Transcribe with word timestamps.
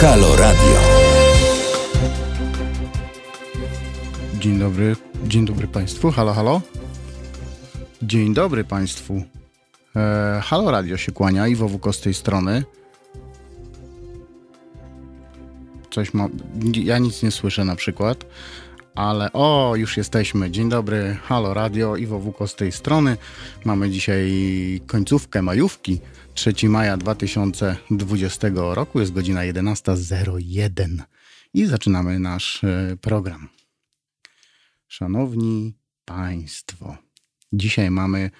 Halo 0.00 0.36
Radio. 0.36 0.80
Dzień 4.38 4.58
dobry, 4.58 4.96
dzień 5.24 5.44
dobry 5.44 5.66
Państwu. 5.68 6.10
Halo, 6.10 6.32
halo. 6.32 6.60
Dzień 8.02 8.34
dobry 8.34 8.64
Państwu. 8.64 9.22
E, 9.96 10.40
halo 10.44 10.70
Radio 10.70 10.96
się 10.96 11.12
kłania, 11.12 11.48
Iwo 11.48 11.68
Wuko 11.68 11.92
z 11.92 12.00
tej 12.00 12.14
strony. 12.14 12.64
Coś 15.90 16.14
ma... 16.14 16.28
Ja 16.72 16.98
nic 16.98 17.22
nie 17.22 17.30
słyszę 17.30 17.64
na 17.64 17.76
przykład, 17.76 18.26
ale 18.94 19.32
o, 19.32 19.72
już 19.76 19.96
jesteśmy. 19.96 20.50
Dzień 20.50 20.68
dobry, 20.68 21.16
Halo 21.22 21.54
Radio, 21.54 21.96
Iwo 21.96 22.18
Wuko 22.18 22.48
z 22.48 22.54
tej 22.54 22.72
strony. 22.72 23.16
Mamy 23.64 23.90
dzisiaj 23.90 24.32
końcówkę 24.86 25.42
majówki. 25.42 26.00
3 26.34 26.68
maja 26.68 26.96
2020 26.96 28.48
roku, 28.54 29.00
jest 29.00 29.12
godzina 29.12 29.40
11.01 29.40 31.02
i 31.54 31.66
zaczynamy 31.66 32.18
nasz 32.18 32.64
e, 32.64 32.96
program. 33.00 33.48
Szanowni 34.88 35.74
Państwo, 36.04 36.96
dzisiaj 37.52 37.90
mamy 37.90 38.30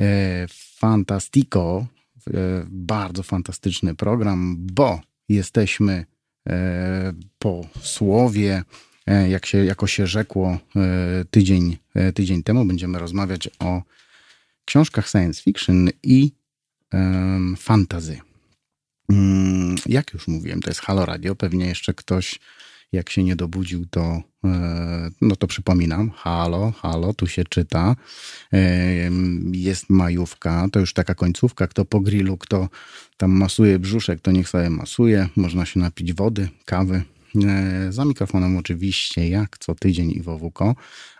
e, 0.00 0.46
fantastico, 0.78 1.86
e, 2.26 2.66
bardzo 2.70 3.22
fantastyczny 3.22 3.94
program, 3.94 4.56
bo 4.58 5.00
jesteśmy 5.28 6.06
e, 6.48 7.12
po 7.38 7.66
słowie, 7.80 8.62
e, 9.06 9.28
jak 9.28 9.46
się, 9.46 9.64
jako 9.64 9.86
się 9.86 10.06
rzekło 10.06 10.58
e, 10.76 11.24
tydzień, 11.30 11.76
tydzień 12.14 12.42
temu, 12.42 12.64
będziemy 12.64 12.98
rozmawiać 12.98 13.48
o 13.58 13.82
książkach 14.64 15.08
science 15.08 15.42
fiction 15.42 15.88
i 16.02 16.32
fantazy. 17.56 18.20
Mm, 19.08 19.76
jak 19.86 20.12
już 20.14 20.28
mówiłem, 20.28 20.60
to 20.60 20.70
jest 20.70 20.80
Halo 20.80 21.06
Radio. 21.06 21.34
Pewnie 21.34 21.66
jeszcze 21.66 21.94
ktoś, 21.94 22.40
jak 22.92 23.10
się 23.10 23.24
nie 23.24 23.36
dobudził, 23.36 23.86
to, 23.90 24.22
e, 24.44 25.10
no 25.20 25.36
to 25.36 25.46
przypominam. 25.46 26.10
Halo, 26.10 26.72
halo, 26.72 27.14
tu 27.14 27.26
się 27.26 27.44
czyta. 27.44 27.96
Jest 29.52 29.90
majówka, 29.90 30.68
to 30.72 30.80
już 30.80 30.92
taka 30.92 31.14
końcówka. 31.14 31.66
Kto 31.66 31.84
po 31.84 32.00
grillu, 32.00 32.36
kto 32.36 32.68
tam 33.16 33.30
masuje 33.30 33.78
brzuszek, 33.78 34.20
to 34.20 34.32
niech 34.32 34.48
sobie 34.48 34.70
masuje. 34.70 35.28
Można 35.36 35.66
się 35.66 35.80
napić 35.80 36.12
wody, 36.12 36.48
kawy. 36.64 37.02
E, 37.44 37.92
za 37.92 38.04
mikrofonem 38.04 38.56
oczywiście, 38.56 39.28
jak 39.28 39.58
co 39.58 39.74
tydzień 39.74 40.10
Iwo 40.10 40.38
Wuko, 40.38 40.74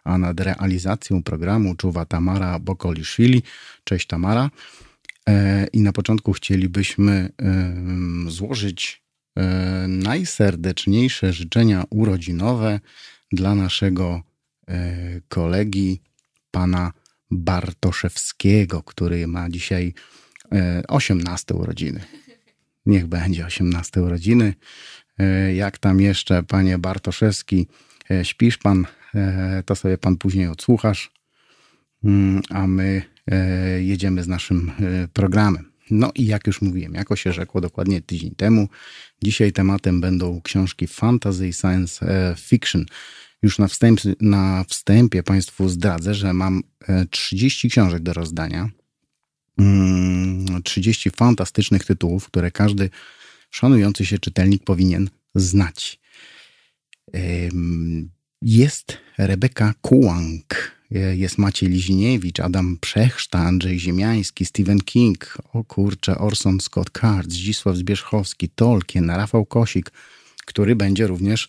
a 0.05 0.19
nad 0.19 0.41
realizacją 0.41 1.23
programu 1.23 1.75
czuwa 1.75 2.07
Tamara 2.07 2.59
Bokoliszwili. 2.59 3.43
Cześć 3.85 4.07
Tamara. 4.07 4.51
E, 5.29 5.67
I 5.73 5.81
na 5.81 5.93
początku 5.93 6.33
chcielibyśmy 6.33 7.33
złożyć 8.29 9.03
e, 9.37 9.43
najserdeczniejsze 9.89 11.33
życzenia 11.33 11.85
urodzinowe 11.91 12.81
dla 13.33 13.55
naszego 13.55 14.23
e, 14.69 15.21
kolegi, 15.29 16.01
pana 16.51 16.93
Bartoszewskiego, 17.31 18.83
który 18.83 19.27
ma 19.27 19.51
dzisiaj 19.51 19.95
18 20.89 21.55
urodziny. 21.55 22.01
Niech 22.87 23.07
będzie 23.07 23.47
18 23.47 24.03
urodziny. 24.03 24.55
Jak 25.55 25.79
tam 25.79 26.01
jeszcze, 26.01 26.43
panie 26.43 26.79
Bartoszewski, 26.79 27.67
śpisz 28.23 28.59
pan, 28.59 28.87
to 29.67 29.77
sobie 29.77 29.99
pan 29.99 30.17
później 30.17 30.49
odsłuchasz, 30.49 31.13
mm, 32.05 32.43
a 32.51 32.67
my 32.67 33.03
jedziemy 33.81 34.23
z 34.23 34.29
naszym 34.29 34.71
e, 34.81 35.09
programem. 35.09 35.73
No 35.91 36.13
i 36.15 36.27
jak 36.27 36.47
już 36.47 36.63
mówiłem, 36.63 36.95
jako 36.95 37.17
się 37.17 37.33
rzekło 37.33 37.61
dokładnie 37.61 38.03
tydzień 38.03 38.35
temu, 38.35 38.69
dzisiaj 39.23 39.53
tematem 39.53 40.01
będą 40.01 40.41
książki 40.41 40.87
fantasy 40.87 41.49
i 41.49 41.53
science 41.53 42.07
e, 42.07 42.35
fiction. 42.39 42.87
Już 43.43 43.59
na 43.59 43.69
wstępie, 43.69 44.15
na 44.21 44.65
wstępie 44.69 45.23
Państwu 45.23 45.69
zdradzę, 45.69 46.15
że 46.15 46.33
mam 46.33 46.63
30 47.11 47.71
książek 47.71 48.03
do 48.03 48.13
rozdania. 48.13 48.69
30 50.65 51.09
mm, 51.09 51.17
fantastycznych 51.17 51.85
tytułów, 51.85 52.27
które 52.27 52.51
każdy 52.51 52.91
szanujący 53.51 54.07
się 54.07 54.19
czytelnik 54.19 54.65
powinien 54.65 55.11
znać. 55.35 56.01
Jest 58.43 58.99
Rebeka 59.19 59.75
Kułang, 59.81 60.73
jest 61.15 61.39
Maciej 61.39 61.69
Liźniewicz, 61.69 62.41
Adam 62.41 62.79
Przechszta, 62.81 63.39
Andrzej 63.39 63.81
Ziemiański, 63.81 64.47
Stephen 64.47 64.81
King, 64.81 65.39
o 65.53 65.65
kurczę, 65.65 66.19
Orson 66.19 66.61
Scott 66.61 66.91
Card, 67.01 67.33
Zdzisław 67.33 67.77
Zbierzchowski, 67.77 68.49
Tolkien, 68.49 69.11
Rafał 69.11 69.45
Kosik, 69.47 69.93
który 70.47 70.77
będzie 70.77 71.07
również 71.07 71.49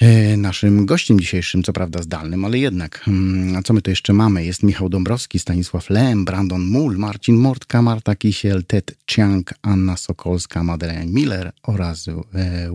e, 0.00 0.36
naszym 0.36 0.86
gościem 0.86 1.20
dzisiejszym, 1.20 1.62
co 1.62 1.72
prawda 1.72 2.02
zdalnym, 2.02 2.44
ale 2.44 2.58
jednak. 2.58 3.00
Hmm, 3.00 3.56
a 3.56 3.62
co 3.62 3.74
my 3.74 3.82
tu 3.82 3.90
jeszcze 3.90 4.12
mamy? 4.12 4.44
Jest 4.44 4.62
Michał 4.62 4.88
Dąbrowski, 4.88 5.38
Stanisław 5.38 5.90
Lem, 5.90 6.24
Brandon 6.24 6.66
Mull, 6.66 6.96
Marcin 6.98 7.36
Mortka, 7.36 7.82
Marta 7.82 8.14
Kisiel, 8.14 8.64
Ted 8.64 8.96
Chiang, 9.10 9.54
Anna 9.62 9.96
Sokolska, 9.96 10.62
Madeleine 10.62 11.12
Miller 11.12 11.52
oraz 11.62 12.08
e, 12.08 12.14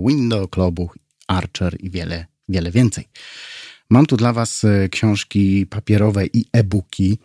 Window 0.07 0.49
Klobuch, 0.49 0.97
Archer 1.27 1.77
i 1.79 1.89
wiele, 1.89 2.25
wiele 2.49 2.71
więcej. 2.71 3.07
Mam 3.91 4.05
tu 4.05 4.17
dla 4.17 4.33
Was 4.33 4.63
e, 4.63 4.89
książki 4.89 5.65
papierowe 5.65 6.25
i 6.25 6.45
e-booki, 6.53 7.17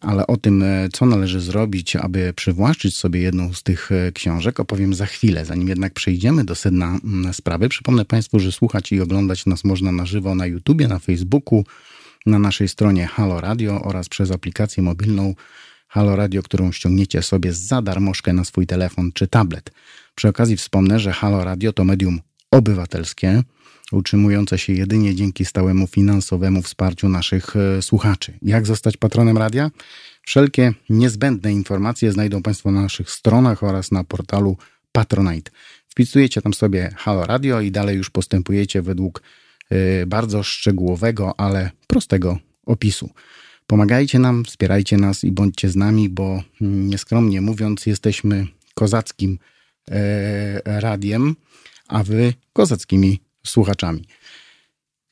ale 0.00 0.26
o 0.26 0.36
tym, 0.36 0.62
e, 0.62 0.88
co 0.92 1.06
należy 1.06 1.40
zrobić, 1.40 1.96
aby 1.96 2.32
przywłaszczyć 2.36 2.96
sobie 2.96 3.20
jedną 3.20 3.52
z 3.52 3.62
tych 3.62 3.92
e, 3.92 4.12
książek, 4.12 4.60
opowiem 4.60 4.94
za 4.94 5.06
chwilę. 5.06 5.44
Zanim 5.44 5.68
jednak 5.68 5.94
przejdziemy 5.94 6.44
do 6.44 6.54
sedna 6.54 6.98
sprawy, 7.32 7.68
przypomnę 7.68 8.04
Państwu, 8.04 8.38
że 8.40 8.52
słuchać 8.52 8.92
i 8.92 9.00
oglądać 9.00 9.46
nas 9.46 9.64
można 9.64 9.92
na 9.92 10.06
żywo 10.06 10.34
na 10.34 10.46
YouTubie, 10.46 10.88
na 10.88 10.98
Facebooku, 10.98 11.64
na 12.26 12.38
naszej 12.38 12.68
stronie 12.68 13.06
Halo 13.06 13.40
Radio 13.40 13.82
oraz 13.82 14.08
przez 14.08 14.30
aplikację 14.30 14.82
mobilną 14.82 15.34
Halo 15.88 16.16
Radio, 16.16 16.42
którą 16.42 16.72
ściągniecie 16.72 17.22
sobie 17.22 17.52
za 17.52 17.82
darmożkę 17.82 18.32
na 18.32 18.44
swój 18.44 18.66
telefon 18.66 19.12
czy 19.12 19.28
tablet. 19.28 19.70
Przy 20.14 20.28
okazji 20.28 20.56
wspomnę, 20.56 21.00
że 21.00 21.12
Halo 21.12 21.44
Radio 21.44 21.72
to 21.72 21.84
medium 21.84 22.20
obywatelskie, 22.50 23.42
utrzymujące 23.94 24.58
się 24.58 24.72
jedynie 24.72 25.14
dzięki 25.14 25.44
stałemu 25.44 25.86
finansowemu 25.86 26.62
wsparciu 26.62 27.08
naszych 27.08 27.56
e, 27.56 27.82
słuchaczy. 27.82 28.32
Jak 28.42 28.66
zostać 28.66 28.96
patronem 28.96 29.38
radia? 29.38 29.70
Wszelkie 30.22 30.72
niezbędne 30.90 31.52
informacje 31.52 32.12
znajdą 32.12 32.42
Państwo 32.42 32.70
na 32.70 32.82
naszych 32.82 33.10
stronach 33.10 33.62
oraz 33.62 33.92
na 33.92 34.04
portalu 34.04 34.56
Patronite. 34.92 35.50
Wpisujecie 35.88 36.42
tam 36.42 36.54
sobie 36.54 36.94
Halo 36.96 37.26
Radio 37.26 37.60
i 37.60 37.70
dalej 37.70 37.96
już 37.96 38.10
postępujecie 38.10 38.82
według 38.82 39.22
e, 39.70 40.06
bardzo 40.06 40.42
szczegółowego, 40.42 41.40
ale 41.40 41.70
prostego 41.86 42.38
opisu. 42.66 43.10
Pomagajcie 43.66 44.18
nam, 44.18 44.44
wspierajcie 44.44 44.96
nas 44.96 45.24
i 45.24 45.32
bądźcie 45.32 45.68
z 45.68 45.76
nami, 45.76 46.08
bo 46.08 46.42
mm, 46.60 46.88
nieskromnie 46.88 47.40
mówiąc, 47.40 47.86
jesteśmy 47.86 48.46
kozackim 48.74 49.38
e, 49.90 50.80
radiem, 50.80 51.36
a 51.88 52.04
wy 52.04 52.34
kozackimi 52.52 53.20
słuchaczami. 53.46 54.04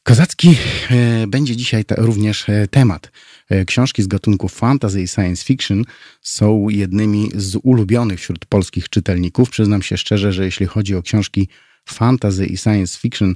Kozacki 0.02 0.56
e, 0.90 1.26
będzie 1.26 1.56
dzisiaj 1.56 1.84
również 1.96 2.48
e, 2.48 2.68
temat. 2.68 3.10
E, 3.48 3.64
książki 3.64 4.02
z 4.02 4.06
gatunku 4.06 4.48
fantasy 4.48 5.02
i 5.02 5.08
science 5.08 5.44
fiction 5.44 5.84
są 6.20 6.68
jednymi 6.68 7.30
z 7.34 7.58
ulubionych 7.62 8.20
wśród 8.20 8.46
polskich 8.46 8.88
czytelników. 8.88 9.50
Przyznam 9.50 9.82
się 9.82 9.96
szczerze, 9.96 10.32
że 10.32 10.44
jeśli 10.44 10.66
chodzi 10.66 10.94
o 10.94 11.02
książki 11.02 11.48
fantasy 11.88 12.46
i 12.46 12.56
science 12.56 12.98
fiction, 12.98 13.34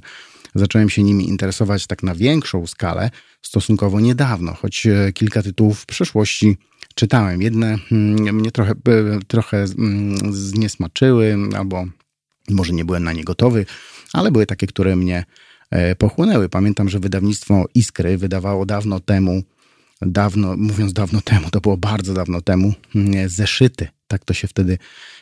zacząłem 0.55 0.89
się 0.89 1.03
nimi 1.03 1.29
interesować 1.29 1.87
tak 1.87 2.03
na 2.03 2.15
większą 2.15 2.67
skalę 2.67 3.09
stosunkowo 3.41 3.99
niedawno, 3.99 4.53
choć 4.53 4.87
kilka 5.13 5.43
tytułów 5.43 5.79
w 5.79 5.85
przeszłości 5.85 6.57
czytałem. 6.95 7.41
Jedne 7.41 7.77
mm, 7.91 8.35
mnie 8.35 8.51
trochę, 8.51 8.73
trochę 9.27 9.57
mm, 9.57 10.33
zniesmaczyły, 10.33 11.35
albo 11.57 11.85
może 12.49 12.73
nie 12.73 12.85
byłem 12.85 13.03
na 13.03 13.13
nie 13.13 13.23
gotowy 13.23 13.65
ale 14.13 14.31
były 14.31 14.45
takie, 14.45 14.67
które 14.67 14.95
mnie 14.95 15.25
e, 15.71 15.95
pochłonęły. 15.95 16.49
Pamiętam, 16.49 16.89
że 16.89 16.99
wydawnictwo 16.99 17.65
Iskry 17.73 18.17
wydawało 18.17 18.65
dawno 18.65 18.99
temu, 18.99 19.43
dawno, 20.01 20.57
mówiąc 20.57 20.93
dawno 20.93 21.21
temu, 21.21 21.49
to 21.49 21.61
było 21.61 21.77
bardzo 21.77 22.13
dawno 22.13 22.41
temu, 22.41 22.73
mm, 22.95 23.29
zeszyty. 23.29 23.87
Tak 24.07 24.25
to 24.25 24.33
się 24.33 24.47
wtedy 24.47 24.77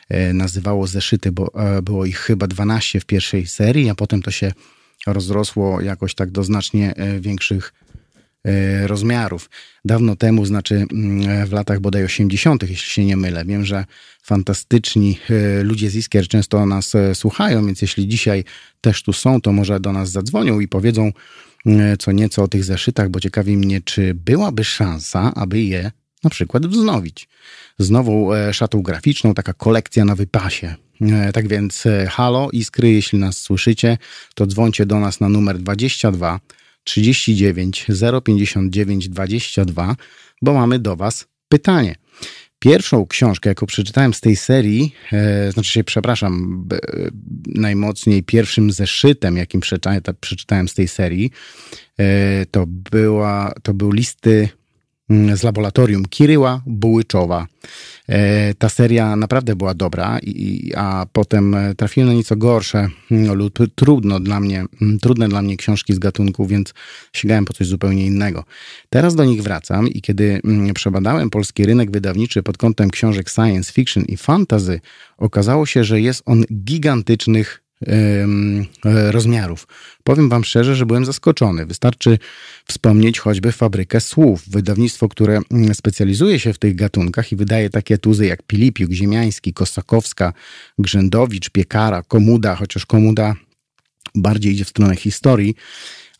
e, 0.08 0.32
nazywało 0.32 0.86
zeszyty, 0.86 1.32
bo 1.32 1.54
e, 1.54 1.82
było 1.82 2.04
ich 2.04 2.18
chyba 2.18 2.46
12 2.46 3.00
w 3.00 3.06
pierwszej 3.06 3.46
serii, 3.46 3.90
a 3.90 3.94
potem 3.94 4.22
to 4.22 4.30
się 4.30 4.52
rozrosło 5.06 5.80
jakoś 5.80 6.14
tak 6.14 6.30
do 6.30 6.44
znacznie 6.44 6.94
większych 7.20 7.72
E, 7.72 7.85
rozmiarów. 8.86 9.50
Dawno 9.84 10.16
temu, 10.16 10.46
znaczy 10.46 10.86
mm, 10.92 11.46
w 11.46 11.52
latach 11.52 11.80
bodaj 11.80 12.04
80., 12.04 12.62
jeśli 12.62 12.90
się 12.90 13.04
nie 13.04 13.16
mylę. 13.16 13.44
Wiem, 13.44 13.64
że 13.64 13.84
fantastyczni 14.22 15.18
e, 15.30 15.62
ludzie 15.62 15.90
z 15.90 15.96
Iskier 15.96 16.28
często 16.28 16.66
nas 16.66 16.94
e, 16.94 17.14
słuchają, 17.14 17.66
więc 17.66 17.82
jeśli 17.82 18.08
dzisiaj 18.08 18.44
też 18.80 19.02
tu 19.02 19.12
są, 19.12 19.40
to 19.40 19.52
może 19.52 19.80
do 19.80 19.92
nas 19.92 20.10
zadzwonią 20.10 20.60
i 20.60 20.68
powiedzą 20.68 21.12
co 21.98 22.12
nieco 22.12 22.42
o 22.42 22.48
tych 22.48 22.64
zeszytach, 22.64 23.08
bo 23.08 23.20
ciekawi 23.20 23.56
mnie, 23.56 23.80
czy 23.80 24.14
byłaby 24.14 24.64
szansa, 24.64 25.32
aby 25.34 25.62
je 25.62 25.90
na 26.24 26.30
przykład 26.30 26.66
wznowić. 26.66 27.28
Z 27.78 27.90
nową 27.90 28.28
szatą 28.52 28.82
graficzną, 28.82 29.34
taka 29.34 29.52
kolekcja 29.52 30.04
na 30.04 30.14
wypasie. 30.14 30.74
Tak 31.32 31.48
więc 31.48 31.84
halo 32.08 32.48
Iskry, 32.52 32.92
jeśli 32.92 33.18
nas 33.18 33.38
słyszycie, 33.38 33.98
to 34.34 34.46
dzwońcie 34.46 34.86
do 34.86 35.00
nas 35.00 35.20
na 35.20 35.28
numer 35.28 35.58
22 35.58 36.40
39 36.86 37.86
059 38.24 39.08
22, 39.08 39.96
bo 40.42 40.54
mamy 40.54 40.78
do 40.78 40.96
Was 40.96 41.26
pytanie. 41.48 41.94
Pierwszą 42.58 43.06
książkę, 43.06 43.48
jaką 43.48 43.66
przeczytałem 43.66 44.14
z 44.14 44.20
tej 44.20 44.36
serii, 44.36 44.94
e, 45.12 45.52
znaczy 45.52 45.72
się, 45.72 45.84
przepraszam, 45.84 46.64
e, 46.72 46.78
najmocniej 47.46 48.22
pierwszym 48.22 48.70
zeszytem, 48.70 49.36
jakim 49.36 49.60
przeczytałem, 49.60 50.00
przeczytałem 50.20 50.68
z 50.68 50.74
tej 50.74 50.88
serii, 50.88 51.30
e, 51.98 52.46
to, 52.46 52.64
była, 52.66 53.52
to 53.62 53.74
był 53.74 53.92
listy 53.92 54.48
z 55.10 55.42
laboratorium 55.42 56.04
Kiryła 56.04 56.62
Bułyczowa. 56.66 57.46
E, 58.08 58.54
ta 58.54 58.68
seria 58.68 59.16
naprawdę 59.16 59.56
była 59.56 59.74
dobra, 59.74 60.18
a 60.76 61.06
potem 61.12 61.54
e, 61.54 61.74
trafiłem 61.74 62.08
na 62.08 62.14
nieco 62.14 62.36
gorsze 62.36 62.88
mm, 63.10 63.34
lub 63.34 63.58
trudno 63.74 64.20
dla 64.20 64.40
mnie, 64.40 64.64
mm, 64.82 64.98
trudne 64.98 65.28
dla 65.28 65.42
mnie 65.42 65.56
książki 65.56 65.94
z 65.94 65.98
gatunku, 65.98 66.46
więc 66.46 66.74
sięgałem 67.12 67.44
po 67.44 67.52
coś 67.52 67.66
zupełnie 67.66 68.06
innego. 68.06 68.44
Teraz 68.90 69.14
do 69.14 69.24
nich 69.24 69.42
wracam 69.42 69.88
i 69.88 70.02
kiedy 70.02 70.40
przebadałem 70.74 71.30
polski 71.30 71.66
rynek 71.66 71.90
wydawniczy 71.90 72.42
pod 72.42 72.58
kątem 72.58 72.90
książek 72.90 73.30
science 73.30 73.72
fiction 73.72 74.04
i 74.04 74.16
fantasy, 74.16 74.80
okazało 75.18 75.66
się, 75.66 75.84
że 75.84 76.00
jest 76.00 76.22
on 76.26 76.44
gigantycznych 76.64 77.65
rozmiarów. 78.84 79.66
Powiem 80.04 80.28
Wam 80.28 80.44
szczerze, 80.44 80.76
że 80.76 80.86
byłem 80.86 81.04
zaskoczony. 81.04 81.66
Wystarczy 81.66 82.18
wspomnieć 82.64 83.18
choćby 83.18 83.52
Fabrykę 83.52 84.00
Słów, 84.00 84.48
wydawnictwo, 84.48 85.08
które 85.08 85.40
mm, 85.50 85.74
specjalizuje 85.74 86.38
się 86.38 86.52
w 86.52 86.58
tych 86.58 86.74
gatunkach 86.74 87.32
i 87.32 87.36
wydaje 87.36 87.70
takie 87.70 87.98
tuzy 87.98 88.26
jak 88.26 88.42
Pilipiuk, 88.42 88.90
Ziemiański, 88.90 89.52
Kosakowska, 89.52 90.32
Grzędowicz, 90.78 91.50
Piekara, 91.50 92.02
Komuda, 92.02 92.54
chociaż 92.54 92.86
Komuda 92.86 93.34
bardziej 94.14 94.52
idzie 94.52 94.64
w 94.64 94.68
stronę 94.68 94.96
historii 94.96 95.54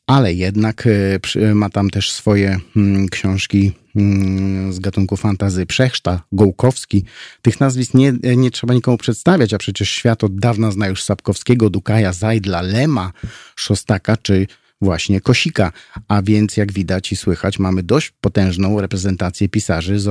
ale 0.07 0.35
jednak 0.35 0.87
e, 0.87 1.55
ma 1.55 1.71
tam 1.71 1.91
też 1.91 2.13
swoje 2.13 2.59
mm, 2.77 3.09
książki 3.09 3.73
mm, 3.97 4.73
z 4.73 4.79
gatunku 4.79 5.17
fantazy 5.17 5.67
Przechszta, 5.67 6.23
Gołkowski. 6.33 7.05
Tych 7.43 7.61
nazwisk 7.61 7.95
nie, 7.95 8.13
nie 8.37 8.51
trzeba 8.51 8.75
nikomu 8.75 8.99
przedstawiać, 8.99 9.55
a 9.55 9.59
przecież 9.59 9.91
świat 9.91 10.25
od 10.25 10.39
dawna 10.39 10.71
zna 10.71 10.89
już 10.89 11.03
Sapkowskiego, 11.03 11.71
Dukaja, 11.71 12.13
Zajdla, 12.13 12.63
Lema, 12.63 13.13
Szostaka 13.57 14.17
czy 14.17 14.47
właśnie 14.81 15.21
Kosika. 15.21 15.73
A 16.09 16.23
więc 16.23 16.57
jak 16.57 16.73
widać 16.73 17.13
i 17.13 17.17
słychać, 17.17 17.59
mamy 17.59 17.83
dość 17.83 18.13
potężną 18.21 18.81
reprezentację 18.81 19.49
pisarzy 19.49 19.99
z, 19.99 20.09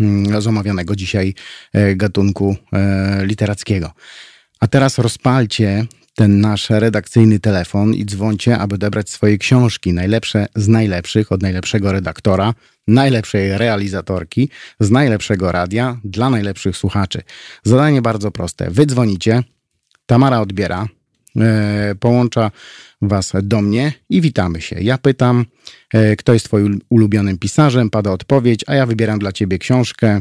mm, 0.00 0.42
z 0.42 0.46
omawianego 0.46 0.96
dzisiaj 0.96 1.34
e, 1.72 1.96
gatunku 1.96 2.56
e, 2.72 3.26
literackiego. 3.26 3.92
A 4.60 4.66
teraz 4.66 4.98
rozpalcie 4.98 5.86
ten 6.14 6.40
nasz 6.40 6.70
redakcyjny 6.70 7.40
telefon 7.40 7.94
i 7.94 8.04
dzwońcie, 8.04 8.58
aby 8.58 8.74
odebrać 8.74 9.10
swoje 9.10 9.38
książki. 9.38 9.92
Najlepsze 9.92 10.46
z 10.56 10.68
najlepszych, 10.68 11.32
od 11.32 11.42
najlepszego 11.42 11.92
redaktora, 11.92 12.54
najlepszej 12.88 13.58
realizatorki, 13.58 14.48
z 14.80 14.90
najlepszego 14.90 15.52
radia, 15.52 16.00
dla 16.04 16.30
najlepszych 16.30 16.76
słuchaczy. 16.76 17.22
Zadanie 17.64 18.02
bardzo 18.02 18.30
proste. 18.30 18.70
Wy 18.70 18.86
dzwonicie, 18.86 19.42
Tamara 20.06 20.40
odbiera, 20.40 20.86
e, 21.36 21.94
połącza 22.00 22.50
was 23.02 23.32
do 23.42 23.62
mnie 23.62 23.92
i 24.08 24.20
witamy 24.20 24.60
się. 24.60 24.76
Ja 24.80 24.98
pytam, 24.98 25.44
e, 25.94 26.16
kto 26.16 26.32
jest 26.32 26.44
twoim 26.44 26.80
ulubionym 26.88 27.38
pisarzem, 27.38 27.90
pada 27.90 28.10
odpowiedź, 28.10 28.64
a 28.66 28.74
ja 28.74 28.86
wybieram 28.86 29.18
dla 29.18 29.32
ciebie 29.32 29.58
książkę, 29.58 30.20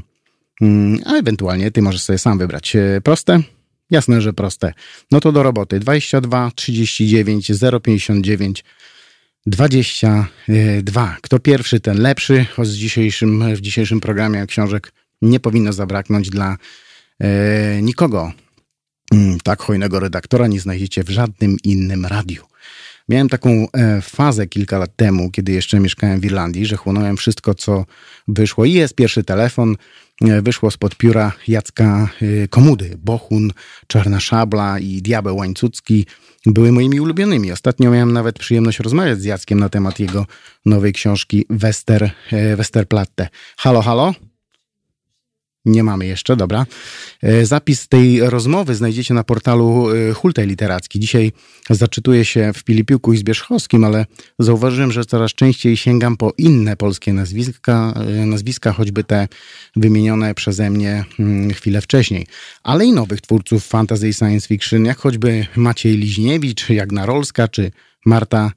mm, 0.62 1.00
a 1.06 1.14
ewentualnie 1.14 1.72
ty 1.72 1.82
możesz 1.82 2.02
sobie 2.02 2.20
sam 2.20 2.38
wybrać. 2.38 2.76
E, 2.76 3.02
proste? 3.04 3.40
Jasne, 3.90 4.22
że 4.22 4.34
proste. 4.34 4.74
No 5.12 5.20
to 5.20 5.32
do 5.32 5.44
roboty. 5.44 5.80
22 5.80 6.52
39 6.56 7.52
059 7.84 8.64
22. 9.46 11.18
Kto 11.22 11.40
pierwszy, 11.40 11.80
ten 11.80 12.02
lepszy. 12.02 12.46
Choć 12.56 12.70
w 12.70 12.74
dzisiejszym, 12.74 13.56
w 13.56 13.62
dzisiejszym 13.62 14.00
programie 14.00 14.48
książek 14.48 14.92
nie 15.22 15.40
powinno 15.40 15.74
zabraknąć 15.74 16.30
dla 16.30 16.58
e, 17.20 17.82
nikogo. 17.82 18.32
Mm, 19.14 19.40
tak 19.40 19.62
hojnego 19.62 20.00
redaktora 20.00 20.48
nie 20.48 20.60
znajdziecie 20.60 21.04
w 21.04 21.10
żadnym 21.10 21.58
innym 21.64 22.06
radiu. 22.06 22.44
Miałem 23.10 23.30
taką 23.30 23.68
e, 23.74 24.02
fazę 24.02 24.48
kilka 24.48 24.78
lat 24.78 24.96
temu, 24.96 25.32
kiedy 25.32 25.52
jeszcze 25.52 25.80
mieszkałem 25.80 26.20
w 26.20 26.26
Irlandii, 26.26 26.66
że 26.66 26.76
chłonąłem 26.76 27.18
wszystko, 27.18 27.56
co 27.56 27.86
wyszło. 28.28 28.66
I 28.66 28.74
jest 28.74 28.96
pierwszy 28.96 29.24
telefon, 29.24 29.76
wyszło 30.22 30.72
spod 30.72 30.96
pióra 30.96 31.32
Jacka 31.48 32.10
e, 32.22 32.48
Komudy. 32.48 32.98
Bohun, 32.98 33.52
Czarna 33.88 34.20
Szabla 34.20 34.80
i 34.80 35.02
Diabeł 35.02 35.38
Łańcucki 35.38 36.06
były 36.46 36.72
moimi 36.72 37.00
ulubionymi. 37.00 37.52
Ostatnio 37.52 37.92
miałem 37.92 38.14
nawet 38.14 38.40
przyjemność 38.40 38.80
rozmawiać 38.80 39.22
z 39.22 39.26
Jackiem 39.26 39.60
na 39.60 39.70
temat 39.70 40.00
jego 40.00 40.26
nowej 40.66 40.94
książki 40.94 41.46
Wester, 41.50 42.12
Westerplatte. 42.58 43.28
Halo, 43.58 43.82
halo? 43.82 44.14
Nie 45.66 45.84
mamy 45.84 46.06
jeszcze, 46.06 46.36
dobra. 46.36 46.66
E, 47.24 47.46
zapis 47.46 47.88
tej 47.88 48.30
rozmowy 48.30 48.76
znajdziecie 48.76 49.14
na 49.14 49.24
portalu 49.24 49.90
e, 49.90 50.14
Hultaj 50.14 50.48
Literacki. 50.48 51.00
Dzisiaj 51.00 51.32
zaczytuję 51.70 52.26
się 52.26 52.52
w 52.54 52.64
Pilipiuku 52.64 53.14
i 53.14 53.18
Zbierzchowskim, 53.18 53.84
ale 53.84 54.06
zauważyłem, 54.40 54.92
że 54.92 55.06
coraz 55.06 55.32
częściej 55.32 55.78
sięgam 55.78 56.18
po 56.18 56.34
inne 56.38 56.76
polskie 56.76 57.14
nazwiska, 57.14 57.94
e, 58.22 58.26
nazwiska 58.26 58.74
choćby 58.74 59.04
te 59.04 59.28
wymienione 59.76 60.36
przeze 60.36 60.70
mnie 60.70 61.06
mm, 61.20 61.54
chwilę 61.54 61.82
wcześniej. 61.82 62.28
Ale 62.64 62.86
i 62.86 62.92
nowych 62.92 63.22
twórców 63.22 63.66
fantasy 63.66 64.10
i 64.10 64.14
science 64.14 64.48
fiction, 64.48 64.86
jak 64.86 64.98
choćby 64.98 65.46
Maciej 65.56 65.98
Liźniewicz, 65.98 66.70
Jagna 66.70 67.06
Rolska 67.06 67.48
czy 67.48 67.72
Marta 68.06 68.52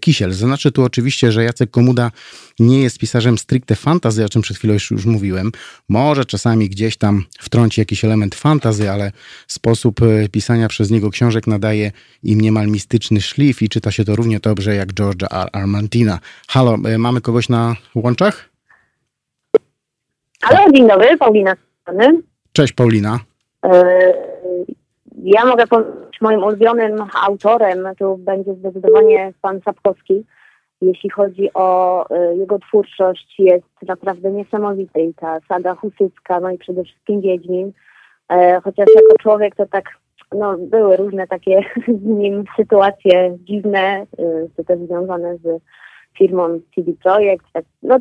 Kisiel. 0.00 0.32
Zaznaczę 0.32 0.72
tu 0.72 0.84
oczywiście, 0.84 1.32
że 1.32 1.44
Jacek 1.44 1.70
Komuda 1.70 2.10
nie 2.58 2.82
jest 2.82 2.98
pisarzem 2.98 3.38
stricte 3.38 3.76
fantazy, 3.76 4.24
o 4.24 4.28
czym 4.28 4.42
przed 4.42 4.56
chwilą 4.56 4.74
już, 4.74 4.90
już 4.90 5.06
mówiłem. 5.06 5.52
Może 5.88 6.24
czasami 6.24 6.68
gdzieś 6.68 6.96
tam 6.96 7.24
wtrąci 7.40 7.80
jakiś 7.80 8.04
element 8.04 8.34
fantazy, 8.34 8.90
ale 8.90 9.12
sposób 9.46 10.02
e, 10.02 10.28
pisania 10.28 10.68
przez 10.68 10.90
niego 10.90 11.10
książek 11.10 11.46
nadaje 11.46 11.92
im 12.22 12.40
niemal 12.40 12.68
mistyczny 12.68 13.20
szlif 13.20 13.62
i 13.62 13.68
czyta 13.68 13.90
się 13.90 14.04
to 14.04 14.16
równie 14.16 14.40
dobrze 14.40 14.74
jak 14.74 14.92
George'a 14.92 15.42
R. 15.42 15.48
R. 15.52 15.66
Martina. 15.66 16.18
Halo, 16.48 16.78
e, 16.84 16.98
mamy 16.98 17.20
kogoś 17.20 17.48
na 17.48 17.76
łączach? 17.94 18.50
Halo, 20.42 20.72
dzień 20.72 20.88
dobry, 20.88 21.16
Paulina. 21.18 21.56
Cześć 22.52 22.72
Paulina. 22.72 23.20
Ja 25.22 25.44
mogę 25.44 25.66
powiedzieć, 25.66 26.20
moim 26.20 26.42
ulubionym 26.42 27.04
autorem 27.26 27.88
tu 27.98 28.16
będzie 28.16 28.54
zdecydowanie 28.54 29.32
pan 29.42 29.60
Sapkowski. 29.64 30.24
Jeśli 30.80 31.10
chodzi 31.10 31.50
o 31.54 32.04
y, 32.16 32.36
jego 32.36 32.58
twórczość, 32.58 33.34
jest 33.38 33.66
naprawdę 33.82 34.30
niesamowity 34.30 35.00
i 35.00 35.14
ta 35.14 35.40
saga 35.48 35.74
husycka, 35.74 36.40
no 36.40 36.50
i 36.50 36.58
przede 36.58 36.84
wszystkim 36.84 37.20
Wiedźmin. 37.20 37.72
E, 38.28 38.60
chociaż 38.64 38.86
jako 38.94 39.18
człowiek 39.22 39.56
to 39.56 39.66
tak, 39.66 39.84
no 40.32 40.56
były 40.58 40.96
różne 40.96 41.26
takie 41.26 41.60
z 42.02 42.04
nim 42.04 42.44
sytuacje 42.56 43.38
dziwne, 43.38 44.06
y, 44.58 44.64
też 44.64 44.78
związane 44.78 45.36
z 45.36 45.62
firmą 46.18 46.60
CD 46.74 46.92
Projekt. 47.02 47.46
Tak, 47.52 47.64
no, 47.82 47.98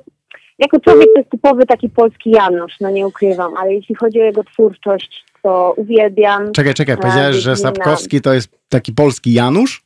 jako 0.60 0.80
człowiek 0.80 1.08
to 1.14 1.20
jest 1.20 1.32
typowy 1.32 1.66
taki 1.66 1.90
polski 1.90 2.32
Janusz, 2.32 2.80
no 2.82 2.90
nie 2.90 3.08
ukrywam, 3.08 3.58
ale 3.58 3.74
jeśli 3.74 3.96
chodzi 3.96 4.22
o 4.22 4.24
jego 4.24 4.44
twórczość, 4.44 5.26
to 5.44 5.74
uwielbiam. 5.78 6.52
Czekaj, 6.52 6.74
czekaj, 6.74 6.98
powiedziałeś, 6.98 7.36
że 7.36 7.56
Sapkowski 7.56 8.22
to 8.22 8.34
jest 8.34 8.50
taki 8.70 8.94
polski 8.94 9.34
Janusz? 9.34 9.84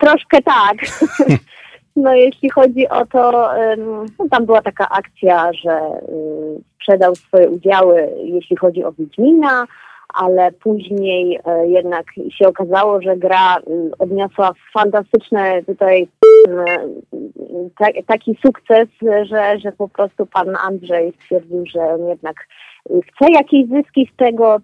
Troszkę 0.00 0.42
tak. 0.42 0.76
No 1.96 2.14
jeśli 2.14 2.50
chodzi 2.50 2.88
o 2.88 3.06
to, 3.06 3.50
no 4.18 4.28
tam 4.30 4.46
była 4.46 4.62
taka 4.62 4.88
akcja, 4.88 5.52
że 5.52 5.78
y, 5.78 6.62
sprzedał 6.74 7.14
swoje 7.14 7.50
udziały, 7.50 8.08
jeśli 8.24 8.56
chodzi 8.56 8.84
o 8.84 8.92
Wiedźmina, 8.92 9.66
ale 10.14 10.52
później 10.52 11.40
e, 11.44 11.68
jednak 11.68 12.06
się 12.30 12.48
okazało, 12.48 13.02
że 13.02 13.16
gra 13.16 13.58
y, 13.58 13.62
odniosła 13.98 14.52
fantastyczne 14.72 15.62
tutaj 15.62 16.08
taki 18.06 18.38
sukces, 18.46 18.88
że, 19.02 19.58
że 19.58 19.72
po 19.72 19.88
prostu 19.88 20.26
pan 20.26 20.56
Andrzej 20.56 21.12
stwierdził, 21.12 21.64
że 21.66 21.80
on 21.80 22.08
jednak 22.08 22.36
chce 22.84 23.32
jakieś 23.32 23.68
zyski 23.68 24.10
z 24.12 24.16
tego. 24.16 24.56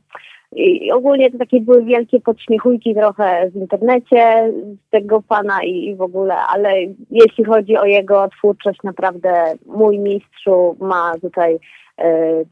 I 0.52 0.92
ogólnie 0.92 1.30
to 1.30 1.38
takie 1.38 1.60
były 1.60 1.84
wielkie 1.84 2.20
podśmiechujki 2.20 2.94
trochę 2.94 3.50
w 3.50 3.56
internecie 3.56 4.52
z 4.86 4.90
tego 4.90 5.22
pana 5.22 5.62
i, 5.64 5.84
i 5.84 5.96
w 5.96 6.02
ogóle, 6.02 6.34
ale 6.36 6.70
jeśli 7.10 7.44
chodzi 7.44 7.76
o 7.76 7.84
jego 7.84 8.28
twórczość, 8.38 8.78
naprawdę 8.84 9.54
mój 9.66 9.98
mistrzu 9.98 10.76
ma 10.80 11.12
tutaj 11.22 11.58
e, 11.98 12.44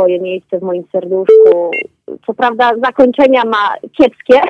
swoje 0.00 0.20
miejsce 0.20 0.58
w 0.58 0.62
moim 0.62 0.84
serduszku. 0.92 1.70
Co 2.26 2.34
prawda 2.34 2.72
zakończenia 2.84 3.44
ma 3.44 3.74
kiepskie, 3.98 4.40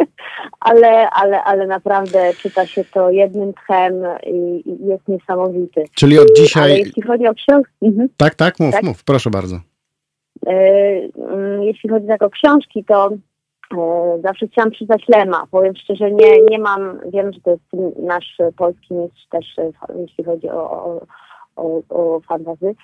ale, 0.60 1.10
ale, 1.10 1.44
ale 1.44 1.66
naprawdę 1.66 2.32
czyta 2.42 2.66
się 2.66 2.84
to 2.84 3.10
jednym 3.10 3.52
tchem 3.54 3.94
i, 4.26 4.62
i 4.66 4.86
jest 4.86 5.08
niesamowity. 5.08 5.84
Czyli 5.94 6.18
od 6.18 6.28
dzisiaj... 6.36 6.62
Ale 6.62 6.78
jeśli 6.78 7.02
chodzi 7.02 7.26
o 7.26 7.34
książkę... 7.34 7.72
Mhm. 7.82 8.08
Tak, 8.16 8.34
tak, 8.34 8.60
mów, 8.60 8.72
tak? 8.72 8.82
mów, 8.82 9.04
proszę 9.04 9.30
bardzo. 9.30 9.56
Mm, 10.46 11.62
jeśli 11.62 11.90
chodzi 11.90 12.06
tak 12.06 12.22
o 12.22 12.30
książki, 12.30 12.84
to 12.84 13.10
zawsze 14.24 14.46
chciałam 14.48 14.70
przyznać 14.70 15.08
Lema. 15.08 15.46
Powiem 15.50 15.76
szczerze, 15.76 16.10
nie, 16.10 16.42
nie 16.50 16.58
mam, 16.58 17.00
wiem, 17.12 17.32
że 17.32 17.40
to 17.40 17.50
jest 17.50 17.96
nasz 18.02 18.36
polski 18.56 18.94
mistrz 18.94 19.26
też, 19.30 19.56
jeśli 19.98 20.24
chodzi 20.24 20.48
o, 20.48 20.70
o, 20.72 21.06
o, 21.56 21.82
o 21.88 22.20
fantazy, 22.20 22.74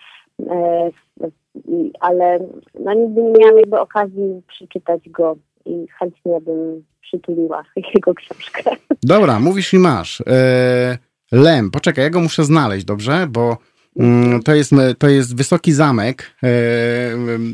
ale 2.00 2.38
no, 2.80 2.94
nigdy 2.94 3.22
nie 3.22 3.32
miałam 3.38 3.58
jakby 3.58 3.80
okazji 3.80 4.42
przeczytać 4.48 5.08
go 5.08 5.36
i 5.64 5.86
chętnie 5.98 6.40
bym 6.40 6.84
przytuliła 7.00 7.62
jego 7.94 8.14
książkę. 8.14 8.62
Dobra, 9.02 9.40
mówisz 9.40 9.74
i 9.74 9.78
masz. 9.78 10.20
E, 10.20 10.98
Lem, 11.32 11.70
poczekaj, 11.70 12.04
ja 12.04 12.10
go 12.10 12.20
muszę 12.20 12.44
znaleźć, 12.44 12.84
dobrze? 12.84 13.26
Bo 13.30 13.56
to 14.44 14.54
jest, 14.54 14.72
to 14.98 15.08
jest 15.08 15.36
Wysoki 15.36 15.72
Zamek. 15.72 16.36
E, 16.42 16.48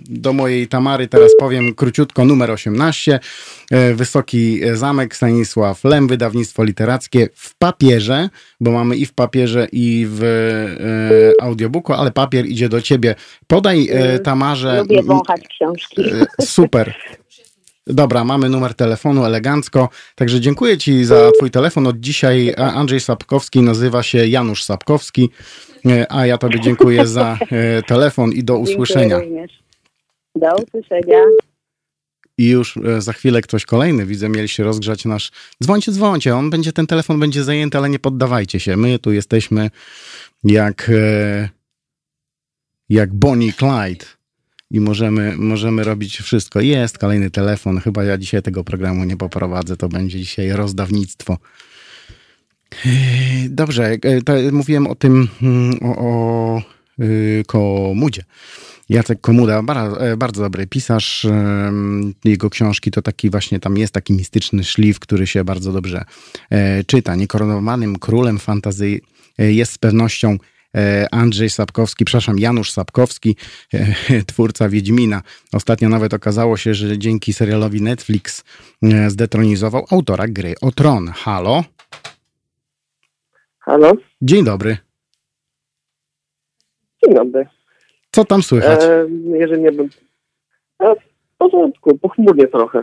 do 0.08 0.32
mojej 0.32 0.68
Tamary 0.68 1.08
teraz 1.08 1.30
powiem 1.38 1.74
króciutko 1.74 2.24
numer 2.24 2.50
18. 2.50 3.20
E, 3.70 3.94
Wysoki 3.94 4.60
Zamek, 4.74 5.16
Stanisław 5.16 5.84
Lem, 5.84 6.08
wydawnictwo 6.08 6.64
literackie 6.64 7.28
w 7.34 7.54
papierze, 7.54 8.28
bo 8.60 8.70
mamy 8.70 8.96
i 8.96 9.06
w 9.06 9.12
papierze, 9.12 9.68
i 9.72 10.06
w 10.08 10.22
audiobooku, 11.40 11.92
ale 11.92 12.10
papier 12.10 12.46
idzie 12.46 12.68
do 12.68 12.82
ciebie. 12.82 13.14
Podaj 13.46 13.88
mm, 13.90 14.18
Tamarze. 14.18 14.78
Lubię 14.78 15.02
wąchać 15.02 15.48
książki. 15.48 16.02
Super. 16.40 16.94
Dobra, 17.88 18.24
mamy 18.24 18.48
numer 18.48 18.74
telefonu 18.74 19.24
elegancko. 19.24 19.88
Także 20.14 20.40
dziękuję 20.40 20.78
Ci 20.78 21.04
za 21.04 21.30
Twój 21.36 21.50
telefon. 21.50 21.86
Od 21.86 22.00
dzisiaj 22.00 22.54
Andrzej 22.56 23.00
Sapkowski 23.00 23.62
nazywa 23.62 24.02
się 24.02 24.26
Janusz 24.26 24.64
Sapkowski, 24.64 25.30
e, 25.30 25.67
a 26.08 26.26
ja 26.26 26.38
Tobie 26.38 26.60
dziękuję 26.60 27.06
za 27.06 27.38
e, 27.50 27.82
telefon 27.82 28.32
i 28.32 28.44
do 28.44 28.58
usłyszenia. 28.58 29.20
Do 30.34 30.48
usłyszenia. 30.56 31.18
I 32.38 32.48
już 32.48 32.76
e, 32.76 33.00
za 33.00 33.12
chwilę 33.12 33.42
ktoś 33.42 33.64
kolejny, 33.64 34.06
widzę, 34.06 34.28
mieliście 34.28 34.64
rozgrzać 34.64 35.04
nasz. 35.04 35.30
Dzwońcie, 35.62 35.92
dzwońcie, 35.92 36.36
on 36.36 36.50
będzie, 36.50 36.72
ten 36.72 36.86
telefon 36.86 37.20
będzie 37.20 37.44
zajęty, 37.44 37.78
ale 37.78 37.88
nie 37.88 37.98
poddawajcie 37.98 38.60
się. 38.60 38.76
My 38.76 38.98
tu 38.98 39.12
jesteśmy 39.12 39.70
jak, 40.44 40.90
jak 42.88 43.14
Bonnie 43.14 43.52
Clyde 43.52 44.04
i 44.70 44.80
możemy, 44.80 45.36
możemy 45.36 45.84
robić 45.84 46.18
wszystko. 46.18 46.60
Jest 46.60 46.98
kolejny 46.98 47.30
telefon, 47.30 47.80
chyba 47.80 48.04
ja 48.04 48.18
dzisiaj 48.18 48.42
tego 48.42 48.64
programu 48.64 49.04
nie 49.04 49.16
poprowadzę, 49.16 49.76
to 49.76 49.88
będzie 49.88 50.18
dzisiaj 50.18 50.50
rozdawnictwo. 50.50 51.38
Dobrze, 53.48 53.96
e, 54.02 54.22
to 54.22 54.32
mówiłem 54.52 54.86
o 54.86 54.94
tym, 54.94 55.28
mm, 55.42 55.78
o, 55.82 55.96
o 55.98 56.62
y, 57.00 57.42
Komudzie. 57.46 58.24
Jacek 58.88 59.20
Komuda, 59.20 59.62
e, 59.98 60.16
bardzo 60.16 60.42
dobry 60.42 60.66
pisarz. 60.66 61.26
Jego 62.24 62.50
książki 62.50 62.90
to 62.90 63.02
taki 63.02 63.30
właśnie, 63.30 63.60
tam 63.60 63.76
jest 63.76 63.94
taki 63.94 64.12
mistyczny 64.12 64.64
szlif, 64.64 64.98
który 64.98 65.26
się 65.26 65.44
bardzo 65.44 65.72
dobrze 65.72 66.04
e, 66.50 66.84
czyta. 66.84 67.14
Niekoronowanym 67.14 67.98
królem 67.98 68.38
fantazji 68.38 69.00
jest 69.38 69.72
z 69.72 69.78
pewnością 69.78 70.38
Andrzej 71.10 71.50
Sapkowski, 71.50 72.04
przepraszam, 72.04 72.38
Janusz 72.38 72.72
Sapkowski, 72.72 73.36
twórca 74.26 74.68
Wiedźmina. 74.68 75.22
Ostatnio 75.52 75.88
nawet 75.88 76.14
okazało 76.14 76.56
się, 76.56 76.74
że 76.74 76.98
dzięki 76.98 77.32
serialowi 77.32 77.82
Netflix 77.82 78.44
zdetronizował 79.08 79.86
autora 79.90 80.28
gry 80.28 80.54
o 80.60 80.72
Tron. 80.72 81.08
Halo? 81.08 81.64
Halo? 83.68 83.92
Dzień 84.22 84.44
dobry. 84.44 84.76
Dzień 87.04 87.14
dobry. 87.14 87.46
Co 88.10 88.24
tam 88.24 88.42
słychać? 88.42 88.80
E, 88.82 89.06
jeżeli 89.38 89.62
nie 89.62 89.72
bym... 89.72 89.88
E, 90.82 90.94
w 90.94 91.36
porządku, 91.38 91.98
pochmurnie 91.98 92.46
trochę. 92.46 92.82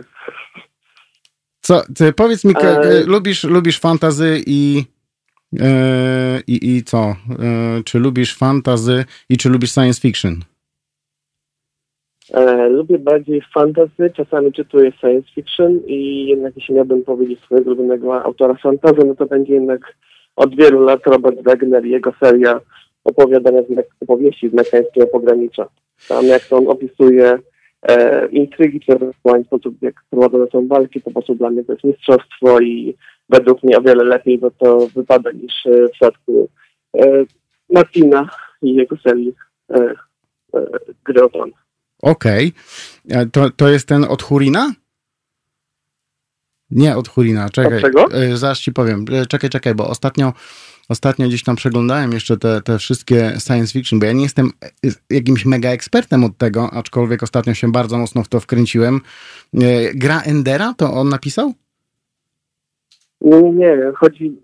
Co, 1.60 1.82
powiedz 2.16 2.44
mi, 2.44 2.54
e... 2.60 3.04
lubisz, 3.06 3.44
lubisz 3.44 3.80
fantazy 3.80 4.40
i 4.46 4.84
E, 5.60 6.40
I, 6.46 6.76
I 6.76 6.82
co? 6.82 6.98
E, 6.98 7.14
czy 7.84 7.98
lubisz 7.98 8.36
fantazy 8.36 9.04
i 9.28 9.36
czy 9.36 9.48
lubisz 9.48 9.72
science 9.72 10.00
fiction? 10.00 10.40
E, 12.34 12.68
lubię 12.68 12.98
bardziej 12.98 13.42
fantasy, 13.54 14.10
czasami 14.16 14.52
czytuję 14.52 14.92
science 14.92 15.28
fiction 15.34 15.80
i 15.86 16.26
jednak 16.26 16.56
jeśli 16.56 16.74
miałbym 16.74 17.04
powiedzieć 17.04 17.40
swojego 17.40 17.70
ulubionego 17.70 18.24
autora 18.24 18.54
fantazy, 18.54 19.06
no 19.06 19.14
to 19.14 19.26
będzie 19.26 19.54
jednak 19.54 19.96
od 20.36 20.56
wielu 20.56 20.84
lat 20.84 21.06
Robert 21.06 21.42
Wagner 21.42 21.86
i 21.86 21.90
jego 21.90 22.12
seria 22.20 22.60
opowiadania 23.04 23.62
z 23.62 24.02
opowieści 24.02 24.48
z 24.48 24.52
mekańskiego 24.52 25.06
pogranicza. 25.06 25.68
Tam 26.08 26.26
jak 26.26 26.42
on 26.50 26.68
opisuje 26.68 27.38
e, 27.82 28.26
intrygi, 28.28 28.80
czy 28.80 28.98
sposób 29.46 29.82
jak 29.82 29.94
prowadzone 30.10 30.46
są 30.46 30.66
walki, 30.66 31.00
po 31.00 31.10
prostu 31.10 31.34
dla 31.34 31.50
mnie 31.50 31.64
to 31.64 31.72
jest 31.72 31.84
mistrzostwo 31.84 32.60
i 32.60 32.94
według 33.28 33.62
mnie 33.62 33.78
o 33.78 33.82
wiele 33.82 34.04
lepiej 34.04 34.38
bo 34.38 34.50
to 34.50 34.86
wypada 34.94 35.30
niż 35.30 35.66
e, 35.66 35.88
w 35.88 35.90
przypadku 35.90 36.48
e, 36.98 37.24
Martina 37.70 38.28
i 38.62 38.74
jego 38.74 38.96
serii 38.96 39.34
e, 39.70 39.94
e, 40.54 40.66
Okej. 42.02 42.52
Okay. 43.06 43.20
E, 43.20 43.26
to, 43.26 43.50
to 43.50 43.68
jest 43.68 43.88
ten 43.88 44.04
od 44.04 44.22
Hurina? 44.22 44.72
Nie 46.70 46.96
od 46.96 47.08
Hurina, 47.08 47.50
czekaj. 47.50 47.80
czego? 47.80 48.08
Zaraz 48.34 48.58
ci 48.58 48.72
powiem. 48.72 49.04
Czekaj, 49.28 49.50
czekaj, 49.50 49.74
bo 49.74 49.88
ostatnio 49.88 50.32
ostatnio 50.88 51.28
gdzieś 51.28 51.42
tam 51.42 51.56
przeglądałem 51.56 52.12
jeszcze 52.12 52.36
te, 52.36 52.62
te 52.62 52.78
wszystkie 52.78 53.36
science 53.46 53.72
fiction, 53.72 53.98
bo 53.98 54.06
ja 54.06 54.12
nie 54.12 54.22
jestem 54.22 54.50
jakimś 55.10 55.44
mega 55.44 55.70
ekspertem 55.70 56.24
od 56.24 56.38
tego, 56.38 56.70
aczkolwiek 56.72 57.22
ostatnio 57.22 57.54
się 57.54 57.72
bardzo 57.72 57.98
mocno 57.98 58.22
w 58.24 58.28
to 58.28 58.40
wkręciłem. 58.40 59.00
Gra 59.94 60.20
Endera, 60.20 60.74
to 60.74 60.94
on 60.94 61.08
napisał? 61.08 61.54
Nie, 63.26 63.42
nie, 63.42 63.52
nie. 63.52 63.92
Chodzi. 63.94 64.36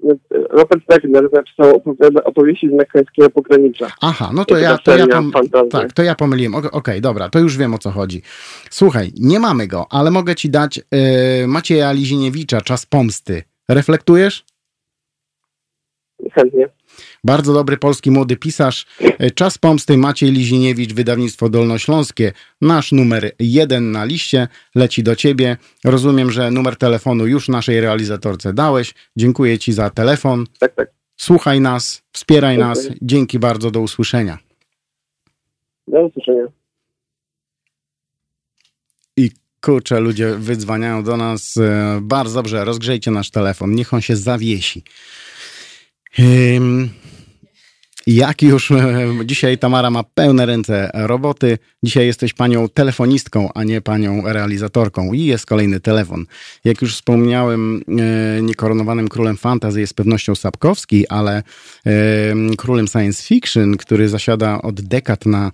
Robert 0.51 0.83
Wagner 0.89 1.29
napisał 1.33 1.83
opowieści 2.25 2.69
z 2.69 2.73
mekańskiego 2.73 3.31
pogranicza. 3.31 3.87
Aha, 4.01 4.31
no 4.35 4.45
to 4.45 4.59
ja, 4.59 4.79
to 4.79 4.97
ja, 4.97 5.07
pom... 5.07 5.33
tak, 5.71 5.93
to 5.93 6.03
ja 6.03 6.15
pomyliłem. 6.15 6.55
Okej, 6.55 6.71
okay, 6.73 7.01
dobra, 7.01 7.29
to 7.29 7.39
już 7.39 7.57
wiem 7.57 7.75
o 7.75 7.79
co 7.79 7.91
chodzi. 7.91 8.23
Słuchaj, 8.71 9.13
nie 9.21 9.41
mamy 9.41 9.67
go, 9.67 9.87
ale 9.91 10.11
mogę 10.11 10.35
ci 10.35 10.51
dać 10.51 10.77
yy, 10.77 11.47
Macieja 11.49 11.93
Liziniewicza, 11.93 12.61
Czas 12.61 12.87
Pomsty. 12.87 13.43
Reflektujesz? 13.69 14.45
Chętnie. 16.33 16.69
Bardzo 17.25 17.53
dobry 17.53 17.77
polski 17.77 18.11
młody 18.11 18.37
pisarz. 18.37 18.87
E, 19.01 19.31
Czas 19.31 19.59
pomsty 19.59 19.97
Maciej 19.97 20.33
Liziniewicz, 20.33 20.93
wydawnictwo 20.93 21.49
Dolnośląskie. 21.49 22.33
Nasz 22.61 22.93
numer 22.93 23.33
jeden 23.39 23.93
na 23.93 24.05
liście 24.05 24.49
leci 24.75 25.03
do 25.03 25.17
ciebie. 25.17 25.57
Rozumiem, 25.85 26.31
że 26.31 26.51
numer 26.51 26.77
telefonu 26.77 27.27
już 27.27 27.49
naszej 27.49 27.81
realizatorce 27.81 28.53
dałeś. 28.53 28.95
Dziękuję 29.17 29.59
ci 29.59 29.73
za 29.73 29.91
telefon. 29.91 30.47
Tak, 30.59 30.75
tak. 30.75 30.91
Słuchaj 31.17 31.61
nas, 31.61 32.03
wspieraj 32.13 32.59
nas. 32.59 32.89
Dzięki 33.03 33.39
bardzo, 33.39 33.71
do 33.71 33.81
usłyszenia. 33.81 34.39
Do 35.89 36.07
usłyszenia. 36.07 36.47
I 39.17 39.31
kurczę, 39.61 40.01
ludzie 40.01 40.35
wydzwaniają 40.35 41.05
do 41.05 41.17
nas. 41.17 41.57
E, 41.57 41.99
bardzo 42.03 42.35
dobrze, 42.35 42.65
rozgrzejcie 42.65 43.11
nasz 43.11 43.31
telefon, 43.31 43.75
niech 43.75 43.95
on 43.95 44.01
się 44.01 44.17
zawiesi. 44.17 44.83
Jak 48.07 48.43
już 48.43 48.73
dzisiaj 49.25 49.59
Tamara 49.59 49.91
ma 49.91 50.03
pełne 50.03 50.47
ręce 50.47 50.91
roboty, 50.95 51.59
dzisiaj 51.83 52.07
jesteś 52.07 52.33
panią 52.33 52.69
telefonistką, 52.69 53.49
a 53.55 53.65
nie 53.65 53.81
panią 53.81 54.23
realizatorką 54.25 55.13
i 55.13 55.25
jest 55.25 55.47
kolejny 55.47 55.81
telefon. 55.81 56.27
Jak 56.65 56.83
już 56.83 56.95
wspomniałem, 56.95 57.85
niekoronowanym 58.43 59.09
królem 59.09 59.37
fantasy 59.37 59.81
jest 59.81 59.95
pewnością 59.95 60.35
Sapkowski, 60.35 61.09
ale 61.09 61.43
królem 62.57 62.89
science 62.89 63.23
fiction, 63.23 63.77
który 63.77 64.09
zasiada 64.09 64.63
od 64.63 64.81
dekad 64.81 65.27
na 65.27 65.53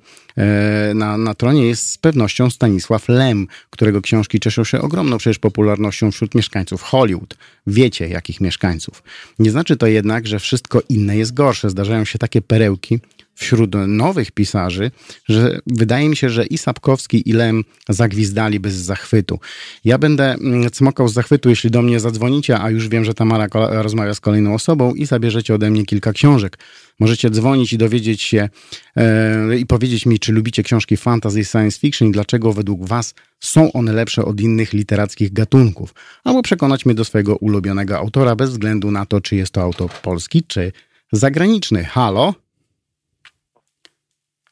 na, 0.95 1.19
na 1.19 1.35
tronie 1.35 1.67
jest 1.67 1.91
z 1.91 1.99
pewnością 1.99 2.51
Stanisław 2.51 3.09
Lem, 3.09 3.47
którego 3.71 4.03
książki 4.03 4.41
cieszą 4.41 4.65
się 4.65 4.81
ogromną 4.81 5.19
przecież 5.19 5.39
popularnością 5.39 6.11
wśród 6.11 6.35
mieszkańców 6.35 6.83
Hollywood. 6.83 7.37
Wiecie, 7.67 8.09
jakich 8.09 8.41
mieszkańców. 8.41 9.03
Nie 9.39 9.51
znaczy 9.51 9.77
to 9.77 9.87
jednak, 9.87 10.27
że 10.27 10.39
wszystko 10.39 10.83
inne 10.89 11.17
jest 11.17 11.35
gorsze. 11.35 11.71
Zdarzają 11.71 12.05
się 12.05 12.19
takie 12.19 12.43
perełki, 12.43 13.01
wśród 13.39 13.75
nowych 13.87 14.31
pisarzy, 14.31 14.91
że 15.29 15.59
wydaje 15.67 16.09
mi 16.09 16.17
się, 16.17 16.31
że 16.31 16.47
i 16.47 16.59
Sapkowski, 16.59 17.31
i 17.31 17.33
Lem 17.33 17.65
zagwizdali 17.89 18.61
bez 18.61 18.75
zachwytu. 18.75 19.39
Ja 19.85 19.99
będę 19.99 20.35
mm, 20.35 20.71
cmokał 20.71 21.09
z 21.09 21.13
zachwytu, 21.13 21.49
jeśli 21.49 21.71
do 21.71 21.83
mnie 21.83 22.01
zadzwonicie, 22.01 22.61
a 22.61 22.71
już 22.71 22.89
wiem, 22.89 23.05
że 23.05 23.15
Tamara 23.15 23.47
rozmawia 23.53 24.15
z 24.15 24.21
kolejną 24.21 24.55
osobą 24.55 24.95
i 24.95 25.07
zabierzecie 25.07 25.55
ode 25.55 25.71
mnie 25.71 25.85
kilka 25.85 26.13
książek. 26.13 26.59
Możecie 27.01 27.31
dzwonić 27.31 27.73
i 27.73 27.79
dowiedzieć 27.79 28.23
się 28.23 28.49
e, 28.97 29.59
i 29.59 29.67
powiedzieć 29.67 30.07
mi, 30.07 30.19
czy 30.19 30.33
lubicie 30.33 30.63
książki 30.63 30.97
fantasy 30.97 31.41
i 31.41 31.45
science 31.45 31.79
fiction 31.81 32.09
i 32.09 32.13
dlaczego 32.13 32.53
według 32.53 32.87
was 32.87 33.15
są 33.41 33.73
one 33.73 33.93
lepsze 33.93 34.25
od 34.25 34.41
innych 34.41 34.73
literackich 34.73 35.33
gatunków. 35.33 35.95
Albo 36.25 36.43
przekonać 36.43 36.87
mnie 36.87 36.95
do 36.95 37.05
swojego 37.05 37.37
ulubionego 37.37 37.99
autora 37.99 38.37
bez 38.37 38.51
względu 38.51 38.91
na 38.91 39.07
to, 39.07 39.21
czy 39.21 39.37
jest 39.37 39.53
to 39.53 39.63
autor 39.63 39.91
polski, 39.91 40.43
czy 40.43 40.73
zagraniczny. 41.13 41.85
Halo? 41.85 42.48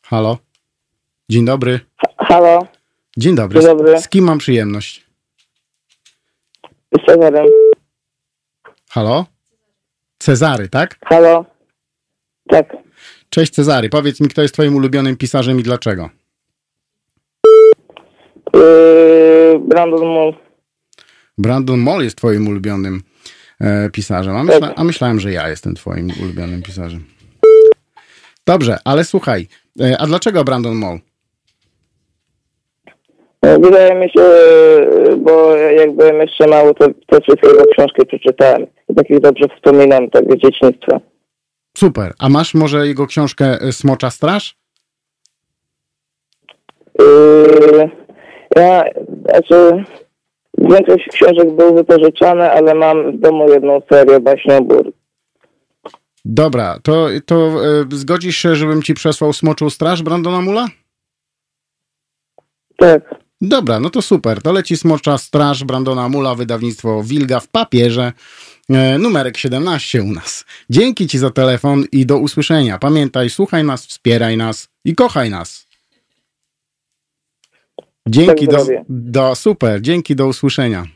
Halo? 0.08 0.38
Dzień 1.30 1.44
dobry. 1.44 1.80
Halo, 2.18 2.66
Dzień 3.16 3.34
dobry. 3.34 3.60
Dzień 3.60 3.68
dobry. 3.68 4.00
Z 4.00 4.08
kim 4.08 4.24
mam 4.24 4.38
przyjemność? 4.38 5.06
z 7.02 7.06
Cezarem. 7.06 7.46
Halo? 8.90 9.26
Cezary, 10.18 10.68
tak? 10.68 10.98
Halo. 11.04 11.44
Tak. 12.48 12.76
Cześć 13.30 13.52
Cezary, 13.52 13.88
powiedz 13.88 14.20
mi, 14.20 14.28
kto 14.28 14.42
jest 14.42 14.54
twoim 14.54 14.76
ulubionym 14.76 15.16
pisarzem 15.16 15.60
i 15.60 15.62
dlaczego? 15.62 16.10
Yy, 18.54 19.58
Brandon 19.58 20.06
Moore. 20.06 20.36
Brandon 21.38 21.80
Moll 21.80 22.04
jest 22.04 22.16
twoim 22.16 22.48
ulubionym 22.48 23.02
e, 23.60 23.90
pisarzem, 23.90 24.36
a, 24.36 24.44
myśla, 24.44 24.74
a 24.76 24.84
myślałem, 24.84 25.20
że 25.20 25.32
ja 25.32 25.48
jestem 25.48 25.74
twoim 25.74 26.10
ulubionym 26.22 26.62
pisarzem. 26.62 27.04
Dobrze, 28.46 28.78
ale 28.84 29.04
słuchaj, 29.04 29.48
a 29.98 30.06
dlaczego 30.06 30.44
Brandon 30.44 30.74
Moll? 30.74 30.98
No, 33.42 33.60
Wydaje 33.60 33.94
mi 33.94 34.10
się, 34.10 34.20
yy, 34.20 35.16
bo 35.16 35.56
jak 35.56 35.96
byłem 35.96 36.20
jeszcze 36.20 36.46
mały, 36.46 36.74
to 36.74 36.86
te 37.06 37.20
wszystkie 37.20 37.48
jego 37.48 37.64
książki 37.66 38.06
przeczytałem. 38.06 38.66
I 38.88 38.94
takich 38.94 39.20
dobrze 39.20 39.44
wspominam, 39.56 40.10
tak 40.10 40.24
z 40.24 40.36
dzieciństwa. 40.36 41.00
Super, 41.76 42.12
a 42.18 42.28
masz 42.28 42.54
może 42.54 42.86
jego 42.86 43.06
książkę 43.06 43.44
e, 43.60 43.72
Smocza 43.72 44.10
Straż? 44.10 44.56
Yy, 46.98 47.90
ja, 48.56 48.84
znaczy, 49.24 49.84
większość 50.58 51.08
książek 51.08 51.50
było 51.52 51.72
wypożyczane, 51.72 52.52
ale 52.52 52.74
mam 52.74 53.12
w 53.12 53.20
domu 53.20 53.52
jedną 53.52 53.80
serię 53.90 54.20
baśniobór. 54.20 54.92
Dobra, 56.28 56.78
to, 56.82 57.08
to 57.26 57.66
e, 57.66 57.84
zgodzisz 57.90 58.36
się, 58.36 58.56
żebym 58.56 58.82
ci 58.82 58.94
przesłał 58.94 59.32
Smoczą 59.32 59.70
Straż 59.70 60.02
Brandona 60.02 60.40
Mula? 60.40 60.68
Tak. 62.76 63.14
Dobra, 63.40 63.80
no 63.80 63.90
to 63.90 64.02
super. 64.02 64.42
To 64.42 64.52
leci 64.52 64.76
Smocza 64.76 65.18
Straż 65.18 65.64
Brandona 65.64 66.08
Mula, 66.08 66.34
wydawnictwo 66.34 67.02
Wilga 67.02 67.40
w 67.40 67.48
papierze. 67.48 68.12
E, 68.70 68.98
numerek 68.98 69.36
17 69.36 70.02
u 70.02 70.12
nas. 70.12 70.44
Dzięki 70.70 71.06
Ci 71.06 71.18
za 71.18 71.30
telefon 71.30 71.84
i 71.92 72.06
do 72.06 72.18
usłyszenia. 72.18 72.78
Pamiętaj, 72.78 73.30
słuchaj 73.30 73.64
nas, 73.64 73.86
wspieraj 73.86 74.36
nas 74.36 74.68
i 74.84 74.94
kochaj 74.94 75.30
nas. 75.30 75.66
Dzięki, 78.08 78.48
Tak 78.48 78.56
do, 78.56 78.66
do, 78.88 79.34
super, 79.34 79.82
dzięki, 79.82 80.16
do 80.16 80.26
usłyszenia. 80.26 80.95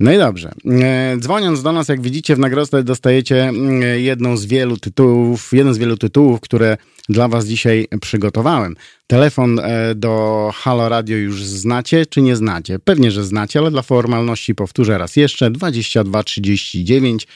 No 0.00 0.12
i 0.12 0.18
dobrze. 0.18 0.52
E, 0.82 1.16
Dzwoniąc 1.18 1.62
do 1.62 1.72
nas, 1.72 1.88
jak 1.88 2.00
widzicie, 2.00 2.36
w 2.36 2.38
nagrodę 2.38 2.82
dostajecie 2.82 3.44
mm, 3.44 4.00
jedną 4.00 4.36
z 4.36 4.46
wielu 4.46 4.76
tytułów, 4.76 5.52
jeden 5.52 5.74
z 5.74 5.78
wielu 5.78 5.96
tytułów, 5.96 6.40
które 6.40 6.76
dla 7.08 7.28
Was 7.28 7.46
dzisiaj 7.46 7.88
przygotowałem. 8.00 8.76
Telefon 9.06 9.58
e, 9.58 9.94
do 9.94 10.50
Halo 10.54 10.88
Radio 10.88 11.16
już 11.16 11.44
znacie, 11.44 12.06
czy 12.06 12.22
nie 12.22 12.36
znacie? 12.36 12.78
Pewnie, 12.78 13.10
że 13.10 13.24
znacie, 13.24 13.58
ale 13.58 13.70
dla 13.70 13.82
formalności 13.82 14.54
powtórzę 14.54 14.98
raz 14.98 15.16
jeszcze. 15.16 15.50
22 15.50 16.22
39 16.22 17.26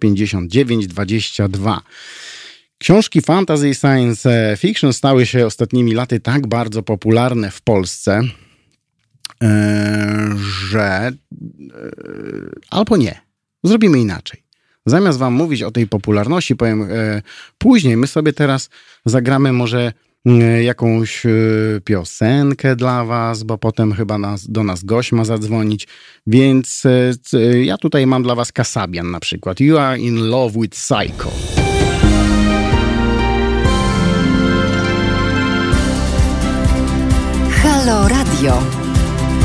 059 0.00 0.86
22. 0.86 1.82
Książki 2.78 3.20
fantasy 3.20 3.68
i 3.68 3.74
science 3.74 4.56
fiction 4.58 4.92
stały 4.92 5.26
się 5.26 5.46
ostatnimi 5.46 5.94
laty 5.94 6.20
tak 6.20 6.46
bardzo 6.46 6.82
popularne 6.82 7.50
w 7.50 7.62
Polsce, 7.62 8.20
że 10.38 10.82
e, 10.82 11.12
albo 12.70 12.96
nie. 12.96 13.20
Zrobimy 13.64 13.98
inaczej. 13.98 14.42
Zamiast 14.86 15.18
wam 15.18 15.34
mówić 15.34 15.62
o 15.62 15.70
tej 15.70 15.86
popularności, 15.86 16.56
powiem 16.56 16.82
e, 16.82 17.22
później, 17.58 17.96
my 17.96 18.06
sobie 18.06 18.32
teraz 18.32 18.70
zagramy 19.04 19.52
może 19.52 19.92
e, 20.26 20.62
jakąś 20.62 21.26
e, 21.26 21.30
piosenkę 21.84 22.76
dla 22.76 23.04
was, 23.04 23.42
bo 23.42 23.58
potem 23.58 23.92
chyba 23.92 24.18
nas, 24.18 24.50
do 24.50 24.64
nas 24.64 24.84
gość 24.84 25.12
ma 25.12 25.24
zadzwonić, 25.24 25.88
więc 26.26 26.82
e, 27.32 27.64
ja 27.64 27.78
tutaj 27.78 28.06
mam 28.06 28.22
dla 28.22 28.34
was 28.34 28.52
Kasabian 28.52 29.10
na 29.10 29.20
przykład. 29.20 29.60
You 29.60 29.78
are 29.78 29.98
in 29.98 30.28
love 30.28 30.60
with 30.60 30.74
Psycho. 30.74 31.30
Halo 37.62 38.08
Radio. 38.08 38.85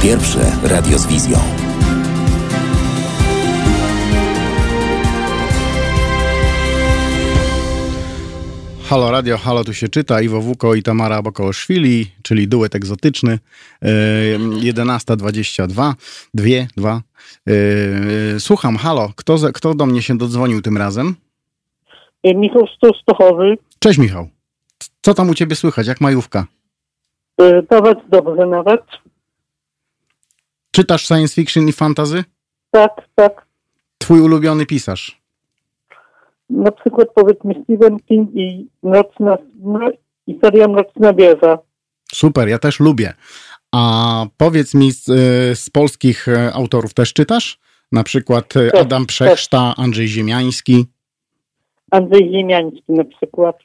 Pierwsze 0.03 0.39
radio 0.63 0.97
z 0.99 1.07
wizją. 1.07 1.37
Halo 8.89 9.11
Radio, 9.11 9.37
halo 9.37 9.63
tu 9.63 9.73
się 9.73 9.87
czyta, 9.89 10.21
Iwo 10.21 10.41
Wuko 10.41 10.75
i 10.75 10.83
Tamara 10.83 11.21
Bokołoszwili, 11.21 12.05
czyli 12.23 12.47
duet 12.47 12.75
egzotyczny, 12.75 13.39
e, 13.81 13.87
11.22, 14.61 15.93
2, 16.33 16.45
2. 16.77 17.01
E, 18.35 18.39
Słucham, 18.39 18.77
halo, 18.77 19.11
kto, 19.15 19.35
kto 19.53 19.73
do 19.75 19.85
mnie 19.85 20.01
się 20.01 20.17
dodzwonił 20.17 20.61
tym 20.61 20.77
razem? 20.77 21.15
E, 22.23 22.33
Michał 22.35 22.67
Stostochowy. 22.67 23.57
Cześć 23.79 23.99
Michał, 23.99 24.27
co 25.01 25.13
tam 25.13 25.29
u 25.29 25.33
ciebie 25.33 25.55
słychać, 25.55 25.87
jak 25.87 26.01
majówka? 26.01 26.45
E, 27.41 27.61
Nawet 27.71 27.99
dobrze 28.09 28.45
nawet. 28.47 28.81
Czytasz 30.71 31.07
science 31.07 31.36
fiction 31.36 31.67
i 31.67 31.71
fantasy? 31.71 32.23
Tak, 32.71 32.91
tak. 33.15 33.45
Twój 33.97 34.21
ulubiony 34.21 34.65
pisarz? 34.65 35.21
Na 36.49 36.71
przykład 36.71 37.07
powiedzmy 37.15 37.53
Stephen 37.63 37.99
King 37.99 38.29
i 38.36 38.67
no, 38.84 39.03
i 40.27 40.39
seria 40.43 40.67
Nocna 40.67 41.13
Wieża. 41.13 41.57
Super, 42.13 42.47
ja 42.49 42.60
też 42.60 42.79
lubię. 42.79 43.13
A 43.71 44.25
powiedz 44.38 44.73
mi, 44.73 44.91
z, 44.91 45.10
e, 45.10 45.55
z 45.55 45.69
polskich 45.69 46.27
e, 46.27 46.53
autorów 46.53 46.93
też 46.93 47.13
czytasz? 47.13 47.60
Na 47.91 48.03
przykład 48.03 48.57
e, 48.57 48.71
Tak, 48.71 48.81
Adam 48.81 49.05
Przechszta, 49.05 49.73
Andrzej 49.77 50.07
Ziemiański. 50.07 50.86
Andrzej 51.91 52.31
Ziemiański 52.31 52.84
na 52.89 53.03
przykład. 53.03 53.55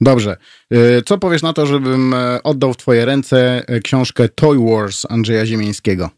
Dobrze. 0.00 0.36
Y, 0.72 1.02
Co 1.06 1.18
powiesz 1.18 1.42
na 1.42 1.52
to, 1.52 1.66
żebym 1.66 2.14
oddał 2.44 2.72
w 2.72 2.76
twoje 2.76 3.04
ręce 3.04 3.64
książkę 3.84 4.28
Toy 4.28 4.58
Wars 4.58 5.06
Andrzeja 5.10 5.46
Ziemiańskiego? 5.46 6.10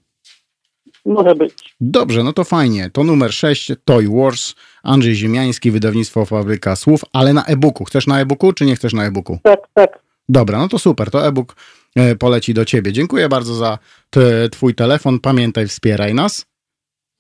Może 1.09 1.35
być. 1.35 1.77
Dobrze, 1.81 2.25
no 2.25 2.33
to 2.33 2.45
fajnie. 2.45 2.91
To 2.91 3.05
numer 3.05 3.33
6, 3.33 3.73
Toy 3.85 4.09
Wars, 4.09 4.55
Andrzej 4.83 5.15
Ziemiański, 5.15 5.71
wydawnictwo 5.71 6.25
Fabryka 6.25 6.77
Słów, 6.77 7.01
ale 7.13 7.33
na 7.33 7.45
e-booku. 7.45 7.85
Chcesz 7.85 8.07
na 8.07 8.21
e-booku, 8.21 8.53
czy 8.53 8.65
nie 8.65 8.77
chcesz 8.77 8.93
na 8.93 9.05
e-booku? 9.05 9.39
Tak, 9.43 9.61
tak. 9.75 9.99
Dobra, 10.29 10.59
no 10.59 10.69
to 10.69 10.79
super, 10.79 11.11
to 11.11 11.27
e-book 11.27 11.57
e, 11.97 12.17
poleci 12.17 12.55
do 12.55 12.65
ciebie. 12.65 12.93
Dziękuję 12.93 13.29
bardzo 13.29 13.55
za 13.55 13.79
te, 14.11 14.49
twój 14.49 14.75
telefon. 14.75 15.21
Pamiętaj, 15.21 15.67
wspieraj 15.67 16.15
nas, 16.15 16.47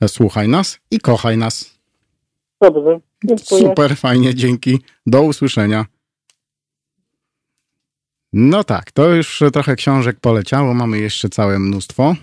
e, 0.00 0.08
słuchaj 0.08 0.48
nas 0.48 0.78
i 0.90 0.98
kochaj 0.98 1.38
nas. 1.38 1.78
Dobrze. 2.60 3.00
Dziękuję. 3.24 3.68
Super, 3.68 3.96
fajnie, 3.96 4.34
dzięki. 4.34 4.78
Do 5.06 5.22
usłyszenia. 5.22 5.86
No 8.32 8.64
tak, 8.64 8.92
to 8.92 9.08
już 9.14 9.42
trochę 9.52 9.76
książek 9.76 10.20
poleciało, 10.20 10.74
mamy 10.74 10.98
jeszcze 10.98 11.28
całe 11.28 11.58
mnóstwo. 11.58 12.14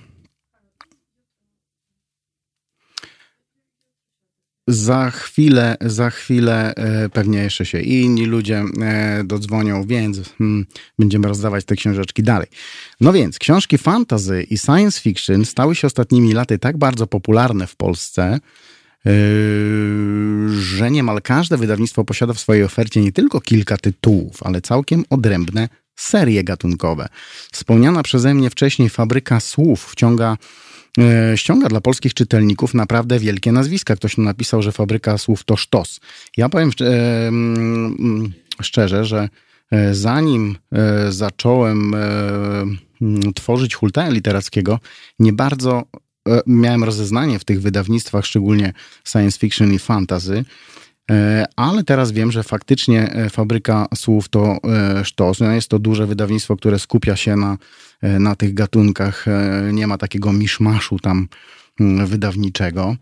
Za 4.67 5.11
chwilę, 5.11 5.77
za 5.81 6.09
chwilę 6.09 6.75
e, 6.75 7.09
pewnie 7.09 7.39
jeszcze 7.39 7.65
się 7.65 7.81
i 7.81 8.01
inni 8.01 8.25
ludzie 8.25 8.63
e, 8.81 9.23
dodzwonią, 9.23 9.83
więc 9.83 10.21
mm, 10.39 10.65
będziemy 10.99 11.27
rozdawać 11.27 11.65
te 11.65 11.75
książeczki 11.75 12.23
dalej. 12.23 12.47
No 13.01 13.13
więc, 13.13 13.39
książki 13.39 13.77
fantasy 13.77 14.43
i 14.43 14.57
science 14.57 15.01
fiction 15.01 15.45
stały 15.45 15.75
się 15.75 15.87
ostatnimi 15.87 16.33
laty 16.33 16.59
tak 16.59 16.77
bardzo 16.77 17.07
popularne 17.07 17.67
w 17.67 17.75
Polsce, 17.75 18.39
Yy, 19.05 20.61
że 20.61 20.91
niemal 20.91 21.21
każde 21.21 21.57
wydawnictwo 21.57 22.03
posiada 22.03 22.33
w 22.33 22.39
swojej 22.39 22.63
ofercie 22.63 23.01
nie 23.01 23.11
tylko 23.11 23.41
kilka 23.41 23.77
tytułów, 23.77 24.43
ale 24.43 24.61
całkiem 24.61 25.03
odrębne 25.09 25.69
serie 25.95 26.43
gatunkowe. 26.43 27.07
Wspomniana 27.51 28.03
przeze 28.03 28.33
mnie 28.33 28.49
wcześniej 28.49 28.89
fabryka 28.89 29.39
słów 29.39 29.85
wciąga, 29.91 30.31
e, 30.33 30.37
ściąga 31.35 31.67
dla 31.67 31.81
polskich 31.81 32.13
czytelników 32.13 32.73
naprawdę 32.73 33.19
wielkie 33.19 33.51
nazwiska. 33.51 33.95
Ktoś 33.95 34.17
napisał, 34.17 34.61
że 34.61 34.71
fabryka 34.71 35.17
słów 35.17 35.43
to 35.43 35.57
sztos. 35.57 35.99
Ja 36.37 36.49
powiem 36.49 36.71
e, 36.81 37.27
mm, 37.27 38.33
szczerze, 38.61 39.05
że 39.05 39.29
e, 39.71 39.95
zanim 39.95 40.57
e, 40.71 41.11
zacząłem 41.11 41.93
e, 41.93 41.97
mm, 43.01 43.33
tworzyć 43.33 43.75
hultaja 43.75 44.09
literackiego, 44.09 44.79
nie 45.19 45.33
bardzo 45.33 45.83
e, 46.29 46.41
miałem 46.47 46.83
rozeznanie 46.83 47.39
w 47.39 47.45
tych 47.45 47.61
wydawnictwach, 47.61 48.25
szczególnie 48.25 48.73
science 49.07 49.39
fiction 49.39 49.73
i 49.73 49.79
fantasy, 49.79 50.37
e, 50.37 50.45
ale 51.55 51.83
teraz 51.83 52.11
wiem, 52.11 52.31
że 52.31 52.43
faktycznie 52.43 53.11
e, 53.13 53.29
Fabryka 53.29 53.87
Słów 53.95 54.29
to 54.29 54.57
e, 54.99 55.05
sztos. 55.05 55.39
No, 55.39 55.51
Jest 55.51 55.69
to 55.69 55.79
duże 55.79 56.07
wydawnictwo, 56.07 56.57
które 56.57 56.79
skupia 56.79 57.15
się 57.15 57.35
na, 57.35 57.57
e, 58.01 58.19
na 58.19 58.35
tych 58.35 58.53
gatunkach. 58.53 59.27
E, 59.27 59.69
Nie 59.73 59.87
ma 59.87 59.97
takiego 59.97 60.33
miszmaszu 60.33 60.99
tam 60.99 61.27
mm, 61.79 62.07
wydawniczego. 62.07 62.95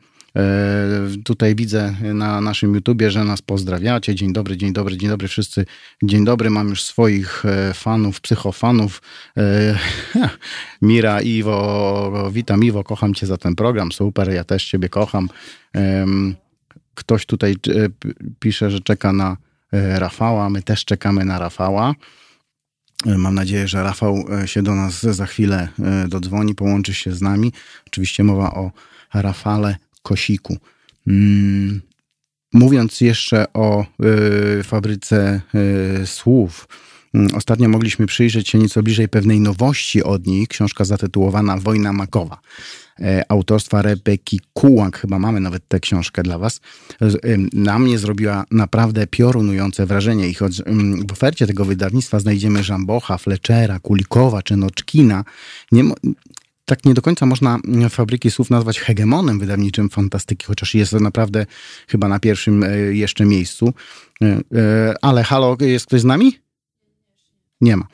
Tutaj 1.26 1.56
widzę 1.56 1.96
na 2.14 2.42
naszym 2.42 2.76
YouTubie, 2.76 3.12
że 3.12 3.24
nas 3.24 3.42
pozdrawiacie. 3.42 4.16
Dzień 4.16 4.34
dobry, 4.34 4.58
dzień 4.58 4.74
dobry, 4.74 4.98
dzień 4.98 5.10
dobry 5.10 5.28
wszyscy. 5.28 5.66
Dzień 6.04 6.26
dobry, 6.26 6.50
mam 6.50 6.70
już 6.70 6.84
swoich 6.84 7.44
fanów, 7.74 8.22
psychofanów. 8.22 9.02
Mira, 10.82 11.22
Iwo, 11.22 12.30
witam 12.32 12.64
Iwo, 12.64 12.84
kocham 12.84 13.14
cię 13.14 13.28
za 13.28 13.38
ten 13.38 13.56
program, 13.56 13.92
super, 13.92 14.34
ja 14.34 14.44
też 14.44 14.66
ciebie 14.66 14.90
kocham. 14.90 15.30
Ktoś 16.96 17.26
tutaj 17.26 17.56
pisze, 18.40 18.72
że 18.72 18.80
czeka 18.80 19.14
na 19.14 19.38
Rafała, 19.72 20.50
my 20.50 20.64
też 20.64 20.86
czekamy 20.86 21.26
na 21.26 21.40
Rafała. 21.40 21.96
Mam 23.06 23.36
nadzieję, 23.36 23.68
że 23.68 23.84
Rafał 23.84 24.26
e, 24.44 24.48
się 24.48 24.64
do 24.64 24.76
nas 24.76 25.02
za 25.02 25.26
chwilę 25.26 25.68
e, 25.80 26.08
dodzwoni, 26.08 26.56
połączy 26.56 26.94
się 26.94 27.12
z 27.12 27.22
nami. 27.22 27.54
Oczywiście 27.88 28.24
mowa 28.24 28.54
o 28.54 28.72
Rafale 29.14 29.76
Kosiku. 30.02 30.58
Mm, 31.08 31.82
mówiąc 32.54 33.02
jeszcze 33.02 33.54
o 33.54 33.86
fabryce 34.64 35.42
słów, 36.06 36.68
Ostatnio 37.34 37.70
mogliśmy 37.70 38.06
przyjrzeć 38.06 38.50
się 38.50 38.60
nieco 38.60 38.84
bliżej 38.84 39.10
pewnej 39.10 39.40
nowości 39.40 40.04
od 40.04 40.28
nich. 40.28 40.48
Książka 40.48 40.86
zatytułowana 40.86 41.58
Wojna 41.58 41.94
Makowa. 41.94 42.40
E, 43.00 43.24
autorstwa 43.30 43.82
Rebeki 43.82 44.40
Kułak, 44.54 45.00
chyba 45.00 45.20
mamy 45.20 45.40
nawet 45.40 45.68
tę 45.68 45.80
książkę 45.80 46.24
dla 46.24 46.38
Was, 46.38 46.62
na 47.54 47.80
mnie 47.80 47.98
zrobiła 47.98 48.46
naprawdę 48.52 49.08
piorunujące 49.08 49.86
wrażenie. 49.86 50.30
I 50.30 50.34
choć 50.34 50.62
w 51.08 51.12
ofercie 51.12 51.48
tego 51.48 51.66
wydawnictwa 51.66 52.20
znajdziemy 52.20 52.64
Żambocha, 52.64 53.18
Fletchera, 53.18 53.80
Kulikowa 53.80 54.42
czy 54.42 54.58
Noczkina, 54.58 55.24
nie, 55.72 55.84
tak 56.66 56.86
nie 56.86 56.94
do 56.94 57.02
końca 57.02 57.26
można 57.26 57.60
Fabryki 57.90 58.32
Słów 58.32 58.50
nazwać 58.50 58.80
hegemonem 58.80 59.40
wydawniczym 59.40 59.90
fantastyki, 59.90 60.46
chociaż 60.46 60.76
jest 60.76 60.92
to 60.92 61.00
naprawdę 61.00 61.46
chyba 61.88 62.08
na 62.08 62.20
pierwszym 62.20 62.64
e, 62.64 62.78
jeszcze 62.78 63.26
miejscu. 63.26 63.74
E, 64.22 64.94
ale 65.02 65.24
halo, 65.24 65.58
jest 65.62 65.86
ktoś 65.86 66.02
z 66.02 66.06
nami? 66.06 66.43
Nie 67.64 67.78
ma 67.78 67.88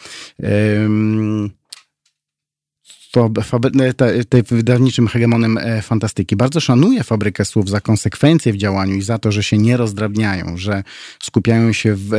tej 4.29 4.43
wydawniczym 4.43 5.07
hegemonem 5.07 5.57
e, 5.57 5.81
fantastyki. 5.81 6.35
Bardzo 6.35 6.59
szanuję 6.59 7.03
Fabrykę 7.03 7.45
Słów 7.45 7.69
za 7.69 7.81
konsekwencje 7.81 8.53
w 8.53 8.57
działaniu 8.57 8.95
i 8.95 9.01
za 9.01 9.17
to, 9.19 9.31
że 9.31 9.43
się 9.43 9.57
nie 9.57 9.77
rozdrabniają, 9.77 10.57
że 10.57 10.83
skupiają 11.23 11.73
się 11.73 11.95
w, 11.95 12.13
e, 12.13 12.17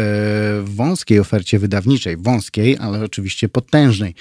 w 0.63 0.75
wąskiej 0.77 1.21
ofercie 1.21 1.59
wydawniczej, 1.59 2.17
wąskiej, 2.17 2.77
ale 2.79 3.05
oczywiście 3.05 3.49
potężnej. 3.49 4.15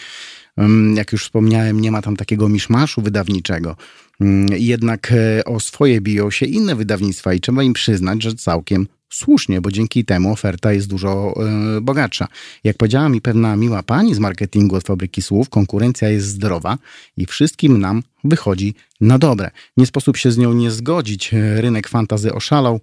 Jak 0.95 1.12
już 1.12 1.24
wspomniałem, 1.24 1.82
nie 1.82 1.91
ma 1.91 2.02
tam 2.02 2.15
takiego 2.15 2.50
miszmaszu 2.50 3.02
wydawniczego. 3.02 3.76
Mm, 4.22 4.48
jednak 4.58 5.12
e, 5.12 5.45
o 5.45 5.60
swoje 5.60 6.02
biją 6.02 6.32
się 6.32 6.45
inne 6.45 6.76
wydawnictwa 6.76 7.34
i 7.34 7.39
trzeba 7.39 7.63
im 7.63 7.74
przyznać, 7.74 8.24
że 8.24 8.36
całkiem 8.36 8.88
Słusznie, 9.10 9.62
bo 9.62 9.72
dzięki 9.72 10.06
temu 10.06 10.32
oferta 10.32 10.74
jest 10.74 10.88
dużo 10.88 11.34
y, 11.78 11.82
bogatsza. 11.82 12.28
Jak 12.63 12.78
powiedziała 12.78 13.10
mi 13.10 13.22
pewna 13.22 13.56
miła 13.56 13.84
pani 13.84 14.15
z 14.15 14.19
marketingu 14.19 14.76
od 14.76 14.84
fabryki 14.84 15.22
słów, 15.22 15.50
konkurencja 15.50 16.10
jest 16.10 16.28
zdrowa 16.28 16.78
i 17.17 17.26
wszystkim 17.26 17.80
nam 17.80 18.04
wychodzi 18.24 18.74
na 19.02 19.17
dobre. 19.17 19.52
Nie 19.78 19.86
sposób 19.86 20.17
się 20.17 20.32
z 20.32 20.38
nią 20.38 20.54
nie 20.54 20.72
zgodzić. 20.72 21.32
Rynek 21.56 21.88
fantazy 21.88 22.34
oszalał, 22.34 22.80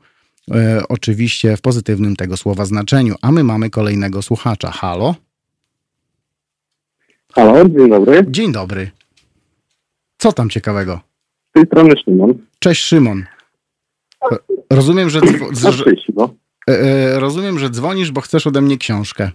oczywiście 0.88 1.56
w 1.56 1.60
pozytywnym 1.60 2.16
tego 2.16 2.36
słowa 2.36 2.64
znaczeniu. 2.64 3.14
A 3.22 3.32
my 3.32 3.44
mamy 3.44 3.70
kolejnego 3.70 4.22
słuchacza. 4.22 4.70
Halo? 4.70 5.14
Halo, 7.36 7.68
dzień 7.68 7.88
dobry. 7.88 8.24
Dzień 8.28 8.52
dobry. 8.52 8.90
Co 10.18 10.32
tam 10.32 10.50
ciekawego? 10.50 11.00
Z 11.50 11.52
tej 11.52 11.66
strony 11.66 11.94
Szymon. 12.04 12.34
Cześć 12.58 12.84
Szymon. 12.84 13.24
Rozumiem, 14.70 15.10
że, 15.10 15.20
że, 15.72 15.84
e, 16.70 16.72
e, 16.72 17.20
rozumiem, 17.20 17.58
że 17.58 17.70
dzwonisz, 17.70 18.10
bo 18.10 18.20
chcesz 18.20 18.46
ode 18.46 18.60
mnie 18.60 18.78
książkę. 18.78 19.30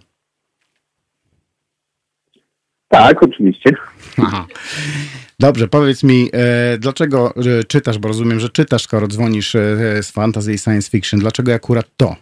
Tak, 2.87 3.23
oczywiście. 3.23 3.71
Aha. 4.17 4.45
Dobrze, 5.39 5.67
powiedz 5.67 6.03
mi, 6.03 6.29
e, 6.33 6.77
dlaczego 6.77 7.33
czytasz, 7.67 7.97
bo 7.97 8.07
rozumiem, 8.07 8.39
że 8.39 8.49
czytasz, 8.49 8.83
skoro 8.83 9.07
dzwonisz 9.07 9.55
e, 9.55 10.03
z 10.03 10.11
fantasy 10.11 10.53
i 10.53 10.57
science 10.57 10.89
fiction. 10.89 11.19
Dlaczego 11.19 11.53
akurat 11.53 11.85
to? 11.97 12.15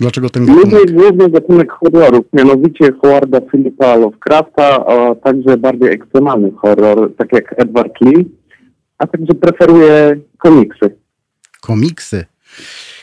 Dlaczego 0.00 0.30
ten 0.30 0.46
gatunek? 0.46 0.72
Lubię 0.72 0.92
główny 0.92 1.30
gatunek 1.30 1.72
horrorów, 1.72 2.24
mianowicie 2.32 2.92
Howarda 3.02 3.40
Philippa 3.40 3.96
Lovecrafta, 3.96 4.86
a 4.86 5.14
także 5.14 5.56
bardziej 5.56 5.92
ekstremalny 5.92 6.50
horror, 6.50 7.16
tak 7.16 7.32
jak 7.32 7.54
Edward 7.58 8.00
Lee 8.00 8.24
a 8.98 9.06
także 9.06 9.34
preferuję 9.34 10.20
komiksy. 10.38 10.96
Komiksy. 11.60 12.24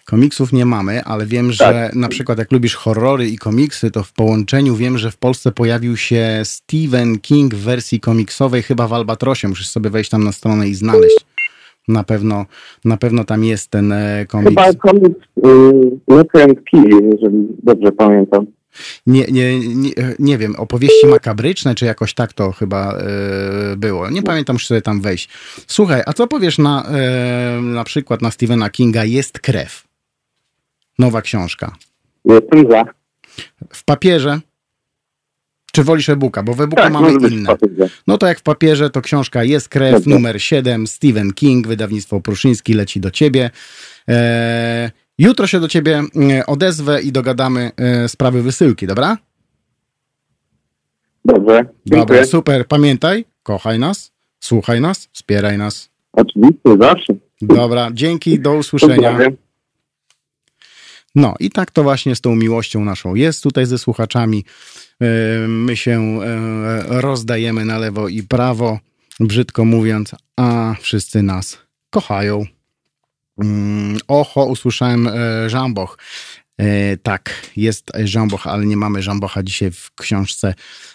Komiksów 0.05 0.53
nie 0.53 0.65
mamy, 0.65 1.03
ale 1.03 1.25
wiem, 1.25 1.51
że 1.51 1.63
tak. 1.63 1.95
na 1.95 2.09
przykład 2.09 2.37
jak 2.37 2.51
lubisz 2.51 2.75
horrory 2.75 3.27
i 3.27 3.37
komiksy, 3.37 3.91
to 3.91 4.03
w 4.03 4.13
połączeniu 4.13 4.75
wiem, 4.75 4.97
że 4.97 5.11
w 5.11 5.17
Polsce 5.17 5.51
pojawił 5.51 5.97
się 5.97 6.41
Stephen 6.43 7.19
King 7.19 7.55
w 7.55 7.63
wersji 7.63 7.99
komiksowej, 7.99 8.63
chyba 8.63 8.87
w 8.87 8.93
Albatrosie. 8.93 9.47
Musisz 9.47 9.69
sobie 9.69 9.89
wejść 9.89 10.09
tam 10.09 10.23
na 10.23 10.31
stronę 10.31 10.67
i 10.67 10.75
znaleźć. 10.75 11.25
Na 11.87 12.03
pewno, 12.03 12.45
na 12.85 12.97
pewno 12.97 13.23
tam 13.23 13.43
jest 13.43 13.71
ten 13.71 13.91
e, 13.91 14.25
komiks. 14.25 14.49
Chyba 14.49 14.73
komiks 14.73 15.21
y, 16.37 16.43
and 16.43 16.61
Key, 16.71 16.83
jeżeli 17.11 17.47
dobrze 17.63 17.91
pamiętam 17.91 18.45
nie, 19.07 19.25
nie, 19.31 19.59
nie, 19.59 19.91
nie 20.19 20.37
wiem, 20.37 20.55
opowieści 20.55 21.07
makabryczne, 21.07 21.75
czy 21.75 21.85
jakoś 21.85 22.13
tak 22.13 22.33
to 22.33 22.51
chyba 22.51 22.93
e, 22.93 23.75
było. 23.77 24.09
Nie 24.09 24.23
pamiętam, 24.23 24.55
muszę 24.55 24.67
sobie 24.67 24.81
tam 24.81 25.01
wejść. 25.01 25.29
Słuchaj, 25.67 26.01
a 26.05 26.13
co 26.13 26.27
powiesz 26.27 26.57
na, 26.57 26.83
e, 26.85 27.61
na 27.61 27.83
przykład 27.83 28.21
na 28.21 28.31
Stephena 28.31 28.69
Kinga 28.69 29.05
Jest 29.05 29.39
krew? 29.39 29.87
Nowa 30.99 31.21
książka. 31.21 31.75
Jestem 32.25 32.71
za. 32.71 32.85
W 33.73 33.83
papierze? 33.83 34.39
Czy 35.75 35.83
wolisz 35.83 36.09
e-booka? 36.09 36.43
Bo 36.43 36.53
w 36.53 36.61
e-booka 36.61 36.83
tak, 36.83 36.93
mamy 36.93 37.11
inne. 37.29 37.55
No 38.07 38.17
to 38.17 38.27
jak 38.27 38.39
w 38.39 38.43
papierze, 38.43 38.89
to 38.89 39.01
książka 39.01 39.43
Jest 39.43 39.69
krew, 39.69 39.93
Dobrze. 39.93 40.09
numer 40.09 40.41
7, 40.41 40.87
Stephen 40.87 41.33
King, 41.33 41.67
wydawnictwo 41.67 42.21
Pruszyński 42.21 42.73
leci 42.73 42.99
do 42.99 43.11
ciebie. 43.11 43.51
Eee, 44.07 44.89
Jutro 45.17 45.47
się 45.47 45.59
do 45.59 45.67
ciebie 45.67 46.03
e, 46.31 46.45
odezwę 46.45 47.01
i 47.01 47.11
dogadamy 47.11 47.71
e, 47.77 48.09
sprawy 48.09 48.41
wysyłki, 48.41 48.87
dobra? 48.87 49.17
Dobrze. 51.25 51.65
Dobra, 51.85 52.25
super. 52.25 52.67
Pamiętaj, 52.67 53.25
kochaj 53.43 53.79
nas, 53.79 54.11
słuchaj 54.39 54.81
nas, 54.81 55.09
wspieraj 55.11 55.57
nas. 55.57 55.89
Oczywiście, 56.13 56.77
zawsze. 56.79 57.13
Dobra, 57.41 57.89
dzięki, 57.93 58.39
do 58.39 58.53
usłyszenia. 58.53 59.19
No 61.15 61.35
i 61.39 61.49
tak 61.49 61.71
to 61.71 61.83
właśnie 61.83 62.15
z 62.15 62.21
tą 62.21 62.35
miłością 62.35 62.85
naszą 62.85 63.15
jest 63.15 63.43
tutaj 63.43 63.65
ze 63.65 63.77
słuchaczami. 63.77 64.45
E, 65.01 65.47
my 65.47 65.77
się 65.77 66.19
rozdajemy 66.87 67.65
na 67.65 67.77
lewo 67.77 68.07
i 68.07 68.23
prawo, 68.23 68.79
brzydko 69.19 69.65
mówiąc, 69.65 70.15
a 70.35 70.75
wszyscy 70.79 71.23
nas 71.23 71.57
kochają. 71.89 72.45
Mm, 73.37 73.97
oho, 74.07 74.45
usłyszałem 74.45 75.07
e, 75.07 75.49
Żamboch. 75.49 75.97
E, 76.57 76.97
tak, 76.97 77.51
jest 77.57 77.91
Żamboch, 78.03 78.47
ale 78.47 78.65
nie 78.65 78.77
mamy 78.77 79.01
Żambocha 79.01 79.43
dzisiaj 79.43 79.71
w 79.71 79.91
książce 79.95 80.53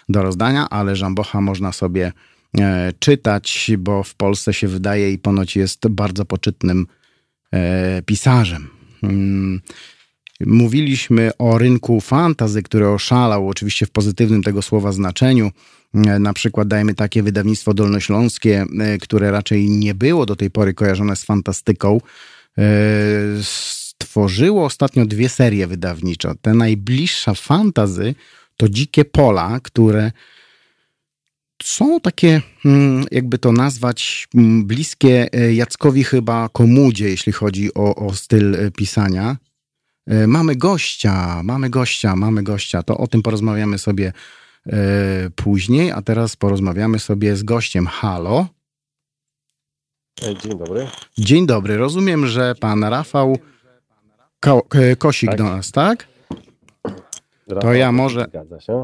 do 0.09 0.23
rozdania, 0.23 0.69
ale 0.69 0.95
Żambocha 0.95 1.41
można 1.41 1.71
sobie 1.71 2.11
e, 2.59 2.93
czytać, 2.99 3.71
bo 3.77 4.03
w 4.03 4.15
Polsce 4.15 4.53
się 4.53 4.67
wydaje 4.67 5.11
i 5.11 5.17
ponoć 5.17 5.55
jest 5.55 5.87
bardzo 5.87 6.25
poczytnym 6.25 6.87
pisarzem. 8.05 8.69
Mówiliśmy 10.45 11.31
o 11.37 11.57
rynku 11.57 12.01
fantazy, 12.01 12.63
który 12.63 12.87
oszalał, 12.87 13.49
oczywiście 13.49 13.85
w 13.85 13.91
pozytywnym 13.91 14.43
tego 14.43 14.61
słowa 14.61 14.91
znaczeniu. 14.91 15.51
Na 16.19 16.33
przykład 16.33 16.67
dajmy 16.67 16.93
takie 16.93 17.23
wydawnictwo 17.23 17.73
dolnośląskie, 17.73 18.65
które 19.01 19.31
raczej 19.31 19.69
nie 19.69 19.95
było 19.95 20.25
do 20.25 20.35
tej 20.35 20.51
pory 20.51 20.73
kojarzone 20.73 21.15
z 21.15 21.23
fantastyką, 21.23 21.99
E, 22.59 22.63
stworzyło 23.43 24.65
ostatnio 24.65 25.05
dwie 25.05 25.29
serie 25.29 25.67
wydawnicze. 25.67 26.33
Te 26.41 26.53
najbliższa 26.53 27.33
fantazy 27.33 28.15
to 28.57 28.69
Dzikie 28.69 29.05
Pola, 29.05 29.59
które 29.63 30.11
są 31.63 31.99
takie, 31.99 32.41
mm, 32.65 33.05
jakby 33.11 33.37
to 33.37 33.51
nazwać, 33.51 34.27
mm, 34.35 34.65
bliskie 34.65 35.27
e, 35.33 35.53
Jackowi 35.53 36.03
chyba 36.03 36.49
Komudzie, 36.49 37.09
jeśli 37.09 37.31
chodzi 37.31 37.73
o, 37.73 37.95
o 37.95 38.13
styl 38.13 38.55
e, 38.55 38.71
pisania. 38.71 39.37
Mamy 40.27 40.55
gościa, 40.55 41.41
mamy 41.43 41.69
gościa, 41.69 42.15
mamy 42.15 42.43
gościa. 42.43 42.83
To 42.83 42.97
o 42.97 43.07
tym 43.07 43.21
porozmawiamy 43.21 43.77
sobie 43.77 44.13
później, 45.35 45.91
a 45.91 46.01
teraz 46.01 46.35
porozmawiamy 46.35 46.99
sobie 46.99 47.35
z 47.35 47.43
gościem. 47.43 47.87
Halo? 47.87 48.47
Dzień 50.21 50.57
dobry. 50.57 50.87
Dzień 51.17 51.47
dobry. 51.47 51.77
Rozumiem, 51.77 52.27
że 52.27 52.55
pan 52.55 52.83
Rafał 52.83 53.37
Ko 54.39 54.67
Kosik 54.97 55.29
tak. 55.29 55.37
do 55.37 55.43
nas, 55.43 55.71
tak? 55.71 56.07
To 57.61 57.73
ja 57.73 57.91
może, 57.91 58.25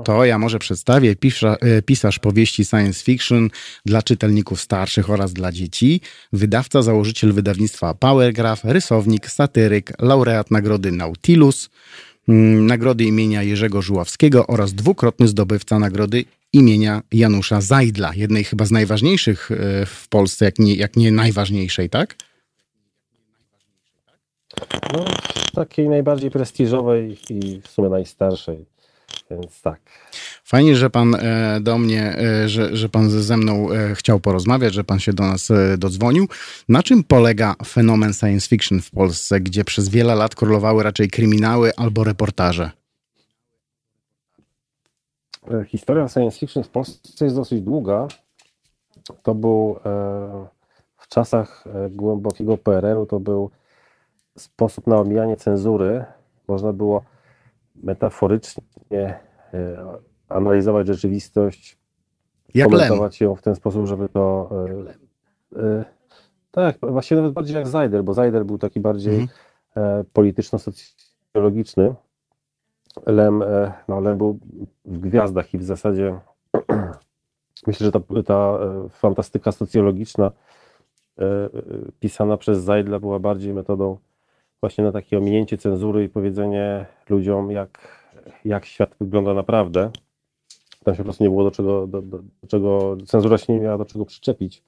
to 0.04 0.26
ja 0.26 0.40
może 0.40 0.60
przedstawię. 0.60 1.16
Pisza, 1.16 1.56
e, 1.62 1.82
pisarz 1.82 2.20
powieści 2.20 2.66
science 2.66 3.04
fiction 3.04 3.50
dla 3.86 4.02
czytelników 4.02 4.62
starszych 4.62 5.10
oraz 5.10 5.34
dla 5.34 5.52
dzieci, 5.52 6.02
wydawca, 6.34 6.82
założyciel 6.82 7.34
wydawnictwa 7.34 7.94
Powergraph, 7.94 8.64
rysownik, 8.64 9.30
satyryk, 9.30 9.94
laureat 10.00 10.52
nagrody 10.52 10.92
Nautilus, 10.92 11.70
mm, 12.28 12.66
nagrody 12.66 13.04
imienia 13.04 13.44
Jerzego 13.44 13.82
Żuławskiego 13.82 14.48
oraz 14.48 14.74
dwukrotny 14.74 15.28
zdobywca 15.28 15.80
nagrody 15.80 16.26
imienia 16.54 17.02
Janusza 17.12 17.62
Zajdla, 17.62 18.12
jednej 18.16 18.44
chyba 18.44 18.66
z 18.66 18.72
najważniejszych 18.72 19.52
e, 19.52 19.86
w 19.86 20.08
Polsce, 20.10 20.46
jak 20.46 20.60
nie, 20.60 20.76
jak 20.76 20.96
nie 20.96 21.12
najważniejszej, 21.12 21.90
tak? 21.90 22.16
No, 24.94 25.06
takiej 25.54 25.90
najbardziej 25.90 26.32
prestiżowej 26.32 27.18
i 27.30 27.62
w 27.62 27.68
sumie 27.68 27.90
najstarszej, 27.90 28.66
więc 29.32 29.62
tak. 29.62 29.80
Fajnie, 30.44 30.76
że 30.76 30.90
pan 30.90 31.16
e, 31.16 31.60
do 31.62 31.78
mnie, 31.78 32.18
e, 32.18 32.50
że, 32.50 32.78
że 32.78 32.90
pan 32.90 33.10
ze 33.10 33.38
mną 33.38 33.72
e, 33.72 33.96
chciał 33.96 34.20
porozmawiać, 34.20 34.74
że 34.74 34.84
pan 34.84 35.00
się 35.00 35.14
do 35.14 35.24
nas 35.24 35.52
dodzwonił. 35.78 36.28
Na 36.70 36.84
czym 36.84 37.04
polega 37.04 37.56
fenomen 37.66 38.14
science 38.14 38.48
fiction 38.48 38.82
w 38.82 38.92
Polsce, 38.92 39.40
gdzie 39.40 39.64
przez 39.64 39.90
wiele 39.90 40.16
lat 40.16 40.36
królowały 40.36 40.84
raczej 40.84 41.10
kryminały 41.10 41.72
albo 41.78 42.04
reportaże? 42.04 42.72
Historia 45.68 46.08
science 46.08 46.40
fiction 46.40 46.64
w 46.64 46.70
Polsce 46.70 47.26
jest 47.26 47.36
dosyć 47.36 47.62
długa. 47.62 48.08
To 49.24 49.36
był 49.36 49.80
w 50.98 51.08
czasach 51.08 51.64
głębokiego 51.90 52.58
PRL-u 52.58 53.06
to 53.06 53.20
był 53.20 53.52
sposób 54.38 54.88
na 54.88 54.98
omijanie 54.98 55.36
cenzury. 55.36 56.06
Można 56.48 56.74
było 56.74 57.02
metaforycznie 57.76 59.20
e, 59.54 59.86
analizować 60.30 60.88
rzeczywistość, 60.88 61.78
Jak 62.54 62.70
komentować 62.70 63.22
Lem. 63.22 63.30
ją 63.30 63.36
w 63.36 63.42
ten 63.42 63.56
sposób, 63.56 63.86
żeby 63.88 64.10
to... 64.10 64.50
E, 65.56 65.62
e, 65.62 65.86
tak, 66.52 66.78
właściwie 66.82 67.22
nawet 67.22 67.34
bardziej 67.34 67.56
jak 67.56 67.68
Zajder, 67.68 68.04
bo 68.04 68.14
Zajder 68.14 68.46
był 68.46 68.58
taki 68.58 68.80
bardziej 68.80 69.20
mhm. 69.76 70.06
polityczno-socjologiczny. 70.14 71.96
Lem, 73.06 73.44
no, 73.88 74.00
Lem 74.00 74.18
był 74.18 74.40
w 74.86 75.00
gwiazdach 75.00 75.54
i 75.54 75.58
w 75.58 75.64
zasadzie 75.64 76.20
myślę, 77.68 77.86
że 77.86 77.92
ta, 77.92 78.00
ta 78.26 78.60
fantastyka 78.90 79.52
socjologiczna 79.52 80.32
pisana 82.00 82.38
przez 82.38 82.60
Zajdla 82.60 83.00
była 83.00 83.20
bardziej 83.20 83.54
metodą 83.54 83.98
właśnie 84.66 84.84
na 84.84 84.92
takie 84.92 85.18
ominięcie 85.18 85.58
cenzury 85.58 86.04
i 86.04 86.10
powiedzenie 86.10 86.86
ludziom, 87.10 87.52
jak, 87.52 88.04
jak 88.46 88.66
świat 88.66 88.96
wygląda 89.02 89.34
naprawdę. 89.34 89.92
Tam 90.84 90.94
się 90.94 90.98
po 90.98 91.04
prostu 91.04 91.24
nie 91.24 91.30
było 91.30 91.44
do 91.44 91.52
czego, 91.52 91.88
do, 91.88 92.02
do, 92.02 92.18
do 92.18 92.48
czego 92.48 92.98
cenzura 93.06 93.38
się 93.38 93.54
nie 93.54 93.60
miała 93.60 93.78
do 93.78 93.86
czego 93.86 94.06
przyczepić. 94.06 94.64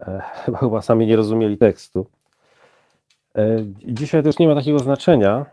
E, 0.00 0.22
chyba 0.60 0.82
sami 0.82 1.06
nie 1.06 1.16
rozumieli 1.16 1.58
tekstu. 1.58 2.06
E, 3.36 3.56
dzisiaj 3.84 4.22
to 4.22 4.28
już 4.28 4.38
nie 4.38 4.48
ma 4.48 4.54
takiego 4.54 4.78
znaczenia, 4.78 5.46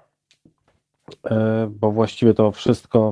e, 1.26 1.68
bo 1.72 1.92
właściwie 1.92 2.34
to 2.34 2.52
wszystko, 2.52 3.12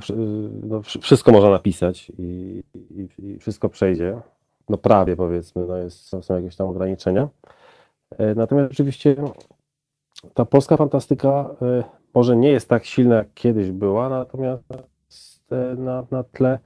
no, 0.64 0.82
wszystko 0.82 1.32
można 1.32 1.50
napisać 1.50 2.12
i, 2.18 2.64
i, 2.74 3.08
i, 3.20 3.40
wszystko 3.40 3.70
przejdzie. 3.70 4.22
No 4.70 4.78
prawie 4.78 5.16
powiedzmy, 5.16 5.66
no 5.68 5.78
jest, 5.78 6.08
są, 6.08 6.36
jakieś 6.36 6.56
tam 6.56 6.68
ograniczenia. 6.68 7.28
E, 8.18 8.36
natomiast 8.36 8.72
oczywiście 8.72 9.16
ta 10.34 10.46
polska 10.46 10.78
fantastyka 10.78 11.50
y, 11.80 11.84
może 12.14 12.38
nie 12.38 12.50
jest 12.50 12.70
tak 12.70 12.86
silna, 12.86 13.16
jak 13.16 13.34
kiedyś 13.34 13.72
była, 13.72 14.10
natomiast 14.10 14.64
y, 14.72 15.78
na, 15.78 16.06
na 16.12 16.24
tle 16.24 16.60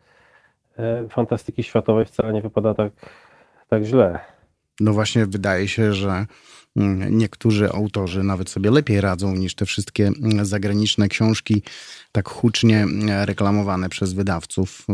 y, 1.05 1.09
fantastyki 1.09 1.63
światowej 1.63 2.05
wcale 2.05 2.33
nie 2.33 2.41
wypada 2.41 2.73
tak, 2.73 2.93
tak 3.69 3.83
źle. 3.83 4.19
No 4.79 4.93
właśnie, 4.93 5.25
wydaje 5.25 5.67
się, 5.67 5.93
że 5.93 6.25
mm, 6.75 7.17
niektórzy 7.17 7.69
autorzy 7.71 8.23
nawet 8.23 8.49
sobie 8.49 8.71
lepiej 8.71 9.01
radzą 9.01 9.35
niż 9.35 9.55
te 9.55 9.65
wszystkie 9.65 10.07
mm, 10.07 10.45
zagraniczne 10.45 11.07
książki, 11.07 11.63
tak 12.11 12.29
hucznie 12.29 12.77
mm, 12.77 13.09
reklamowane 13.25 13.89
przez 13.89 14.13
wydawców. 14.13 14.87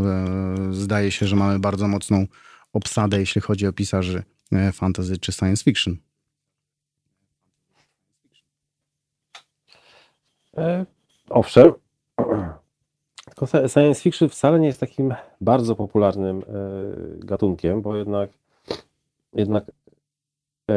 Zdaje 0.72 1.12
się, 1.12 1.28
że 1.28 1.36
mamy 1.36 1.60
bardzo 1.60 1.88
mocną 1.88 2.26
obsadę, 2.74 3.20
jeśli 3.20 3.42
chodzi 3.42 3.68
o 3.68 3.74
pisarzy 3.74 4.24
fantasy 4.74 5.18
czy 5.18 5.32
science 5.32 5.64
fiction. 5.64 5.98
Owszem, 11.30 11.74
tylko 13.26 13.48
science 13.68 14.02
fiction 14.02 14.30
wcale 14.30 14.60
nie 14.60 14.68
jest 14.68 14.80
takim 14.80 15.16
bardzo 15.42 15.76
popularnym 15.76 16.38
e, 16.38 16.44
gatunkiem, 17.26 17.82
bo 17.82 17.96
jednak, 17.96 18.30
jednak 19.34 19.72
e, 20.72 20.74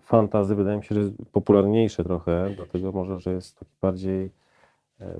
fantazy 0.00 0.54
wydaje 0.54 0.76
mi 0.76 0.84
się, 0.84 0.94
że 0.94 1.00
jest 1.00 1.14
popularniejsze 1.32 2.04
trochę, 2.04 2.50
dlatego 2.56 2.92
może, 2.92 3.20
że 3.20 3.32
jest 3.32 3.58
takie 3.58 3.72
bardziej, 3.80 4.30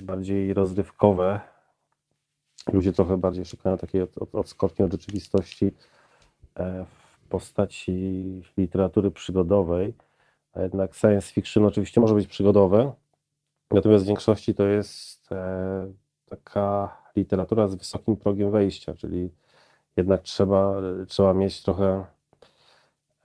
bardziej 0.03 0.55
rozrywkowe. 0.55 1.41
Ludzie 2.73 2.93
trochę 2.93 3.17
bardziej 3.17 3.45
szukają 3.45 3.79
takiej 3.79 4.03
od, 4.03 4.19
od, 4.19 4.35
odskoczni 4.35 4.85
od 4.85 4.93
rzeczywistości 4.93 5.73
w 6.87 7.29
postaci 7.29 8.43
literatury 8.57 9.11
przygodowej, 9.11 9.95
a 10.55 10.61
jednak 10.61 10.95
science 10.95 11.33
fiction 11.33 11.65
oczywiście 11.65 12.01
może 12.01 12.15
być 12.15 12.27
przygodowe, 12.27 12.93
Natomiast 13.73 14.05
w 14.05 14.07
większości 14.07 14.55
to 14.55 14.67
jest 14.67 15.33
e, 15.33 15.93
taka 16.29 16.97
literatura 17.17 17.69
z 17.69 17.75
wysokim 17.75 18.17
progiem 18.17 18.51
wejścia, 18.51 18.95
czyli 18.95 19.31
jednak 19.97 20.23
trzeba, 20.23 20.75
trzeba 21.09 21.35
mieć 21.35 21.63
trochę 21.63 22.05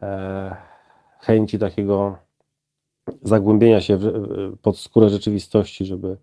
e, 0.02 0.56
chęci 1.20 1.60
takiego 1.60 2.18
zagłębienia 3.22 3.82
się 3.82 4.00
pod 4.62 4.78
skórę 4.80 5.10
rzeczywistości, 5.10 5.86
żeby, 5.86 6.18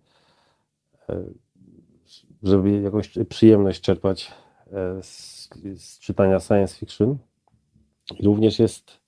e, 1.09 1.23
żeby 2.43 2.81
jakąś 2.81 3.09
przyjemność 3.29 3.81
czerpać 3.81 4.31
z, 5.01 5.49
z 5.75 5.99
czytania 5.99 6.39
science 6.39 6.75
fiction. 6.75 7.17
Również 8.23 8.59
jest 8.59 9.04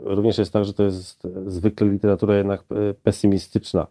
również 0.00 0.38
jest 0.38 0.52
tak, 0.52 0.64
że 0.64 0.72
to 0.74 0.82
jest 0.82 1.22
zwykle 1.46 1.88
literatura 1.88 2.36
jednak 2.36 2.60
e, 2.60 2.94
pesymistyczna. 2.94 3.86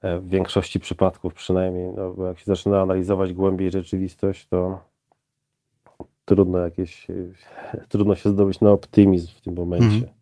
E, 0.00 0.20
w 0.20 0.28
większości 0.28 0.80
przypadków 0.80 1.34
przynajmniej, 1.34 1.92
no, 1.96 2.12
bo 2.12 2.26
jak 2.26 2.38
się 2.38 2.44
zaczyna 2.46 2.82
analizować 2.82 3.32
głębiej 3.32 3.70
rzeczywistość, 3.70 4.46
to 4.46 4.80
trudno 6.24 6.58
jakieś, 6.58 7.06
trudno 7.88 8.14
się 8.14 8.30
zdobyć 8.30 8.60
na 8.60 8.70
optymizm 8.70 9.28
w 9.36 9.40
tym 9.40 9.54
momencie. 9.54 9.86
Mhm. 9.86 10.12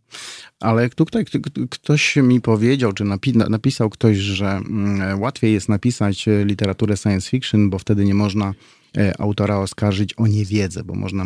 Ale 0.60 0.88
tutaj 0.88 1.24
ktoś 1.70 2.16
mi 2.16 2.40
powiedział, 2.40 2.92
czy 2.92 3.04
napisał 3.48 3.90
ktoś, 3.90 4.16
że 4.16 4.46
mm, 4.46 5.20
łatwiej 5.20 5.52
jest 5.52 5.68
napisać 5.68 6.26
literaturę 6.44 6.96
science 6.96 7.30
fiction, 7.30 7.70
bo 7.70 7.78
wtedy 7.78 8.04
nie 8.04 8.14
można 8.14 8.54
autora 9.18 9.58
oskarżyć 9.58 10.14
o 10.14 10.26
niewiedzę, 10.26 10.84
bo 10.84 10.94
można 10.94 11.24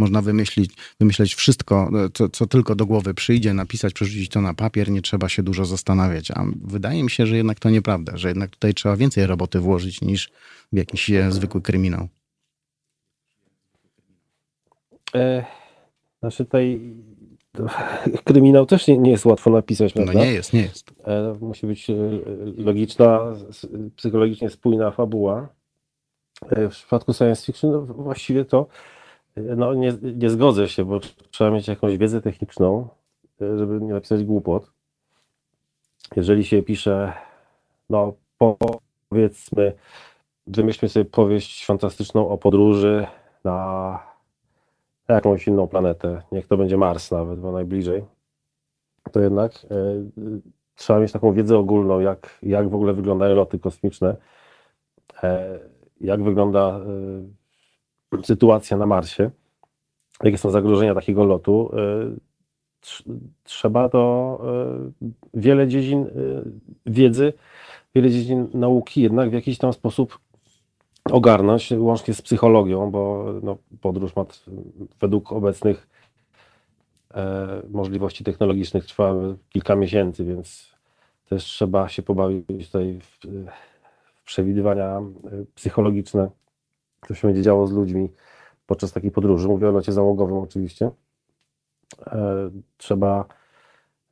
można 0.00 0.22
wymyślić, 0.22 0.70
wymyśleć 1.00 1.34
wszystko, 1.34 1.90
co, 2.14 2.28
co 2.28 2.46
tylko 2.46 2.74
do 2.74 2.86
głowy 2.86 3.14
przyjdzie, 3.14 3.54
napisać, 3.54 3.92
przerzucić 3.92 4.28
to 4.28 4.40
na 4.40 4.54
papier, 4.54 4.90
nie 4.90 5.02
trzeba 5.02 5.28
się 5.28 5.42
dużo 5.42 5.64
zastanawiać. 5.64 6.30
A 6.30 6.44
wydaje 6.64 7.04
mi 7.04 7.10
się, 7.10 7.26
że 7.26 7.36
jednak 7.36 7.60
to 7.60 7.70
nieprawda, 7.70 8.16
że 8.16 8.28
jednak 8.28 8.50
tutaj 8.50 8.74
trzeba 8.74 8.96
więcej 8.96 9.26
roboty 9.26 9.60
włożyć 9.60 10.00
niż 10.00 10.30
w 10.72 10.76
jakiś 10.76 11.10
e, 11.10 11.32
zwykły 11.32 11.62
kryminał. 11.62 12.08
E, 15.14 15.44
znaczy 16.20 16.44
tutaj 16.44 16.80
kryminał 18.24 18.66
też 18.66 18.86
nie, 18.86 18.98
nie, 18.98 19.10
jest 19.10 19.24
łatwo 19.24 19.50
napisać, 19.50 19.94
no 19.94 20.02
prawda? 20.02 20.20
No 20.20 20.26
nie 20.26 20.32
jest, 20.32 20.52
nie 20.52 20.62
jest. 20.62 20.90
E, 21.04 21.36
musi 21.40 21.66
być 21.66 21.90
e, 21.90 21.94
logiczna, 22.56 23.20
psychologicznie 23.96 24.50
spójna 24.50 24.90
fabuła. 24.90 25.48
E, 26.48 26.68
w 26.68 26.70
przypadku 26.70 27.12
science 27.12 27.46
fiction 27.46 27.70
no 27.70 27.80
właściwie 27.80 28.44
to 28.44 28.66
no 29.36 29.74
nie, 29.74 29.92
nie 30.02 30.30
zgodzę 30.30 30.68
się, 30.68 30.84
bo 30.84 31.00
trzeba 31.30 31.50
mieć 31.50 31.68
jakąś 31.68 31.96
wiedzę 31.96 32.20
techniczną, 32.20 32.88
e, 33.42 33.58
żeby 33.58 33.80
nie 33.80 33.92
napisać 33.92 34.24
głupot. 34.24 34.72
Jeżeli 36.16 36.44
się 36.44 36.62
pisze, 36.62 37.12
no 37.90 38.12
powiedzmy, 39.08 39.72
wymyślmy 40.46 40.88
sobie 40.88 41.04
powieść 41.04 41.66
fantastyczną 41.66 42.28
o 42.28 42.38
podróży 42.38 43.06
na 43.44 43.98
jakąś 45.08 45.46
inną 45.46 45.68
planetę, 45.68 46.22
niech 46.32 46.46
to 46.46 46.56
będzie 46.56 46.76
Mars 46.76 47.10
nawet, 47.10 47.40
bo 47.40 47.52
najbliżej, 47.52 48.04
to 49.12 49.20
jednak 49.20 49.52
y, 49.64 50.10
trzeba 50.74 51.00
mieć 51.00 51.12
taką 51.12 51.32
wiedzę 51.32 51.58
ogólną, 51.58 52.00
jak, 52.00 52.38
jak 52.42 52.68
w 52.68 52.74
ogóle 52.74 52.92
wyglądają 52.92 53.36
loty 53.36 53.58
kosmiczne, 53.58 54.16
y, 55.24 55.26
jak 56.00 56.22
wygląda 56.22 56.80
y, 58.14 58.22
sytuacja 58.22 58.76
na 58.76 58.86
Marsie, 58.86 59.30
jakie 60.22 60.38
są 60.38 60.50
zagrożenia 60.50 60.94
takiego 60.94 61.24
lotu, 61.24 61.70
y, 61.74 63.00
trzeba 63.44 63.88
to 63.88 64.40
y, 65.02 65.06
wiele 65.34 65.68
dziedzin 65.68 66.06
wiedzy 66.86 67.32
wiele 67.94 68.10
dziedzin 68.10 68.48
nauki 68.54 69.02
jednak 69.02 69.30
w 69.30 69.32
jakiś 69.32 69.58
tam 69.58 69.72
sposób 69.72 70.18
ogarnąć, 71.04 71.72
łącznie 71.78 72.14
z 72.14 72.22
psychologią, 72.22 72.90
bo 72.90 73.24
no, 73.42 73.56
podróż 73.80 74.16
ma 74.16 74.24
według 75.00 75.32
obecnych 75.32 75.88
e, 77.14 77.62
możliwości 77.70 78.24
technologicznych 78.24 78.86
trwa 78.86 79.14
kilka 79.48 79.76
miesięcy, 79.76 80.24
więc 80.24 80.74
też 81.28 81.44
trzeba 81.44 81.88
się 81.88 82.02
pobawić 82.02 82.66
tutaj 82.66 82.98
w 83.00 83.26
przewidywania 84.30 84.98
e, 84.98 85.02
psychologiczne, 85.54 86.30
co 87.08 87.14
się 87.14 87.28
będzie 87.28 87.42
działo 87.42 87.66
z 87.66 87.72
ludźmi 87.72 88.08
podczas 88.66 88.92
takiej 88.92 89.10
podróży. 89.10 89.48
Mówię 89.48 89.68
o 89.68 89.72
locie 89.72 89.92
załogowym 89.92 90.36
oczywiście. 90.36 90.90
E, 92.06 92.50
trzeba 92.76 93.24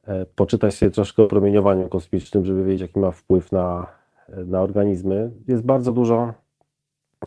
e, 0.07 0.27
poczytać 0.27 0.75
sobie 0.75 0.91
troszkę 0.91 1.23
o 1.23 1.27
promieniowaniu 1.27 1.89
kosmicznym, 1.89 2.45
żeby 2.45 2.65
wiedzieć, 2.65 2.81
jaki 2.81 2.99
ma 2.99 3.11
wpływ 3.11 3.53
na, 3.53 3.87
na 4.29 4.61
organizmy. 4.61 5.31
Jest 5.49 5.63
bardzo 5.63 5.93
dużo 5.93 6.35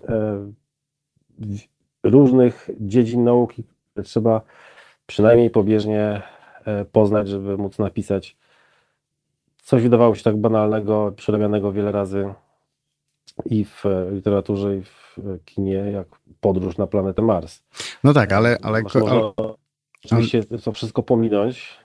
e, 0.10 0.52
różnych 2.04 2.70
dziedzin 2.80 3.24
nauki, 3.24 3.64
które 3.92 4.04
trzeba 4.04 4.42
przynajmniej 5.06 5.50
pobieżnie 5.50 6.22
poznać, 6.92 7.28
żeby 7.28 7.58
móc 7.58 7.80
napisać 7.80 8.38
coś 9.64 9.84
wydawało 9.84 10.16
się 10.16 10.24
tak 10.24 10.38
banalnego, 10.38 11.14
przerabianego 11.16 11.72
wiele 11.72 11.92
razy 11.92 12.34
i 13.46 13.66
w 13.66 13.84
literaturze, 14.12 14.78
i 14.78 14.82
w 14.82 15.18
kinie, 15.46 15.74
jak 15.74 16.08
podróż 16.42 16.78
na 16.78 16.88
planetę 16.88 17.22
Mars. 17.22 17.64
No 18.04 18.14
tak, 18.14 18.34
ale... 18.34 18.58
ale, 18.62 18.82
ale 18.94 19.34
oczywiście 20.06 20.44
to 20.44 20.72
wszystko 20.72 21.04
pominąć. 21.04 21.82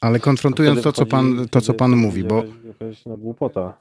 Ale 0.00 0.20
konfrontując 0.20 0.82
to, 0.82 0.92
co 0.92 1.06
pan, 1.06 1.48
to, 1.50 1.60
co 1.60 1.74
pan 1.74 1.96
mówi, 1.96 2.24
bo. 2.24 2.44
Jakaś 2.66 3.06
no, 3.06 3.16
głupota. 3.16 3.72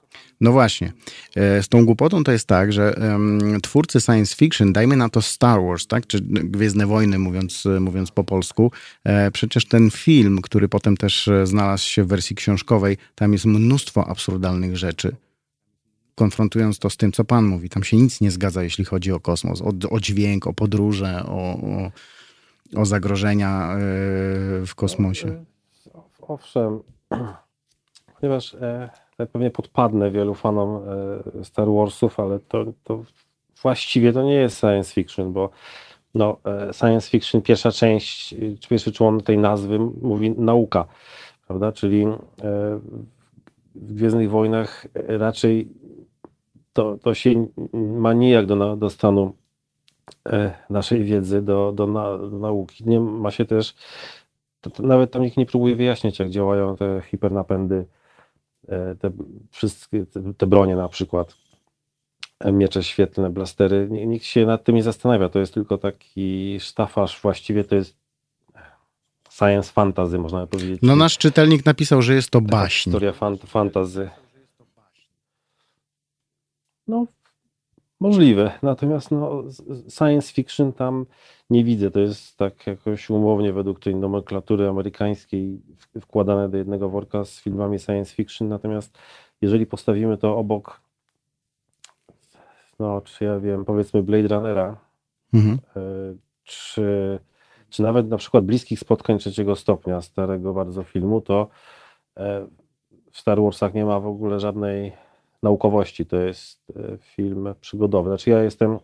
No 0.41 0.51
właśnie. 0.51 0.93
E, 1.35 1.63
z 1.63 1.69
tą 1.69 1.85
głupotą 1.85 2.23
to 2.23 2.31
jest 2.31 2.47
tak, 2.47 2.73
że 2.73 2.95
um, 3.01 3.61
twórcy 3.61 4.01
science 4.01 4.35
fiction, 4.35 4.73
dajmy 4.73 4.95
na 4.95 5.09
to 5.09 5.21
Star 5.21 5.61
Wars, 5.61 5.87
tak? 5.87 6.07
Czy 6.07 6.19
Gwiezdne 6.21 6.87
Wojny, 6.87 7.19
mówiąc, 7.19 7.63
mówiąc 7.79 8.11
po 8.11 8.23
polsku. 8.23 8.71
E, 9.03 9.31
przecież 9.31 9.65
ten 9.65 9.91
film, 9.91 10.41
który 10.41 10.69
potem 10.69 10.97
też 10.97 11.29
znalazł 11.43 11.85
się 11.85 12.03
w 12.03 12.07
wersji 12.07 12.35
książkowej, 12.35 12.97
tam 13.15 13.33
jest 13.33 13.45
mnóstwo 13.45 14.07
absurdalnych 14.07 14.77
rzeczy 14.77 15.15
konfrontując 16.19 16.79
to 16.79 16.89
z 16.89 16.97
tym, 16.97 17.11
co 17.11 17.23
pan 17.25 17.45
mówi, 17.45 17.69
tam 17.69 17.83
się 17.83 17.97
nic 17.97 18.21
nie 18.21 18.31
zgadza, 18.31 18.63
jeśli 18.63 18.85
chodzi 18.85 19.11
o 19.11 19.19
kosmos, 19.19 19.61
o, 19.61 19.71
o 19.89 19.99
dźwięk, 19.99 20.47
o 20.47 20.53
podróże, 20.53 21.23
o, 21.25 21.53
o, 21.53 21.91
o 22.81 22.85
zagrożenia 22.85 23.73
e, 23.73 23.77
w 24.65 24.71
kosmosie. 24.75 25.45
Owszem, 26.21 26.79
ponieważ 28.19 28.53
e, 28.53 28.89
pewnie 29.17 29.51
podpadnę 29.51 30.11
wielu 30.11 30.35
fanom 30.35 30.81
e, 31.39 31.43
Star 31.43 31.67
Warsów, 31.67 32.19
ale 32.19 32.39
to, 32.39 32.65
to 32.83 33.03
właściwie 33.61 34.13
to 34.13 34.23
nie 34.23 34.33
jest 34.33 34.59
science 34.59 34.93
fiction, 34.93 35.33
bo 35.33 35.49
no, 36.15 36.37
e, 36.45 36.73
science 36.73 37.09
fiction, 37.09 37.41
pierwsza 37.41 37.71
część, 37.71 38.35
czy 38.59 38.69
pierwszy 38.69 38.91
człon 38.91 39.21
tej 39.21 39.37
nazwy 39.37 39.79
mówi 40.01 40.31
nauka, 40.31 40.85
prawda? 41.47 41.71
Czyli 41.71 42.03
e, 42.03 42.15
w 43.75 43.93
Gwiezdnych 43.93 44.29
Wojnach 44.29 44.87
raczej 45.07 45.79
to, 46.79 46.97
to 46.97 47.13
się 47.13 47.47
ma 47.73 48.13
nijak 48.13 48.45
do, 48.45 48.75
do 48.75 48.89
stanu 48.89 49.35
e, 50.25 50.53
naszej 50.69 51.03
wiedzy, 51.03 51.41
do, 51.41 51.71
do, 51.71 51.87
na, 51.87 52.17
do 52.17 52.39
nauki. 52.39 52.83
Nie 52.85 52.99
ma 52.99 53.31
się 53.31 53.45
też, 53.45 53.75
to, 54.61 54.69
to 54.69 54.83
nawet 54.83 55.11
tam 55.11 55.21
nikt 55.21 55.37
nie 55.37 55.45
próbuje 55.45 55.75
wyjaśnić, 55.75 56.19
jak 56.19 56.29
działają 56.29 56.77
te 56.77 57.01
hipernapędy, 57.01 57.85
e, 58.67 58.95
te 58.95 59.11
wszystkie, 59.51 60.05
te, 60.05 60.33
te 60.33 60.47
bronie 60.47 60.75
na 60.75 60.89
przykład, 60.89 61.35
e, 62.39 62.51
miecze 62.51 62.83
świetlne, 62.83 63.29
blastery. 63.29 63.87
Nikt 63.91 64.25
się 64.25 64.45
nad 64.45 64.63
tym 64.63 64.75
nie 64.75 64.83
zastanawia. 64.83 65.29
To 65.29 65.39
jest 65.39 65.53
tylko 65.53 65.77
taki 65.77 66.59
sztafaż, 66.59 67.21
właściwie 67.21 67.63
to 67.63 67.75
jest 67.75 67.97
science 69.29 69.71
fantasy, 69.71 70.19
można 70.19 70.47
powiedzieć. 70.47 70.79
No 70.81 70.95
nasz 70.95 71.17
czytelnik 71.17 71.65
napisał, 71.65 72.01
że 72.01 72.13
jest 72.15 72.29
to 72.29 72.41
baśń. 72.41 72.89
Historia 72.89 73.13
fant 73.13 73.43
fantasy. 73.43 74.09
No, 76.89 77.05
możliwe. 77.99 78.51
Natomiast 78.61 79.11
no, 79.11 79.43
science 79.89 80.33
fiction 80.33 80.73
tam 80.73 81.05
nie 81.49 81.63
widzę. 81.63 81.91
To 81.91 81.99
jest 81.99 82.37
tak 82.37 82.67
jakoś 82.67 83.09
umownie 83.09 83.53
według 83.53 83.79
tej 83.79 83.95
nomenklatury 83.95 84.67
amerykańskiej 84.67 85.61
wkładane 86.01 86.49
do 86.49 86.57
jednego 86.57 86.89
worka 86.89 87.25
z 87.25 87.41
filmami 87.41 87.79
science 87.79 88.15
fiction. 88.15 88.49
Natomiast 88.49 88.97
jeżeli 89.41 89.65
postawimy 89.65 90.17
to 90.17 90.37
obok, 90.37 90.81
no, 92.79 93.01
czy 93.01 93.25
ja 93.25 93.39
wiem, 93.39 93.65
powiedzmy 93.65 94.03
Blade 94.03 94.35
Runnera, 94.35 94.77
mhm. 95.33 95.59
E, 95.75 95.81
czy, 96.43 97.19
czy 97.69 97.81
nawet 97.83 98.09
na 98.09 98.17
przykład 98.17 98.45
bliskich 98.45 98.79
spotkań 98.79 99.19
trzeciego 99.19 99.55
stopnia, 99.55 100.01
starego 100.01 100.53
bardzo 100.53 100.83
filmu, 100.83 101.21
to 101.21 101.47
e, 102.17 102.47
w 103.11 103.19
Star 103.19 103.41
Warsach 103.41 103.73
nie 103.73 103.85
ma 103.85 103.99
w 103.99 104.07
ogóle 104.07 104.39
żadnej 104.39 104.93
naukowości. 105.43 106.05
To 106.05 106.17
jest 106.17 106.71
e, 106.75 106.97
film 106.97 107.55
przygodowy. 107.61 108.09
Znaczy 108.09 108.29
ja 108.29 108.43
jestem 108.43 108.79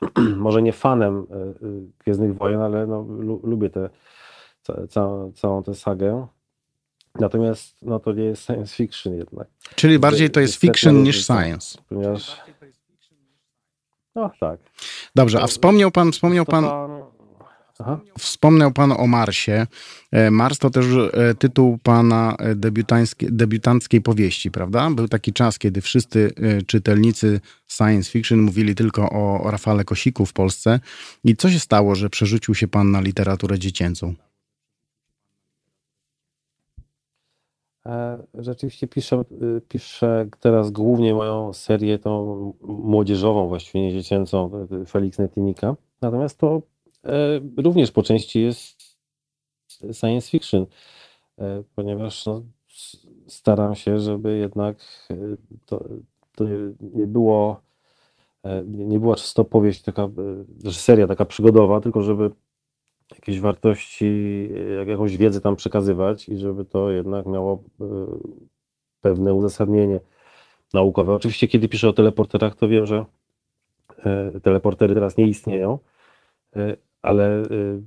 może 0.36 0.62
nie 0.62 0.72
fanem 0.72 1.26
e, 1.30 1.34
e, 1.34 1.52
Gwiezdnych 1.98 2.36
Wojen, 2.36 2.60
ale 2.60 2.86
no, 2.86 3.06
lubię 3.42 3.70
tę 3.70 3.90
ca, 4.88 5.08
całą 5.34 5.62
tę 5.62 5.74
sagę. 5.74 6.26
Natomiast 7.14 7.76
no, 7.82 8.00
to 8.00 8.12
nie 8.12 8.24
jest 8.24 8.46
science 8.46 8.76
fiction 8.76 9.16
jednak. 9.16 9.48
Czyli 9.74 9.98
bardziej 9.98 10.30
to 10.30 10.40
jest 10.40 10.54
fiction 10.54 11.02
niż 11.02 11.26
science. 11.26 11.78
Ponieważ... 11.88 12.40
No 14.14 14.30
tak. 14.40 14.60
Dobrze, 15.14 15.42
a 15.42 15.46
wspomniał 15.46 15.90
pan, 15.90 16.12
wspomniał 16.12 16.44
pan, 16.44 16.64
Aha. 17.78 18.00
Wspomniał 18.18 18.72
Pan 18.72 18.92
o 18.92 19.06
Marsie. 19.06 19.66
E, 20.12 20.30
Mars 20.30 20.58
to 20.58 20.70
też 20.70 20.86
e, 21.12 21.34
tytuł 21.34 21.78
Pana 21.82 22.36
e, 22.38 22.54
debiutanckiej 23.20 24.00
powieści, 24.00 24.50
prawda? 24.50 24.90
Był 24.90 25.08
taki 25.08 25.32
czas, 25.32 25.58
kiedy 25.58 25.80
wszyscy 25.80 26.32
czytelnicy 26.66 27.40
science 27.68 28.10
fiction 28.10 28.40
mówili 28.40 28.74
tylko 28.74 29.10
o 29.10 29.50
Rafale 29.50 29.84
Kosiku 29.84 30.26
w 30.26 30.32
Polsce. 30.32 30.80
I 31.24 31.36
co 31.36 31.50
się 31.50 31.58
stało, 31.58 31.94
że 31.94 32.10
przerzucił 32.10 32.54
się 32.54 32.68
Pan 32.68 32.90
na 32.90 33.00
literaturę 33.00 33.58
dziecięcą? 33.58 34.14
Rzeczywiście 38.34 38.88
piszę, 38.88 39.24
piszę 39.68 40.28
teraz 40.40 40.70
głównie 40.70 41.14
moją 41.14 41.52
serię 41.52 41.98
tą 41.98 42.52
młodzieżową, 42.62 43.48
właściwie 43.48 43.80
nie 43.84 43.92
dziecięcą, 43.92 44.66
Felix 44.88 45.18
Netinika. 45.18 45.76
Natomiast 46.02 46.38
to 46.38 46.62
również 47.56 47.90
po 47.90 48.02
części 48.02 48.42
jest 48.42 48.96
science 49.92 50.30
fiction, 50.30 50.66
e, 51.38 51.62
ponieważ 51.74 52.26
no, 52.26 52.42
staram 53.26 53.74
się, 53.74 53.98
żeby 53.98 54.38
jednak 54.38 54.76
e, 55.10 55.14
to, 55.66 55.84
to 56.34 56.44
nie 56.80 57.06
było 57.06 57.66
nie 58.66 59.00
była 59.00 59.16
czysto 59.16 59.44
powieść 59.44 59.82
taka, 59.82 60.08
seria 60.72 61.06
taka 61.06 61.24
przygodowa, 61.24 61.80
tylko 61.80 62.02
żeby 62.02 62.30
jakieś 63.10 63.40
wartości, 63.40 64.48
jakąś 64.86 65.16
wiedzę 65.16 65.40
tam 65.40 65.56
przekazywać 65.56 66.28
i 66.28 66.36
żeby 66.36 66.64
to 66.64 66.90
jednak 66.90 67.26
miało 67.26 67.62
pewne 69.00 69.34
uzasadnienie 69.34 70.00
naukowe. 70.74 71.14
Oczywiście, 71.14 71.48
kiedy 71.48 71.68
piszę 71.68 71.88
o 71.88 71.92
teleporterach, 71.92 72.54
to 72.54 72.68
wiem, 72.68 72.86
że 72.86 73.04
teleportery 74.42 74.94
teraz 74.94 75.16
nie 75.16 75.26
istnieją, 75.26 75.78
ale 77.02 77.42
y, 77.42 77.82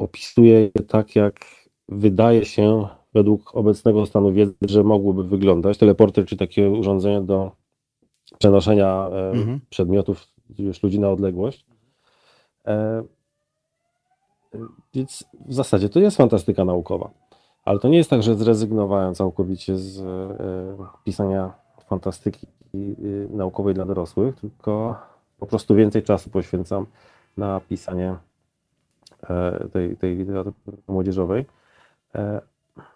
opisuje 0.00 0.60
je 0.60 0.82
tak, 0.88 1.16
jak 1.16 1.34
wydaje 1.88 2.44
się 2.44 2.88
według 3.14 3.56
obecnego 3.56 4.06
stanu 4.06 4.32
wiedzy, 4.32 4.54
że 4.62 4.84
mogłyby 4.84 5.24
wyglądać. 5.24 5.78
Teleporter, 5.78 6.26
czy 6.26 6.36
takie 6.36 6.70
urządzenie 6.70 7.20
do 7.20 7.52
przenoszenia 8.38 9.08
e, 9.12 9.30
mhm. 9.30 9.60
przedmiotów 9.70 10.26
już 10.58 10.82
ludzi 10.82 11.00
na 11.00 11.10
odległość. 11.10 11.66
E, 12.66 13.02
więc 14.94 15.24
w 15.46 15.54
zasadzie 15.54 15.88
to 15.88 16.00
jest 16.00 16.16
fantastyka 16.16 16.64
naukowa. 16.64 17.10
Ale 17.64 17.78
to 17.78 17.88
nie 17.88 17.98
jest 17.98 18.10
tak, 18.10 18.22
że 18.22 18.34
zrezygnowałem 18.34 19.14
całkowicie 19.14 19.76
z 19.76 20.00
e, 20.00 20.86
pisania 21.04 21.52
fantastyki 21.86 22.46
naukowej 23.30 23.74
dla 23.74 23.84
dorosłych, 23.84 24.36
tylko 24.36 24.96
po 25.38 25.46
prostu 25.46 25.74
więcej 25.74 26.02
czasu 26.02 26.30
poświęcam 26.30 26.86
na 27.36 27.60
pisanie 27.60 28.16
E, 28.16 28.29
tej, 29.72 29.96
tej 29.96 30.16
literatury 30.16 30.76
młodzieżowej. 30.88 31.46
E, 32.14 32.40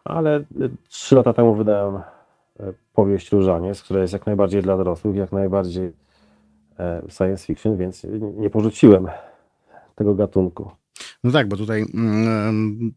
ale 0.05 0.45
trzy 0.89 1.15
lata 1.15 1.33
temu 1.33 1.55
wydałem 1.55 1.97
e, 1.97 2.03
powieść 2.95 3.33
Różaniec, 3.33 3.83
która 3.83 4.01
jest 4.01 4.13
jak 4.13 4.27
najbardziej 4.27 4.63
dla 4.63 4.77
dorosłych, 4.77 5.17
jak 5.17 5.33
najbardziej 5.33 5.93
science 7.09 7.47
fiction, 7.47 7.77
więc 7.77 8.07
nie 8.37 8.51
porzuciłem 8.51 9.07
tego 9.95 10.15
gatunku. 10.15 10.71
No 11.25 11.31
tak, 11.31 11.49
bo 11.49 11.57
tutaj 11.57 11.87
mm, 11.95 12.93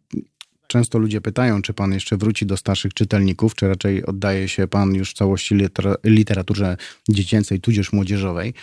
Często 0.67 0.99
ludzie 0.99 1.21
pytają, 1.21 1.61
czy 1.61 1.73
pan 1.73 1.93
jeszcze 1.93 2.17
wróci 2.17 2.45
do 2.45 2.57
starszych 2.57 2.93
czytelników, 2.93 3.55
czy 3.55 3.67
raczej 3.67 4.05
oddaje 4.05 4.47
się 4.47 4.67
pan 4.67 4.95
już 4.95 5.11
w 5.11 5.13
całości 5.13 5.55
literaturze 6.03 6.77
dziecięcej, 7.09 7.59
tudzież 7.59 7.93
młodzieżowej. 7.93 8.53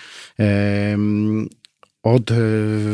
Od 2.05 2.31
e, 2.31 2.35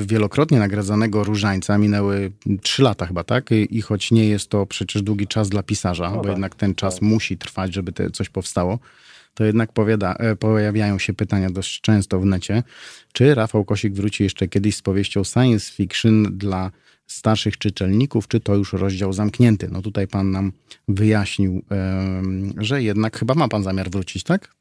wielokrotnie 0.06 0.58
nagradzanego 0.58 1.24
różańca 1.24 1.78
minęły 1.78 2.32
trzy 2.62 2.82
lata 2.82 3.06
chyba, 3.06 3.24
tak? 3.24 3.50
I 3.70 3.82
choć 3.82 4.10
nie 4.10 4.28
jest 4.28 4.48
to 4.48 4.66
przecież 4.66 5.02
długi 5.02 5.26
czas 5.26 5.48
dla 5.48 5.62
pisarza, 5.62 6.10
no 6.10 6.16
bo 6.16 6.22
tak, 6.22 6.32
jednak 6.32 6.54
ten 6.54 6.74
czas 6.74 6.94
tak. 6.94 7.02
musi 7.02 7.38
trwać, 7.38 7.74
żeby 7.74 7.92
te 7.92 8.10
coś 8.10 8.28
powstało, 8.28 8.78
to 9.34 9.44
jednak 9.44 9.72
powiada, 9.72 10.14
e, 10.14 10.36
pojawiają 10.36 10.98
się 10.98 11.12
pytania 11.12 11.50
dość 11.50 11.80
często 11.80 12.20
w 12.20 12.26
necie, 12.26 12.62
czy 13.12 13.34
Rafał 13.34 13.64
Kosik 13.64 13.94
wróci 13.94 14.22
jeszcze 14.22 14.48
kiedyś 14.48 14.76
z 14.76 14.82
powieścią 14.82 15.24
science 15.24 15.72
fiction 15.72 16.38
dla 16.38 16.70
starszych 17.06 17.58
czytelników, 17.58 18.28
czy 18.28 18.40
to 18.40 18.54
już 18.54 18.72
rozdział 18.72 19.12
zamknięty. 19.12 19.68
No 19.72 19.82
tutaj 19.82 20.08
pan 20.08 20.30
nam 20.30 20.52
wyjaśnił, 20.88 21.62
że 22.56 22.82
jednak 22.82 23.18
chyba 23.18 23.34
ma 23.34 23.48
pan 23.48 23.62
zamiar 23.62 23.90
wrócić, 23.90 24.22
tak? 24.24 24.54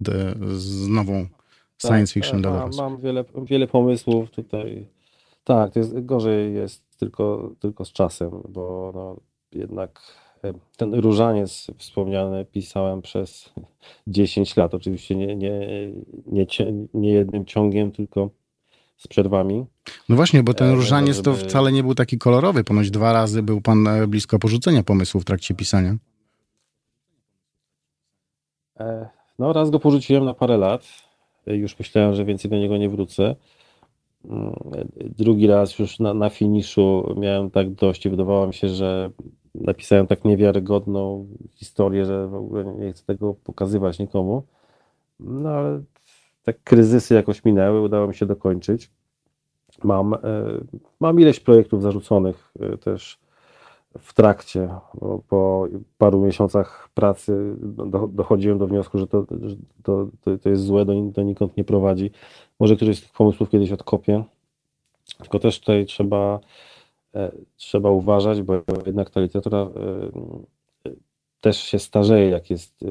z 0.51 0.87
nową 0.87 1.27
science 1.81 2.13
tak, 2.13 2.13
fiction 2.13 2.41
tak, 2.41 2.51
dla 2.51 2.67
mam, 2.67 2.75
mam 2.75 3.01
wiele, 3.01 3.25
wiele 3.43 3.67
pomysłów 3.67 4.31
tutaj. 4.31 4.87
Tak, 5.43 5.73
to 5.73 5.79
jest, 5.79 6.05
gorzej 6.05 6.53
jest 6.53 6.97
tylko, 6.97 7.51
tylko 7.59 7.85
z 7.85 7.91
czasem, 7.91 8.31
bo 8.49 8.91
no, 8.95 9.15
jednak 9.51 10.01
ten 10.77 10.93
różaniec 10.93 11.67
wspomniany 11.77 12.45
pisałem 12.45 13.01
przez 13.01 13.53
10 14.07 14.57
lat. 14.57 14.73
Oczywiście 14.73 15.15
nie, 15.15 15.35
nie, 15.35 15.59
nie, 16.25 16.45
nie 16.93 17.11
jednym 17.11 17.45
ciągiem, 17.45 17.91
tylko 17.91 18.29
z 18.97 19.07
przerwami. 19.07 19.65
No 20.09 20.15
właśnie, 20.15 20.43
bo 20.43 20.53
ten 20.53 20.69
e, 20.69 20.75
różaniec 20.75 21.15
żeby... 21.15 21.25
to 21.25 21.33
wcale 21.33 21.71
nie 21.71 21.83
był 21.83 21.95
taki 21.95 22.17
kolorowy. 22.17 22.63
Ponoć 22.63 22.91
dwa 22.91 23.13
razy 23.13 23.43
był 23.43 23.61
pan 23.61 23.87
e, 23.87 24.07
blisko 24.07 24.39
porzucenia 24.39 24.83
pomysłu 24.83 25.21
w 25.21 25.25
trakcie 25.25 25.53
pisania. 25.53 25.95
E, 28.79 29.09
no, 29.39 29.53
raz 29.53 29.69
go 29.69 29.79
porzuciłem 29.79 30.25
na 30.25 30.33
parę 30.33 30.57
lat. 30.57 31.08
Już 31.49 31.79
myślałem, 31.79 32.15
że 32.15 32.25
więcej 32.25 32.51
do 32.51 32.57
niego 32.57 32.77
nie 32.77 32.89
wrócę. 32.89 33.35
Drugi 35.17 35.47
raz 35.47 35.79
już 35.79 35.99
na, 35.99 36.13
na 36.13 36.29
finiszu 36.29 37.15
miałem 37.17 37.51
tak 37.51 37.71
dość 37.71 38.05
i 38.05 38.09
wydawało 38.09 38.47
mi 38.47 38.53
się, 38.53 38.69
że 38.69 39.09
napisałem 39.55 40.07
tak 40.07 40.25
niewiarygodną 40.25 41.27
historię, 41.55 42.05
że 42.05 42.27
w 42.27 42.35
ogóle 42.35 42.65
nie 42.65 42.93
chcę 42.93 43.05
tego 43.05 43.33
pokazywać 43.33 43.99
nikomu. 43.99 44.43
No 45.19 45.49
ale 45.49 45.81
te 46.43 46.53
kryzysy 46.53 47.13
jakoś 47.13 47.45
minęły, 47.45 47.81
udało 47.81 48.07
mi 48.07 48.15
się 48.15 48.25
dokończyć. 48.25 48.91
Mam, 49.83 50.13
e, 50.13 50.17
mam 50.99 51.19
ileś 51.19 51.39
projektów 51.39 51.81
zarzuconych 51.81 52.53
e, 52.59 52.77
też 52.77 53.19
w 53.97 54.13
trakcie. 54.13 54.69
Po 55.27 55.67
paru 55.97 56.21
miesiącach 56.21 56.89
pracy 56.93 57.55
dochodziłem 58.09 58.57
do 58.57 58.67
wniosku, 58.67 58.97
że 58.97 59.07
to, 59.07 59.25
to, 59.83 60.07
to, 60.23 60.37
to 60.37 60.49
jest 60.49 60.63
złe, 60.63 60.85
do, 60.85 60.93
donikąd 61.01 61.57
nie 61.57 61.63
prowadzi. 61.63 62.11
Może 62.59 62.75
któryś 62.75 62.97
z 62.97 63.01
tych 63.01 63.11
pomysłów 63.11 63.49
kiedyś 63.49 63.71
odkopię. 63.71 64.23
Tylko 65.17 65.39
też 65.39 65.59
tutaj 65.59 65.85
trzeba, 65.85 66.39
e, 67.15 67.31
trzeba 67.55 67.89
uważać, 67.89 68.41
bo 68.41 68.61
jednak 68.85 69.09
ta 69.09 69.21
literatura 69.21 69.67
też 71.41 71.57
się 71.57 71.79
starzeje, 71.79 72.29
jak 72.29 72.49
jest 72.49 72.85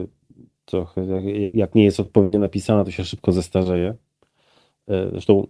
trochę, 0.64 1.07
jak, 1.55 1.74
nie 1.74 1.84
jest 1.84 2.01
odpowiednio 2.01 2.40
napisana, 2.40 2.84
to 2.84 2.90
się 2.90 3.05
szybko 3.05 3.32
zestarzeje. 3.32 3.94
E, 4.88 5.11
zresztą 5.11 5.42
e, 5.42 5.46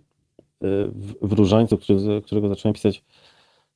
w, 0.87 1.15
w 1.23 1.33
Różańcu, 1.33 1.79
który, 1.79 2.23
którego 2.23 2.49
zacząłem 2.49 2.75
pisać 2.75 3.05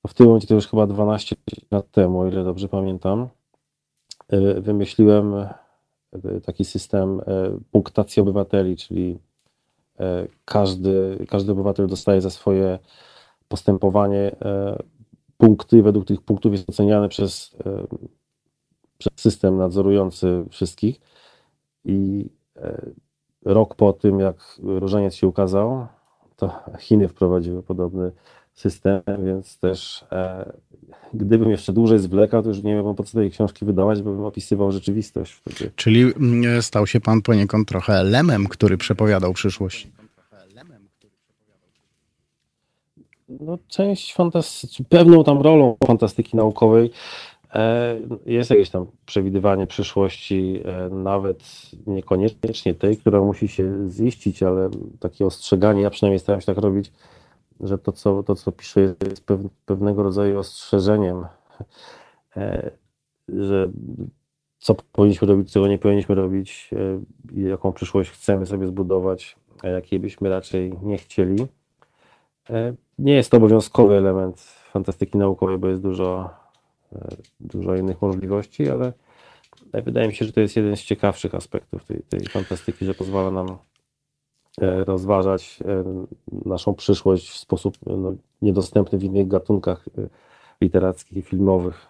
w 0.09 0.15
tym 0.15 0.27
momencie 0.27 0.49
to 0.49 0.55
już 0.55 0.69
chyba 0.69 0.87
12 0.87 1.37
lat 1.71 1.91
temu, 1.91 2.21
o 2.21 2.27
ile 2.27 2.45
dobrze 2.45 2.69
pamiętam, 2.69 3.29
e, 4.29 4.61
wymyśliłem 4.61 5.35
taki 6.45 6.65
system 6.65 7.21
punktacji 7.71 8.23
obywateli, 8.23 8.77
czyli 8.77 9.19
każdy, 10.45 11.27
każdy 11.29 11.53
obywatel 11.53 11.87
dostaje 11.87 12.21
za 12.21 12.31
swoje 12.31 12.79
postępowanie 13.49 14.37
punkty, 15.39 15.83
według 15.83 16.07
tych 16.07 16.21
punktów 16.21 16.53
jest 16.53 16.69
oceniany 16.69 17.09
przez, 17.09 17.57
przez 18.99 19.13
system 19.17 19.57
nadzorujący 19.57 20.45
wszystkich. 20.51 21.01
I 21.85 22.29
e, 22.57 22.91
rok 23.45 23.75
po 23.75 23.93
tym, 23.93 24.21
jak 24.21 24.37
różaniec 24.63 25.15
się 25.15 25.27
ukazał, 25.27 25.87
to 26.37 26.51
Chiny 26.79 27.09
wprowadziły 27.09 27.63
podobny 27.63 28.13
system, 28.55 29.03
więc 29.25 29.59
też 29.59 30.05
e, 30.13 30.53
gdybym 31.15 31.51
jeszcze 31.51 31.73
dłużej 31.73 31.99
zwlekał, 31.99 32.43
to 32.43 32.49
już 32.49 32.63
nie 32.63 32.75
miałbym 32.75 32.95
po 32.95 33.05
co 33.05 33.19
tej 33.19 33.31
książki 33.31 33.65
wydawać, 33.65 34.03
bo 34.03 34.13
bym 34.13 34.25
opisywał 34.25 34.73
rzeczywistość. 34.73 35.33
Wtedy. 35.33 35.71
Czyli 35.77 36.03
mm, 36.03 36.63
stał 36.63 36.87
się 36.87 37.01
pan 37.01 37.23
poniekąd 37.23 37.69
trochę 37.69 38.05
lemem, 38.05 38.47
który 38.47 38.77
przepowiadał 38.77 39.33
przyszłość. 39.33 39.89
No, 43.41 43.59
część 43.69 44.15
fantastyki, 44.15 44.85
pewną 44.85 45.25
tam 45.25 45.41
rolą 45.41 45.77
fantastyki 45.87 46.37
naukowej 46.37 46.91
E, 47.55 47.97
jest 48.27 48.51
jakieś 48.51 48.71
tam 48.71 48.87
przewidywanie 49.07 49.67
przyszłości, 49.67 50.61
e, 50.65 50.89
nawet 50.89 51.43
niekoniecznie 51.87 52.75
tej, 52.75 52.97
która 52.97 53.21
musi 53.21 53.49
się 53.49 53.91
ziścić, 53.91 54.43
ale 54.43 54.71
takie 55.01 55.27
ostrzeganie, 55.27 55.83
ja 55.83 55.91
przynajmniej 55.91 56.19
staram 56.19 56.41
się 56.41 56.47
tak 56.47 56.59
robić, 56.59 56.93
że 57.61 57.79
to, 57.79 57.93
co, 57.93 58.23
to, 58.23 58.35
co 58.35 58.53
piszę, 58.53 58.81
jest 58.81 59.25
pewnego 59.67 60.03
rodzaju 60.03 60.39
ostrzeżeniem, 60.39 61.27
e, 62.37 62.71
że 63.29 63.71
co 64.59 64.75
powinniśmy 64.93 65.29
robić, 65.29 65.53
czego 65.53 65.69
nie 65.69 65.79
powinniśmy 65.79 66.15
robić, 66.15 66.71
jaką 67.35 67.73
przyszłość 67.73 68.11
chcemy 68.11 68.47
sobie 68.47 68.67
zbudować, 68.67 69.37
a 69.63 69.69
jakiej 69.69 70.01
byśmy 70.01 70.29
raczej 70.29 70.79
nie 70.83 70.99
chcieli. 70.99 71.47
Nie 72.99 73.15
jest 73.15 73.31
to 73.31 73.37
obowiązkowy 73.37 73.95
element 73.95 74.41
fantastyki 74.73 75.19
naukowej, 75.19 75.59
bo 75.59 75.69
jest 75.69 75.83
dużo 75.83 76.31
dużo 77.41 77.77
innych 77.77 78.03
możliwości, 78.03 78.71
ale 78.71 78.93
wydaje 79.73 80.09
mi 80.09 80.15
się, 80.15 80.25
że 80.25 80.33
to 80.33 80.41
jest 80.41 80.57
jeden 80.57 80.77
z 80.77 80.83
ciekawszych 80.83 81.35
aspektów 81.35 81.85
tej, 81.85 82.03
tej 82.03 82.21
fantastyki, 82.21 82.85
że 82.85 82.95
pozwala 82.95 83.31
nam 83.31 83.47
e, 83.49 83.57
rozważać 84.61 85.59
e, 85.65 85.85
naszą 86.45 86.75
przyszłość 86.75 87.31
w 87.31 87.37
sposób 87.37 87.79
no, 87.87 88.15
niedostępny 88.43 88.99
w 88.99 89.05
innych 89.05 89.29
gatunkach 89.29 89.85
e, 89.99 90.09
literackich 90.61 91.19
i 91.19 91.23
filmowych. 91.23 91.87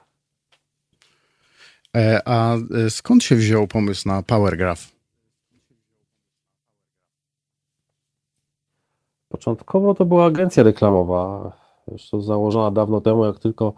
A 2.25 2.57
skąd 2.89 3.25
się 3.25 3.37
wziął 3.37 3.67
pomysł 3.67 4.09
na 4.09 4.23
Powergraph? 4.23 4.81
Początkowo 9.29 9.95
to 9.95 10.05
była 10.05 10.27
agencja 10.27 10.63
reklamowa, 10.63 11.53
zresztą 11.89 12.21
założona 12.21 12.71
dawno 12.71 13.01
temu, 13.01 13.25
jak 13.25 13.39
tylko 13.39 13.75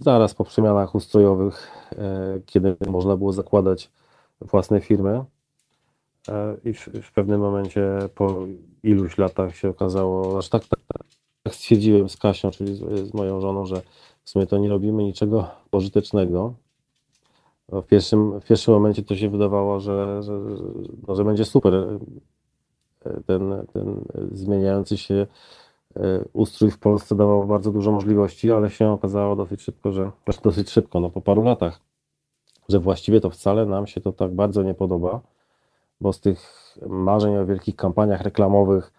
zaraz 0.00 0.34
po 0.34 0.44
przemianach 0.44 0.94
ustrojowych, 0.94 1.70
e, 1.92 2.40
kiedy 2.46 2.76
można 2.86 3.16
było 3.16 3.32
zakładać 3.32 3.90
własne 4.40 4.80
firmy. 4.80 5.24
E, 6.28 6.56
I 6.64 6.72
w, 6.72 6.88
w 7.02 7.12
pewnym 7.12 7.40
momencie 7.40 7.82
po 8.14 8.46
iluś 8.82 9.18
latach 9.18 9.56
się 9.56 9.68
okazało, 9.68 10.32
znaczy 10.32 10.50
tak, 10.50 10.64
tak, 10.64 10.80
tak 11.42 11.54
stwierdziłem 11.54 12.08
z 12.08 12.16
Kasią, 12.16 12.50
czyli 12.50 12.74
z, 12.74 13.08
z, 13.08 13.14
moją 13.14 13.40
żoną, 13.40 13.66
że 13.66 13.82
w 14.24 14.30
sumie 14.30 14.46
to 14.46 14.58
nie 14.58 14.68
robimy 14.68 15.04
niczego 15.04 15.50
pożytecznego. 15.70 16.54
W 17.68 17.82
pierwszym, 17.82 18.40
w 18.40 18.44
pierwszym 18.44 18.74
momencie 18.74 19.02
to 19.02 19.16
się 19.16 19.30
wydawało, 19.30 19.80
że, 19.80 20.22
że, 20.22 20.32
no, 21.08 21.14
że 21.14 21.24
będzie 21.24 21.44
super 21.44 21.74
e, 21.74 21.98
ten, 23.26 23.66
ten 23.72 24.04
zmieniający 24.32 24.96
się 24.96 25.26
E, 25.96 26.24
ustrój 26.32 26.70
w 26.70 26.78
Polsce 26.78 27.14
dawał 27.14 27.46
bardzo 27.46 27.72
dużo 27.72 27.92
możliwości, 27.92 28.52
ale 28.52 28.70
się 28.70 28.90
okazało 28.90 29.36
dosyć 29.36 29.62
szybko, 29.62 29.92
że 29.92 30.10
znaczy 30.24 30.40
dosyć 30.42 30.70
szybko, 30.70 31.00
no 31.00 31.10
po 31.10 31.20
paru 31.20 31.42
latach, 31.42 31.80
że 32.68 32.80
właściwie 32.80 33.20
to 33.20 33.30
wcale 33.30 33.66
nam 33.66 33.86
się 33.86 34.00
to 34.00 34.12
tak 34.12 34.34
bardzo 34.34 34.62
nie 34.62 34.74
podoba, 34.74 35.20
bo 36.00 36.12
z 36.12 36.20
tych 36.20 36.40
marzeń 36.86 37.36
o 37.36 37.46
wielkich 37.46 37.76
kampaniach 37.76 38.20
reklamowych 38.20 38.92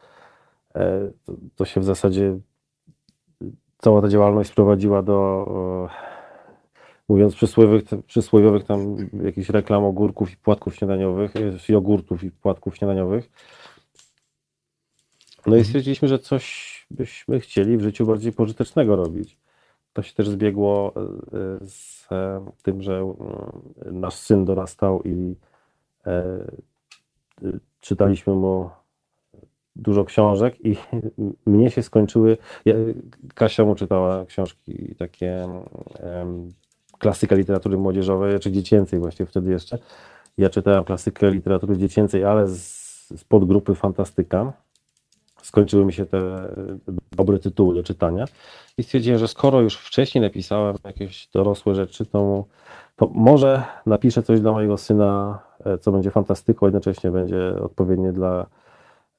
e, 0.75 1.11
to, 1.25 1.33
to 1.55 1.65
się 1.65 1.81
w 1.81 1.85
zasadzie 1.85 2.37
cała 3.77 4.01
ta 4.01 4.07
działalność 4.07 4.49
sprowadziła 4.49 5.03
do 5.03 5.45
mówiąc 7.09 7.35
przysłowiowych, 7.35 7.83
przysłowiowych 8.07 8.63
tam 8.63 8.95
jakichś 9.23 9.49
reklam 9.49 9.83
ogórków 9.83 10.31
i 10.31 10.37
płatków 10.37 10.75
śniadaniowych, 10.75 11.33
jogurtów 11.69 12.23
i 12.23 12.31
płatków 12.31 12.77
śniadaniowych. 12.77 13.29
No 15.45 15.55
i 15.55 15.63
stwierdziliśmy, 15.63 16.07
że 16.07 16.19
coś 16.19 16.87
byśmy 16.91 17.39
chcieli 17.39 17.77
w 17.77 17.81
życiu 17.81 18.05
bardziej 18.05 18.33
pożytecznego 18.33 18.95
robić. 18.95 19.37
To 19.93 20.01
się 20.01 20.13
też 20.13 20.29
zbiegło 20.29 20.93
e, 20.95 21.67
z 21.67 22.07
e, 22.11 22.45
tym, 22.63 22.81
że 22.81 22.97
mm, 22.97 23.15
nasz 23.99 24.13
syn 24.13 24.45
dorastał 24.45 25.03
i 25.03 25.35
e, 26.05 26.45
czytaliśmy 27.79 28.33
mu 28.33 28.69
dużo 29.75 30.05
książek 30.05 30.65
i 30.65 30.75
mnie 31.45 31.71
się 31.71 31.83
skończyły. 31.83 32.37
Ja, 32.65 32.73
Kasia 33.35 33.65
mu 33.65 33.75
czytała 33.75 34.25
książki 34.25 34.95
takie 34.95 35.47
klasyka 36.97 37.35
literatury 37.35 37.77
młodzieżowej, 37.77 38.39
czy 38.39 38.51
dziecięcej 38.51 38.99
właściwie 38.99 39.27
wtedy 39.27 39.51
jeszcze. 39.51 39.77
Ja 40.37 40.49
czytałem 40.49 40.83
klasykę 40.83 41.31
literatury 41.31 41.77
dziecięcej, 41.77 42.23
ale 42.23 42.47
z, 42.47 43.07
z 43.07 43.23
podgrupy 43.23 43.75
fantastyka. 43.75 44.53
Skończyły 45.47 45.85
mi 45.85 45.93
się 45.93 46.05
te 46.05 46.19
dobre 47.11 47.39
tytuły 47.39 47.75
do 47.75 47.83
czytania 47.83 48.25
i 48.77 48.83
stwierdziłem, 48.83 49.19
że 49.19 49.27
skoro 49.27 49.61
już 49.61 49.77
wcześniej 49.77 50.21
napisałem 50.21 50.75
jakieś 50.83 51.27
dorosłe 51.27 51.75
rzeczy, 51.75 52.05
to, 52.05 52.45
to 52.95 53.09
może 53.13 53.63
napiszę 53.85 54.23
coś 54.23 54.41
dla 54.41 54.51
mojego 54.51 54.77
syna, 54.77 55.39
e, 55.65 55.77
co 55.77 55.91
będzie 55.91 56.11
fantastyką, 56.11 56.65
jednocześnie 56.65 57.11
będzie 57.11 57.55
odpowiednie 57.61 58.13
dla 58.13 58.45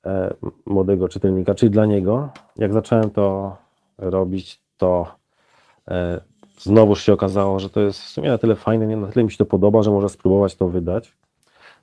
e, 0.07 0.35
młodego 0.67 1.09
czytelnika, 1.09 1.55
czyli 1.55 1.71
dla 1.71 1.87
niego. 1.87 2.29
Jak 2.57 2.73
zacząłem 2.73 3.11
to 3.11 3.57
robić, 3.99 4.63
to 4.77 5.07
e, 5.91 6.21
znowuż 6.59 7.03
się 7.03 7.13
okazało, 7.13 7.61
że 7.61 7.71
to 7.71 7.81
jest 7.81 8.01
w 8.01 8.09
sumie 8.09 8.29
na 8.29 8.39
tyle 8.39 8.57
fajne, 8.57 8.97
na 8.97 9.07
tyle 9.07 9.25
mi 9.25 9.31
się 9.31 9.39
to 9.39 9.47
podoba, 9.47 9.83
że 9.83 9.91
może 9.91 10.09
spróbować 10.09 10.57
to 10.57 10.69
wydać. 10.69 11.13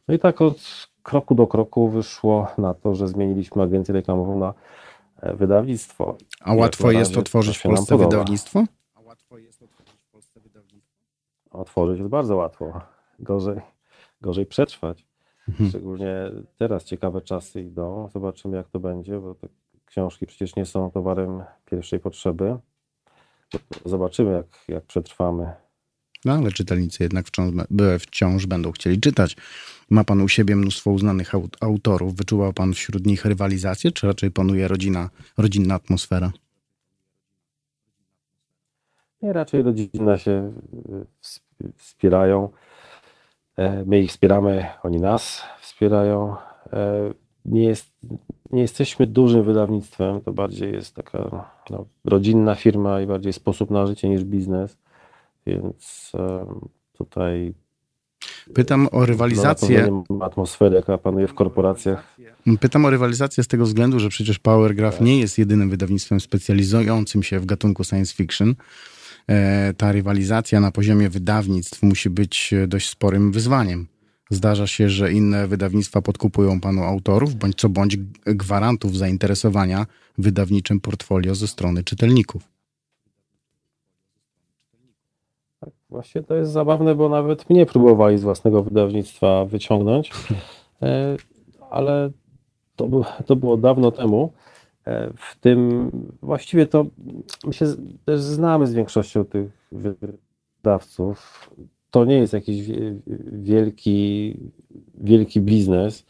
No 0.08 0.14
i 0.14 0.20
tak 0.20 0.42
od 0.42 0.88
kroku 1.06 1.36
do 1.36 1.48
kroku 1.48 1.90
wyszło 1.90 2.48
na 2.58 2.74
to, 2.74 2.96
że 2.96 3.08
zmieniliśmy 3.08 3.64
agencję 3.64 3.94
reklamową 3.94 4.40
na 4.40 4.54
e, 5.22 5.36
wydawnictwo. 5.36 6.18
A 6.42 6.54
łatwo 6.54 6.92
jest 6.92 7.18
otworzyć 7.18 7.58
w 7.58 7.64
Polsce 7.64 7.98
wydawnictwo? 7.98 8.64
A 8.96 9.02
łatwo 9.02 9.38
jest 9.38 9.64
otworzyć 9.64 9.94
w 10.08 10.12
Polsce 10.12 10.40
wydawnictwo? 10.40 11.06
Otworzyć 11.52 12.00
jest 12.00 12.10
bardzo 12.10 12.36
łatwo. 12.36 12.82
Gorzej, 13.20 13.62
gorzej 14.22 14.46
przetrwać. 14.46 15.06
Mhm. 15.50 15.70
Szczególnie 15.70 16.32
teraz 16.58 16.84
ciekawe 16.84 17.22
czasy 17.22 17.62
idą. 17.62 18.10
Zobaczymy, 18.14 18.58
jak 18.58 18.70
to 18.70 18.80
będzie, 18.80 19.20
bo 19.20 19.36
te 19.36 19.48
książki 19.86 20.26
przecież 20.26 20.56
nie 20.56 20.66
są 20.66 20.92
towarem 20.92 21.44
pierwszej 21.66 22.00
potrzeby. 22.00 22.58
Zobaczymy, 23.86 24.32
jak, 24.32 24.48
jak 24.68 24.86
przetrwamy. 24.86 25.65
No 26.26 26.34
ale 26.34 26.52
czytelnicy 26.52 27.04
jednak 27.04 27.28
wciąż, 27.28 27.54
wciąż 28.00 28.46
będą 28.46 28.72
chcieli 28.72 29.00
czytać. 29.00 29.36
Ma 29.90 30.04
pan 30.04 30.22
u 30.22 30.28
siebie 30.28 30.56
mnóstwo 30.56 30.92
uznanych 30.92 31.32
autorów. 31.62 32.16
Wyczuwał 32.16 32.54
pan 32.54 32.74
wśród 32.74 33.06
nich 33.06 33.26
rywalizację, 33.26 33.92
czy 33.92 34.08
raczej 34.08 34.32
panuje 34.32 34.68
rodzina, 34.68 35.10
rodzinna 35.38 35.76
atmosfera? 35.76 36.32
Nie, 39.22 39.34
raczej 39.34 39.62
rodzina 39.62 40.18
się 40.18 40.54
y, 41.62 41.72
wspierają. 41.78 42.50
E, 43.58 43.84
my 43.86 44.00
ich 44.00 44.10
wspieramy, 44.10 44.66
oni 44.84 45.00
nas 45.00 45.44
wspierają. 45.62 46.36
E, 46.74 47.14
nie, 47.46 47.64
jest, 47.64 47.92
nie 48.52 48.62
jesteśmy 48.62 49.08
dużym 49.08 49.44
wydawnictwem, 49.44 50.22
to 50.22 50.34
bardziej 50.34 50.74
jest 50.74 50.96
taka 50.96 51.50
no, 51.70 51.86
rodzinna 52.06 52.56
firma 52.56 53.02
i 53.02 53.08
bardziej 53.08 53.34
sposób 53.34 53.72
na 53.72 53.86
życie 53.86 54.10
niż 54.10 54.24
biznes, 54.24 54.78
więc 55.46 56.12
tutaj 56.94 57.54
Pytam 58.54 58.88
o 58.92 59.06
rywalizację. 59.06 60.04
Atmosferę, 60.22 60.76
jaka 60.76 60.98
panuje 60.98 61.28
w 61.28 61.34
korporacjach. 61.34 62.18
Pytam 62.60 62.86
o 62.86 62.90
rywalizację 62.90 63.44
z 63.44 63.48
tego 63.48 63.66
względu, 63.66 64.00
że 64.00 64.10
przecież 64.10 64.40
Powergraph 64.40 65.02
nie 65.02 65.20
jest 65.20 65.38
jedynym 65.38 65.70
wydawnictwem 65.70 66.20
specjalizującym 66.20 67.24
się 67.24 67.40
w 67.40 67.46
gatunku 67.46 67.84
science 67.84 68.14
fiction. 68.14 68.56
E, 69.28 69.74
ta 69.74 69.92
rywalizacja 69.92 70.60
na 70.60 70.72
poziomie 70.72 71.10
wydawnictw 71.10 71.84
musi 71.84 72.10
być 72.10 72.54
dość 72.68 72.90
sporym 72.90 73.32
wyzwaniem. 73.32 73.88
Zdarza 74.30 74.68
się, 74.68 74.90
że 74.90 75.12
inne 75.12 75.48
wydawnictwa 75.48 76.02
podkupują 76.02 76.60
panu 76.60 76.84
autorów, 76.84 77.36
bądź 77.36 77.56
co 77.56 77.70
bądź 77.70 77.98
gwarantów 78.26 78.98
zainteresowania 78.98 79.86
wydawniczym 80.18 80.80
portfolio 80.80 81.36
ze 81.36 81.48
strony 81.48 81.84
czytelników. 81.84 82.44
Tak, 85.60 85.74
właśnie 85.96 86.24
to 86.24 86.36
jest 86.36 86.52
zabawne, 86.52 86.96
bo 86.96 87.10
nawet 87.10 87.50
mnie 87.50 87.66
próbowali 87.66 88.18
z 88.18 88.24
własnego 88.24 88.64
wydawnictwa 88.64 89.46
wyciągnąć, 89.46 90.12
e, 90.82 91.16
ale 91.70 92.10
to, 92.76 92.88
to 93.26 93.36
było 93.36 93.58
dawno 93.58 93.92
temu. 93.92 94.34
E, 94.88 95.10
w 95.18 95.40
tym 95.40 95.92
właściwie 96.22 96.66
to 96.66 96.86
my 97.46 97.54
się 97.54 97.66
też 98.06 98.22
znamy 98.22 98.68
z 98.68 98.74
większością 98.74 99.26
tych 99.26 99.68
wydawców 99.72 101.50
to 101.96 102.06
nie 102.06 102.18
jest 102.18 102.34
jakiś 102.34 102.72
wielki, 103.32 104.38
wielki 104.94 105.42
biznes. 105.42 106.06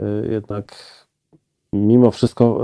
Y, 0.00 0.28
jednak 0.30 0.74
mimo 1.72 2.10
wszystko 2.10 2.60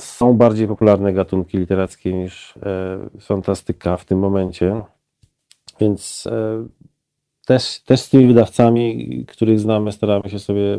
są 0.00 0.34
bardziej 0.34 0.68
popularne 0.68 1.12
gatunki 1.12 1.58
literackie 1.58 2.12
niż 2.12 2.56
y, 2.56 3.20
fantastyka 3.20 3.96
w 3.96 4.04
tym 4.04 4.18
momencie. 4.18 4.82
Więc 5.80 6.28
też, 7.46 7.80
też 7.80 8.00
z 8.00 8.08
tymi 8.08 8.26
wydawcami, 8.26 9.24
których 9.28 9.60
znamy, 9.60 9.92
staramy 9.92 10.30
się 10.30 10.38
sobie 10.38 10.78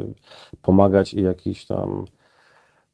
pomagać 0.62 1.14
i 1.14 1.22
jakiś 1.22 1.66
tam 1.66 2.06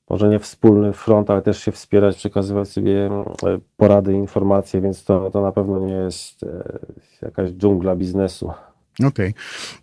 może 0.09 0.29
nie 0.29 0.39
wspólny 0.39 0.93
front, 0.93 1.29
ale 1.29 1.41
też 1.41 1.63
się 1.63 1.71
wspierać, 1.71 2.17
przekazywać 2.17 2.69
sobie 2.69 3.05
e, 3.05 3.59
porady, 3.77 4.13
informacje, 4.13 4.81
więc 4.81 5.03
to, 5.03 5.31
to 5.31 5.41
na 5.41 5.51
pewno 5.51 5.79
nie 5.79 5.93
jest 5.93 6.43
e, 6.43 6.79
jakaś 7.21 7.51
dżungla 7.51 7.95
biznesu. 7.95 8.51
Okej. 8.99 9.29
Okay. 9.29 9.33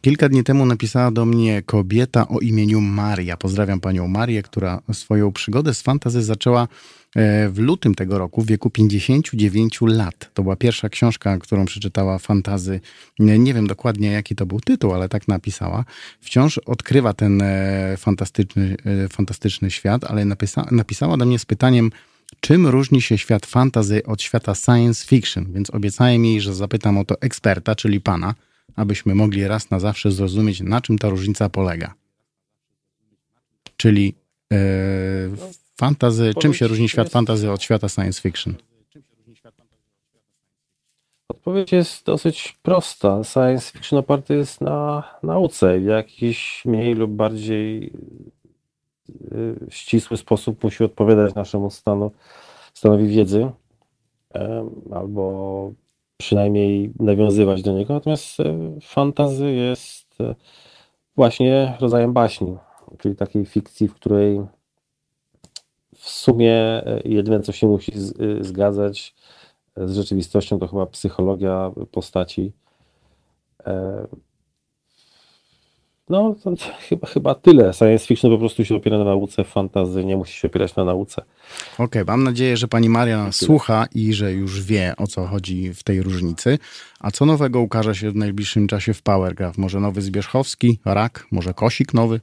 Kilka 0.01 0.29
dni 0.29 0.45
temu 0.45 0.67
napisała 0.67 1.11
do 1.11 1.25
mnie 1.25 1.63
kobieta 1.63 2.29
o 2.29 2.39
imieniu 2.39 2.81
Maria. 2.81 3.37
Pozdrawiam 3.37 3.81
panią 3.81 4.09
Marię, 4.09 4.43
która 4.43 4.81
swoją 4.93 5.33
przygodę 5.33 5.75
z 5.75 5.83
fantazy 5.83 6.23
zaczęła 6.23 6.69
e, 7.17 7.49
w 7.49 7.59
lutym 7.59 7.95
tego 7.95 8.19
roku, 8.19 8.43
w 8.43 8.47
wieku 8.47 8.71
59 8.71 9.79
lat. 9.83 10.31
To 10.35 10.43
była 10.43 10.57
pierwsza 10.57 10.89
książka, 10.89 11.39
którą 11.39 11.65
przeczytała 11.65 12.19
fantazy. 12.19 12.81
Nie 13.19 13.55
wiem 13.55 13.67
dokładnie, 13.67 14.13
jaki 14.13 14.35
to 14.35 14.47
był 14.47 14.61
tytuł, 14.61 14.95
ale 14.95 15.09
tak 15.09 15.29
napisała. 15.29 15.85
Wciąż 16.21 16.59
odkrywa 16.59 17.15
ten 17.15 17.43
e, 17.43 17.95
fantastyczny, 17.99 18.77
e, 19.05 19.09
fantastyczny 19.09 19.71
świat, 19.71 20.05
ale 20.05 20.25
napisa, 20.25 20.69
napisała 20.71 21.17
do 21.17 21.25
mnie 21.25 21.39
z 21.39 21.47
pytaniem, 21.47 21.91
czym 22.41 22.67
różni 22.67 23.03
się 23.03 23.19
świat 23.19 23.47
fantazy 23.47 24.07
od 24.07 24.23
świata 24.23 24.55
science 24.55 25.07
fiction, 25.07 25.53
więc 25.53 25.71
obiecałem 25.71 26.25
jej, 26.25 26.41
że 26.41 26.55
zapytam 26.55 26.99
o 26.99 27.05
to 27.05 27.21
eksperta, 27.21 27.75
czyli 27.75 28.01
pana, 28.01 28.35
abyśmy 28.77 29.15
mogli 29.15 29.47
raz 29.47 29.71
na 29.71 29.81
zawsze 29.81 30.11
zrozumieć, 30.11 30.61
na 30.61 30.81
czym 30.81 30.99
ta 30.99 31.09
różnica 31.09 31.49
polega. 31.49 31.95
Czyli 33.77 34.15
e, 34.53 34.57
fantazy, 35.77 36.33
czym 36.41 36.55
się 36.55 36.67
różni 36.67 36.89
świat 36.89 37.09
fantazy 37.09 37.51
od 37.51 37.63
świata 37.63 37.89
science 37.89 38.23
fiction? 38.23 38.55
Odpowiedź 41.29 41.73
jest 41.73 42.07
dosyć 42.07 42.59
prosta. 42.63 43.25
Science 43.25 43.73
fiction 43.73 43.99
oparty 43.99 44.35
jest 44.35 44.61
na 44.61 45.05
nauce. 45.23 45.79
W 45.79 45.85
jakiś 45.85 46.63
mniej 46.65 46.95
lub 46.95 47.11
bardziej 47.11 47.93
e, 49.09 49.71
ścisły 49.71 50.17
sposób 50.17 50.65
musi 50.65 50.85
odpowiadać 50.85 51.35
naszemu 51.35 51.71
stanu, 51.71 52.11
stanowi 52.75 53.09
wiedzy 53.09 53.51
albo 54.93 55.73
przynajmniej 56.17 56.93
nawiązywać 57.01 57.63
do 57.63 57.73
niego. 57.73 57.95
Natomiast 57.95 58.41
e, 58.41 58.45
fantazy 58.83 59.51
jest 59.51 60.21
e, 60.21 60.35
właśnie 61.17 61.77
rodzajem 61.81 62.13
baśni, 62.13 62.57
czyli 62.99 63.17
takiej 63.17 63.47
fikcji, 63.47 63.89
w 63.89 63.95
której 63.95 64.47
w 65.97 66.09
sumie 66.09 66.55
e, 66.55 67.01
jedyne, 67.05 67.41
co 67.41 67.53
się 67.53 67.67
musi 67.67 67.93
zgadzać 68.41 69.15
z 69.77 69.95
rzeczywistością, 69.95 70.59
to 70.59 70.69
chyba 70.69 70.87
psychologia 70.87 71.71
postaci. 71.93 72.53
No, 76.09 76.35
to 76.45 76.55
chyba, 76.89 77.07
chyba 77.07 77.35
tyle. 77.35 77.73
Science 77.73 78.07
fiction 78.07 78.31
po 78.31 78.39
prostu 78.39 78.65
się 78.65 78.75
opiera 78.77 78.99
na 78.99 79.05
nauce, 79.05 79.45
fantazy 79.45 80.05
nie 80.05 80.17
musi 80.17 80.39
się 80.39 80.49
opierać 80.49 80.77
na 80.77 80.85
nauce. 80.85 81.23
Okej, 81.75 81.85
okay, 81.87 82.05
mam 82.05 82.25
nadzieję, 82.25 82.57
że 82.57 82.69
pani 82.69 82.89
Maria 82.89 83.25
nas 83.25 83.37
słucha 83.37 83.87
i 83.95 84.15
że 84.15 84.33
już 84.33 84.63
wie, 84.63 84.95
o 84.97 85.07
co 85.07 85.27
chodzi 85.27 85.75
w 85.75 85.83
tej 85.83 86.03
różnicy. 86.03 86.59
A 87.01 87.11
co 87.11 87.27
nowego 87.27 87.61
ukaże 87.61 87.95
się 87.95 88.11
w 88.11 88.17
najbliższym 88.17 88.67
czasie 88.67 88.95
w 88.95 89.03
Powergraph? 89.03 89.59
Może 89.59 89.81
nowy 89.81 90.03
Zbierzchowski, 90.03 90.79
Rak, 90.85 91.27
może 91.31 91.55
Kosik 91.55 91.95
nowy? 91.95 92.21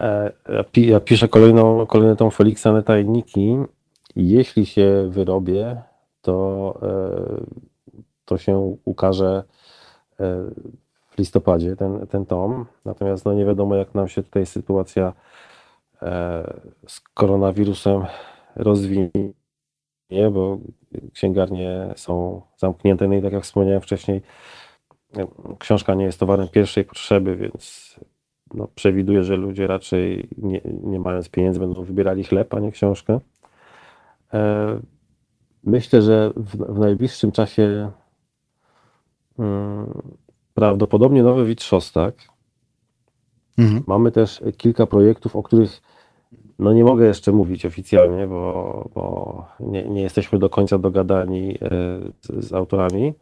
E, 0.00 0.32
ja 0.76 1.00
piszę 1.00 1.28
kolejną, 1.28 1.86
kolejny 1.86 2.16
tą 2.16 2.30
Feliksa 2.30 2.72
na 2.72 2.82
tajniki 2.82 3.56
i 4.16 4.28
jeśli 4.28 4.66
się 4.66 5.08
wyrobię, 5.10 5.82
to, 6.22 6.78
e, 6.82 7.44
to 8.24 8.38
się 8.38 8.76
ukaże 8.84 9.42
w 11.10 11.18
listopadzie 11.18 11.76
ten, 11.76 12.06
ten 12.06 12.26
tom. 12.26 12.66
Natomiast 12.84 13.24
no 13.24 13.34
nie 13.34 13.44
wiadomo, 13.44 13.74
jak 13.74 13.94
nam 13.94 14.08
się 14.08 14.22
tutaj 14.22 14.46
sytuacja 14.46 15.12
e, 16.02 16.60
z 16.86 17.00
koronawirusem 17.00 18.04
rozwinie, 18.56 19.10
bo 20.32 20.58
księgarnie 21.12 21.92
są 21.96 22.42
zamknięte. 22.56 23.08
No 23.08 23.14
i 23.14 23.22
tak 23.22 23.32
jak 23.32 23.42
wspomniałem 23.42 23.80
wcześniej, 23.80 24.22
książka 25.58 25.94
nie 25.94 26.04
jest 26.04 26.20
towarem 26.20 26.48
pierwszej 26.48 26.84
potrzeby, 26.84 27.36
więc 27.36 27.96
no, 28.54 28.68
przewiduję, 28.74 29.24
że 29.24 29.36
ludzie 29.36 29.66
raczej 29.66 30.28
nie, 30.38 30.60
nie 30.64 31.00
mając 31.00 31.28
pieniędzy 31.28 31.60
będą 31.60 31.84
wybierali 31.84 32.24
chleb, 32.24 32.54
a 32.54 32.60
nie 32.60 32.72
książkę. 32.72 33.20
E, 34.34 34.80
myślę, 35.64 36.02
że 36.02 36.30
w, 36.36 36.56
w 36.56 36.78
najbliższym 36.78 37.32
czasie 37.32 37.90
prawdopodobnie 40.54 41.22
nowy 41.22 41.44
Witrzostak. 41.44 42.14
Mhm. 43.58 43.82
Mamy 43.86 44.12
też 44.12 44.42
kilka 44.56 44.86
projektów, 44.86 45.36
o 45.36 45.42
których 45.42 45.82
no 46.58 46.72
nie 46.72 46.84
mogę 46.84 47.06
jeszcze 47.06 47.32
mówić 47.32 47.66
oficjalnie, 47.66 48.26
bo, 48.26 48.90
bo 48.94 49.46
nie, 49.60 49.88
nie 49.88 50.02
jesteśmy 50.02 50.38
do 50.38 50.50
końca 50.50 50.78
dogadani 50.78 51.50
e, 51.54 51.58
z, 52.20 52.44
z 52.44 52.52
autorami 52.52 53.14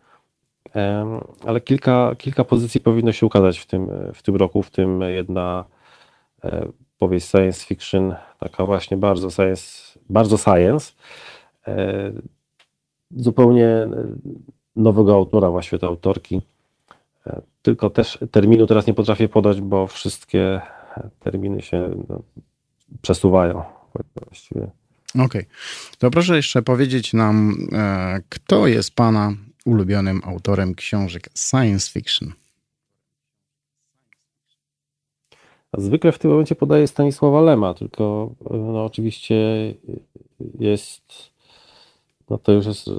ale 1.46 1.60
kilka, 1.60 2.14
kilka 2.18 2.44
pozycji 2.44 2.80
powinno 2.80 3.12
się 3.12 3.26
ukazać 3.26 3.58
w 3.58 3.66
tym, 3.66 3.88
w 4.14 4.22
tym 4.22 4.36
roku, 4.36 4.62
w 4.62 4.70
tym 4.70 5.00
jedna 5.00 5.64
e, 6.44 6.68
powieść 6.98 7.30
science 7.30 7.66
fiction, 7.66 8.14
taka 8.38 8.66
właśnie 8.66 8.96
bardzo 8.96 9.30
science, 9.30 9.98
bardzo 10.10 10.38
science, 10.38 10.92
e, 11.66 12.12
zupełnie 13.10 13.88
nowego 14.78 15.14
autora, 15.14 15.50
właściwie 15.50 15.78
to 15.78 15.86
autorki. 15.86 16.40
E, 17.26 17.42
tylko 17.62 17.90
też 17.90 18.18
terminu 18.30 18.66
teraz 18.66 18.86
nie 18.86 18.94
potrafię 18.94 19.28
podać, 19.28 19.60
bo 19.60 19.86
wszystkie 19.86 20.60
terminy 21.20 21.62
się 21.62 21.90
no, 22.08 22.22
przesuwają 23.02 23.62
właściwie. 24.26 24.70
Okej. 25.14 25.26
Okay. 25.26 25.46
To 25.98 26.10
proszę 26.10 26.36
jeszcze 26.36 26.62
powiedzieć 26.62 27.12
nam, 27.12 27.56
kto 28.28 28.66
jest 28.66 28.94
Pana 28.94 29.32
ulubionym 29.64 30.20
autorem 30.24 30.74
książek 30.74 31.28
science 31.34 31.90
fiction. 31.90 32.32
Zwykle 35.76 36.12
w 36.12 36.18
tym 36.18 36.30
momencie 36.30 36.54
podaję 36.54 36.86
Stanisława 36.86 37.40
Lema, 37.40 37.74
tylko 37.74 38.34
no, 38.50 38.84
oczywiście 38.84 39.34
jest, 40.58 41.02
no 42.30 42.38
to 42.38 42.52
już 42.52 42.66
jest 42.66 42.90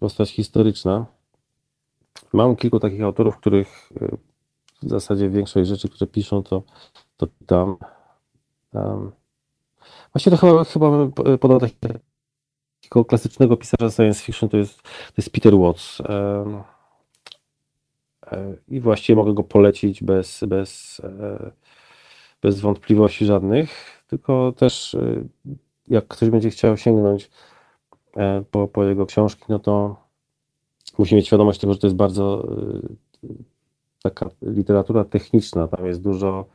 postać 0.00 0.30
historyczna. 0.30 1.06
Mam 2.32 2.56
kilku 2.56 2.80
takich 2.80 3.02
autorów, 3.02 3.36
których 3.36 3.92
w 4.82 4.88
zasadzie 4.88 5.28
większość 5.28 5.68
rzeczy, 5.68 5.88
które 5.88 6.06
piszą, 6.06 6.42
to, 6.42 6.62
to 7.16 7.26
tam. 7.46 7.76
Właściwie 10.12 10.36
to 10.36 10.46
chyba, 10.46 10.64
chyba 10.64 10.90
podał 11.38 11.60
taki 11.60 11.76
takiego 12.80 13.04
klasycznego 13.04 13.56
pisarza 13.56 13.90
science 13.90 14.24
fiction 14.24 14.48
to 14.48 14.56
jest, 14.56 14.82
to 14.82 15.14
jest 15.16 15.30
Peter 15.30 15.56
Watts. 15.56 16.00
E, 18.32 18.54
I 18.68 18.80
właściwie 18.80 19.16
mogę 19.16 19.34
go 19.34 19.44
polecić 19.44 20.02
bez, 20.02 20.44
bez, 20.44 21.00
e, 21.04 21.50
bez 22.42 22.60
wątpliwości 22.60 23.24
żadnych, 23.24 24.02
tylko 24.06 24.52
też 24.52 24.94
e, 24.94 25.24
jak 25.88 26.08
ktoś 26.08 26.30
będzie 26.30 26.50
chciał 26.50 26.76
sięgnąć 26.76 27.30
po, 28.50 28.68
po 28.68 28.84
jego 28.84 29.06
książki, 29.06 29.44
no 29.48 29.58
to 29.58 29.96
musi 31.00 31.14
mieć 31.14 31.26
świadomość 31.26 31.60
tego, 31.60 31.72
że 31.72 31.78
to 31.78 31.86
jest 31.86 31.96
bardzo 31.96 32.48
taka 34.02 34.30
literatura 34.42 35.04
techniczna, 35.04 35.68
tam 35.68 35.86
jest 35.86 36.02
dużo 36.02 36.46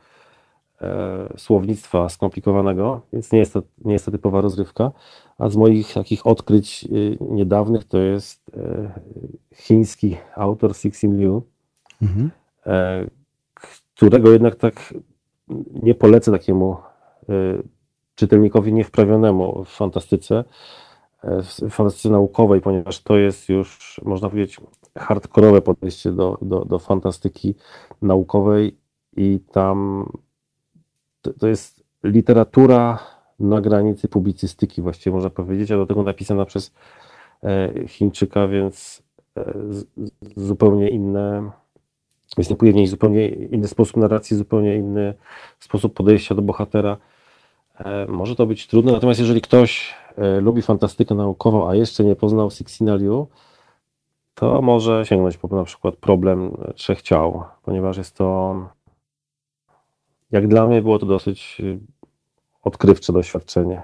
E, 0.82 1.28
słownictwa 1.36 2.08
skomplikowanego, 2.08 3.00
więc 3.12 3.32
nie 3.32 3.38
jest, 3.38 3.52
to, 3.52 3.62
nie 3.84 3.92
jest 3.92 4.04
to 4.04 4.10
typowa 4.10 4.40
rozrywka. 4.40 4.92
A 5.38 5.48
z 5.48 5.56
moich 5.56 5.94
takich 5.94 6.26
odkryć 6.26 6.88
y, 6.92 7.18
niedawnych 7.20 7.84
to 7.84 7.98
jest 7.98 8.50
e, 8.56 9.00
chiński 9.54 10.16
autor 10.34 10.74
Sixin 10.74 11.18
Liu, 11.18 11.42
mhm. 12.02 12.30
E, 12.66 13.06
którego 13.94 14.30
jednak 14.30 14.54
tak 14.54 14.94
nie 15.82 15.94
polecę 15.94 16.32
takiemu 16.32 16.76
czytelnikowi 18.14 18.72
niewprawionemu 18.72 19.64
w 19.64 19.68
fantastyce, 19.68 20.44
fantastyce 21.70 22.10
naukowej, 22.10 22.60
ponieważ 22.60 23.02
to 23.02 23.16
jest 23.16 23.48
już, 23.48 24.00
można 24.04 24.28
powiedzieć, 24.28 24.60
hardkorowe 24.98 25.62
podejście 25.62 26.12
do, 26.12 26.38
do, 26.42 26.64
do 26.64 26.78
fantastyki 26.78 27.54
naukowej 28.02 28.76
i 29.16 29.40
tam 29.52 30.08
to, 31.22 31.32
to 31.32 31.48
jest 31.48 31.84
literatura 32.04 32.98
na 33.40 33.60
granicy 33.60 34.08
publicystyki, 34.08 34.82
właściwie 34.82 35.14
można 35.14 35.30
powiedzieć, 35.30 35.70
a 35.70 35.76
do 35.76 35.86
tego 35.86 36.02
napisana 36.02 36.44
przez 36.44 36.74
e, 37.42 37.72
Chińczyka, 37.88 38.48
więc 38.48 39.02
e, 39.36 39.54
zupełnie 40.36 40.88
inne, 40.88 41.50
występuje 42.36 42.72
w 42.72 42.74
niej 42.74 42.86
zupełnie 42.86 43.28
inny 43.28 43.68
sposób 43.68 43.96
narracji, 43.96 44.36
zupełnie 44.36 44.76
inny 44.76 45.14
sposób 45.58 45.94
podejścia 45.94 46.34
do 46.34 46.42
bohatera. 46.42 46.96
E, 47.78 48.06
może 48.08 48.36
to 48.36 48.46
być 48.46 48.66
trudne, 48.66 48.92
natomiast 48.92 49.20
jeżeli 49.20 49.40
ktoś 49.40 49.94
lubi 50.40 50.62
fantastykę 50.62 51.14
naukową, 51.14 51.70
a 51.70 51.74
jeszcze 51.74 52.04
nie 52.04 52.16
poznał 52.16 52.50
Sixina 52.50 52.94
Liu, 52.94 53.28
to 54.34 54.62
może 54.62 55.06
sięgnąć 55.06 55.36
po 55.36 55.56
na 55.56 55.64
przykład 55.64 55.96
problem 55.96 56.56
trzech 56.74 57.02
ciał, 57.02 57.44
ponieważ 57.64 57.96
jest 57.96 58.16
to 58.16 58.56
jak 60.30 60.48
dla 60.48 60.66
mnie 60.66 60.82
było 60.82 60.98
to 60.98 61.06
dosyć 61.06 61.56
y, 61.60 61.78
odkrywcze 62.62 63.12
doświadczenie. 63.12 63.82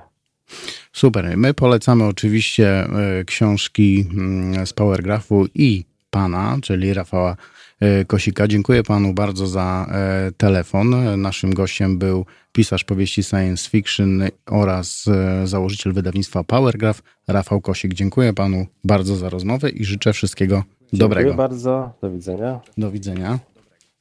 Super. 0.92 1.36
My 1.36 1.54
polecamy 1.54 2.04
oczywiście 2.04 2.86
książki 3.26 4.06
mm, 4.10 4.66
z 4.66 4.72
Powergrafu 4.72 5.46
i 5.54 5.84
pana, 6.10 6.58
czyli 6.62 6.94
Rafała 6.94 7.36
Kosika. 8.06 8.48
Dziękuję 8.48 8.82
panu 8.82 9.14
bardzo 9.14 9.46
za 9.46 9.86
telefon. 10.36 11.20
Naszym 11.20 11.54
gościem 11.54 11.98
był 11.98 12.26
pisarz 12.52 12.84
powieści 12.84 13.22
science 13.22 13.70
fiction 13.70 14.22
oraz 14.46 15.04
założyciel 15.44 15.92
wydawnictwa 15.92 16.44
Powergraph, 16.44 17.02
Rafał 17.28 17.60
Kosik. 17.60 17.94
Dziękuję 17.94 18.32
panu 18.32 18.66
bardzo 18.84 19.16
za 19.16 19.30
rozmowę 19.30 19.70
i 19.70 19.84
życzę 19.84 20.12
wszystkiego 20.12 20.56
Dziękuję 20.56 20.98
dobrego. 20.98 21.30
Dziękuję 21.30 21.48
bardzo. 21.48 21.92
Do 22.02 22.10
widzenia. 22.10 22.60
Do 22.78 22.90
widzenia. 22.90 23.38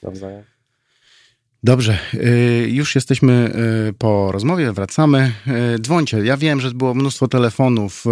Nawzajem. 0.03 0.51
Dobrze, 1.64 1.97
y, 2.14 2.68
już 2.70 2.95
jesteśmy 2.95 3.53
y, 3.89 3.93
po 3.93 4.32
rozmowie, 4.32 4.72
wracamy. 4.72 5.32
Y, 5.76 5.80
dzwońcie, 5.80 6.18
ja 6.18 6.38
wiem, 6.38 6.62
że 6.62 6.72
było 6.72 6.93
mnóstwo 6.93 7.28
telefonów. 7.28 8.05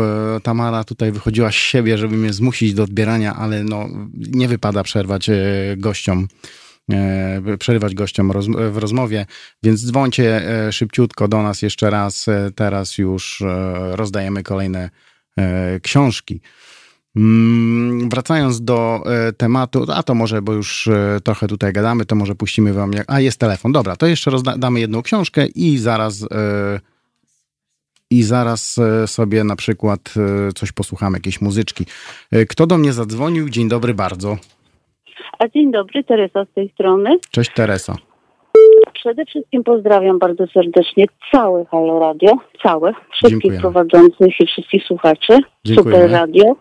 Tamara 0.44 0.84
tutaj 0.84 1.12
wychodziła 1.12 1.52
z 1.52 1.56
siebie, 1.56 1.98
żeby 1.98 2.18
mnie 2.18 2.34
zmusić 2.34 2.74
do 2.74 2.84
odbierania, 2.84 3.36
ale 3.36 3.64
no, 3.64 3.90
nie 4.14 4.48
wypada 4.48 4.84
przerwać 4.84 5.30
gościom, 5.78 6.28
przerywać 7.60 7.96
gościom 7.96 8.32
w 8.72 8.78
rozmowie, 8.78 9.26
więc 9.64 9.86
dzwońcie 9.86 10.42
szybciutko 10.72 11.28
do 11.28 11.44
nas 11.44 11.62
jeszcze 11.62 11.90
raz. 11.90 12.26
Teraz 12.56 12.98
już 12.98 13.44
rozdajemy 13.92 14.44
kolejne 14.44 14.90
książki. 15.82 16.42
Mm, 17.20 18.10
wracając 18.10 18.62
do 18.62 19.02
e, 19.06 19.34
tematu, 19.34 19.86
a 19.96 20.04
to 20.04 20.16
może, 20.16 20.42
bo 20.42 20.54
już 20.54 20.88
e, 20.88 21.20
trochę 21.24 21.48
tutaj 21.48 21.74
gadamy, 21.74 22.06
to 22.06 22.16
może 22.16 22.36
puścimy 22.36 22.74
wam 22.74 22.94
jak... 22.94 23.06
A, 23.12 23.20
jest 23.20 23.40
telefon. 23.40 23.72
Dobra, 23.72 23.96
to 23.96 24.08
jeszcze 24.08 24.32
rozdamy 24.32 24.80
jedną 24.80 25.02
książkę 25.02 25.46
i 25.56 25.78
zaraz 25.78 26.24
e, 26.24 26.80
i 28.12 28.24
zaraz 28.24 28.80
sobie 29.06 29.44
na 29.44 29.56
przykład 29.56 30.14
coś 30.56 30.72
posłuchamy, 30.72 31.18
jakieś 31.18 31.42
muzyczki. 31.42 31.86
Kto 32.50 32.68
do 32.68 32.78
mnie 32.78 32.94
zadzwonił? 32.94 33.50
Dzień 33.50 33.70
dobry 33.70 33.94
bardzo. 33.94 34.38
A 35.40 35.48
dzień 35.48 35.72
dobry, 35.72 36.04
Teresa 36.04 36.46
z 36.52 36.54
tej 36.54 36.70
strony. 36.70 37.10
Cześć 37.32 37.52
Teresa. 37.54 37.96
Przede 39.00 39.26
wszystkim 39.26 39.64
pozdrawiam 39.64 40.20
bardzo 40.20 40.48
serdecznie 40.48 41.06
całe 41.32 41.66
Halo 41.66 42.00
Radio, 42.00 42.32
całe, 42.64 42.94
wszystkich 43.12 43.42
Dziękuję. 43.42 43.60
prowadzących 43.60 44.40
i 44.40 44.46
wszystkich 44.46 44.84
słuchaczy. 44.84 45.38
Dziękuję. 45.66 45.96
Super 45.96 46.12
radio. 46.12 46.56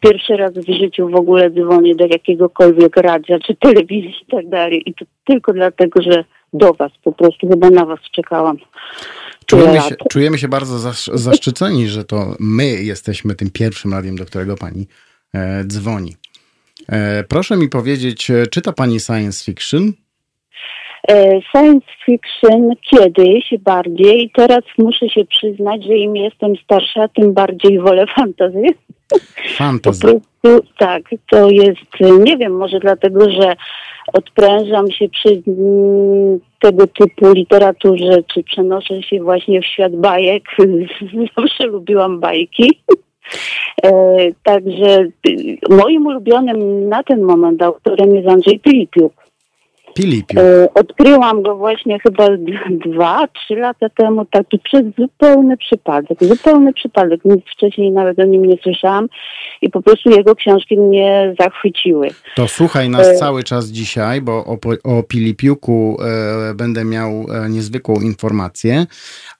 Pierwszy 0.00 0.36
raz 0.36 0.52
w 0.52 0.80
życiu 0.80 1.08
w 1.08 1.14
ogóle 1.14 1.50
dzwonię 1.50 1.94
do 1.94 2.06
jakiegokolwiek 2.06 2.96
radia 2.96 3.38
czy 3.38 3.54
telewizji 3.54 4.14
i 4.22 4.30
tak 4.30 4.48
dalej. 4.48 4.82
I 4.86 4.94
to 4.94 5.04
tylko 5.24 5.52
dlatego, 5.52 6.02
że 6.02 6.24
do 6.52 6.72
was 6.72 6.92
po 7.04 7.12
prostu, 7.12 7.48
chyba 7.48 7.70
na 7.70 7.84
was 7.84 8.00
czekałam. 8.12 8.56
Czujemy 9.46 9.80
się, 9.80 9.94
czujemy 10.10 10.38
się 10.38 10.48
bardzo 10.48 10.92
zaszczyceni, 11.14 11.88
że 11.88 12.04
to 12.04 12.34
my 12.40 12.66
jesteśmy 12.66 13.34
tym 13.34 13.50
pierwszym 13.50 13.92
radiem, 13.92 14.16
do 14.16 14.24
którego 14.24 14.56
pani 14.56 14.86
e, 15.34 15.64
dzwoni. 15.64 16.16
E, 16.88 17.24
proszę 17.24 17.56
mi 17.56 17.68
powiedzieć, 17.68 18.30
e, 18.30 18.46
czyta 18.46 18.72
pani 18.72 19.00
science 19.00 19.44
fiction? 19.44 19.92
E, 21.08 21.40
science 21.52 21.86
fiction 22.04 22.70
kiedyś 22.90 23.54
bardziej, 23.60 24.30
teraz 24.34 24.60
muszę 24.78 25.08
się 25.08 25.24
przyznać, 25.24 25.84
że 25.84 25.96
im 25.96 26.16
jestem 26.16 26.56
starsza, 26.56 27.08
tym 27.08 27.32
bardziej 27.32 27.80
wolę. 27.80 28.06
Po 30.02 30.10
prostu 30.10 30.68
tak, 30.78 31.02
to 31.30 31.50
jest, 31.50 31.80
nie 32.20 32.36
wiem, 32.36 32.56
może 32.56 32.80
dlatego, 32.80 33.30
że 33.30 33.56
odprężam 34.12 34.90
się 34.90 35.08
przy 35.08 35.42
tego 36.60 36.86
typu 36.86 37.32
literaturze, 37.32 38.22
czy 38.34 38.42
przenoszę 38.42 39.02
się 39.02 39.22
właśnie 39.22 39.60
w 39.60 39.66
świat 39.66 39.96
bajek. 39.96 40.42
Zawsze 41.36 41.66
lubiłam 41.66 42.20
bajki. 42.20 42.80
Także 44.42 45.06
moim 45.70 46.06
ulubionym 46.06 46.88
na 46.88 47.02
ten 47.02 47.22
moment 47.22 47.62
autorem 47.62 48.14
jest 48.14 48.28
Andrzej 48.28 48.60
Pilipiuk. 48.60 49.23
Pilipiuk. 49.94 50.40
Odkryłam 50.74 51.42
go 51.42 51.56
właśnie 51.56 51.98
chyba 51.98 52.28
dwa, 52.86 53.28
trzy 53.28 53.54
lata 53.54 53.88
temu, 53.88 54.24
taki 54.24 54.58
przez 54.58 54.82
zupełny 54.98 55.56
przypadek. 55.56 56.18
Zupełny 56.20 56.72
przypadek. 56.72 57.20
Nic 57.24 57.44
wcześniej 57.52 57.92
nawet 57.92 58.18
o 58.18 58.24
nim 58.24 58.46
nie 58.46 58.56
słyszałam 58.62 59.08
i 59.62 59.70
po 59.70 59.82
prostu 59.82 60.10
jego 60.10 60.34
książki 60.34 60.78
mnie 60.78 61.34
zachwyciły. 61.40 62.08
To 62.36 62.48
słuchaj 62.48 62.88
nas 62.88 63.18
cały 63.18 63.42
czas 63.42 63.66
dzisiaj, 63.66 64.20
bo 64.20 64.32
o, 64.32 64.58
o 64.84 65.02
Pilipiuku 65.02 65.96
e, 66.50 66.54
będę 66.54 66.84
miał 66.84 67.10
e, 67.10 67.48
niezwykłą 67.48 68.00
informację. 68.00 68.86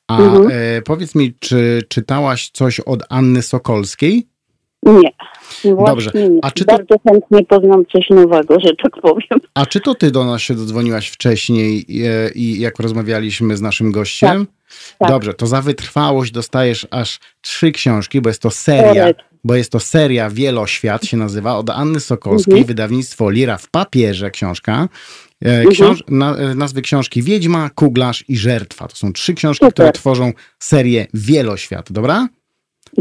A 0.08 0.18
mhm. 0.18 0.48
e, 0.52 0.82
powiedz 0.82 1.14
mi, 1.14 1.34
czy 1.40 1.82
czytałaś 1.88 2.50
coś 2.50 2.80
od 2.80 3.02
Anny 3.08 3.42
Sokolskiej? 3.42 4.33
Nie. 4.84 5.10
Dobrze. 5.86 6.10
Nie. 6.14 6.38
A 6.42 6.50
czy 6.50 6.64
to... 6.64 6.76
Bardzo 6.76 6.94
chętnie 7.08 7.44
poznam 7.44 7.84
coś 7.92 8.10
nowego, 8.10 8.60
że 8.60 8.70
tak 8.82 8.92
powiem. 9.02 9.40
A 9.54 9.66
czy 9.66 9.80
to 9.80 9.94
ty 9.94 10.10
do 10.10 10.24
nas 10.24 10.42
się 10.42 10.54
dodzwoniłaś 10.54 11.08
wcześniej 11.08 11.96
i, 11.96 12.06
e, 12.06 12.30
i 12.34 12.60
jak 12.60 12.78
rozmawialiśmy 12.78 13.56
z 13.56 13.60
naszym 13.60 13.92
gościem? 13.92 14.46
Tak. 14.46 14.54
Tak. 14.98 15.08
Dobrze, 15.08 15.34
to 15.34 15.46
za 15.46 15.62
wytrwałość 15.62 16.32
dostajesz 16.32 16.86
aż 16.90 17.20
trzy 17.40 17.72
książki, 17.72 18.20
bo 18.20 18.30
jest 18.30 18.42
to 18.42 18.50
seria, 18.50 19.06
bo 19.44 19.54
jest 19.54 19.72
to 19.72 19.80
seria 19.80 20.30
Wieloświat 20.30 21.04
się 21.04 21.16
nazywa, 21.16 21.56
od 21.56 21.70
Anny 21.70 22.00
Sokolskiej, 22.00 22.52
mhm. 22.52 22.66
wydawnictwo 22.66 23.30
Lira 23.30 23.58
w 23.58 23.70
papierze 23.70 24.30
książka. 24.30 24.88
E, 25.44 25.48
mhm. 25.48 25.70
Książ 25.70 26.04
na, 26.08 26.36
e, 26.36 26.54
nazwy 26.54 26.82
książki 26.82 27.22
Wiedźma, 27.22 27.70
Kuglarz 27.74 28.24
i 28.28 28.36
Żertwa. 28.36 28.88
To 28.88 28.96
są 28.96 29.12
trzy 29.12 29.34
książki, 29.34 29.66
Super. 29.66 29.72
które 29.72 29.92
tworzą 29.92 30.32
serię 30.58 31.06
Wieloświat, 31.14 31.92
dobra? 31.92 32.28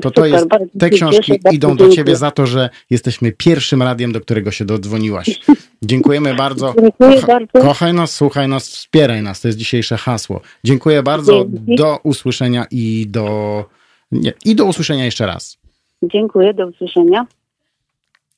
To 0.02 0.12
to 0.12 0.26
jest, 0.26 0.48
te 0.80 0.89
książki 0.89 1.39
idą 1.52 1.76
do 1.76 1.89
ciebie 1.89 2.16
za 2.16 2.32
to, 2.32 2.48
że 2.48 2.70
jesteśmy 2.89 3.32
pierwszym 3.32 3.82
radiem, 3.82 4.12
do 4.12 4.22
którego 4.22 4.52
się 4.52 4.66
dodzwoniłaś. 4.66 5.39
Dziękujemy 5.82 6.36
bardzo. 6.36 6.74
Dziękuję 6.82 7.22
bardzo. 7.22 7.62
Kochaj 7.62 7.94
nas, 7.94 8.16
słuchaj 8.16 8.48
nas, 8.48 8.70
wspieraj 8.70 9.24
nas. 9.24 9.41
To 9.41 9.48
jest 9.48 9.58
dzisiejsze 9.58 9.98
hasło. 9.98 10.41
Dziękuję 10.64 11.04
bardzo. 11.04 11.46
Do 11.50 12.00
usłyszenia 12.04 12.66
i 12.72 13.08
do, 13.10 13.66
nie, 14.12 14.34
i 14.46 14.56
do 14.56 14.66
usłyszenia 14.66 15.06
jeszcze 15.06 15.26
raz. 15.26 15.58
Dziękuję, 16.04 16.54
do 16.54 16.68
usłyszenia. 16.68 17.26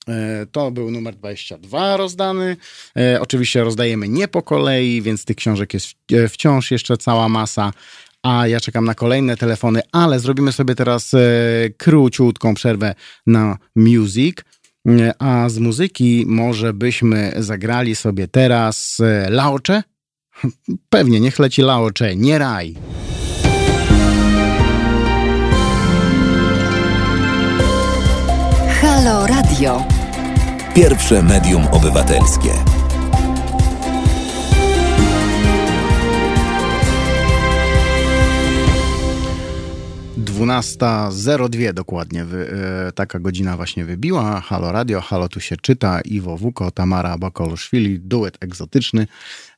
E, 0.09 0.45
to 0.51 0.71
był 0.71 0.91
numer 0.91 1.15
22 1.15 1.97
rozdany. 1.97 2.57
E, 2.97 3.21
oczywiście 3.21 3.63
rozdajemy 3.63 4.09
nie 4.09 4.27
po 4.27 4.41
kolei, 4.41 5.01
więc 5.01 5.25
tych 5.25 5.35
książek 5.35 5.73
jest 5.73 5.95
e, 6.13 6.27
wciąż 6.27 6.71
jeszcze 6.71 6.97
cała 6.97 7.29
masa 7.29 7.71
a 8.25 8.47
ja 8.47 8.59
czekam 8.59 8.85
na 8.85 8.95
kolejne 8.95 9.37
telefony, 9.37 9.81
ale 9.91 10.19
zrobimy 10.19 10.51
sobie 10.51 10.75
teraz 10.75 11.13
e, 11.13 11.19
króciutką 11.77 12.53
przerwę 12.53 12.95
na 13.27 13.57
music. 13.75 14.37
E, 14.87 15.13
a 15.21 15.49
z 15.49 15.59
muzyki 15.59 16.25
może 16.27 16.73
byśmy 16.73 17.33
zagrali 17.37 17.95
sobie 17.95 18.27
teraz 18.27 18.97
e, 18.99 19.29
Laocze? 19.29 19.83
Pewnie, 20.89 21.19
niech 21.19 21.39
leci 21.39 21.61
Laocze, 21.61 22.15
nie 22.15 22.37
raj. 22.37 22.75
Halo 28.81 29.27
Radio. 29.27 29.83
Pierwsze 30.73 31.23
medium 31.23 31.67
obywatelskie. 31.67 32.74
12.02 40.35 41.73
dokładnie, 41.73 42.25
wy, 42.25 42.51
e, 42.87 42.91
taka 42.91 43.19
godzina 43.19 43.57
właśnie 43.57 43.85
wybiła. 43.85 44.41
Halo 44.41 44.71
Radio, 44.71 45.01
halo 45.01 45.29
tu 45.29 45.39
się 45.39 45.57
czyta. 45.57 46.01
Iwo 46.01 46.37
Wuko, 46.37 46.71
Tamara 46.71 47.17
Bakoluszwili, 47.17 47.99
duet 47.99 48.37
egzotyczny. 48.39 49.07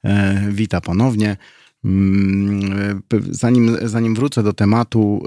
E, 0.04 0.42
wita 0.52 0.82
ponownie. 0.82 1.38
Mm, 1.86 3.02
e, 3.14 3.20
zanim, 3.30 3.78
zanim 3.84 4.16
wrócę 4.16 4.44
do 4.44 4.54
tematu 4.54 5.24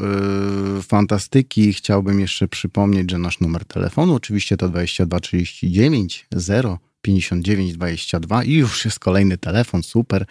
y, 0.79 0.83
fantastyki, 0.83 1.73
chciałbym 1.73 2.21
jeszcze 2.21 2.49
przypomnieć, 2.49 3.11
że 3.11 3.19
nasz 3.19 3.41
numer 3.41 3.65
telefonu 3.65 4.15
oczywiście 4.15 4.57
to 4.57 4.69
2239 4.69 6.27
0 6.33 6.79
59 7.03 7.73
22 7.73 8.45
i 8.45 8.53
już 8.53 8.85
jest 8.85 8.99
kolejny 8.99 9.39
telefon, 9.39 9.83
super. 9.83 10.27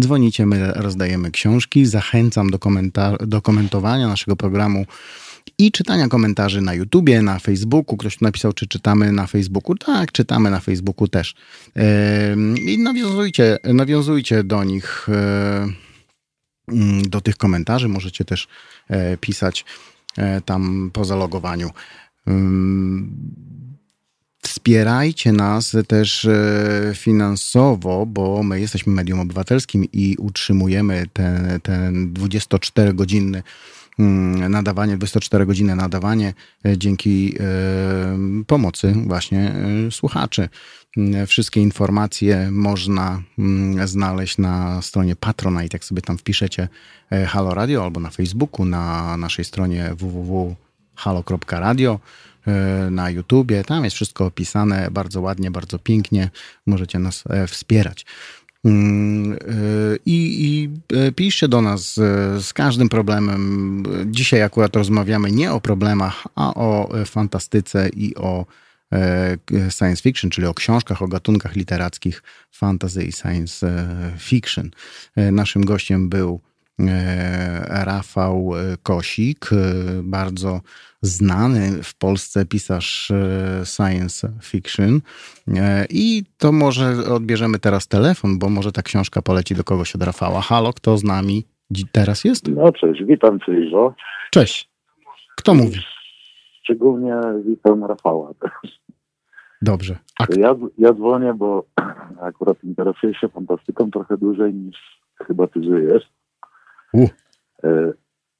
Dzwonicie, 0.00 0.46
my 0.46 0.72
rozdajemy 0.72 1.30
książki. 1.30 1.86
Zachęcam 1.86 2.50
do, 2.50 2.58
komentar- 2.58 3.26
do 3.26 3.42
komentowania 3.42 4.08
naszego 4.08 4.36
programu 4.36 4.86
i 5.58 5.72
czytania 5.72 6.08
komentarzy 6.08 6.60
na 6.60 6.74
YouTubie, 6.74 7.22
na 7.22 7.38
Facebooku. 7.38 7.96
Ktoś 7.96 8.16
tu 8.16 8.24
napisał, 8.24 8.52
czy 8.52 8.66
czytamy 8.66 9.12
na 9.12 9.26
Facebooku. 9.26 9.74
Tak, 9.76 10.12
czytamy 10.12 10.50
na 10.50 10.60
Facebooku 10.60 11.08
też. 11.08 11.34
I 12.66 12.78
nawiązujcie, 12.78 13.58
nawiązujcie 13.64 14.44
do 14.44 14.64
nich, 14.64 15.06
mm, 16.68 17.02
do 17.02 17.20
tych 17.20 17.36
komentarzy. 17.36 17.88
Możecie 17.88 18.24
też 18.24 18.48
e, 18.88 19.16
pisać 19.16 19.64
e, 20.16 20.40
tam 20.40 20.90
po 20.92 21.04
zalogowaniu. 21.04 21.70
Wspierajcie 24.52 25.32
nas 25.32 25.76
też 25.88 26.24
e, 26.24 26.92
finansowo, 26.94 28.06
bo 28.06 28.42
my 28.42 28.60
jesteśmy 28.60 28.92
medium 28.92 29.20
obywatelskim 29.20 29.84
i 29.92 30.16
utrzymujemy 30.18 31.06
ten, 31.12 31.60
ten 31.62 32.14
24-godzinny 32.14 33.42
mm, 33.98 34.50
nadawanie, 34.50 34.98
24-godzinne 34.98 35.76
nadawanie 35.76 36.34
e, 36.66 36.78
dzięki 36.78 37.34
e, 37.40 37.44
pomocy 38.46 38.94
właśnie 39.06 39.54
słuchaczy. 39.90 40.48
Mm, 40.96 41.26
wszystkie 41.26 41.60
informacje 41.60 42.50
można 42.50 43.22
mm, 43.38 43.88
znaleźć 43.88 44.38
na 44.38 44.82
stronie 44.82 45.16
Patronite, 45.16 45.76
jak 45.76 45.84
sobie 45.84 46.02
tam 46.02 46.18
wpiszecie 46.18 46.68
Halo 47.26 47.54
Radio 47.54 47.84
albo 47.84 48.00
na 48.00 48.10
Facebooku, 48.10 48.64
na 48.64 49.16
naszej 49.16 49.44
stronie 49.44 49.90
www.halo.radio. 49.96 52.00
E, 52.46 52.90
na 52.90 53.10
YouTubie. 53.10 53.64
Tam 53.64 53.84
jest 53.84 53.96
wszystko 53.96 54.26
opisane 54.26 54.88
bardzo 54.90 55.20
ładnie, 55.20 55.50
bardzo 55.50 55.78
pięknie. 55.78 56.30
Możecie 56.66 56.98
nas 56.98 57.24
e, 57.30 57.46
wspierać. 57.46 58.06
Mm, 58.64 59.32
e, 59.32 59.36
I, 60.06 60.44
I 60.46 60.70
piszcie 61.12 61.48
do 61.48 61.62
nas 61.62 61.94
z 62.38 62.52
każdym 62.52 62.88
problemem. 62.88 63.82
Dzisiaj 64.06 64.42
akurat 64.42 64.76
rozmawiamy 64.76 65.30
nie 65.30 65.52
o 65.52 65.60
problemach, 65.60 66.26
a 66.34 66.54
o 66.54 66.92
fantastyce 67.06 67.88
i 67.88 68.14
o 68.16 68.46
science 69.70 70.02
fiction, 70.02 70.30
czyli 70.30 70.46
o 70.46 70.54
książkach, 70.54 71.02
o 71.02 71.08
gatunkach 71.08 71.56
literackich 71.56 72.22
fantasy 72.50 73.04
i 73.04 73.12
science 73.12 73.86
fiction. 74.18 74.70
Naszym 75.16 75.64
gościem 75.64 76.08
był 76.08 76.40
Rafał 77.68 78.50
Kosik, 78.82 79.50
bardzo 80.02 80.60
znany 81.02 81.82
w 81.82 81.98
Polsce 81.98 82.46
pisarz 82.46 83.10
e, 83.10 83.62
science 83.64 84.32
fiction. 84.42 85.00
E, 85.56 85.86
I 85.90 86.22
to 86.38 86.52
może 86.52 86.94
odbierzemy 87.14 87.58
teraz 87.58 87.88
telefon, 87.88 88.38
bo 88.38 88.48
może 88.48 88.72
ta 88.72 88.82
książka 88.82 89.22
poleci 89.22 89.54
do 89.54 89.64
kogoś 89.64 89.94
od 89.94 90.02
Rafała. 90.02 90.40
Halo, 90.40 90.72
kto 90.72 90.98
z 90.98 91.04
nami 91.04 91.44
teraz 91.92 92.24
jest? 92.24 92.48
No 92.48 92.72
cześć, 92.72 93.04
witam 93.04 93.40
Cię 93.40 93.66
Izo. 93.66 93.94
Cześć. 94.30 94.68
Kto 95.36 95.54
mówi? 95.54 95.78
Szczególnie 96.62 97.14
witam 97.46 97.84
Rafała. 97.84 98.32
Dobrze. 99.62 99.98
A... 100.18 100.26
Ja, 100.38 100.54
ja 100.78 100.92
dzwonię, 100.92 101.34
bo 101.34 101.64
akurat 102.20 102.64
interesuję 102.64 103.14
się 103.14 103.28
fantastyką 103.28 103.90
trochę 103.90 104.16
dłużej 104.16 104.54
niż 104.54 104.76
chyba 105.26 105.46
Ty 105.46 105.62
żyjesz. 105.64 106.02
U. 106.92 107.06
E, 107.64 107.92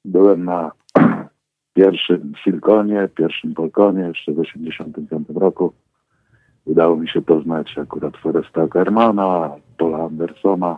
byłem 0.05 0.45
na 0.45 0.71
pierwszym 1.73 2.33
Silkonie, 2.43 3.09
pierwszym 3.15 3.53
Polkonie 3.53 4.01
jeszcze 4.01 4.31
w 4.31 4.35
1985 4.35 5.27
roku. 5.35 5.73
Udało 6.65 6.95
mi 6.95 7.09
się 7.09 7.21
poznać 7.21 7.77
akurat 7.77 8.17
Foresta 8.17 8.67
Kermana, 8.67 9.51
Paula 9.77 10.03
Andersona. 10.03 10.77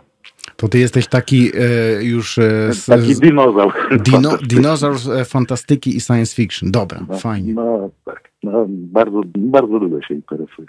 To 0.56 0.68
ty 0.68 0.78
jesteś 0.78 1.06
taki 1.06 1.50
e, 1.54 2.04
już... 2.04 2.38
E, 2.38 2.72
z, 2.72 2.86
taki 2.86 3.14
dinozaur. 3.14 3.72
Dino, 4.02 4.30
dinozaur 4.42 4.94
e, 5.12 5.24
fantastyki 5.24 5.96
i 5.96 6.00
science 6.00 6.34
fiction. 6.34 6.70
Dobra, 6.70 7.00
no, 7.08 7.18
fajnie. 7.18 7.54
No 7.54 7.90
tak, 8.04 8.30
no, 8.42 8.66
bardzo, 8.68 9.20
bardzo 9.36 9.80
dużo 9.80 10.02
się 10.02 10.14
interesuję. 10.14 10.68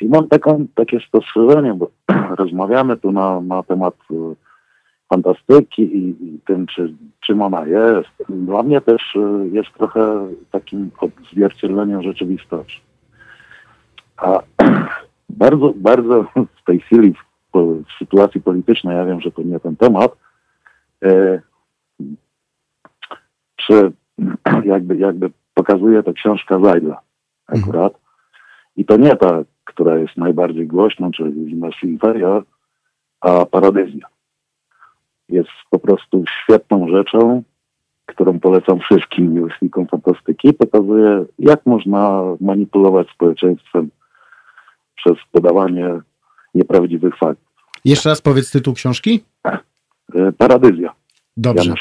I 0.00 0.08
mam 0.08 0.28
taką, 0.28 0.66
takie 0.74 1.00
spostrzeżenie, 1.00 1.74
bo 1.74 1.90
rozmawiamy 2.38 2.96
tu 2.96 3.12
na, 3.12 3.40
na 3.40 3.62
temat 3.62 3.94
e, 4.10 4.14
fantastyki 5.08 5.82
i, 5.82 6.08
i 6.08 6.40
tym, 6.46 6.66
czy, 6.66 6.94
czym 7.20 7.42
ona 7.42 7.66
jest. 7.66 8.08
Dla 8.28 8.62
mnie 8.62 8.80
też 8.80 9.16
y, 9.16 9.48
jest 9.52 9.68
trochę 9.78 10.28
takim 10.50 10.90
odzwierciedleniem 11.00 12.02
rzeczywistości. 12.02 12.80
A 14.16 14.42
bardzo, 15.28 15.72
bardzo 15.76 16.24
w 16.34 16.64
tej 16.64 16.80
chwili, 16.80 17.14
w, 17.54 17.58
w 17.58 17.98
sytuacji 17.98 18.40
politycznej, 18.40 18.96
ja 18.96 19.04
wiem, 19.04 19.20
że 19.20 19.30
to 19.30 19.42
nie 19.42 19.60
ten 19.60 19.76
temat, 19.76 20.16
e, 21.04 21.40
przy 23.56 23.92
jakby, 24.64 24.96
jakby 24.96 25.30
pokazuje 25.54 26.02
to 26.02 26.12
książka 26.12 26.60
Zajdla 26.64 27.00
akurat. 27.46 27.92
Mhm. 27.92 28.08
I 28.76 28.84
to 28.84 28.96
nie 28.96 29.16
ta, 29.16 29.44
która 29.64 29.98
jest 29.98 30.16
najbardziej 30.16 30.66
głośną, 30.66 31.10
czyli 31.10 31.56
Zimmer's 31.56 31.84
Inferia, 31.84 32.42
a 33.20 33.46
Paradyzja. 33.46 34.06
Jest 35.28 35.50
po 35.70 35.78
prostu 35.78 36.24
świetną 36.42 36.88
rzeczą, 36.88 37.42
którą 38.06 38.40
polecam 38.40 38.80
wszystkim 38.80 39.34
miłośnikom 39.34 39.86
fantastyki. 39.86 40.52
Pokazuje, 40.52 41.24
jak 41.38 41.66
można 41.66 42.22
manipulować 42.40 43.08
społeczeństwem 43.08 43.90
przez 44.96 45.14
podawanie 45.32 46.00
nieprawdziwych 46.54 47.16
faktów. 47.18 47.48
Jeszcze 47.84 48.08
raz 48.08 48.20
powiedz 48.20 48.50
tytuł 48.50 48.74
książki. 48.74 49.24
E, 50.14 50.32
Paradyzja. 50.38 50.92
Dobrze. 51.36 51.74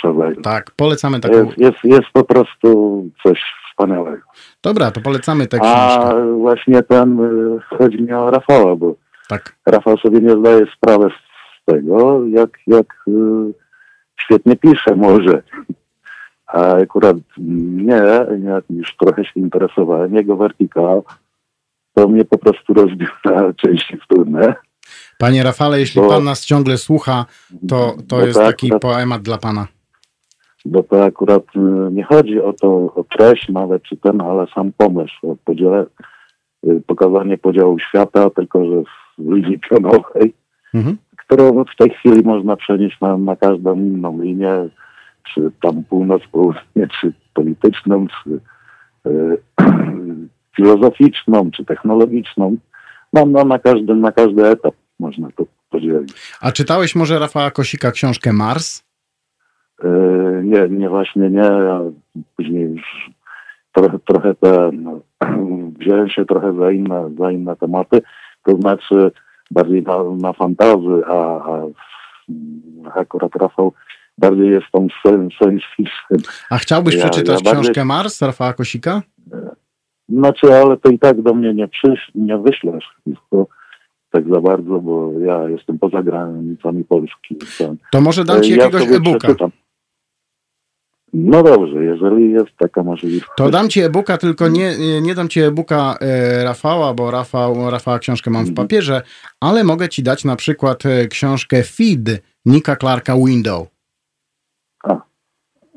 Tak, 0.44 0.72
polecamy 0.72 1.20
taką. 1.20 1.36
Jest, 1.36 1.58
jest, 1.58 1.84
jest 1.84 2.08
po 2.14 2.24
prostu 2.24 3.04
coś 3.24 3.42
wspaniałego. 3.70 4.24
Dobra, 4.64 4.92
to 4.92 5.02
polecamy 5.02 5.48
tę 5.48 5.60
książkę. 5.60 6.06
A 6.06 6.14
właśnie 6.38 6.84
ten, 6.84 7.20
e, 7.20 7.78
chodzi 7.78 8.02
mi 8.02 8.14
o 8.14 8.32
Rafała, 8.32 8.76
bo 8.76 8.96
tak. 9.28 9.56
Rafał 9.66 9.98
sobie 9.98 10.22
nie 10.22 10.32
zdaje 10.32 10.66
sprawy 10.78 11.10
z 11.10 11.27
tego, 11.68 12.28
jak, 12.28 12.50
jak 12.68 13.06
e, 13.08 13.12
świetnie 14.20 14.56
pisze 14.56 14.96
może. 14.96 15.44
A 16.48 16.74
akurat 16.74 17.18
nie, 17.38 18.02
jak 18.44 18.64
już 18.70 18.96
trochę 18.96 19.26
się 19.26 19.40
interesowałem, 19.40 20.16
jego 20.16 20.36
wertikal 20.36 21.02
to 21.98 22.08
mnie 22.08 22.26
po 22.26 22.38
prostu 22.38 22.74
rozbił 22.74 23.08
na 23.26 23.54
części 23.62 23.98
wtórne. 23.98 24.56
Panie 25.18 25.44
Rafale, 25.44 25.80
jeśli 25.80 26.02
bo, 26.02 26.10
pan 26.10 26.24
nas 26.24 26.46
ciągle 26.46 26.78
słucha, 26.78 27.26
to, 27.70 27.96
to 28.08 28.26
jest 28.26 28.40
tak, 28.40 28.48
taki 28.48 28.72
poemat 28.82 29.22
dla 29.22 29.38
pana. 29.38 29.68
Bo 30.66 30.84
to 30.84 31.04
akurat 31.04 31.44
y, 31.56 31.60
nie 31.92 32.04
chodzi 32.04 32.42
o 32.42 32.54
to, 32.54 32.68
o 32.96 33.06
treść 33.18 33.50
nawet 33.50 33.84
czy 33.84 33.98
ten, 33.98 34.22
ale 34.22 34.48
sam 34.56 34.72
pomysł, 34.78 35.32
o 35.32 35.36
podziele, 35.46 35.86
y, 36.68 36.82
pokazanie 36.88 37.38
podziału 37.38 37.80
świata, 37.80 38.30
tylko 38.30 38.66
że 38.66 38.84
w 39.18 39.32
linii 39.32 39.60
pionowej, 39.60 40.34
mhm. 40.74 40.98
Którą 41.28 41.64
w 41.64 41.76
tej 41.76 41.90
chwili 41.90 42.24
można 42.24 42.56
przenieść 42.56 43.02
na, 43.02 43.18
na 43.18 43.36
każdą 43.36 43.76
inną 43.76 44.22
linię, 44.22 44.70
czy 45.24 45.52
tam 45.62 45.84
północ, 45.84 46.22
południe, 46.32 46.88
czy 47.02 47.14
polityczną, 47.34 48.08
czy 48.08 48.40
y, 49.10 49.38
filozoficzną, 50.56 51.52
czy 51.52 51.66
technologiczną. 51.66 52.58
No, 53.14 53.26
no 53.26 53.46
na, 53.46 53.60
każdy, 53.60 53.96
na 53.96 54.12
każdy 54.12 54.48
etap 54.48 54.76
można 55.00 55.28
to 55.36 55.46
podzielić. 55.70 56.38
A 56.42 56.52
czytałeś 56.52 56.96
może 56.96 57.20
Rafała 57.20 57.52
Kosika 57.52 57.92
książkę 57.92 58.34
Mars? 58.34 58.84
Yy, 59.84 60.42
nie, 60.44 60.70
nie 60.70 60.90
właśnie 60.90 61.30
nie, 61.30 61.52
a 61.52 61.82
później 62.36 62.64
już 62.64 63.10
trochę, 63.74 64.00
trochę 64.00 64.36
te, 64.36 64.70
no, 64.74 65.00
wziąłem 65.80 66.10
się 66.10 66.26
trochę 66.26 66.54
za 66.54 66.72
inne, 66.72 67.10
za 67.20 67.32
inne 67.32 67.56
tematy, 67.56 68.02
to 68.44 68.56
znaczy 68.56 69.12
bardziej 69.52 69.84
na, 69.84 70.04
na 70.04 70.34
fantazy, 70.34 71.06
a, 71.08 71.14
a 71.14 71.66
akurat 72.96 73.36
Rafał 73.36 73.74
bardziej 74.18 74.50
jest 74.50 74.66
tą 74.72 74.88
science 75.02 75.66
fiction. 75.76 76.34
A 76.50 76.58
chciałbyś 76.58 76.96
ja, 76.96 77.02
przeczytać 77.02 77.42
ja 77.46 77.52
książkę 77.52 77.68
bardziej... 77.68 77.86
Mars 77.86 78.22
Rafała 78.22 78.54
Kosika? 78.54 79.02
Znaczy, 80.10 80.54
ale 80.54 80.78
to 80.78 80.90
i 80.90 81.00
tak 81.00 81.22
do 81.22 81.34
mnie 81.34 81.54
nie, 81.54 81.68
przysz, 81.68 82.12
nie 82.16 82.38
wyślesz. 82.38 82.86
Tak 84.12 84.30
za 84.30 84.42
bardzo, 84.42 84.80
bo 84.80 85.12
ja 85.20 85.50
jestem 85.50 85.80
poza 85.80 86.04
granicami 86.04 86.84
Polski. 86.84 87.38
To 87.92 88.02
może 88.02 88.24
dam 88.24 88.44
ci 88.44 88.52
jakiegoś 88.52 88.90
ja 88.90 88.98
e-booka. 88.98 89.28
No 91.20 91.44
dobrze, 91.44 91.84
jeżeli 91.84 92.32
jest 92.32 92.58
taka 92.58 92.84
możliwość. 92.84 93.26
To 93.38 93.50
dam 93.50 93.70
ci 93.70 93.82
e-booka, 93.82 94.18
tylko 94.18 94.48
nie, 94.48 94.72
nie 95.02 95.16
dam 95.16 95.30
ci 95.30 95.40
e-booka 95.42 95.96
e, 96.02 96.44
Rafała, 96.44 96.94
bo 96.94 97.12
Rafał, 97.12 97.72
Rafała 97.72 98.00
książkę 98.00 98.32
mam 98.32 98.46
w 98.46 98.50
mhm. 98.50 98.68
papierze, 98.68 99.02
ale 99.42 99.64
mogę 99.64 99.90
ci 99.90 100.04
dać 100.04 100.26
na 100.26 100.36
przykład 100.36 100.86
e, 100.86 101.08
książkę 101.08 101.64
Feed 101.64 102.22
Nika 102.46 102.76
Clarka 102.76 103.16
Window. 103.16 103.68
A, 104.84 105.02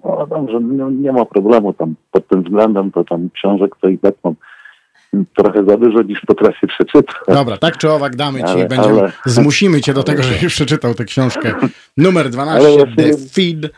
no 0.05 0.27
dobrze, 0.27 0.61
nie, 0.61 0.85
nie 0.85 1.13
ma 1.13 1.25
problemu 1.25 1.73
tam 1.73 1.95
pod 2.11 2.29
tym 2.29 2.43
względem, 2.43 2.91
to 2.93 3.05
tam 3.05 3.31
książek 3.35 3.71
to 3.81 3.89
i 3.89 3.99
tak 3.99 4.15
mam 4.25 4.35
trochę 5.37 5.65
za 5.65 5.77
dużo 5.77 6.03
niż 6.03 6.21
potrafię 6.21 6.67
przeczytać. 6.67 7.17
Dobra, 7.29 7.57
tak 7.57 7.77
czy 7.77 7.91
owak 7.91 8.17
damy 8.17 8.39
ci, 8.39 8.45
ale, 8.45 8.69
będziemy, 8.69 9.01
ale, 9.01 9.13
zmusimy 9.27 9.81
cię 9.81 9.95
do 9.95 10.03
tego, 10.03 10.23
żebyś 10.23 10.47
przeczytał 10.55 10.95
tę 10.95 11.05
książkę. 11.05 11.55
Numer 11.97 12.31
12, 12.31 12.69
właśnie, 12.69 12.97
The 12.97 13.17
Feed. 13.17 13.73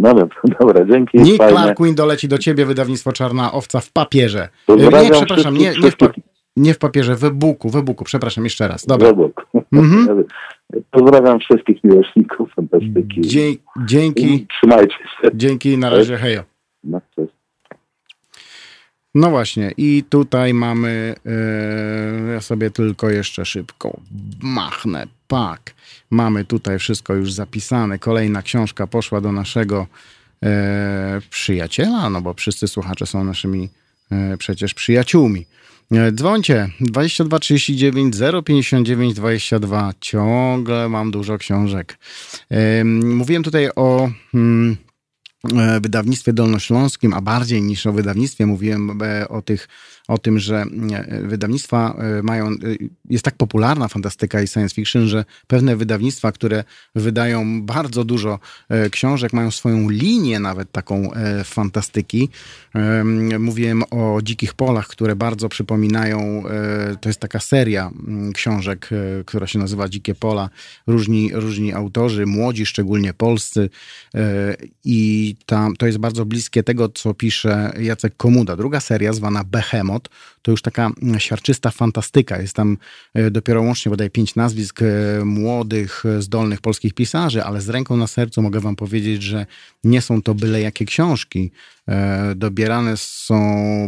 No 0.00 0.14
dobra, 0.14 0.36
dobra 0.60 0.84
dzięki. 0.84 1.18
Nick 1.18 1.48
Clark 1.48 1.82
Win 1.82 1.94
doleci 1.94 2.28
do 2.28 2.38
ciebie, 2.38 2.66
wydawnictwo 2.66 3.12
Czarna 3.12 3.52
Owca 3.52 3.80
w 3.80 3.92
papierze. 3.92 4.48
Nie, 4.68 5.10
przepraszam, 5.10 5.54
nie, 5.54 5.70
nie, 5.82 5.90
w 5.90 5.96
nie 6.56 6.74
w 6.74 6.78
papierze, 6.78 7.16
w 7.16 7.24
e-booku, 7.24 7.70
w 7.70 7.76
e-booku, 7.76 8.04
przepraszam 8.04 8.44
jeszcze 8.44 8.68
raz. 8.68 8.86
Dobra. 8.86 9.12
Mhm. 9.72 10.24
Pozdrawiam 10.90 11.38
wszystkich 11.40 11.84
miłośników 11.84 12.52
fantastyki. 12.54 13.20
Dzie 13.20 13.52
dzięki. 13.86 14.46
Trzymajcie 14.46 14.94
się. 14.94 15.30
Dzięki, 15.34 15.78
na 15.78 15.90
razie, 15.90 16.16
hejo. 16.16 16.42
No, 16.84 17.00
cześć. 17.16 17.32
No 19.14 19.30
właśnie, 19.30 19.72
i 19.76 20.04
tutaj 20.08 20.54
mamy, 20.54 21.14
yy, 21.24 22.32
ja 22.32 22.40
sobie 22.40 22.70
tylko 22.70 23.10
jeszcze 23.10 23.44
szybko 23.44 24.00
machnę, 24.42 25.06
pak. 25.30 25.74
Mamy 26.10 26.44
tutaj 26.44 26.78
wszystko 26.78 27.14
już 27.14 27.32
zapisane. 27.32 27.98
Kolejna 27.98 28.42
książka 28.42 28.86
poszła 28.86 29.20
do 29.20 29.32
naszego 29.32 29.86
yy, 30.42 30.48
przyjaciela, 31.30 32.10
no 32.10 32.20
bo 32.20 32.34
wszyscy 32.34 32.68
słuchacze 32.68 33.06
są 33.06 33.24
naszymi 33.24 33.68
yy, 34.10 34.36
przecież 34.38 34.74
przyjaciółmi. 34.74 35.46
Dzwońcie 36.12 36.68
22 36.80 37.38
39 37.38 38.14
059 38.44 39.14
22. 39.14 39.92
Ciągle 40.00 40.88
mam 40.88 41.10
dużo 41.10 41.38
książek. 41.38 41.98
Mówiłem 43.04 43.42
tutaj 43.42 43.68
o 43.76 44.10
hmm, 44.32 44.76
E, 45.44 45.80
wydawnictwie 45.80 46.32
dolnośląskim, 46.32 47.14
a 47.14 47.20
bardziej 47.20 47.62
niż 47.62 47.86
o 47.86 47.92
wydawnictwie 47.92 48.46
mówiłem 48.46 49.02
e, 49.02 49.28
o 49.28 49.42
tych 49.42 49.68
o 50.10 50.18
tym, 50.18 50.38
że 50.38 50.64
e, 50.92 51.22
wydawnictwa 51.22 51.96
e, 51.98 52.22
mają, 52.22 52.48
e, 52.48 52.56
jest 53.10 53.24
tak 53.24 53.36
popularna 53.36 53.88
fantastyka 53.88 54.42
i 54.42 54.48
science 54.48 54.74
fiction, 54.74 55.08
że 55.08 55.24
pewne 55.46 55.76
wydawnictwa, 55.76 56.32
które 56.32 56.64
wydają 56.94 57.62
bardzo 57.62 58.04
dużo 58.04 58.38
książek, 58.90 59.32
mają 59.32 59.50
swoją 59.50 59.88
linię 59.88 60.40
nawet 60.40 60.72
taką 60.72 61.10
fantastyki. 61.44 62.28
Mówiłem 63.38 63.82
o 63.90 64.18
Dzikich 64.22 64.54
Polach, 64.54 64.86
które 64.86 65.16
bardzo 65.16 65.48
przypominają, 65.48 66.42
to 67.00 67.08
jest 67.08 67.20
taka 67.20 67.40
seria 67.40 67.90
książek, 68.34 68.90
która 69.26 69.46
się 69.46 69.58
nazywa 69.58 69.88
Dzikie 69.88 70.14
Pola. 70.14 70.50
Różni, 70.86 71.30
różni 71.34 71.72
autorzy, 71.72 72.26
młodzi, 72.26 72.66
szczególnie 72.66 73.14
polscy 73.14 73.70
i 74.84 75.36
tam, 75.46 75.76
to 75.76 75.86
jest 75.86 75.98
bardzo 75.98 76.24
bliskie 76.24 76.62
tego, 76.62 76.88
co 76.88 77.14
pisze 77.14 77.72
Jacek 77.80 78.16
Komuda. 78.16 78.56
Druga 78.56 78.80
seria 78.80 79.12
zwana 79.12 79.44
Behemoth, 79.44 79.99
to 80.42 80.50
już 80.50 80.62
taka 80.62 80.90
siarczysta 81.18 81.70
fantastyka. 81.70 82.40
Jest 82.40 82.56
tam 82.56 82.76
e, 83.14 83.30
dopiero 83.30 83.62
łącznie 83.62 83.90
bodaj 83.90 84.10
pięć 84.10 84.34
nazwisk 84.34 84.82
e, 84.82 85.24
młodych, 85.24 86.04
zdolnych 86.18 86.60
polskich 86.60 86.94
pisarzy, 86.94 87.44
ale 87.44 87.60
z 87.60 87.68
ręką 87.68 87.96
na 87.96 88.06
sercu 88.06 88.42
mogę 88.42 88.60
wam 88.60 88.76
powiedzieć, 88.76 89.22
że 89.22 89.46
nie 89.84 90.00
są 90.00 90.22
to 90.22 90.34
byle 90.34 90.60
jakie 90.60 90.84
książki. 90.84 91.50
E, 91.88 92.34
dobierane 92.36 92.96
są 92.96 93.36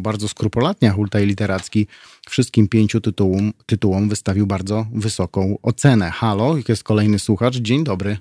bardzo 0.03 0.29
skrupulatnie, 0.29 0.91
a 0.91 0.93
Hultaj 0.93 1.27
Literacki 1.27 1.87
wszystkim 2.29 2.69
pięciu 2.69 3.01
tytułom, 3.01 3.53
tytułom 3.67 4.09
wystawił 4.09 4.47
bardzo 4.47 4.87
wysoką 4.95 5.59
ocenę. 5.63 6.11
Halo, 6.11 6.57
jest 6.69 6.85
kolejny 6.85 7.19
słuchacz. 7.19 7.57
Dzień 7.57 7.85
dobry. 7.85 8.17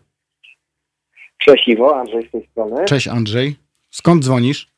Cześć 1.38 1.68
Iwo, 1.68 2.00
Andrzej 2.00 2.28
z 2.28 2.32
tej 2.32 2.48
strony. 2.52 2.86
Cześć 2.86 3.08
Andrzej. 3.08 3.56
Skąd 3.90 4.24
dzwonisz? 4.24 4.72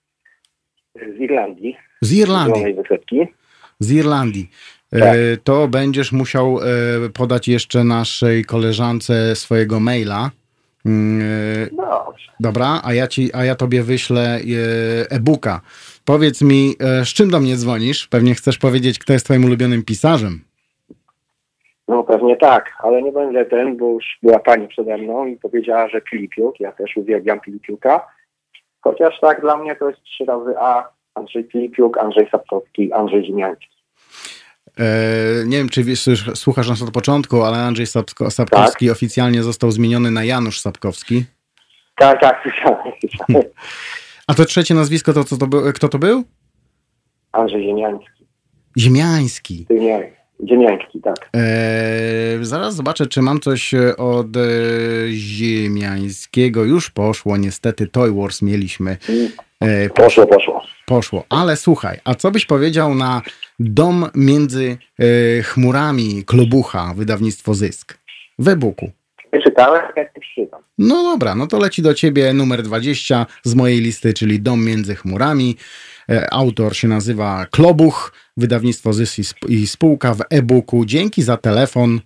Z 0.96 1.20
Irlandii. 1.20 1.78
Z 2.02 2.14
Irlandii. 2.14 2.76
Z 3.80 3.91
Irlandii. 3.91 4.50
E, 4.94 5.00
tak. 5.00 5.18
To 5.44 5.68
będziesz 5.68 6.12
musiał 6.12 6.60
e, 6.60 7.10
podać 7.10 7.48
jeszcze 7.48 7.84
naszej 7.84 8.46
koleżance 8.46 9.36
swojego 9.36 9.80
maila. 9.80 10.32
Mm, 10.86 11.22
e, 11.22 11.70
no. 11.76 12.14
Dobra, 12.39 12.82
a 12.84 12.94
ja, 12.94 13.08
ci, 13.08 13.34
a 13.34 13.46
ja 13.46 13.56
tobie 13.56 13.84
wyślę 13.84 14.39
e-booka. 15.10 15.62
Powiedz 16.06 16.41
mi, 16.41 16.74
z 17.04 17.08
czym 17.08 17.30
do 17.30 17.39
mnie 17.39 17.56
dzwonisz? 17.56 18.08
Pewnie 18.08 18.36
chcesz 18.36 18.58
powiedzieć, 18.58 19.00
kto 19.00 19.14
jest 19.14 19.26
twoim 19.26 19.46
ulubionym 19.46 19.84
pisarzem. 19.84 20.41
No 21.88 22.04
pewnie 22.04 22.38
tak, 22.38 22.66
ale 22.84 23.02
nie 23.02 23.12
będę 23.12 23.46
ten, 23.46 23.78
bo 23.78 23.89
już 23.89 24.06
była 24.24 24.39
pani 24.39 24.68
przede 24.68 24.98
mną 24.98 25.26
i 25.26 25.38
powiedziała, 25.38 25.89
że 25.89 26.02
Filipiuk. 26.10 26.60
Ja 26.60 26.72
też 26.72 26.98
uwielbiam 26.98 27.39
Filipiuka. 27.39 28.08
Chociaż 28.84 29.20
tak 29.20 29.42
dla 29.42 29.58
mnie 29.58 29.76
to 29.76 29.90
jest 29.90 30.04
trzy 30.04 30.26
razy 30.26 30.54
A, 30.60 30.90
Andrzej 31.16 31.44
Filipiuk, 31.52 31.98
Andrzej 31.98 32.30
Sapkowski, 32.32 32.94
Andrzej 32.94 33.26
Ziemiański. 33.26 33.68
E, 34.80 34.84
nie 35.46 35.58
wiem, 35.58 35.70
czy 35.70 35.84
słuchasz 36.36 36.70
nas 36.70 36.82
od 36.82 36.92
początku, 36.92 37.44
ale 37.44 37.58
Andrzej 37.58 37.88
Sapko, 37.88 38.32
Sapkowski 38.32 38.88
tak? 38.88 38.96
oficjalnie 38.96 39.44
został 39.44 39.72
zmieniony 39.72 40.12
na 40.12 40.24
Janusz 40.24 40.60
Sapkowski. 40.60 41.26
Tak, 41.96 42.22
tak, 42.22 42.42
słyszałem. 42.42 42.94
A 44.28 44.34
to 44.34 44.46
trzecie 44.46 44.74
nazwisko, 44.74 45.14
to 45.14 45.24
co 45.24 45.38
to 45.38 45.48
był? 45.48 45.74
Kto 45.74 45.90
to 45.90 46.00
był? 46.00 46.24
Andrzej 47.32 47.64
Ziemiański. 47.64 48.26
Ziemiański. 48.78 49.66
Ziemiański, 49.72 50.23
tak. 51.04 51.30
Eee, 51.34 52.46
zaraz 52.46 52.76
zobaczę, 52.76 53.08
czy 53.08 53.22
mam 53.22 53.39
coś 53.39 53.74
od 53.98 54.38
e, 54.38 54.41
Ziemiańskiego. 55.12 56.64
Już 56.64 56.91
poszło, 56.91 57.38
niestety 57.38 57.88
Toy 57.88 58.12
Wars 58.12 58.41
mieliśmy. 58.41 58.98
E, 59.60 59.89
poszło, 59.89 60.28
poszło. 60.28 60.64
Poszło, 60.86 61.24
ale 61.30 61.56
słuchaj, 61.56 62.00
a 62.04 62.16
co 62.16 62.32
byś 62.32 62.46
powiedział 62.46 62.96
na 62.96 63.22
Dom 63.60 64.06
między 64.16 64.78
e, 65.00 65.44
chmurami 65.44 66.24
Klobucha, 66.26 66.94
wydawnictwo 66.96 67.54
Zysk? 67.54 67.98
W 68.39 68.48
e-booku. 68.48 68.91
Czytałem, 69.44 69.82
jak 69.96 70.14
przeczytam. 70.20 70.62
No 70.78 71.04
dobra, 71.04 71.36
no 71.36 71.48
to 71.48 71.60
leci 71.60 71.82
do 71.82 71.94
ciebie 71.94 72.34
numer 72.34 72.64
20 72.64 73.26
z 73.44 73.56
mojej 73.56 73.82
listy, 73.82 74.14
czyli 74.14 74.41
Dom 74.41 74.66
między 74.66 74.96
chmurami. 74.96 75.58
E, 76.10 76.34
autor 76.34 76.76
się 76.76 76.88
nazywa 76.88 77.46
Klobuch, 77.52 78.14
wydawnictwo 78.38 78.94
Zysk 78.94 79.38
i 79.48 79.68
spółka 79.68 80.14
w 80.14 80.22
e-booku. 80.30 80.86
Dzięki 80.86 81.22
za 81.24 81.38
telefon. 81.38 82.02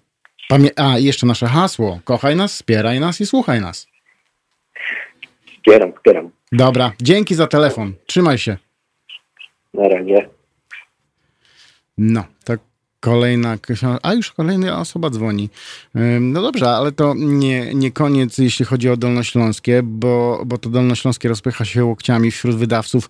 Pamię 0.49 0.69
A, 0.75 0.97
jeszcze 0.97 1.27
nasze 1.27 1.47
hasło. 1.47 1.99
Kochaj 2.03 2.35
nas, 2.35 2.53
wspieraj 2.53 2.99
nas 2.99 3.21
i 3.21 3.25
słuchaj 3.25 3.61
nas. 3.61 3.87
Wspieram, 5.57 5.93
wspieram. 5.93 6.31
Dobra, 6.51 6.91
dzięki 7.01 7.35
za 7.35 7.47
telefon. 7.47 7.93
Trzymaj 8.05 8.37
się. 8.37 8.57
Na 9.73 9.87
razie. 9.87 10.29
No, 11.97 12.23
to 12.43 12.53
kolejna 12.99 13.57
a 14.03 14.13
już 14.13 14.31
kolejna 14.31 14.79
osoba 14.79 15.09
dzwoni. 15.09 15.49
No 16.19 16.41
dobrze, 16.41 16.69
ale 16.69 16.91
to 16.91 17.13
nie, 17.17 17.73
nie 17.73 17.91
koniec, 17.91 18.37
jeśli 18.37 18.65
chodzi 18.65 18.89
o 18.89 18.97
Dolnośląskie, 18.97 19.81
bo, 19.83 20.43
bo 20.45 20.57
to 20.57 20.69
Dolnośląskie 20.69 21.29
rozpycha 21.29 21.65
się 21.65 21.85
łokciami 21.85 22.31
wśród 22.31 22.55
wydawców 22.55 23.09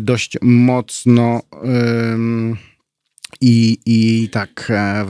dość 0.00 0.36
mocno 0.42 1.42
i, 3.40 3.78
i 3.86 4.28
tak 4.28 4.66
e, 4.70 5.06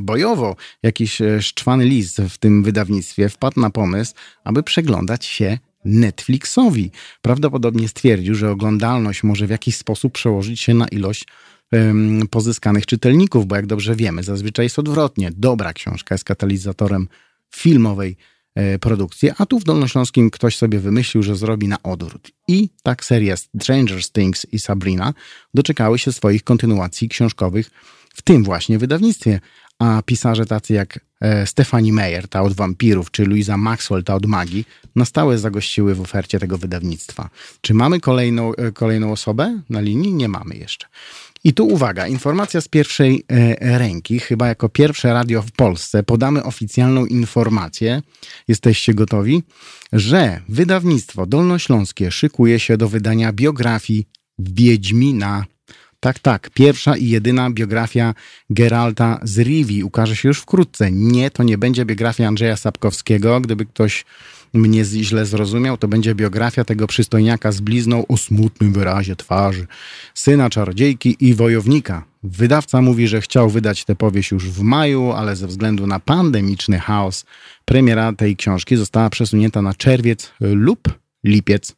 bojowo 0.00 0.56
jakiś 0.82 1.20
e, 1.20 1.42
szczwany 1.42 1.84
list 1.84 2.22
w 2.28 2.38
tym 2.38 2.62
wydawnictwie 2.62 3.28
wpadł 3.28 3.60
na 3.60 3.70
pomysł, 3.70 4.14
aby 4.44 4.62
przeglądać 4.62 5.24
się 5.24 5.58
Netflixowi. 5.84 6.90
Prawdopodobnie 7.22 7.88
stwierdził, 7.88 8.34
że 8.34 8.50
oglądalność 8.50 9.22
może 9.22 9.46
w 9.46 9.50
jakiś 9.50 9.76
sposób 9.76 10.12
przełożyć 10.12 10.60
się 10.60 10.74
na 10.74 10.88
ilość 10.88 11.26
pozyskanych 12.30 12.86
czytelników, 12.86 13.46
bo 13.46 13.56
jak 13.56 13.66
dobrze 13.66 13.96
wiemy, 13.96 14.22
zazwyczaj 14.22 14.66
jest 14.66 14.78
odwrotnie. 14.78 15.30
Dobra 15.36 15.72
książka 15.72 16.14
jest 16.14 16.24
katalizatorem 16.24 17.08
filmowej 17.54 18.16
e, 18.54 18.78
produkcji, 18.78 19.30
a 19.38 19.46
tu 19.46 19.60
w 19.60 19.64
Dolnośląskim 19.64 20.30
ktoś 20.30 20.56
sobie 20.56 20.78
wymyślił, 20.78 21.22
że 21.22 21.36
zrobi 21.36 21.68
na 21.68 21.82
odwrót. 21.82 22.30
I 22.48 22.68
tak 22.82 23.04
seria 23.04 23.36
Stranger 23.36 24.08
Things 24.12 24.46
i 24.52 24.58
Sabrina 24.58 25.14
doczekały 25.54 25.98
się 25.98 26.12
swoich 26.12 26.44
kontynuacji 26.44 27.08
książkowych 27.08 27.70
w 28.14 28.22
tym 28.22 28.44
właśnie 28.44 28.78
wydawnictwie. 28.78 29.40
A 29.78 30.02
pisarze 30.02 30.46
tacy 30.46 30.74
jak 30.74 31.00
e, 31.20 31.46
Stephanie 31.46 31.92
Meyer, 31.92 32.28
ta 32.28 32.42
od 32.42 32.52
wampirów, 32.52 33.10
czy 33.10 33.26
Louisa 33.26 33.56
Maxwell, 33.56 34.04
ta 34.04 34.14
od 34.14 34.26
magii, 34.26 34.64
na 34.96 35.04
stałe 35.04 35.38
zagościły 35.38 35.94
w 35.94 36.00
ofercie 36.00 36.38
tego 36.38 36.58
wydawnictwa. 36.58 37.30
Czy 37.60 37.74
mamy 37.74 38.00
kolejną, 38.00 38.54
e, 38.54 38.72
kolejną 38.72 39.12
osobę 39.12 39.60
na 39.70 39.80
linii? 39.80 40.14
Nie 40.14 40.28
mamy 40.28 40.56
jeszcze. 40.56 40.86
I 41.44 41.54
tu 41.54 41.66
uwaga, 41.66 42.06
informacja 42.06 42.60
z 42.60 42.68
pierwszej 42.68 43.24
e, 43.28 43.78
ręki, 43.78 44.20
chyba 44.20 44.48
jako 44.48 44.68
pierwsze 44.68 45.12
radio 45.12 45.42
w 45.42 45.52
Polsce 45.52 46.02
podamy 46.02 46.42
oficjalną 46.42 47.06
informację, 47.06 48.02
jesteście 48.48 48.94
gotowi, 48.94 49.42
że 49.92 50.40
wydawnictwo 50.48 51.26
Dolnośląskie 51.26 52.10
szykuje 52.10 52.58
się 52.58 52.76
do 52.76 52.88
wydania 52.88 53.32
biografii 53.32 54.06
Wiedźmina. 54.38 55.44
Tak, 56.00 56.18
tak, 56.18 56.50
pierwsza 56.50 56.96
i 56.96 57.08
jedyna 57.08 57.50
biografia 57.50 58.14
Geralta 58.50 59.20
z 59.22 59.38
Rivi. 59.38 59.84
Ukaże 59.84 60.16
się 60.16 60.28
już 60.28 60.40
wkrótce. 60.40 60.92
Nie, 60.92 61.30
to 61.30 61.42
nie 61.42 61.58
będzie 61.58 61.84
biografia 61.84 62.28
Andrzeja 62.28 62.56
Sapkowskiego, 62.56 63.40
gdyby 63.40 63.66
ktoś 63.66 64.04
mnie 64.54 64.84
źle 64.84 65.26
zrozumiał, 65.26 65.76
to 65.76 65.88
będzie 65.88 66.14
biografia 66.14 66.64
tego 66.64 66.86
przystojniaka 66.86 67.52
z 67.52 67.60
blizną 67.60 68.06
o 68.06 68.16
smutnym 68.16 68.72
wyrazie 68.72 69.16
twarzy, 69.16 69.66
syna 70.14 70.50
czarodziejki 70.50 71.16
i 71.20 71.34
wojownika. 71.34 72.04
Wydawca 72.22 72.82
mówi, 72.82 73.08
że 73.08 73.20
chciał 73.20 73.50
wydać 73.50 73.84
tę 73.84 73.96
powieść 73.96 74.30
już 74.30 74.50
w 74.50 74.62
maju, 74.62 75.12
ale 75.12 75.36
ze 75.36 75.46
względu 75.46 75.86
na 75.86 76.00
pandemiczny 76.00 76.78
chaos 76.78 77.24
premiera 77.64 78.12
tej 78.12 78.36
książki 78.36 78.76
została 78.76 79.10
przesunięta 79.10 79.62
na 79.62 79.74
czerwiec 79.74 80.32
lub 80.40 80.88
lipiec. 81.24 81.76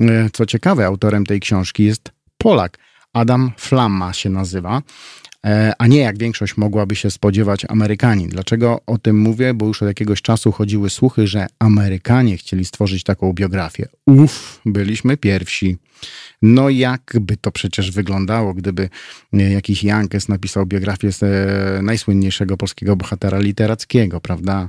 E, 0.00 0.30
co 0.32 0.46
ciekawe, 0.46 0.86
autorem 0.86 1.26
tej 1.26 1.40
książki 1.40 1.84
jest 1.84 2.12
Polak. 2.38 2.78
Adam 3.12 3.52
Flamma 3.56 4.12
się 4.12 4.30
nazywa. 4.30 4.82
E, 5.46 5.72
a 5.78 5.86
nie 5.86 5.98
jak 5.98 6.18
większość 6.18 6.56
mogłaby 6.56 6.96
się 6.96 7.10
spodziewać 7.10 7.66
Amerykanin. 7.68 8.28
Dlaczego 8.28 8.80
o 8.86 8.98
tym 8.98 9.18
mówię? 9.18 9.54
Bo 9.54 9.66
już 9.66 9.82
od 9.82 9.88
jakiegoś 9.88 10.22
czasu 10.22 10.52
chodziły 10.52 10.90
słuchy, 10.90 11.26
że 11.26 11.46
Amerykanie 11.58 12.36
chcieli 12.36 12.64
stworzyć 12.64 13.04
taką 13.04 13.32
biografię. 13.32 13.88
Uff, 14.06 14.60
byliśmy 14.66 15.16
pierwsi. 15.16 15.76
No 16.42 16.70
jakby 16.70 17.36
to 17.36 17.52
przecież 17.52 17.90
wyglądało, 17.90 18.54
gdyby 18.54 18.88
e, 19.32 19.50
jakiś 19.52 19.84
Jankes 19.84 20.28
napisał 20.28 20.66
biografię 20.66 21.08
e, 21.22 21.82
najsłynniejszego 21.82 22.56
polskiego 22.56 22.96
bohatera 22.96 23.38
literackiego, 23.38 24.20
prawda? 24.20 24.68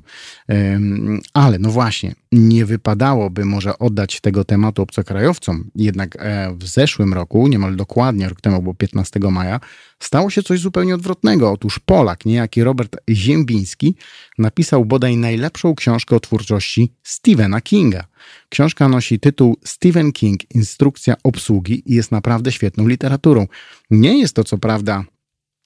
Ale 1.34 1.60
no 1.60 1.70
właśnie, 1.70 2.16
nie 2.32 2.66
wypadałoby 2.66 3.46
może 3.46 3.80
oddać 3.80 4.22
tego 4.22 4.44
tematu 4.44 4.82
obcokrajowcom. 4.82 5.72
Jednak 5.76 6.18
w 6.58 6.68
zeszłym 6.68 7.14
roku, 7.14 7.48
niemal 7.48 7.76
dokładnie 7.76 8.30
rok 8.30 8.42
temu, 8.42 8.62
bo 8.62 8.74
15 8.74 9.20
maja, 9.20 9.60
stało 10.00 10.30
się 10.30 10.44
coś 10.44 10.60
zupełnie 10.60 10.96
odwrotnego. 10.96 11.52
Otóż 11.52 11.80
Polak, 11.80 12.26
niejaki 12.26 12.64
Robert 12.64 12.98
Ziembiński, 13.10 13.96
napisał 14.38 14.86
bodaj 14.86 15.18
najlepszą 15.18 15.76
książkę 15.76 16.16
o 16.16 16.20
twórczości 16.20 16.94
Stephena 17.04 17.62
Kinga. 17.62 18.09
Książka 18.50 18.88
nosi 18.88 19.20
tytuł 19.20 19.58
Stephen 19.64 20.12
King 20.12 20.56
Instrukcja 20.56 21.16
obsługi 21.24 21.84
i 21.86 21.96
jest 21.96 22.12
naprawdę 22.12 22.52
świetną 22.52 22.88
literaturą. 22.88 23.48
Nie 23.92 24.20
jest 24.20 24.36
to 24.36 24.44
co 24.44 24.58
prawda 24.58 25.04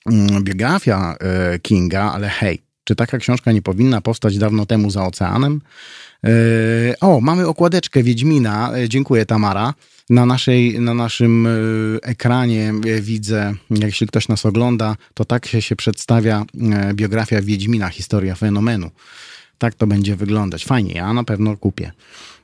mm, 0.06 0.44
biografia 0.44 1.16
e, 1.20 1.60
Kinga, 1.60 2.12
ale 2.12 2.30
hej, 2.30 2.62
czy 2.84 2.96
taka 2.96 3.18
książka 3.18 3.52
nie 3.52 3.62
powinna 3.62 4.02
powstać 4.02 4.38
dawno 4.38 4.66
temu 4.66 4.90
za 4.90 5.06
oceanem? 5.06 5.62
E, 6.24 6.30
o, 7.02 7.22
mamy 7.22 7.48
okładeczkę 7.48 8.04
Wiedźmina. 8.04 8.78
E, 8.78 8.90
dziękuję, 8.90 9.26
Tamara. 9.26 9.74
Na, 10.10 10.26
naszej, 10.26 10.80
na 10.80 10.94
naszym 10.94 11.48
ekranie 12.02 12.74
widzę, 13.02 13.54
jeśli 13.70 14.08
ktoś 14.08 14.28
nas 14.28 14.46
ogląda, 14.46 14.96
to 15.14 15.26
tak 15.26 15.46
się, 15.46 15.62
się 15.62 15.76
przedstawia 15.76 16.46
biografia 16.94 17.42
Wiedźmina, 17.42 17.90
historia 17.90 18.36
fenomenu. 18.36 18.92
Tak 19.58 19.74
to 19.76 19.88
będzie 19.88 20.16
wyglądać. 20.16 20.66
Fajnie, 20.66 20.94
ja 20.94 21.14
na 21.14 21.24
pewno 21.24 21.58
kupię. 21.58 21.92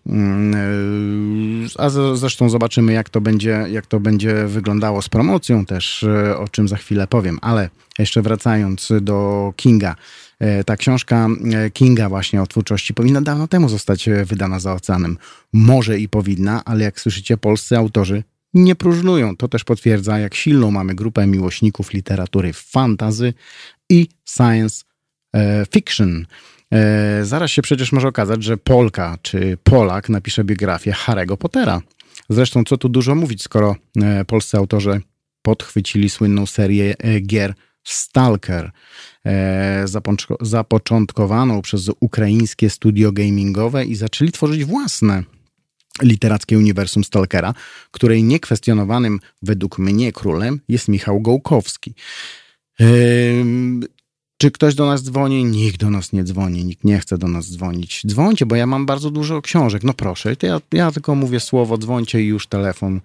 Mm, 0.10 1.68
a 1.78 1.90
zresztą 1.90 2.50
zobaczymy, 2.50 2.94
jak 2.94 3.10
to 3.10 3.22
będzie, 3.22 3.66
jak 3.70 3.86
to 3.86 4.00
będzie 4.00 4.48
wyglądało 4.48 5.02
z 5.02 5.10
promocją 5.10 5.66
też, 5.66 6.04
e, 6.04 6.38
o 6.38 6.48
czym 6.48 6.68
za 6.68 6.76
chwilę 6.76 7.08
powiem. 7.08 7.40
Ale 7.42 7.70
jeszcze 8.00 8.22
wracając 8.22 8.92
do 9.02 9.54
Kinga. 9.56 9.96
E, 10.40 10.64
ta 10.64 10.78
książka 10.78 11.28
e, 11.54 11.72
Kinga 11.72 12.10
właśnie 12.10 12.42
o 12.42 12.48
twórczości 12.48 12.94
powinna 12.94 13.22
dawno 13.22 13.48
temu 13.48 13.70
zostać 13.70 14.10
wydana 14.26 14.60
za 14.60 14.74
oceanem. 14.74 15.18
Może 15.54 16.00
i 16.00 16.10
powinna, 16.10 16.62
ale 16.66 16.84
jak 16.84 17.00
słyszycie, 17.00 17.38
polscy 17.38 17.78
autorzy 17.78 18.24
nie 18.54 18.76
próżnują. 18.76 19.38
To 19.38 19.48
też 19.48 19.64
potwierdza, 19.64 20.20
jak 20.20 20.36
silną 20.36 20.72
mamy 20.72 20.96
grupę 20.96 21.28
miłośników 21.28 21.94
literatury 21.94 22.54
fantazy 22.54 23.34
i 23.90 24.08
science 24.26 24.84
fiction. 25.74 26.26
E, 26.74 27.26
zaraz 27.26 27.52
się 27.52 27.62
przecież 27.62 27.92
może 27.92 28.08
okazać, 28.08 28.44
że 28.44 28.58
Polka 28.58 29.18
czy 29.22 29.58
Polak 29.64 30.10
napisze 30.10 30.44
biografię 30.44 30.92
Harry'ego 30.92 31.38
Pottera. 31.38 31.82
Zresztą 32.30 32.64
co 32.64 32.78
tu 32.78 32.90
dużo 32.90 33.16
mówić, 33.16 33.44
skoro 33.44 33.76
e, 34.02 34.26
polscy 34.26 34.58
autorzy 34.58 35.02
podchwycili 35.42 36.10
słynną 36.10 36.46
serię 36.46 36.96
e, 36.98 37.20
gier 37.20 37.54
Stalker, 37.84 38.72
zapoczątkowaną 40.42 41.62
przez 41.62 41.92
ukraińskie 42.00 42.70
studio 42.70 43.12
gamingowe 43.12 43.86
i 43.86 43.96
zaczęli 43.96 44.32
tworzyć 44.32 44.66
własne 44.66 45.24
literackie 46.02 46.58
uniwersum 46.58 47.04
Stalkera, 47.04 47.54
której 47.92 48.24
niekwestionowanym 48.24 49.20
według 49.42 49.80
mnie 49.80 50.12
królem 50.12 50.60
jest 50.68 50.88
Michał 50.88 51.22
Gołkowski. 51.22 51.94
Czy 54.42 54.52
ktoś 54.52 54.76
do 54.76 54.86
nas 54.86 55.04
dzwoni? 55.04 55.46
Nikt 55.46 55.80
do 55.80 55.90
nas 55.90 56.14
nie 56.14 56.24
dzwoni, 56.24 56.66
nikt 56.66 56.84
nie 56.84 57.00
chce 57.00 57.18
do 57.18 57.28
nas 57.28 57.52
dzwonić. 57.52 58.02
Dzwońcie, 58.08 58.46
bo 58.46 58.56
ja 58.56 58.66
mam 58.66 58.86
bardzo 58.86 59.12
dużo 59.12 59.42
książek. 59.42 59.84
No 59.84 59.94
proszę, 59.94 60.36
ja, 60.44 60.62
ja 60.72 60.92
tylko 60.92 61.16
mówię 61.16 61.40
słowo, 61.40 61.78
dzwońcie 61.78 62.22
i 62.22 62.26
już 62.26 62.48
telefon, 62.48 63.02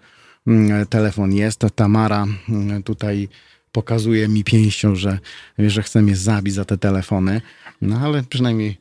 mm, 0.47 0.87
telefon 0.87 1.33
jest. 1.33 1.61
Tamara 1.75 2.27
mm, 2.49 2.83
tutaj 2.83 3.29
pokazuje 3.73 4.29
mi 4.29 4.45
pięścią, 4.45 4.95
że, 4.95 5.19
że 5.59 5.83
chce 5.83 6.03
mnie 6.03 6.17
zabić 6.17 6.55
za 6.55 6.65
te 6.65 6.79
telefony. 6.79 7.41
No 7.83 8.01
ale 8.01 8.23
przynajmniej 8.23 8.79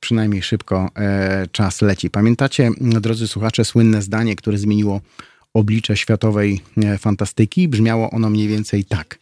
przynajmniej 0.00 0.42
szybko 0.42 0.90
e, 0.96 1.46
czas 1.52 1.82
leci. 1.82 2.10
Pamiętacie, 2.10 2.70
drodzy 2.80 3.28
słuchacze, 3.28 3.64
słynne 3.64 4.02
zdanie, 4.02 4.36
które 4.36 4.58
zmieniło 4.58 5.00
oblicze 5.54 5.96
światowej 5.96 6.60
e, 6.76 6.98
fantastyki? 6.98 7.68
Brzmiało 7.68 8.10
ono 8.10 8.30
mniej 8.30 8.48
więcej 8.48 8.84
tak. 8.84 9.18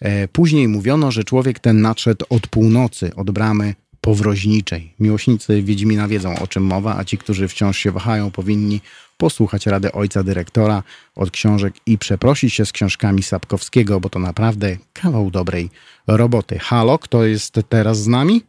E, 0.00 0.28
później 0.28 0.68
mówiono, 0.68 1.10
że 1.10 1.24
człowiek 1.24 1.58
ten 1.58 1.80
nadszedł 1.80 2.26
od 2.30 2.46
północy, 2.46 3.10
od 3.16 3.30
bramy 3.30 3.74
powroźniczej. 4.00 4.94
Miłośnicy 5.00 5.62
Wiedźmina 5.62 6.08
wiedzą, 6.08 6.38
o 6.38 6.46
czym 6.46 6.62
mowa, 6.62 6.96
a 6.96 7.04
ci, 7.04 7.18
którzy 7.18 7.48
wciąż 7.48 7.78
się 7.78 7.90
wahają, 7.90 8.30
powinni 8.30 8.80
posłuchać 9.18 9.66
rady 9.66 9.92
ojca 9.92 10.22
dyrektora 10.22 10.82
od 11.16 11.30
książek 11.30 11.74
i 11.86 11.98
przeprosić 11.98 12.54
się 12.54 12.66
z 12.66 12.72
książkami 12.72 13.22
Sapkowskiego, 13.22 14.00
bo 14.00 14.08
to 14.08 14.18
naprawdę 14.18 14.76
kawał 14.92 15.30
dobrej 15.30 15.70
roboty. 16.06 16.58
Halo, 16.58 16.98
kto 16.98 17.24
jest 17.24 17.60
teraz 17.68 17.98
z 17.98 18.08
nami? 18.08 18.42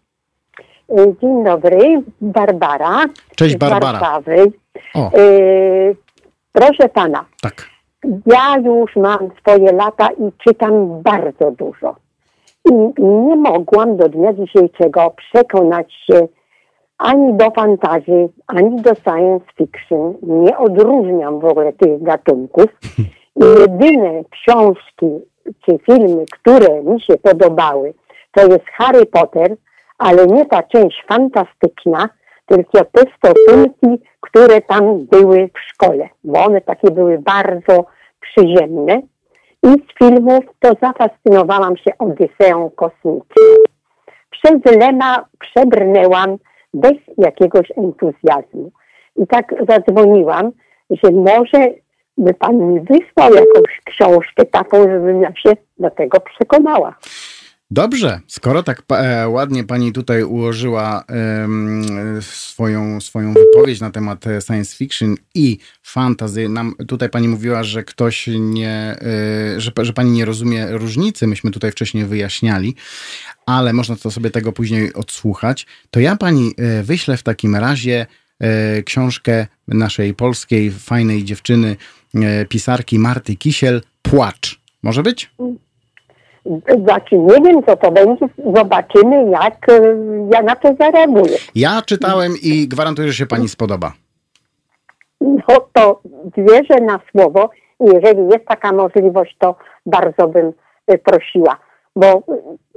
Dzień 1.22 1.44
dobry, 1.44 2.04
Barbara. 2.22 3.06
Cześć 3.36 3.58
Barbara. 3.58 4.00
Warszawy. 4.00 4.52
O. 4.94 5.12
Y 5.18 5.96
proszę 6.52 6.90
pana. 6.90 7.26
Tak. 7.42 7.70
Ja 8.04 8.58
już 8.58 8.96
mam 8.96 9.30
swoje 9.40 9.72
lata 9.72 10.10
i 10.12 10.32
czytam 10.48 11.02
bardzo 11.02 11.52
dużo. 11.52 11.96
I 12.66 12.74
nie 13.04 13.36
mogłam 13.36 13.98
do 13.98 14.10
dnia 14.10 14.34
dzisiejszego 14.34 15.14
przekonać 15.18 15.94
się 15.94 16.28
ani 16.98 17.34
do 17.34 17.52
fantazji, 17.52 18.30
ani 18.48 18.82
do 18.82 18.96
science 18.96 19.46
fiction. 19.58 20.14
Nie 20.22 20.58
odróżniam 20.58 21.40
w 21.40 21.46
ogóle 21.46 21.74
tych 21.74 22.04
gatunków. 22.04 22.66
Jedyne 23.36 24.24
książki 24.30 25.08
czy 25.66 25.78
filmy, 25.86 26.26
które 26.32 26.84
mi 26.84 27.02
się 27.02 27.18
podobały, 27.18 27.94
to 28.32 28.48
jest 28.48 28.66
Harry 28.66 29.06
Potter, 29.06 29.56
ale 29.98 30.28
nie 30.28 30.46
ta 30.46 30.64
część 30.64 31.04
fantastyczna, 31.08 32.10
tylko 32.46 32.86
te 32.86 33.02
stosunki, 33.18 34.06
które 34.32 34.62
tam 34.62 35.06
były 35.06 35.50
w 35.54 35.60
szkole, 35.60 36.10
bo 36.24 36.46
one 36.46 36.62
takie 36.62 36.92
były 36.92 37.20
bardzo 37.20 37.86
przyziemne. 38.20 39.02
I 39.64 39.68
z 39.68 39.98
filmów 39.98 40.44
to 40.60 40.72
zafascynowałam 40.82 41.78
się 41.78 41.92
Odyseją 41.98 42.70
kosmiczną. 42.76 43.46
Przez 44.30 44.76
Lema 44.80 45.26
przebrnęłam 45.40 46.38
bez 46.74 46.94
jakiegoś 47.18 47.72
entuzjazmu. 47.78 48.72
I 49.16 49.28
tak 49.28 49.56
zadzwoniłam, 49.70 50.52
że 50.90 51.12
może 51.12 51.68
by 52.18 52.34
pan 52.34 52.58
mi 52.58 52.80
wysłał 52.80 53.34
jakąś 53.34 53.82
książkę 53.86 54.46
taką, 54.46 54.84
żebym 54.84 55.22
ja 55.22 55.36
się 55.36 55.54
do 55.80 55.90
tego 55.90 56.20
przekonała. 56.20 56.96
Dobrze, 57.74 58.20
skoro 58.28 58.64
tak 58.64 58.84
e, 58.92 59.30
ładnie 59.30 59.64
pani 59.64 59.94
tutaj 59.94 60.24
ułożyła 60.24 61.04
e, 61.10 61.48
swoją, 62.22 63.02
swoją 63.02 63.34
wypowiedź 63.34 63.80
na 63.80 63.92
temat 63.92 64.28
e, 64.28 64.42
science 64.42 64.76
fiction 64.76 65.16
i 65.36 65.58
fantasy, 65.84 66.50
nam 66.50 66.76
tutaj 66.88 67.10
pani 67.10 67.28
mówiła, 67.28 67.64
że 67.64 67.84
ktoś 67.84 68.30
nie, 68.40 68.72
e, 68.72 69.62
że, 69.62 69.72
że 69.82 69.94
pani 69.94 70.12
nie 70.12 70.26
rozumie 70.26 70.68
różnicy, 70.72 71.28
myśmy 71.28 71.52
tutaj 71.52 71.72
wcześniej 71.72 72.06
wyjaśniali, 72.06 72.76
ale 73.46 73.74
można 73.74 73.96
to 73.96 74.12
sobie 74.12 74.30
tego 74.30 74.52
później 74.52 74.94
odsłuchać, 74.94 75.68
to 75.92 76.00
ja 76.00 76.16
pani 76.16 76.54
e, 76.58 76.84
wyślę 76.84 77.18
w 77.18 77.24
takim 77.24 77.56
razie 77.56 78.06
e, 78.40 78.84
książkę 78.84 79.48
naszej 79.68 80.14
polskiej 80.14 80.72
fajnej 80.72 81.24
dziewczyny, 81.24 81.76
pisarki 82.50 83.00
Marty 83.00 83.36
Kisiel, 83.36 83.82
Płacz. 84.02 84.62
Może 84.84 85.04
być? 85.04 85.32
Znaczy, 86.84 87.18
nie 87.18 87.42
wiem, 87.46 87.64
co 87.64 87.78
to 87.78 87.92
będzie. 87.92 88.26
Zobaczymy, 88.56 89.30
jak 89.30 89.70
e, 89.70 89.82
ja 90.34 90.42
na 90.42 90.56
to 90.56 90.76
zareaguję. 90.80 91.38
Ja 91.56 91.82
czytałem 91.82 92.34
i 92.44 92.68
gwarantuję, 92.68 93.08
że 93.08 93.14
się 93.14 93.26
pani 93.26 93.50
spodoba. 93.50 93.94
No 95.22 95.68
to 95.74 96.02
wierzę 96.38 96.82
na 96.82 97.00
słowo 97.12 97.50
i 97.80 97.86
jeżeli 97.94 98.24
jest 98.24 98.46
taka 98.48 98.72
możliwość, 98.72 99.36
to 99.40 99.56
bardzo 99.86 100.28
bym 100.28 100.54
e, 100.88 100.98
prosiła. 100.98 101.58
Bo 101.96 102.24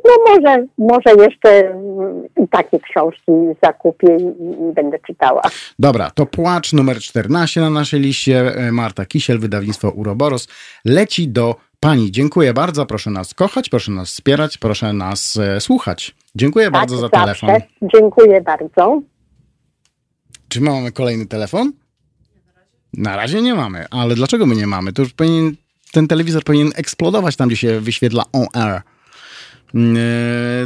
no 0.05 0.13
może, 0.29 0.67
może 0.79 1.25
jeszcze 1.25 1.71
mm, 1.71 2.23
takie 2.51 2.81
książki 2.81 3.33
zakupię 3.63 4.17
i, 4.17 4.23
i, 4.23 4.73
będę 4.75 4.99
czytała. 5.07 5.43
Dobra, 5.79 6.11
to 6.11 6.27
Płacz 6.27 6.73
numer 6.73 6.99
14 6.99 7.61
na 7.61 7.71
naszej 7.71 8.01
liście. 8.01 8.57
E, 8.57 8.73
Marta 8.73 9.07
Kisiel, 9.07 9.39
wydawnictwo 9.39 9.91
Uroboros, 9.91 10.49
leci 10.85 11.29
do 11.29 11.55
Pani, 11.85 12.13
dziękuję 12.13 12.55
bardzo. 12.55 12.87
Proszę 12.87 13.11
nas 13.11 13.35
kochać, 13.35 13.69
proszę 13.69 13.93
nas 13.93 14.09
wspierać, 14.09 14.59
proszę 14.59 14.93
nas 14.93 15.37
e, 15.37 15.61
słuchać. 15.61 16.15
Dziękuję 16.35 16.67
tak, 16.67 16.73
bardzo 16.73 16.97
za 16.97 17.09
zawsze. 17.09 17.47
telefon. 17.47 17.51
Dziękuję 17.95 18.41
bardzo. 18.41 19.03
Czy 20.49 20.61
mamy 20.61 20.93
kolejny 20.93 21.27
telefon? 21.27 21.73
Na 22.93 23.17
razie 23.17 23.43
nie 23.43 23.55
mamy, 23.55 23.85
ale 23.91 24.15
dlaczego 24.15 24.47
my 24.47 24.57
nie 24.57 24.67
mamy? 24.67 24.93
To 24.93 25.03
już 25.03 25.13
powinien, 25.13 25.57
ten 25.93 26.09
telewizor 26.09 26.45
powinien 26.45 26.73
eksplodować 26.77 27.37
tam, 27.37 27.49
gdzie 27.49 27.57
się 27.57 27.81
wyświetla 27.81 28.25
on 28.33 28.47
air. 28.53 28.83
Yy, 29.75 29.83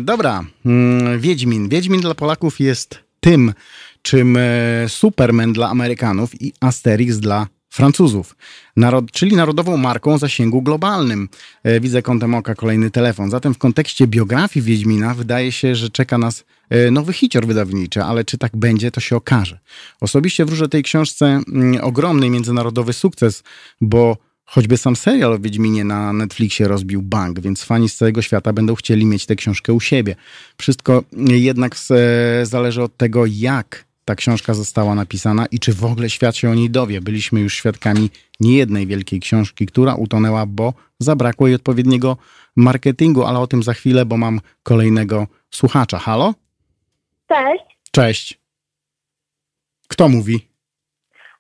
dobra, 0.01 0.45
yy, 0.65 1.19
Wiedźmin. 1.19 1.69
Wiedźmin 1.69 2.01
dla 2.01 2.15
Polaków 2.15 2.61
jest 2.61 2.99
tym, 3.21 3.55
czym 4.03 4.37
e, 4.37 4.41
Superman 4.89 5.53
dla 5.53 5.69
Amerykanów 5.69 6.43
i 6.43 6.53
Asterix 6.61 7.17
dla 7.17 7.47
Francuzów, 7.79 8.37
narod, 8.77 9.13
czyli 9.13 9.37
narodową 9.37 9.77
marką 9.77 10.15
o 10.15 10.19
zasięgu 10.19 10.63
globalnym. 10.63 11.29
E, 11.63 11.81
widzę 11.81 12.03
kątem 12.03 12.35
oka 12.35 12.55
kolejny 12.55 12.91
telefon. 12.91 13.31
Zatem 13.31 13.55
w 13.55 13.59
kontekście 13.59 14.07
biografii 14.07 14.67
Wiedźmina 14.67 15.15
wydaje 15.15 15.53
się, 15.53 15.75
że 15.75 15.91
czeka 15.91 16.19
nas 16.19 16.45
e, 16.71 16.91
nowy 16.91 17.13
hicior 17.13 17.47
wydawniczy, 17.47 18.03
ale 18.03 18.25
czy 18.25 18.39
tak 18.39 18.57
będzie, 18.57 18.91
to 18.91 19.01
się 19.01 19.17
okaże. 19.17 19.59
Osobiście 20.01 20.45
wróżę 20.45 20.69
tej 20.69 20.83
książce 20.83 21.27
mm, 21.27 21.85
ogromny 21.85 22.31
międzynarodowy 22.31 22.93
sukces, 22.93 23.43
bo 23.81 24.17
choćby 24.45 24.77
sam 24.77 24.97
serial 24.97 25.33
o 25.33 25.39
Wiedźminie 25.39 25.85
na 25.85 26.13
Netflixie 26.13 26.69
rozbił 26.69 27.03
bank, 27.03 27.41
więc 27.41 27.63
fani 27.63 27.89
z 27.89 27.97
całego 27.97 28.23
świata 28.23 28.53
będą 28.53 28.75
chcieli 28.75 29.07
mieć 29.07 29.27
tę 29.27 29.37
książkę 29.37 29.73
u 29.73 29.81
siebie. 29.81 30.17
Wszystko 30.57 31.05
jednak 31.29 31.77
zależy 32.43 32.83
od 32.83 32.97
tego, 32.97 33.27
jak 33.27 33.88
ta 34.09 34.15
książka 34.15 34.55
została 34.55 34.95
napisana 34.95 35.47
i 35.47 35.59
czy 35.59 35.73
w 35.73 35.85
ogóle 35.85 36.11
świat 36.11 36.37
się 36.37 36.51
o 36.51 36.55
niej 36.55 36.71
dowie. 36.71 37.01
Byliśmy 37.01 37.41
już 37.41 37.55
świadkami 37.55 38.11
niejednej 38.41 38.87
wielkiej 38.87 39.21
książki, 39.21 39.67
która 39.67 39.95
utonęła, 39.95 40.47
bo 40.47 40.75
zabrakło 40.99 41.47
jej 41.47 41.57
odpowiedniego 41.57 42.17
marketingu, 42.57 43.25
ale 43.25 43.39
o 43.39 43.47
tym 43.47 43.63
za 43.63 43.75
chwilę, 43.75 44.07
bo 44.07 44.17
mam 44.17 44.41
kolejnego 44.63 45.27
słuchacza. 45.51 45.99
Halo? 45.99 46.35
Cześć. 47.29 47.79
Cześć. 47.91 48.41
Kto 49.89 50.09
mówi? 50.09 50.49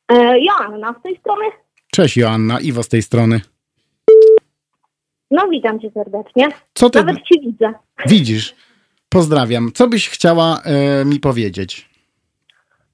E, 0.09 0.41
Joanna 0.41 0.95
z 1.01 1.03
tej 1.03 1.16
strony. 1.16 1.45
Cześć 1.93 2.16
Joanna, 2.16 2.61
Iwo 2.61 2.83
z 2.83 2.89
tej 2.89 3.03
strony. 3.03 3.41
No 5.31 5.49
witam 5.49 5.81
cię 5.81 5.91
serdecznie. 5.95 6.49
Co 6.75 6.91
ty... 6.91 6.99
Nawet 6.99 7.23
ci 7.25 7.41
widzę. 7.41 7.73
Widzisz. 8.07 8.55
Pozdrawiam. 9.09 9.73
Co 9.73 9.89
byś 9.89 10.09
chciała 10.09 10.61
e, 10.64 11.05
mi 11.05 11.21
powiedzieć? 11.21 11.88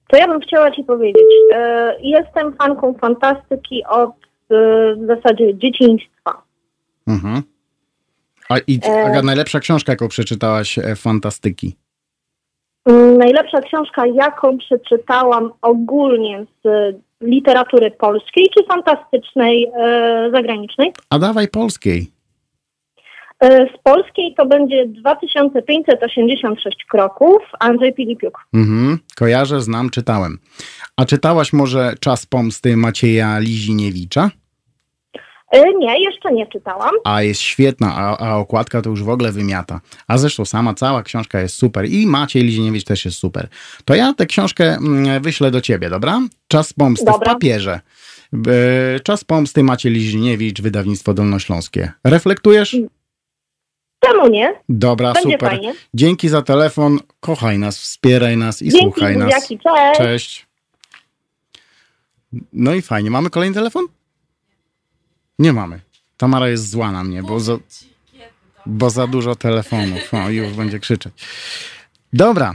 To 0.07 0.17
ja 0.17 0.29
bym 0.29 0.41
chciała 0.41 0.71
Ci 0.71 0.85
powiedzieć, 0.85 1.27
e, 1.55 1.97
jestem 2.01 2.57
fanką 2.57 2.95
fantastyki 2.95 3.85
od 3.89 4.11
e, 4.11 4.15
w 4.95 5.07
zasadzie 5.07 5.59
dzieciństwa. 5.59 6.43
Mhm. 7.07 7.43
A, 8.49 8.59
i, 8.59 8.81
a 9.19 9.23
najlepsza 9.23 9.61
książka, 9.61 9.93
jaką 9.93 10.09
przeczytałaś 10.09 10.79
e, 10.79 10.97
fantastyki? 10.97 11.77
Mm, 12.87 13.19
najlepsza 13.19 13.61
książka, 13.61 14.07
jaką 14.07 14.59
przeczytałam 14.59 15.51
ogólnie 15.63 16.47
z 16.65 16.97
literatury 17.21 17.91
polskiej 17.91 18.51
czy 18.59 18.65
fantastycznej 18.65 19.71
e, 19.77 20.31
zagranicznej? 20.33 20.93
A 21.11 21.19
dawaj 21.19 21.49
polskiej. 21.49 22.14
E, 23.45 23.67
z 23.67 23.83
polskiej 23.83 24.35
to 24.37 24.47
będzie 24.47 24.87
2586 24.87 26.77
kroków, 26.91 27.39
Andrzej 27.61 27.95
Pilipiuk. 27.95 28.39
Mhm, 28.55 28.99
kojarzę, 29.17 29.61
znam, 29.61 29.91
czytałem. 29.91 30.39
A 30.97 31.05
czytałaś 31.05 31.53
może 31.53 31.95
Czas 32.01 32.27
Pomsty 32.27 32.77
Macieja 32.77 33.39
Liziniewicza? 33.39 34.31
E, 35.53 35.63
nie, 35.79 36.01
jeszcze 36.01 36.33
nie 36.33 36.47
czytałam. 36.47 36.91
A 37.05 37.23
jest 37.23 37.41
świetna, 37.41 37.95
a, 37.97 38.19
a, 38.19 38.37
okładka 38.37 38.83
to 38.83 38.91
już 38.91 39.03
w 39.03 39.09
ogóle 39.09 39.33
wymiata. 39.33 39.81
A 40.09 40.19
zresztą 40.19 40.45
sama 40.45 40.75
cała 40.75 41.03
książka 41.03 41.41
jest 41.41 41.55
super 41.57 41.87
i 41.87 42.07
Maciej 42.07 42.43
Liziniewicz 42.43 42.85
też 42.85 43.05
jest 43.05 43.19
super. 43.19 43.49
To 43.85 43.95
ja 43.95 44.13
tę 44.13 44.27
książkę 44.27 44.65
mm, 44.65 45.23
wyślę 45.23 45.51
do 45.51 45.61
ciebie, 45.61 45.91
dobra? 45.91 46.21
Czas 46.49 46.73
Pomsty 46.73 47.05
dobra. 47.05 47.31
w 47.31 47.35
papierze. 47.35 47.81
E, 48.33 49.01
Czas 49.01 49.25
Pomsty 49.25 49.63
Maciej 49.63 49.93
Liziniewicz, 49.93 50.61
wydawnictwo 50.61 51.15
dolnośląskie. 51.15 51.93
Reflektujesz? 52.05 52.77
Czemu 54.07 54.29
nie? 54.29 54.55
Dobra, 54.69 55.13
Będzie 55.13 55.33
super. 55.33 55.51
Fajnie. 55.51 55.75
Dzięki 55.95 56.29
za 56.29 56.43
telefon. 56.43 56.99
Kochaj 57.21 57.59
nas, 57.59 57.79
wspieraj 57.79 58.37
nas 58.37 58.63
i 58.63 58.69
Dzięki, 58.69 58.93
słuchaj 58.93 59.17
nas. 59.17 59.49
Cześć. 59.49 59.63
Cześć. 59.97 60.47
No 62.53 62.75
i 62.75 62.83
fajnie. 62.83 63.11
Mamy 63.11 63.31
kolejny 63.31 63.55
telefon? 63.55 63.85
Nie 65.39 65.53
mamy. 65.53 65.81
Tamara 66.17 66.49
jest 66.49 66.71
zła 66.71 66.93
na 66.93 67.05
mnie, 67.05 67.23
bo 67.23 67.41
za, 67.41 67.59
bo 68.67 68.91
za 68.91 69.07
dużo 69.07 69.35
telefonów. 69.35 70.15
O, 70.15 70.31
już 70.31 70.53
będzie 70.53 70.79
krzyczeć. 70.79 71.13
Dobra, 72.13 72.55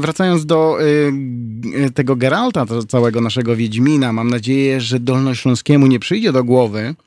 wracając 0.00 0.46
do 0.46 0.78
tego 1.94 2.16
Geralta, 2.16 2.66
całego 2.88 3.20
naszego 3.20 3.56
Wiedźmina, 3.56 4.12
mam 4.12 4.30
nadzieję, 4.30 4.80
że 4.80 5.00
Dolnośląskiemu 5.00 5.86
nie 5.86 5.98
przyjdzie 5.98 6.32
do 6.32 6.44
głowy, 6.44 6.80
E, 6.80 7.05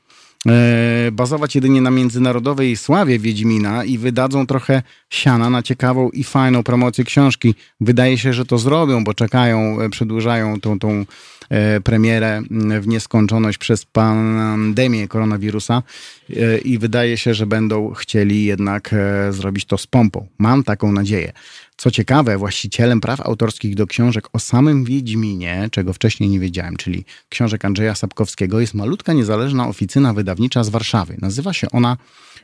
bazować 1.12 1.54
jedynie 1.54 1.80
na 1.80 1.90
międzynarodowej 1.90 2.76
sławie 2.76 3.18
Wiedźmina 3.18 3.84
i 3.84 3.98
wydadzą 3.98 4.46
trochę 4.46 4.82
siana 5.10 5.50
na 5.50 5.62
ciekawą 5.62 6.10
i 6.10 6.24
fajną 6.24 6.62
promocję 6.62 7.04
książki. 7.04 7.54
Wydaje 7.80 8.18
się, 8.18 8.32
że 8.32 8.44
to 8.46 8.58
zrobią, 8.58 9.04
bo 9.04 9.14
czekają, 9.14 9.80
e, 9.80 9.90
przedłużają 9.90 10.60
tą, 10.60 10.78
tą 10.78 11.04
e, 11.50 11.80
premierę 11.80 12.42
w 12.80 12.88
nieskończoność 12.88 13.58
przez 13.58 13.84
pandemię 13.84 15.08
koronawirusa 15.08 15.82
i 16.64 16.78
wydaje 16.78 17.16
się, 17.16 17.34
że 17.34 17.46
będą 17.46 17.94
chcieli 17.94 18.44
jednak 18.44 18.94
zrobić 19.30 19.64
to 19.64 19.78
z 19.78 19.86
pompą. 19.86 20.26
Mam 20.38 20.64
taką 20.64 20.92
nadzieję. 20.92 21.32
Co 21.80 21.90
ciekawe, 21.90 22.38
właścicielem 22.38 23.00
praw 23.00 23.20
autorskich 23.20 23.74
do 23.74 23.86
książek 23.86 24.28
o 24.32 24.38
samym 24.38 24.84
Wiedźminie, 24.84 25.68
czego 25.72 25.92
wcześniej 25.92 26.30
nie 26.30 26.40
wiedziałem, 26.40 26.76
czyli 26.76 27.04
książek 27.28 27.64
Andrzeja 27.64 27.94
Sapkowskiego, 27.94 28.60
jest 28.60 28.74
malutka 28.74 29.12
niezależna 29.12 29.68
oficyna 29.68 30.14
wydawnicza 30.14 30.64
z 30.64 30.68
Warszawy. 30.68 31.16
Nazywa 31.20 31.52
się 31.52 31.70
ona 31.70 31.96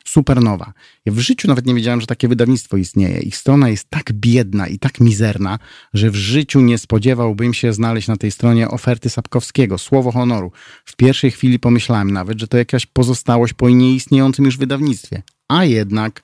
Supernowa. 0.04 0.72
Ja 1.04 1.12
w 1.12 1.18
życiu 1.18 1.48
nawet 1.48 1.66
nie 1.66 1.74
wiedziałem, 1.74 2.00
że 2.00 2.06
takie 2.06 2.28
wydawnictwo 2.28 2.76
istnieje. 2.76 3.18
Ich 3.18 3.36
strona 3.36 3.68
jest 3.68 3.90
tak 3.90 4.12
biedna 4.12 4.66
i 4.66 4.78
tak 4.78 5.00
mizerna, 5.00 5.58
że 5.94 6.10
w 6.10 6.16
życiu 6.16 6.60
nie 6.60 6.78
spodziewałbym 6.78 7.54
się 7.54 7.72
znaleźć 7.72 8.08
na 8.08 8.16
tej 8.16 8.30
stronie 8.30 8.68
oferty 8.68 9.10
Sapkowskiego. 9.10 9.78
Słowo 9.78 10.12
honoru. 10.12 10.52
W 10.84 10.96
pierwszej 10.96 11.30
chwili 11.30 11.58
pomyślałem 11.58 12.10
nawet, 12.10 12.40
że 12.40 12.48
to 12.48 12.56
jakaś 12.56 12.86
pozostałość 12.86 13.52
po 13.52 13.70
nieistniejącym 13.70 14.44
już 14.44 14.56
wydawnictwie. 14.56 15.22
A 15.48 15.64
jednak 15.64 16.22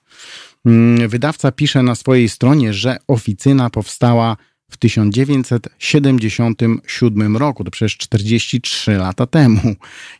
wydawca 1.08 1.52
pisze 1.52 1.82
na 1.82 1.94
swojej 1.94 2.28
stronie, 2.28 2.72
że 2.72 2.96
oficyna 3.08 3.70
powstała 3.70 4.36
w 4.70 4.76
1977 4.76 7.36
roku, 7.36 7.64
to 7.64 7.70
przecież 7.70 7.96
43 7.96 8.92
lata 8.92 9.26
temu. 9.26 9.60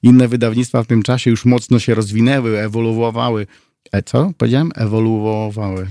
Inne 0.02 0.28
wydawnictwa 0.28 0.82
w 0.82 0.86
tym 0.86 1.02
czasie 1.02 1.30
już 1.30 1.44
mocno 1.44 1.78
się 1.78 1.94
rozwinęły, 1.94 2.58
ewoluowały. 2.58 3.46
E, 3.92 4.02
co? 4.02 4.32
Powiedziałem? 4.38 4.70
Ewoluowały, 4.74 5.86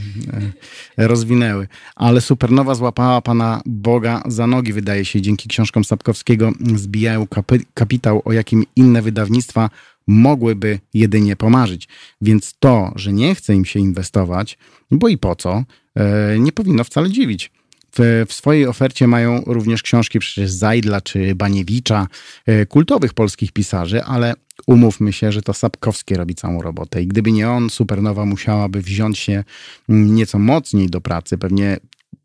e, 0.98 1.08
rozwinęły. 1.08 1.68
Ale 1.96 2.22
Supernowa 2.22 2.76
złapała 2.76 3.22
pana 3.22 3.62
Boga 3.66 4.24
za 4.26 4.48
nogi, 4.48 4.74
wydaje 4.74 5.06
się. 5.06 5.22
Dzięki 5.22 5.50
książkom 5.50 5.84
Sapkowskiego 5.84 6.52
zbijają 6.76 7.28
kapitał, 7.74 8.22
o 8.26 8.32
jakim 8.32 8.64
inne 8.76 9.02
wydawnictwa 9.02 9.70
mogłyby 10.12 10.80
jedynie 10.94 11.36
pomarzyć. 11.36 11.88
Więc 12.22 12.54
to, 12.60 12.92
że 12.96 13.14
nie 13.14 13.36
chce 13.36 13.56
im 13.56 13.66
się 13.66 13.80
inwestować, 13.80 14.58
bo 14.92 15.08
i 15.08 15.18
po 15.18 15.36
co, 15.36 15.64
e, 15.96 16.40
nie 16.40 16.52
powinno 16.52 16.84
wcale 16.84 17.10
dziwić. 17.10 17.52
W, 17.98 18.26
w, 18.28 18.34
swojej 18.34 18.68
ofercie 18.68 19.08
mają 19.08 19.44
również 19.46 19.84
książki 19.84 20.20
przecież 20.20 20.52
Zajdla 20.52 21.02
czy 21.02 21.36
Baniewicza, 21.36 22.08
e, 22.46 22.66
kultowych 22.66 23.14
polskich 23.14 23.52
pisarzy, 23.52 24.04
ale 24.04 24.34
umówmy 24.68 25.14
się, 25.14 25.32
że 25.32 25.42
to 25.42 25.54
Sapkowski 25.54 26.16
robi 26.16 26.36
całą 26.36 26.62
robotę 26.62 27.02
i 27.02 27.08
gdyby 27.08 27.32
nie 27.32 27.50
on, 27.50 27.70
Supernowa 27.70 28.26
musiałaby 28.26 28.82
wziąć 28.82 29.20
się 29.20 29.44
mm, 29.90 30.16
nieco 30.16 30.40
mocniej 30.40 30.90
do 30.90 31.02
pracy, 31.02 31.38
pewnie 31.38 31.78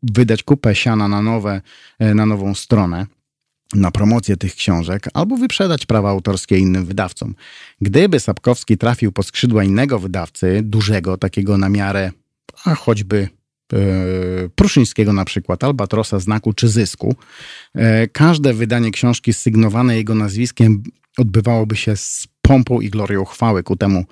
wydać 0.03 0.43
kupę 0.43 0.75
siana 0.75 1.07
na, 1.07 1.21
nowe, 1.21 1.61
e, 1.99 2.13
na 2.13 2.25
nową 2.25 2.55
stronę 2.55 3.05
na 3.75 3.91
promocję 3.91 4.37
tych 4.37 4.55
książek 4.55 5.07
albo 5.13 5.37
wyprzedać 5.37 5.85
prawa 5.85 6.09
autorskie 6.09 6.57
innym 6.57 6.85
wydawcom. 6.85 7.35
Gdyby 7.81 8.19
Sapkowski 8.19 8.77
trafił 8.77 9.11
po 9.11 9.23
skrzydła 9.23 9.63
innego 9.63 9.99
wydawcy, 9.99 10.59
dużego, 10.63 11.17
takiego 11.17 11.57
na 11.57 11.69
miarę, 11.69 12.11
a 12.65 12.75
choćby 12.75 13.29
e, 13.73 13.77
Pruszyńskiego 14.55 15.13
na 15.13 15.25
przykład, 15.25 15.63
Albatrosa, 15.63 16.19
Znaku 16.19 16.53
czy 16.53 16.67
Zysku, 16.67 17.15
e, 17.75 18.07
każde 18.07 18.53
wydanie 18.53 18.91
książki 18.91 19.33
sygnowane 19.33 19.97
jego 19.97 20.15
nazwiskiem 20.15 20.83
odbywałoby 21.17 21.75
się 21.75 21.95
z 21.95 22.27
pompą 22.41 22.81
i 22.81 22.89
glorią 22.89 23.25
chwały 23.25 23.63
ku 23.63 23.75
temu, 23.75 24.05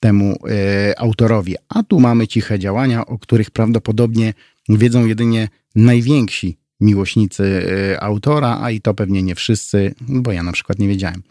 temu 0.00 0.38
e, 0.48 1.00
autorowi. 1.00 1.54
A 1.68 1.82
tu 1.82 2.00
mamy 2.00 2.28
ciche 2.28 2.58
działania, 2.58 3.06
o 3.06 3.18
których 3.18 3.50
prawdopodobnie 3.50 4.34
wiedzą 4.68 5.06
jedynie 5.06 5.48
najwięksi 5.74 6.58
miłośnicy 6.80 7.44
y, 7.44 8.00
autora, 8.00 8.58
a 8.62 8.70
i 8.70 8.80
to 8.80 8.94
pewnie 8.94 9.22
nie 9.22 9.34
wszyscy, 9.34 9.94
bo 10.00 10.32
ja 10.32 10.42
na 10.42 10.52
przykład 10.52 10.78
nie 10.78 10.88
wiedziałem. 10.88 11.22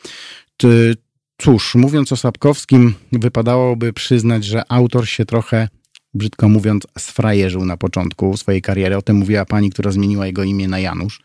Cóż, 1.38 1.76
mówiąc 1.76 2.12
o 2.12 2.18
Sapkowskim, 2.18 2.94
wypadałoby 3.12 3.94
przyznać, 3.94 4.46
że 4.46 4.72
autor 4.72 5.08
się 5.08 5.26
trochę, 5.26 5.68
brzydko 6.14 6.50
mówiąc, 6.50 6.88
sfrajerzył 6.98 7.66
na 7.66 7.78
początku 7.78 8.38
swojej 8.38 8.62
kariery. 8.62 8.98
O 8.98 9.02
tym 9.02 9.16
mówiła 9.16 9.46
pani, 9.46 9.70
która 9.70 9.92
zmieniła 9.92 10.28
jego 10.28 10.44
imię 10.44 10.68
na 10.68 10.80
Janusz. 10.80 11.22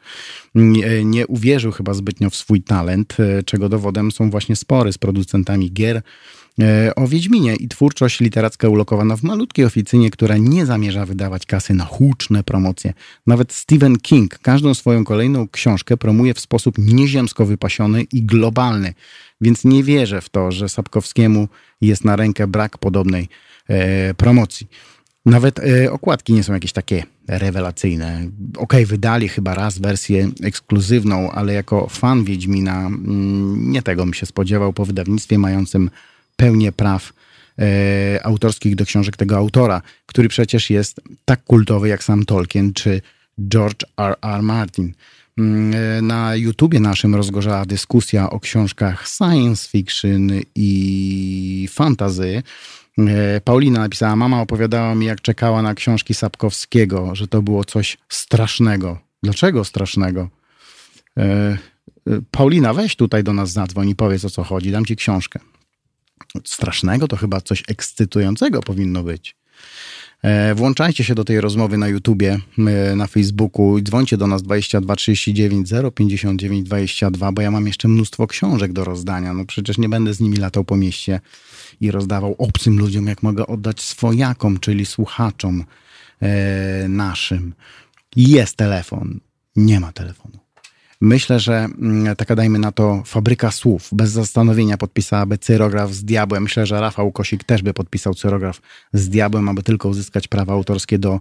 Nie, 0.55 1.05
nie 1.05 1.27
uwierzył 1.27 1.73
chyba 1.73 1.95
zbytnio 1.95 2.31
w 2.31 2.37
swój 2.37 2.63
talent, 2.63 3.17
y, 3.21 3.43
czego 3.43 3.69
dowodem 3.69 4.13
są 4.13 4.31
właśnie 4.31 4.57
spory 4.57 4.93
z 4.93 4.99
producentami 4.99 5.73
gier, 5.73 6.03
o 6.97 7.09
Wiedźminie 7.09 7.57
i 7.57 7.69
twórczość 7.69 8.21
literacka 8.21 8.69
ulokowana 8.69 9.17
w 9.17 9.23
malutkiej 9.23 9.65
oficynie, 9.65 10.11
która 10.11 10.37
nie 10.37 10.67
zamierza 10.67 11.07
wydawać 11.07 11.47
kasy 11.47 11.75
na 11.75 11.85
huczne 11.85 12.45
promocje. 12.45 12.93
Nawet 13.27 13.53
Stephen 13.53 13.99
King 13.99 14.39
każdą 14.39 14.75
swoją 14.75 15.05
kolejną 15.05 15.49
książkę 15.49 15.97
promuje 15.97 16.35
w 16.35 16.41
sposób 16.41 16.79
nieziemsko 16.79 17.47
wypasiony 17.47 18.03
i 18.03 18.23
globalny, 18.23 18.95
więc 19.41 19.65
nie 19.65 19.83
wierzę 19.83 20.21
w 20.21 20.29
to, 20.29 20.53
że 20.53 20.69
Sapkowskiemu 20.69 21.49
jest 21.81 22.05
na 22.05 22.17
rękę 22.17 22.47
brak 22.47 22.79
podobnej 22.79 23.29
e, 23.69 24.15
promocji. 24.15 24.69
Nawet 25.27 25.59
e, 25.59 25.93
okładki 25.93 26.33
nie 26.33 26.43
są 26.43 26.53
jakieś 26.53 26.73
takie 26.73 27.03
rewelacyjne. 27.29 28.27
Ok, 28.57 28.75
wydali 28.87 29.29
chyba 29.29 29.55
raz 29.55 29.79
wersję 29.79 30.31
ekskluzywną, 30.43 31.31
ale 31.31 31.53
jako 31.53 31.89
fan 31.89 32.25
Wiedźmina 32.25 32.87
mm, 32.87 33.71
nie 33.71 33.83
tego 33.83 34.05
bym 34.05 34.15
się 34.15 34.27
spodziewał 34.27 34.73
po 34.73 34.85
wydawnictwie 34.85 35.39
mającym 35.39 35.91
pełnię 36.43 36.73
praw 36.73 37.13
e, 37.59 38.27
autorskich 38.27 38.75
do 38.75 38.85
książek 38.85 39.17
tego 39.17 39.37
autora, 39.37 39.83
który 40.07 40.29
przecież 40.29 40.71
jest 40.71 41.01
tak 41.25 41.45
kultowy 41.45 41.89
jak 41.89 42.05
sam 42.05 42.25
Tolkien 42.25 42.73
czy 42.73 43.01
George 43.49 43.85
R. 43.97 44.17
R. 44.23 44.43
Martin. 44.43 44.93
Mm, 45.39 45.75
e, 45.75 46.03
na 46.03 46.37
YouTubie 46.37 46.81
naszym 46.81 47.15
rozgorzała 47.15 47.67
dyskusja 47.67 48.31
o 48.31 48.41
książkach 48.41 49.09
science 49.09 49.69
fiction 49.69 50.31
i 50.55 51.69
fantasy. 51.71 52.43
E, 52.99 53.41
Paulina 53.41 53.81
napisała, 53.81 54.17
mama 54.17 54.41
opowiadała 54.41 54.95
mi, 54.95 55.07
jak 55.07 55.21
czekała 55.21 55.63
na 55.63 55.75
książki 55.75 56.15
Sapkowskiego, 56.15 57.15
że 57.15 57.29
to 57.29 57.43
było 57.43 57.65
coś 57.65 57.99
strasznego. 58.09 58.99
Dlaczego 59.23 59.65
strasznego? 59.65 60.29
Paulina, 62.31 62.75
weź 62.75 62.97
tutaj 62.97 63.25
do 63.25 63.33
nas 63.33 63.53
zadzwoń 63.53 63.89
i 63.89 63.97
powiedz 63.97 64.25
o 64.25 64.31
co 64.31 64.45
chodzi, 64.45 64.71
dam 64.71 64.85
ci 64.85 64.97
książkę 64.97 65.41
strasznego, 66.45 67.09
to 67.09 67.17
chyba 67.17 67.41
coś 67.41 67.63
ekscytującego 67.69 68.61
powinno 68.61 69.03
być. 69.03 69.37
E, 70.23 70.55
włączajcie 70.55 71.05
się 71.05 71.15
do 71.15 71.25
tej 71.25 71.41
rozmowy 71.41 71.79
na 71.79 71.89
YouTubie, 71.89 72.39
e, 72.59 72.97
na 72.97 73.07
Facebooku 73.07 73.79
i 73.79 73.83
dzwońcie 73.83 74.17
do 74.17 74.27
nas 74.27 74.43
22 74.43 74.97
39 74.97 75.69
059 75.95 76.67
22, 76.67 77.33
bo 77.33 77.43
ja 77.43 77.51
mam 77.51 77.67
jeszcze 77.67 77.89
mnóstwo 77.89 78.27
książek 78.27 78.73
do 78.73 78.85
rozdania. 78.85 79.35
No 79.35 79.45
przecież 79.45 79.79
nie 79.79 79.89
będę 79.89 80.15
z 80.15 80.21
nimi 80.21 80.37
latał 80.37 80.65
po 80.65 80.77
mieście 80.77 81.21
i 81.81 81.91
rozdawał 81.91 82.35
obcym 82.39 82.79
ludziom, 82.79 83.07
jak 83.07 83.23
mogę 83.23 83.47
oddać 83.47 83.81
swojakom, 83.81 84.61
czyli 84.61 84.87
słuchaczom 84.87 85.65
e, 86.21 86.89
naszym. 86.89 87.55
Jest 88.17 88.57
telefon. 88.57 89.21
Nie 89.57 89.81
ma 89.81 89.93
telefonu. 89.93 90.42
Myślę, 91.05 91.39
że 91.39 91.55
mm, 91.55 92.17
taka 92.17 92.37
dajmy 92.37 92.59
na 92.59 92.73
to 92.73 93.03
fabryka 93.07 93.51
słów 93.51 93.89
bez 93.93 94.11
zastanowienia 94.11 94.77
podpisałaby 94.77 95.39
cyrograf 95.39 95.91
z 95.91 96.05
diabłem. 96.05 96.43
Myślę, 96.43 96.67
że 96.67 96.81
Rafał 96.81 97.13
Kosik 97.13 97.45
też 97.45 97.63
by 97.63 97.75
podpisał 97.75 98.15
cyrograf 98.15 98.61
z 98.93 99.09
diabłem, 99.09 99.49
aby 99.49 99.63
tylko 99.63 99.89
uzyskać 99.89 100.29
prawa 100.29 100.53
autorskie 100.53 100.99
do 100.99 101.13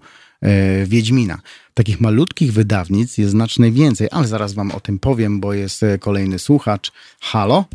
e, 0.41 0.85
Wiedźmina. 0.85 1.37
Takich 1.73 2.01
malutkich 2.01 2.53
wydawnic 2.53 3.17
jest 3.17 3.31
znacznie 3.31 3.71
więcej, 3.71 4.07
ale 4.11 4.27
zaraz 4.27 4.53
wam 4.53 4.71
o 4.71 4.79
tym 4.79 4.99
powiem, 4.99 5.39
bo 5.39 5.53
jest 5.53 5.83
e, 5.83 5.97
kolejny 5.97 6.39
słuchacz. 6.39 6.91
Halo? 7.21 7.65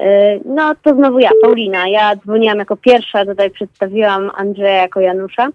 E, 0.00 0.38
no 0.44 0.74
to 0.82 0.94
znowu 0.94 1.18
ja, 1.18 1.30
Paulina. 1.42 1.88
Ja 1.88 2.16
dzwoniłam 2.16 2.58
jako 2.58 2.76
pierwsza, 2.76 3.26
tutaj 3.26 3.50
przedstawiłam 3.50 4.30
Andrzeja 4.34 4.82
jako 4.82 5.00
Janusza. 5.00 5.48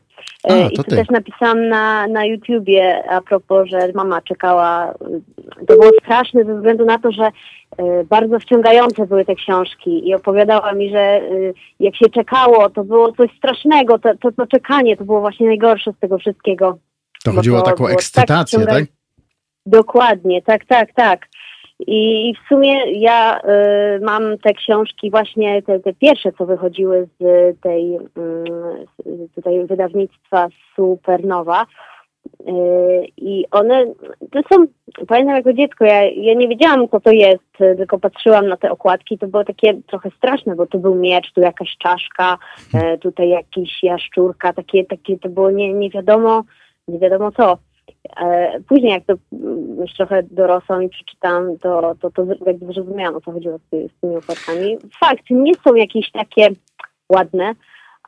E, 0.49 0.65
a, 0.65 0.69
I 0.69 0.75
tu 0.75 0.83
ty. 0.83 0.95
też 0.95 1.09
napisałam 1.09 1.67
na, 1.67 2.07
na 2.07 2.25
YouTubie 2.25 3.03
a 3.09 3.21
propos, 3.21 3.69
że 3.69 3.91
mama 3.95 4.21
czekała. 4.21 4.93
To 5.67 5.73
było 5.73 5.89
straszne 6.01 6.43
ze 6.43 6.55
względu 6.55 6.85
na 6.85 6.99
to, 6.99 7.11
że 7.11 7.23
e, 7.77 8.03
bardzo 8.03 8.39
wciągające 8.39 9.07
były 9.07 9.25
te 9.25 9.35
książki 9.35 10.07
i 10.09 10.15
opowiadała 10.15 10.73
mi, 10.73 10.89
że 10.89 11.21
jak 11.79 11.95
się 11.95 12.09
czekało, 12.09 12.69
to 12.69 12.83
było 12.83 13.11
coś 13.11 13.37
strasznego. 13.37 13.99
To, 13.99 14.09
to, 14.21 14.31
to 14.31 14.47
czekanie 14.47 14.97
to 14.97 15.05
było 15.05 15.21
właśnie 15.21 15.47
najgorsze 15.47 15.91
z 15.91 15.99
tego 15.99 16.17
wszystkiego. 16.17 16.77
To 17.23 17.31
chodziło 17.31 17.59
o 17.59 17.61
taką 17.61 17.83
tak 17.83 17.93
ekscytację, 17.93 18.59
tak, 18.59 18.69
tak? 18.69 18.83
Dokładnie, 19.65 20.41
tak, 20.41 20.65
tak, 20.65 20.93
tak. 20.93 21.27
I 21.87 22.33
w 22.33 22.47
sumie 22.47 22.91
ja 22.91 23.39
y, 23.39 23.99
mam 24.01 24.37
te 24.37 24.53
książki 24.53 25.11
właśnie, 25.11 25.61
te, 25.61 25.79
te 25.79 25.93
pierwsze, 25.93 26.31
co 26.31 26.45
wychodziły 26.45 27.07
z 27.19 27.23
tej 27.61 27.95
y, 27.95 27.99
z 29.05 29.31
tutaj 29.35 29.65
wydawnictwa 29.65 30.47
Supernowa. 30.75 31.65
Y, 32.47 33.07
I 33.17 33.45
one 33.51 33.85
to 34.31 34.41
są, 34.51 34.65
pamiętam 35.07 35.35
jako 35.35 35.53
dziecko, 35.53 35.85
ja, 35.85 36.03
ja 36.03 36.33
nie 36.33 36.47
wiedziałam 36.47 36.89
co 36.89 36.99
to 36.99 37.11
jest, 37.11 37.77
tylko 37.77 37.99
patrzyłam 37.99 38.47
na 38.47 38.57
te 38.57 38.71
okładki, 38.71 39.17
to 39.17 39.27
było 39.27 39.43
takie 39.43 39.73
trochę 39.87 40.09
straszne, 40.17 40.55
bo 40.55 40.65
tu 40.65 40.79
był 40.79 40.95
miecz, 40.95 41.33
tu 41.33 41.41
jakaś 41.41 41.77
czaszka, 41.77 42.37
y, 42.75 42.97
tutaj 42.97 43.29
jakiś 43.29 43.83
jaszczurka, 43.83 44.53
takie, 44.53 44.85
takie 44.85 45.19
to 45.19 45.29
było 45.29 45.51
nie, 45.51 45.73
nie 45.73 45.89
wiadomo, 45.89 46.43
nie 46.87 46.99
wiadomo 46.99 47.31
co. 47.31 47.57
E, 48.17 48.59
później 48.67 48.91
jak 48.91 49.05
to 49.05 49.13
już 49.79 49.93
trochę 49.93 50.23
dorosłam 50.23 50.83
i 50.83 50.89
przeczytałam, 50.89 51.57
to, 51.57 51.95
to, 52.01 52.11
to 52.11 52.25
jakby 52.45 52.73
zrozumiałam 52.73 53.15
o 53.15 53.21
co 53.21 53.31
chodziło 53.31 53.57
z, 53.57 53.91
z 53.91 54.01
tymi 54.01 54.15
okładkami. 54.15 54.77
Fakt, 54.99 55.23
nie 55.29 55.53
są 55.55 55.75
jakieś 55.75 56.11
takie 56.11 56.49
ładne, 57.09 57.53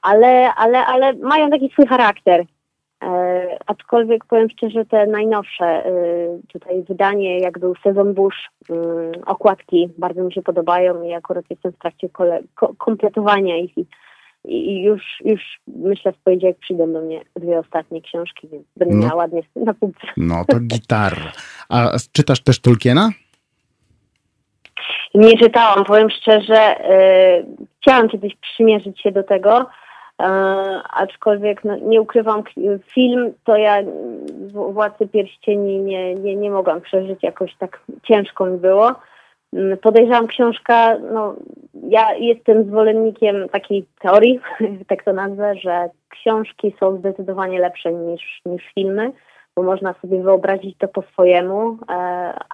ale, 0.02 0.54
ale, 0.54 0.86
ale 0.86 1.14
mają 1.14 1.50
taki 1.50 1.70
swój 1.70 1.88
charakter. 1.88 2.46
E, 3.04 3.58
aczkolwiek 3.66 4.26
powiem 4.26 4.50
szczerze, 4.50 4.86
te 4.86 5.08
najnowsze 5.08 5.66
e, 5.66 5.92
tutaj 6.48 6.84
wydanie, 6.84 7.40
jak 7.40 7.60
był 7.60 7.74
Sezon 7.84 8.14
Bush, 8.14 8.50
e, 8.70 8.76
okładki 9.26 9.90
bardzo 9.98 10.24
mi 10.24 10.34
się 10.34 10.42
podobają 10.42 11.04
i 11.04 11.14
akurat 11.14 11.46
jestem 11.50 11.72
w 11.72 11.78
trakcie 11.78 12.10
kole, 12.10 12.42
ko, 12.56 12.74
kompletowania 12.78 13.58
ich 13.58 13.78
i 13.78 13.86
i 14.48 14.84
już, 14.84 15.02
już 15.26 15.42
myślę 15.68 16.12
w 16.12 16.18
poniedziałek 16.18 16.58
przyjdą 16.58 16.94
do 16.94 17.02
mnie 17.02 17.22
dwie 17.36 17.60
ostatnie 17.60 18.02
książki, 18.02 18.48
więc 18.48 18.64
będę 18.78 18.96
no, 18.96 19.02
miała 19.02 19.16
ładnie 19.16 19.42
na 19.56 19.74
półce. 19.74 20.08
No 20.18 20.46
to 20.48 20.60
gitarra. 20.60 21.32
A 21.70 21.92
czytasz 22.12 22.44
też 22.44 22.62
Tolkiena? 22.62 23.10
Nie 25.16 25.38
czytałam, 25.38 25.86
powiem 25.86 26.10
szczerze. 26.10 26.76
Yy, 27.48 27.68
chciałam 27.82 28.10
kiedyś 28.10 28.36
przymierzyć 28.36 29.02
się 29.02 29.12
do 29.12 29.24
tego, 29.24 29.66
yy, 30.20 30.26
aczkolwiek 30.94 31.64
no, 31.64 31.78
nie 31.78 32.02
ukrywam, 32.02 32.44
film 32.94 33.34
to 33.44 33.58
ja 33.58 33.78
Władcy 34.52 35.08
Pierścieni 35.08 35.80
nie, 35.80 36.16
nie, 36.16 36.36
nie 36.36 36.52
mogłam 36.52 36.82
przeżyć, 36.82 37.24
jakoś 37.24 37.56
tak 37.56 37.82
ciężko 38.04 38.46
mi 38.46 38.58
było. 38.58 38.96
Mm, 39.56 39.78
podejrzewam 39.78 40.28
książka, 40.28 40.98
no 41.14 41.36
ja 41.90 42.14
jestem 42.14 42.64
zwolennikiem 42.64 43.50
takiej 43.50 43.86
teorii, 44.00 44.40
tak 44.88 45.04
to 45.04 45.14
nazwę, 45.14 45.56
że 45.56 45.90
książki 46.10 46.74
są 46.80 46.98
zdecydowanie 46.98 47.60
lepsze 47.60 47.94
niż, 47.94 48.42
niż 48.46 48.64
filmy, 48.76 49.12
bo 49.56 49.64
można 49.64 49.94
sobie 50.02 50.24
wyobrazić 50.24 50.78
to 50.78 50.88
po 50.88 51.02
swojemu, 51.02 51.78
e, 51.90 51.94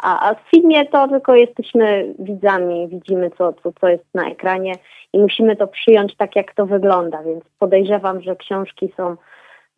a, 0.03 0.29
a 0.29 0.35
w 0.35 0.49
filmie 0.55 0.85
to 0.85 1.07
tylko 1.07 1.35
jesteśmy 1.35 2.13
widzami, 2.19 2.87
widzimy 2.87 3.31
co, 3.37 3.53
co, 3.53 3.71
co 3.81 3.87
jest 3.87 4.05
na 4.13 4.29
ekranie 4.29 4.73
i 5.13 5.19
musimy 5.19 5.55
to 5.55 5.67
przyjąć 5.67 6.15
tak, 6.15 6.35
jak 6.35 6.53
to 6.53 6.65
wygląda, 6.65 7.23
więc 7.23 7.43
podejrzewam, 7.59 8.21
że 8.21 8.35
książki 8.35 8.93
są 8.97 9.15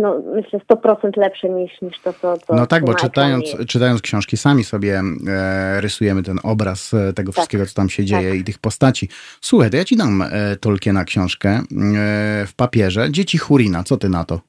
no, 0.03 0.21
myślę 0.35 0.59
100% 0.59 1.17
lepsze 1.17 1.49
niż, 1.49 1.81
niż 1.81 1.99
to, 1.99 2.13
co, 2.13 2.37
co 2.37 2.55
No 2.55 2.67
tak, 2.67 2.85
bo 2.85 2.93
czytając, 2.93 3.45
czytając 3.67 4.01
książki 4.01 4.37
sami 4.37 4.63
sobie 4.63 5.01
e, 5.27 5.81
rysujemy 5.81 6.23
ten 6.23 6.39
obraz 6.43 6.93
e, 6.93 7.13
tego 7.13 7.31
tak, 7.31 7.35
wszystkiego, 7.35 7.65
co 7.65 7.73
tam 7.73 7.89
się 7.89 8.05
dzieje 8.05 8.29
tak. 8.29 8.39
i 8.39 8.43
tych 8.43 8.59
postaci. 8.59 9.09
Słuchaj, 9.41 9.69
to 9.69 9.77
ja 9.77 9.85
ci 9.85 9.95
dam 9.95 10.21
e, 10.21 10.55
Tolkiena 10.55 11.05
książkę 11.05 11.49
e, 11.49 11.63
w 12.47 12.53
papierze. 12.55 13.11
Dzieci 13.11 13.37
Hurina, 13.37 13.83
co 13.83 13.97
ty 13.97 14.09
na 14.09 14.23
to? 14.23 14.39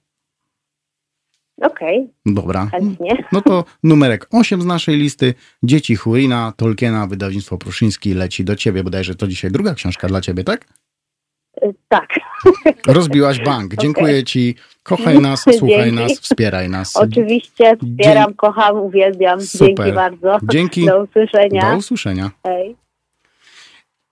Okej. 1.63 1.99
Okay. 2.01 2.35
Dobra. 2.35 2.67
Chętnie. 2.67 3.25
No 3.33 3.41
to 3.41 3.65
numerek 3.83 4.27
8 4.31 4.63
z 4.63 4.67
naszej 4.67 4.97
listy. 4.97 5.35
Dzieci 5.63 5.97
Hurina, 5.97 6.53
Tolkiena, 6.57 7.07
wydawnictwo 7.07 7.59
Pruszyński 7.59 8.15
leci 8.15 8.45
do 8.45 8.57
ciebie. 8.57 8.85
Bodajże 8.85 9.15
to 9.15 9.27
dzisiaj 9.27 9.51
druga 9.51 9.75
książka 9.75 10.09
dla 10.09 10.21
ciebie, 10.21 10.45
tak? 10.45 10.67
Tak. 11.89 12.09
Rozbiłaś 12.87 13.41
bank. 13.41 13.75
Dziękuję 13.83 14.15
okay. 14.15 14.23
Ci. 14.23 14.55
Kochaj 14.83 15.19
nas, 15.19 15.45
słuchaj 15.59 15.91
Dzięki. 15.91 15.95
nas, 15.95 16.13
wspieraj 16.13 16.71
nas. 16.71 16.97
Oczywiście, 16.97 17.77
wspieram, 17.77 18.31
Dzie 18.31 18.37
kocham, 18.37 18.81
uwielbiam. 18.81 19.41
Super. 19.41 19.69
Dzięki 19.69 19.93
bardzo. 19.93 20.39
Dzięki. 20.43 20.87
Do 20.87 21.03
usłyszenia. 21.03 21.71
Do 21.71 21.77
usłyszenia. 21.77 22.31
Hej. 22.43 22.77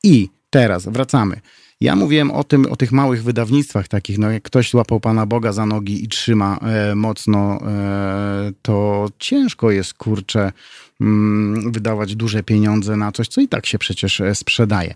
I 0.04 0.28
teraz 0.50 0.86
wracamy. 0.86 1.40
Ja 1.80 1.96
mówiłem 1.96 2.30
o 2.30 2.44
tym, 2.44 2.66
o 2.72 2.76
tych 2.76 2.92
małych 2.92 3.22
wydawnictwach 3.22 3.88
takich, 3.88 4.18
no 4.18 4.30
jak 4.30 4.42
ktoś 4.42 4.70
złapał 4.70 5.00
Pana 5.00 5.26
Boga 5.26 5.52
za 5.52 5.66
nogi 5.66 6.04
i 6.04 6.08
trzyma 6.08 6.58
e, 6.62 6.94
mocno, 6.94 7.58
e, 7.66 8.52
to 8.62 9.06
ciężko 9.18 9.70
jest, 9.70 9.94
kurczę, 9.94 10.52
mm, 11.00 11.72
wydawać 11.72 12.16
duże 12.16 12.42
pieniądze 12.42 12.96
na 12.96 13.12
coś, 13.12 13.28
co 13.28 13.40
i 13.40 13.48
tak 13.48 13.66
się 13.66 13.78
przecież 13.78 14.20
e, 14.20 14.34
sprzedaje 14.34 14.94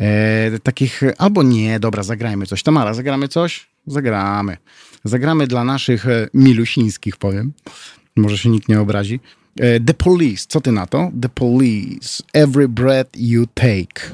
e, 0.00 0.58
takich, 0.62 1.02
albo 1.18 1.42
nie, 1.42 1.80
dobra, 1.80 2.02
zagrajmy 2.02 2.46
coś. 2.46 2.62
Tamara, 2.62 2.94
zagramy 2.94 3.28
coś? 3.28 3.66
Zagramy. 3.86 4.56
Zagramy 5.04 5.46
dla 5.46 5.64
naszych 5.64 6.08
e, 6.08 6.28
milusińskich, 6.34 7.16
powiem. 7.16 7.52
Może 8.16 8.38
się 8.38 8.48
nikt 8.48 8.68
nie 8.68 8.80
obrazi. 8.80 9.20
E, 9.60 9.80
The 9.80 9.94
Police, 9.94 10.44
co 10.48 10.60
ty 10.60 10.72
na 10.72 10.86
to? 10.86 11.10
The 11.22 11.28
Police, 11.28 12.22
Every 12.32 12.68
Breath 12.68 13.10
You 13.16 13.46
Take. 13.54 14.10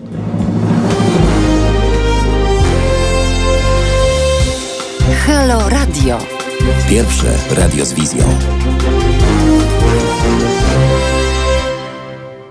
Halo 5.27 5.69
Radio. 5.69 6.19
Pierwsze 6.89 7.39
radio 7.51 7.85
z 7.87 7.93
wizją. 7.93 8.25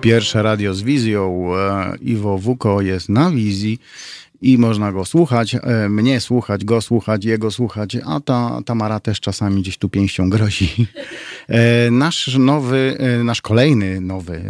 Pierwsze 0.06 0.44
radio 0.44 0.73
z 0.73 0.82
wizją. 0.82 1.52
E, 1.57 1.95
Iwo 2.02 2.38
Wuko 2.38 2.82
jest 2.82 3.10
na 3.10 3.32
wizji 3.32 3.80
i 4.41 4.57
można 4.57 4.91
go 4.91 5.06
słuchać, 5.06 5.56
e, 5.56 5.90
mnie 5.90 6.19
słuchać, 6.19 6.65
go 6.65 6.82
słuchać, 6.82 7.26
jego 7.26 7.52
słuchać, 7.52 7.98
a 8.06 8.19
ta 8.19 8.61
Tamara 8.65 8.99
też 8.99 9.19
czasami 9.19 9.61
gdzieś 9.61 9.77
tu 9.77 9.90
pięścią 9.90 10.30
grozi. 10.30 10.88
E, 11.48 11.91
nasz 11.91 12.38
nowy, 12.38 12.98
nasz 13.23 13.41
kolejny 13.41 14.02
nowy, 14.02 14.41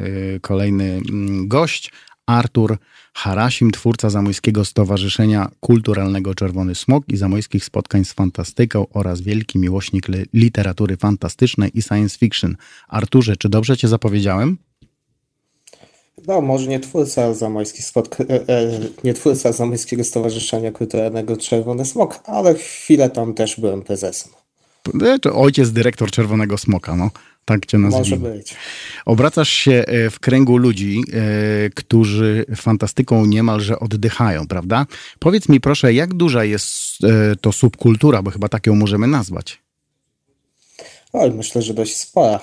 kolejny 0.42 1.02
mm, 1.10 1.48
gość, 1.48 1.92
Artur 2.26 2.78
Harasim, 3.14 3.72
twórca 3.72 4.10
Zamojskiego 4.10 4.66
Stowarzyszenia 4.66 5.50
Kulturalnego 5.60 6.36
Czerwony 6.36 6.76
Smok 6.76 7.04
i 7.08 7.18
Zamojskich 7.18 7.66
Spotkań 7.66 8.06
z 8.06 8.14
Fantastyką 8.14 8.86
oraz 8.94 9.22
wielki 9.22 9.60
miłośnik 9.60 10.08
literatury 10.34 10.98
fantastycznej 10.98 11.72
i 11.74 11.82
science 11.82 12.18
fiction. 12.18 12.56
Arturze, 12.88 13.38
czy 13.38 13.50
dobrze 13.50 13.78
cię 13.78 13.88
zapowiedziałem? 13.88 14.58
No, 16.28 16.42
może 16.42 16.68
nie 16.68 16.80
twórca 16.80 17.34
zamojskich 17.34 17.86
spotk- 17.86 18.26
e, 18.30 18.50
e, 18.50 18.80
nie 19.04 19.14
twórca 19.14 19.52
Zamojskiego 19.52 20.04
Stowarzyszenia 20.04 20.72
Kulturalnego 20.72 21.38
Czerwony 21.38 21.86
Smok, 21.86 22.20
ale 22.26 22.56
chwilę 22.56 23.10
tam 23.10 23.34
też 23.34 23.60
byłem 23.60 23.82
prezesem. 23.82 24.32
To 25.22 25.36
ojciec 25.36 25.72
dyrektor 25.72 26.12
Czerwonego 26.12 26.58
Smoka, 26.58 26.96
no. 26.96 27.10
Tak 27.46 27.66
cię 27.66 27.78
nazwijmy. 27.78 28.18
Może 28.18 28.38
być. 28.38 28.56
Obracasz 29.06 29.50
się 29.50 29.72
e, 29.72 30.10
w 30.10 30.20
kręgu 30.20 30.58
ludzi, 30.58 31.04
którzy 31.76 32.46
fantastyką 32.56 33.26
niemalże 33.26 33.80
oddychają, 33.80 34.48
prawda? 34.48 34.86
Powiedz 35.20 35.50
mi 35.50 35.60
proszę, 35.62 35.94
jak 35.94 36.14
duża 36.14 36.44
jest 36.44 36.72
to 37.42 37.52
subkultura, 37.52 38.22
bo 38.22 38.32
chyba 38.32 38.50
tak 38.50 38.68
ją 38.68 38.76
możemy 38.76 39.08
nazwać? 39.08 39.65
Oj, 41.18 41.32
myślę, 41.32 41.62
że 41.62 41.74
dość 41.74 41.98
spora. 41.98 42.40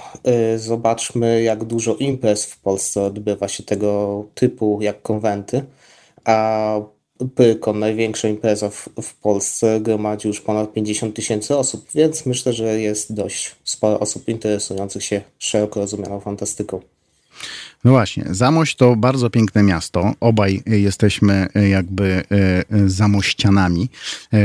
Y, 0.55 0.59
zobaczmy, 0.59 1.43
jak 1.43 1.65
dużo 1.65 1.95
imprez 1.95 2.47
w 2.47 2.59
Polsce 2.61 3.03
odbywa 3.03 3.49
się 3.49 3.63
tego 3.63 4.25
typu 4.35 4.79
jak 4.83 5.03
konwenty, 5.03 5.65
a 6.25 6.81
Pyrkon, 7.35 7.79
największa 7.79 8.29
impreza 8.29 8.71
w, 8.71 8.89
w 9.03 9.15
Polsce, 9.15 9.81
gromadzi 9.81 10.29
już 10.29 10.41
ponad 10.41 10.73
50 10.73 11.17
tysięcy 11.17 11.57
osób, 11.57 11.87
więc 11.95 12.27
myślę, 12.27 12.53
że 12.53 12.81
jest 12.81 13.15
dość 13.15 13.57
sporo 13.65 14.01
osób 14.01 14.29
interesujących 14.29 15.05
się 15.05 15.21
szeroko 15.39 15.81
rozumianą 15.81 16.21
fantastyką. 16.21 16.81
No 17.85 17.91
właśnie, 17.91 18.25
Zamość 18.31 18.77
to 18.77 18.97
bardzo 18.97 19.31
piękne 19.31 19.63
miasto. 19.63 20.13
Obaj 20.21 20.63
jesteśmy 20.67 21.49
e, 21.55 21.69
jakby 21.69 22.05
e, 22.05 22.25
e, 22.31 22.89
zamościanami. 22.89 23.89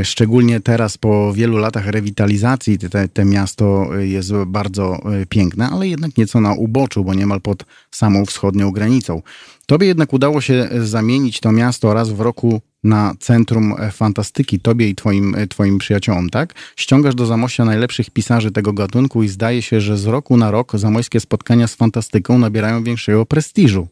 Szczególnie 0.03 0.59
teraz 0.59 0.97
po 0.97 1.34
wielu 1.34 1.57
latach 1.57 1.88
rewitalizacji 1.88 2.77
te, 2.77 3.07
te 3.07 3.26
miasto 3.26 3.95
jest 3.97 4.34
bardzo 4.45 4.99
piękne, 5.30 5.69
ale 5.69 5.88
jednak 5.88 6.18
nieco 6.18 6.41
na 6.41 6.53
uboczu, 6.53 7.03
bo 7.03 7.14
niemal 7.14 7.41
pod 7.41 7.65
samą 7.91 8.26
wschodnią 8.26 8.72
granicą. 8.72 9.22
Tobie 9.68 9.88
jednak 9.88 10.14
udało 10.14 10.41
się 10.41 10.69
zamienić 10.84 11.39
to 11.39 11.52
miasto 11.52 11.94
raz 11.94 12.10
w 12.10 12.22
roku 12.22 12.61
na 12.84 13.15
Centrum 13.19 13.76
Fantastyki, 13.91 14.60
tobie 14.60 14.89
i 14.89 14.95
twoim, 14.95 15.35
twoim 15.49 15.77
przyjaciołom, 15.77 16.30
tak? 16.30 16.53
Ściągasz 16.76 17.15
do 17.15 17.26
Zamościa 17.26 17.65
najlepszych 17.65 18.10
pisarzy 18.10 18.52
tego 18.52 18.73
gatunku 18.73 19.23
i 19.23 19.27
zdaje 19.27 19.61
się, 19.61 19.81
że 19.81 19.98
z 19.98 20.06
roku 20.06 20.38
na 20.38 20.52
rok 20.52 20.72
zamojskie 20.77 21.19
spotkania 21.19 21.68
z 21.68 21.76
fantastyką 21.76 22.38
nabierają 22.38 22.84
większego 22.84 23.26
prestiżu. 23.26 23.88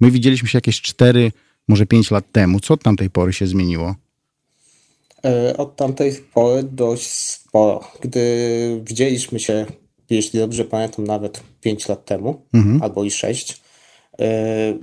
My 0.00 0.10
widzieliśmy 0.10 0.48
się 0.48 0.58
jakieś 0.58 0.80
4, 0.80 1.32
może 1.68 1.86
5 1.86 2.10
lat 2.10 2.24
temu. 2.32 2.60
Co 2.60 2.74
od 2.74 2.82
tamtej 2.82 3.10
pory 3.10 3.32
się 3.32 3.46
zmieniło? 3.46 3.94
E, 5.24 5.56
od 5.56 5.76
tamtej 5.76 6.12
pory 6.34 6.62
dość 6.62 7.10
sporo. 7.10 7.80
Gdy 8.00 8.20
widzieliśmy 8.86 9.40
się, 9.40 9.66
jeśli 10.10 10.40
dobrze 10.40 10.64
pamiętam, 10.64 11.04
nawet 11.04 11.42
5 11.60 11.88
lat 11.88 12.04
temu, 12.04 12.42
mhm. 12.52 12.82
albo 12.82 13.04
i 13.04 13.10
6, 13.10 13.63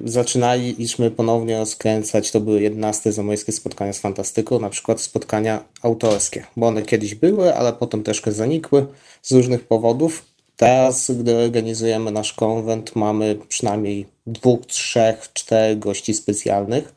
zaczynaliśmy 0.05 1.11
ponownie 1.11 1.57
rozkręcać, 1.57 2.31
to 2.31 2.39
były 2.39 2.61
11 2.61 3.11
zamojskie 3.11 3.51
spotkania 3.51 3.93
z 3.93 3.99
fantastyką, 3.99 4.59
na 4.59 4.69
przykład 4.69 5.01
spotkania 5.01 5.63
autorskie, 5.81 6.45
bo 6.57 6.67
one 6.67 6.81
kiedyś 6.81 7.15
były, 7.15 7.55
ale 7.55 7.73
potem 7.73 8.03
troszkę 8.03 8.31
zanikły 8.31 8.85
z 9.21 9.31
różnych 9.31 9.67
powodów. 9.67 10.25
Teraz, 10.57 11.11
gdy 11.11 11.35
organizujemy 11.35 12.11
nasz 12.11 12.33
konwent, 12.33 12.95
mamy 12.95 13.37
przynajmniej 13.47 14.05
dwóch, 14.27 14.65
trzech, 14.65 15.33
czterech 15.33 15.79
gości 15.79 16.13
specjalnych. 16.13 16.95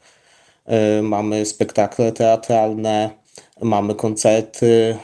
Mamy 1.03 1.47
spektakle 1.47 2.13
teatralne, 2.13 3.11
mamy 3.63 3.95
koncerty. 3.95 4.97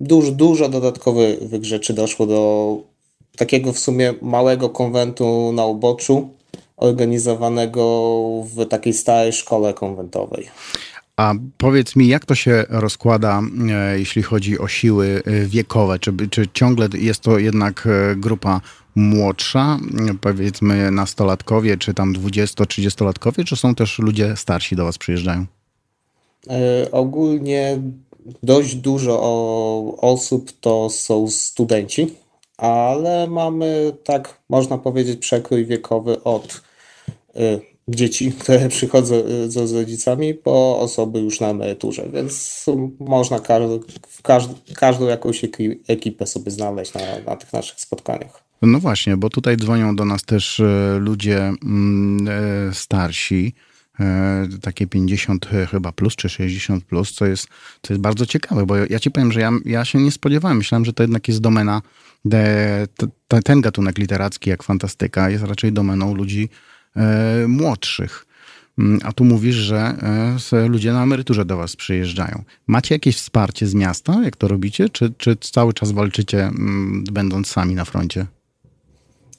Dużo, 0.00 0.32
dużo 0.32 0.68
dodatkowych 0.68 1.64
rzeczy 1.64 1.94
doszło 1.94 2.26
do 2.26 2.76
takiego 3.36 3.72
w 3.72 3.78
sumie 3.78 4.14
małego 4.22 4.70
konwentu 4.70 5.52
na 5.54 5.66
uboczu, 5.66 6.30
organizowanego 6.76 7.82
w 8.44 8.66
takiej 8.66 8.92
starej 8.92 9.32
szkole 9.32 9.74
konwentowej. 9.74 10.48
A 11.16 11.34
powiedz 11.58 11.96
mi, 11.96 12.08
jak 12.08 12.26
to 12.26 12.34
się 12.34 12.64
rozkłada, 12.68 13.42
e, 13.70 13.98
jeśli 13.98 14.22
chodzi 14.22 14.58
o 14.58 14.68
siły 14.68 15.22
e, 15.24 15.46
wiekowe? 15.46 15.98
Czy, 15.98 16.12
czy 16.30 16.48
ciągle 16.54 16.88
jest 16.98 17.20
to 17.20 17.38
jednak 17.38 17.86
e, 17.86 18.16
grupa 18.16 18.60
młodsza, 18.94 19.78
powiedzmy 20.20 20.90
nastolatkowie, 20.90 21.76
czy 21.76 21.94
tam 21.94 22.14
20-30-latkowie, 22.14 23.44
czy 23.44 23.56
są 23.56 23.74
też 23.74 23.98
ludzie 23.98 24.36
starsi 24.36 24.76
do 24.76 24.84
Was 24.84 24.98
przyjeżdżają? 24.98 25.46
ogólnie 26.92 27.78
dość 28.42 28.74
dużo 28.74 29.20
osób 30.00 30.52
to 30.60 30.90
są 30.90 31.28
studenci 31.28 32.14
ale 32.62 33.26
mamy, 33.26 33.92
tak 34.04 34.38
można 34.48 34.78
powiedzieć, 34.78 35.20
przekrój 35.20 35.66
wiekowy 35.66 36.24
od 36.24 36.62
y, 37.36 37.60
dzieci, 37.88 38.32
które 38.32 38.68
przychodzą 38.78 39.14
y, 39.14 39.50
z 39.50 39.72
rodzicami, 39.72 40.34
po 40.34 40.80
osoby 40.80 41.20
już 41.20 41.40
na 41.40 41.48
emeryturze, 41.48 42.08
więc 42.12 42.66
można 43.00 43.40
każdy, 43.40 43.80
każdy, 44.22 44.54
każdą 44.74 45.06
jakąś 45.06 45.44
ekipę 45.88 46.26
sobie 46.26 46.50
znaleźć 46.50 46.94
na, 46.94 47.00
na 47.26 47.36
tych 47.36 47.52
naszych 47.52 47.80
spotkaniach. 47.80 48.42
No 48.62 48.80
właśnie, 48.80 49.16
bo 49.16 49.30
tutaj 49.30 49.56
dzwonią 49.56 49.96
do 49.96 50.04
nas 50.04 50.24
też 50.24 50.60
y, 50.60 50.96
ludzie 50.98 51.38
mm, 51.38 52.74
starsi, 52.74 53.54
takie 54.62 54.86
50 54.86 55.48
chyba 55.70 55.92
plus, 55.92 56.16
czy 56.16 56.28
60 56.28 56.84
plus, 56.84 57.12
co 57.12 57.26
jest, 57.26 57.48
co 57.82 57.92
jest 57.92 58.02
bardzo 58.02 58.26
ciekawe, 58.26 58.66
bo 58.66 58.76
ja 58.76 58.98
ci 58.98 59.10
powiem, 59.10 59.32
że 59.32 59.40
ja, 59.40 59.50
ja 59.64 59.84
się 59.84 59.98
nie 59.98 60.10
spodziewałem. 60.10 60.58
Myślałem, 60.58 60.84
że 60.84 60.92
to 60.92 61.02
jednak 61.02 61.28
jest 61.28 61.40
domena 61.40 61.82
de, 62.24 62.86
te, 63.28 63.42
ten 63.42 63.60
gatunek 63.60 63.98
literacki, 63.98 64.50
jak 64.50 64.62
fantastyka, 64.62 65.30
jest 65.30 65.44
raczej 65.44 65.72
domeną 65.72 66.14
ludzi 66.14 66.48
e, 66.96 67.48
młodszych. 67.48 68.26
Mm, 68.78 69.00
a 69.04 69.12
tu 69.12 69.24
mówisz, 69.24 69.56
że 69.56 69.96
e, 70.52 70.68
ludzie 70.68 70.92
na 70.92 71.02
emeryturze 71.02 71.44
do 71.44 71.56
was 71.56 71.76
przyjeżdżają. 71.76 72.44
Macie 72.66 72.94
jakieś 72.94 73.16
wsparcie 73.16 73.66
z 73.66 73.74
miasta, 73.74 74.20
jak 74.24 74.36
to 74.36 74.48
robicie, 74.48 74.88
czy, 74.88 75.12
czy 75.18 75.36
cały 75.36 75.72
czas 75.72 75.92
walczycie, 75.92 76.44
m, 76.44 76.54
mm, 76.58 77.04
będąc 77.04 77.48
sami 77.48 77.74
na 77.74 77.84
froncie? 77.84 78.26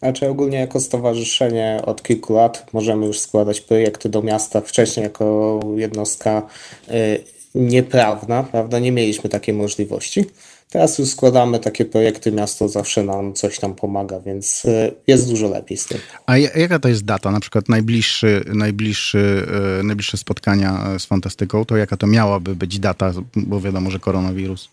Znaczy 0.03 0.29
ogólnie 0.29 0.57
jako 0.57 0.79
stowarzyszenie 0.79 1.81
od 1.85 2.03
kilku 2.03 2.33
lat 2.33 2.65
możemy 2.73 3.05
już 3.05 3.19
składać 3.19 3.61
projekty 3.61 4.09
do 4.09 4.21
miasta. 4.21 4.61
Wcześniej 4.61 5.03
jako 5.03 5.59
jednostka 5.75 6.47
y, 6.91 7.23
nieprawna, 7.55 8.43
prawda, 8.43 8.79
nie 8.79 8.91
mieliśmy 8.91 9.29
takiej 9.29 9.55
możliwości. 9.55 10.25
Teraz 10.69 10.99
już 10.99 11.09
składamy 11.09 11.59
takie 11.59 11.85
projekty, 11.85 12.31
miasto 12.31 12.69
zawsze 12.69 13.03
nam 13.03 13.33
coś 13.33 13.59
tam 13.59 13.75
pomaga, 13.75 14.19
więc 14.19 14.65
e, 14.65 14.91
jest 15.07 15.29
dużo 15.29 15.49
lepiej 15.49 15.77
z 15.77 15.85
tym. 15.85 15.97
A 16.25 16.37
jaka 16.37 16.79
to 16.79 16.89
jest 16.89 17.05
data, 17.05 17.31
na 17.31 17.39
przykład 17.39 17.69
najbliższy, 17.69 18.43
najbliższy, 18.53 19.47
e, 19.79 19.83
najbliższe 19.83 20.17
spotkania 20.17 20.99
z 20.99 21.05
fantastyką, 21.05 21.65
to 21.65 21.77
jaka 21.77 21.97
to 21.97 22.07
miałaby 22.07 22.55
być 22.55 22.79
data, 22.79 23.13
bo 23.35 23.61
wiadomo, 23.61 23.91
że 23.91 23.99
koronawirus? 23.99 24.69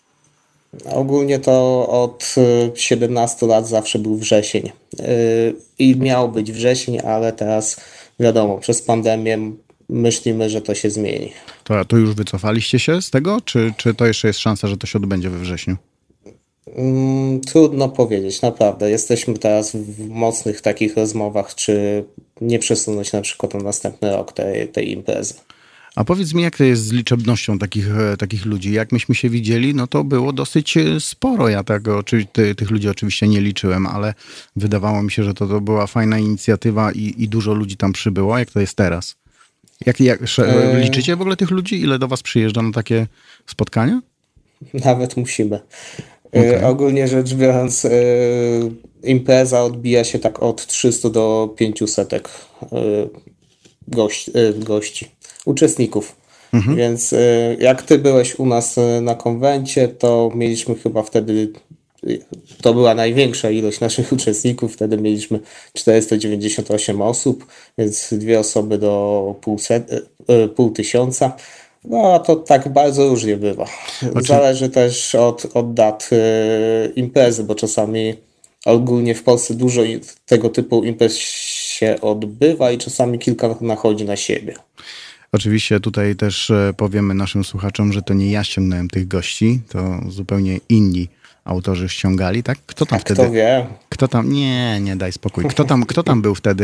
Ogólnie 0.85 1.39
to 1.39 1.87
od 1.89 2.35
17 2.75 3.45
e, 3.45 3.49
lat 3.49 3.67
zawsze 3.67 3.99
był 3.99 4.15
wrzesień 4.17 4.71
i 5.79 5.95
miał 5.95 6.31
być 6.31 6.51
wrzesień, 6.51 6.99
ale 6.99 7.33
teraz 7.33 7.81
wiadomo, 8.19 8.57
przez 8.57 8.81
pandemię 8.81 9.51
myślimy, 9.89 10.49
że 10.49 10.61
to 10.61 10.75
się 10.75 10.89
zmieni. 10.89 11.31
To, 11.63 11.85
to 11.85 11.97
już 11.97 12.13
wycofaliście 12.13 12.79
się 12.79 13.01
z 13.01 13.09
tego, 13.09 13.41
czy, 13.41 13.73
czy 13.77 13.93
to 13.93 14.05
jeszcze 14.05 14.27
jest 14.27 14.39
szansa, 14.39 14.67
że 14.67 14.77
to 14.77 14.87
się 14.87 14.99
odbędzie 14.99 15.29
we 15.29 15.37
wrześniu? 15.37 15.77
Mm, 16.75 17.41
trudno 17.41 17.89
powiedzieć, 17.89 18.41
naprawdę. 18.41 18.91
Jesteśmy 18.91 19.37
teraz 19.37 19.75
w 19.75 20.09
mocnych 20.09 20.61
takich 20.61 20.97
rozmowach, 20.97 21.55
czy 21.55 22.03
nie 22.41 22.59
przesunąć 22.59 23.13
na 23.13 23.21
przykład 23.21 23.53
na 23.53 23.59
następny 23.59 24.11
rok 24.11 24.33
tej, 24.33 24.67
tej 24.67 24.91
imprezy. 24.91 25.33
A 25.95 26.03
powiedz 26.03 26.33
mi, 26.33 26.43
jak 26.43 26.57
to 26.57 26.63
jest 26.63 26.85
z 26.85 26.91
liczebnością 26.91 27.59
takich, 27.59 27.97
e, 27.97 28.17
takich 28.17 28.45
ludzi? 28.45 28.71
Jak 28.71 28.91
myśmy 28.91 29.15
się 29.15 29.29
widzieli, 29.29 29.75
no 29.75 29.87
to 29.87 30.03
było 30.03 30.33
dosyć 30.33 30.77
e, 30.77 30.99
sporo. 30.99 31.49
Ja 31.49 31.63
tego, 31.63 32.03
czy, 32.03 32.25
ty, 32.25 32.55
tych 32.55 32.71
ludzi 32.71 32.89
oczywiście 32.89 33.27
nie 33.27 33.41
liczyłem, 33.41 33.87
ale 33.87 34.13
wydawało 34.55 35.03
mi 35.03 35.11
się, 35.11 35.23
że 35.23 35.33
to, 35.33 35.47
to 35.47 35.61
była 35.61 35.87
fajna 35.87 36.19
inicjatywa 36.19 36.91
i, 36.91 37.15
i 37.17 37.29
dużo 37.29 37.53
ludzi 37.53 37.77
tam 37.77 37.93
przybyło. 37.93 38.37
Jak 38.37 38.51
to 38.51 38.59
jest 38.59 38.77
teraz? 38.77 39.15
Jak, 39.85 39.99
jak, 39.99 40.21
e, 40.39 40.79
liczycie 40.81 41.15
w 41.15 41.21
ogóle 41.21 41.37
tych 41.37 41.51
ludzi? 41.51 41.81
Ile 41.81 41.99
do 41.99 42.07
was 42.07 42.21
przyjeżdża 42.21 42.61
na 42.61 42.71
takie 42.71 43.07
spotkania? 43.45 44.01
Nawet 44.85 45.17
musimy. 45.17 45.59
Okay. 46.25 46.65
Ogólnie 46.65 47.07
rzecz 47.07 47.33
biorąc, 47.33 47.87
impreza 49.03 49.63
odbija 49.63 50.03
się 50.03 50.19
tak 50.19 50.43
od 50.43 50.67
300 50.67 51.09
do 51.09 51.53
500 51.57 52.09
gości, 53.91 54.31
gości 54.57 55.07
uczestników. 55.45 56.15
Mhm. 56.53 56.77
Więc 56.77 57.15
jak 57.59 57.83
ty 57.83 57.99
byłeś 57.99 58.39
u 58.39 58.45
nas 58.45 58.75
na 59.01 59.15
konwencie, 59.15 59.87
to 59.87 60.31
mieliśmy 60.35 60.75
chyba 60.75 61.03
wtedy 61.03 61.51
to 62.61 62.73
była 62.73 62.95
największa 62.95 63.49
ilość 63.49 63.79
naszych 63.79 64.13
uczestników. 64.17 64.73
Wtedy 64.73 64.97
mieliśmy 64.97 65.39
498 65.73 67.01
osób, 67.01 67.45
więc 67.77 68.13
dwie 68.13 68.39
osoby 68.39 68.77
do 68.77 69.35
pół, 69.41 69.59
set, 69.59 69.91
pół 70.55 70.71
tysiąca. 70.71 71.35
No, 71.83 72.19
to 72.19 72.35
tak 72.35 72.69
bardzo 72.69 73.09
różnie 73.09 73.37
bywa. 73.37 73.65
Zależy 74.21 74.69
też 74.69 75.15
od, 75.15 75.47
od 75.53 75.73
dat 75.73 76.09
imprezy, 76.95 77.43
bo 77.43 77.55
czasami 77.55 78.13
ogólnie 78.65 79.15
w 79.15 79.23
Polsce 79.23 79.53
dużo 79.53 79.81
tego 80.25 80.49
typu 80.49 80.83
imprez 80.83 81.17
się 81.81 82.01
odbywa 82.01 82.71
i 82.71 82.77
czasami 82.77 83.19
kilka 83.19 83.55
nachodzi 83.61 84.05
na 84.05 84.15
siebie. 84.15 84.53
Oczywiście 85.31 85.79
tutaj 85.79 86.15
też 86.15 86.49
e, 86.49 86.73
powiemy 86.77 87.13
naszym 87.13 87.43
słuchaczom, 87.43 87.93
że 87.93 88.01
to 88.01 88.13
nie 88.13 88.31
ja 88.31 88.43
ściągnąłem 88.43 88.87
tych 88.87 89.07
gości, 89.07 89.59
to 89.69 89.99
zupełnie 90.09 90.59
inni 90.69 91.07
autorzy 91.45 91.89
ściągali, 91.89 92.43
tak? 92.43 92.57
Kto 92.65 92.85
tam 92.85 92.97
A 92.97 92.99
wtedy? 92.99 93.21
Kto 93.21 93.31
wie? 93.31 93.65
Kto 93.89 94.07
tam? 94.07 94.33
Nie, 94.33 94.79
nie 94.81 94.95
daj 94.95 95.11
spokój. 95.11 95.45
Kto 95.45 95.63
tam, 95.63 95.85
kto 95.85 96.03
tam 96.03 96.21
był 96.21 96.35
wtedy? 96.35 96.63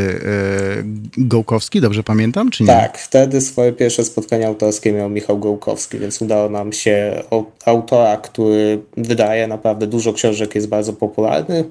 Yy, 1.18 1.26
Gołkowski, 1.28 1.82
dobrze 1.82 2.04
pamiętam, 2.04 2.52
czy 2.52 2.64
nie? 2.64 2.68
Tak, 2.68 2.98
wtedy 2.98 3.42
swoje 3.42 3.74
pierwsze 3.74 4.04
spotkanie 4.04 4.48
autorskie 4.48 4.94
miał 4.94 5.10
Michał 5.10 5.40
Gołkowski, 5.40 6.00
więc 6.00 6.22
udało 6.22 6.50
nam 6.50 6.74
się 6.74 7.24
autora, 7.66 8.18
który 8.18 8.82
wydaje 8.98 9.48
naprawdę 9.48 9.88
dużo 9.88 10.14
książek, 10.14 10.56
jest 10.56 10.68
bardzo 10.68 10.94
popularny, 10.94 11.64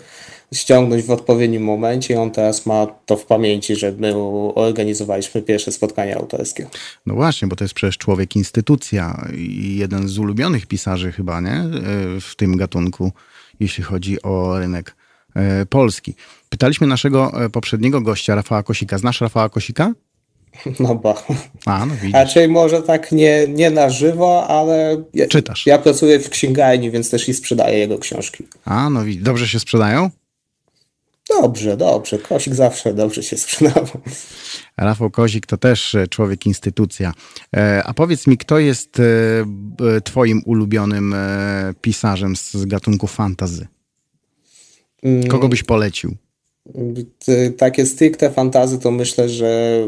ściągnąć 0.55 1.03
w 1.03 1.11
odpowiednim 1.11 1.63
momencie 1.63 2.15
i 2.15 2.17
on 2.17 2.31
teraz 2.31 2.67
ma 2.67 2.87
to 3.07 3.17
w 3.17 3.27
pamięci, 3.27 3.77
że 3.77 3.93
my 3.93 4.15
organizowaliśmy 4.55 5.43
pierwsze 5.43 5.73
spotkanie 5.73 6.17
autorskie. 6.17 6.67
No 7.07 7.15
właśnie, 7.15 7.49
bo 7.49 7.57
to 7.57 7.65
jest 7.65 7.75
przecież 7.75 7.99
człowiek 7.99 8.37
instytucja 8.37 9.29
i 9.35 9.77
jeden 9.77 10.09
z 10.09 10.19
ulubionych 10.19 10.67
pisarzy 10.67 11.13
chyba, 11.13 11.41
nie? 11.41 11.51
E, 11.51 11.71
w 12.21 12.33
tym 12.37 12.57
gatunku, 12.57 13.13
jeśli 13.61 13.85
chodzi 13.85 14.23
o 14.23 14.59
rynek 14.59 14.97
e, 15.35 15.67
polski. 15.67 16.15
Pytaliśmy 16.49 16.87
naszego 16.87 17.45
e, 17.45 17.51
poprzedniego 17.51 18.01
gościa, 18.01 18.35
Rafała 18.35 18.63
Kosika. 18.63 18.99
Znasz 18.99 19.21
Rafała 19.21 19.49
Kosika? 19.49 19.93
No 20.81 20.95
ba. 20.95 21.15
A, 21.67 21.87
no 21.87 21.95
widzisz. 21.95 22.13
Raczej 22.13 22.49
może 22.49 22.83
tak 22.83 23.13
nie, 23.13 23.49
nie 23.49 23.71
na 23.71 23.91
żywo, 23.91 24.47
ale 24.49 25.03
ja, 25.15 25.27
Czytasz. 25.29 25.67
ja 25.67 25.79
pracuję 25.79 26.21
w 26.21 26.31
księgarni, 26.31 26.91
więc 26.91 27.11
też 27.11 27.29
i 27.29 27.35
sprzedaję 27.35 27.79
jego 27.79 27.99
książki. 27.99 28.45
A, 28.65 28.91
no 28.91 29.05
widzisz. 29.05 29.23
Dobrze 29.23 29.49
się 29.49 29.61
sprzedają? 29.61 30.11
Dobrze, 31.29 31.77
dobrze. 31.77 32.19
Kosik 32.19 32.55
zawsze 32.55 32.95
dobrze 32.95 33.23
się 33.23 33.37
sprzedawał. 33.37 34.01
Rafał 34.77 35.11
Kozik 35.11 35.47
to 35.47 35.57
też 35.57 35.95
e, 35.95 36.09
człowiek 36.09 36.47
instytucja. 36.47 37.13
E, 37.57 37.83
a 37.85 37.95
powiedz 37.95 38.27
mi, 38.27 38.39
kto 38.39 38.59
jest 38.59 39.01
e, 39.01 40.01
twoim 40.01 40.43
ulubionym 40.47 41.15
pisarzem 41.81 42.37
z 42.37 42.65
gatunku 42.65 43.07
fantazy? 43.07 43.67
Mm. 45.03 45.29
Kogo 45.29 45.49
byś 45.49 45.63
polecił? 45.63 46.17
Takie 47.59 47.87
stricte 47.87 48.31
fantazy 48.31 48.79
to 48.79 48.91
myślę, 48.91 49.29
że 49.29 49.83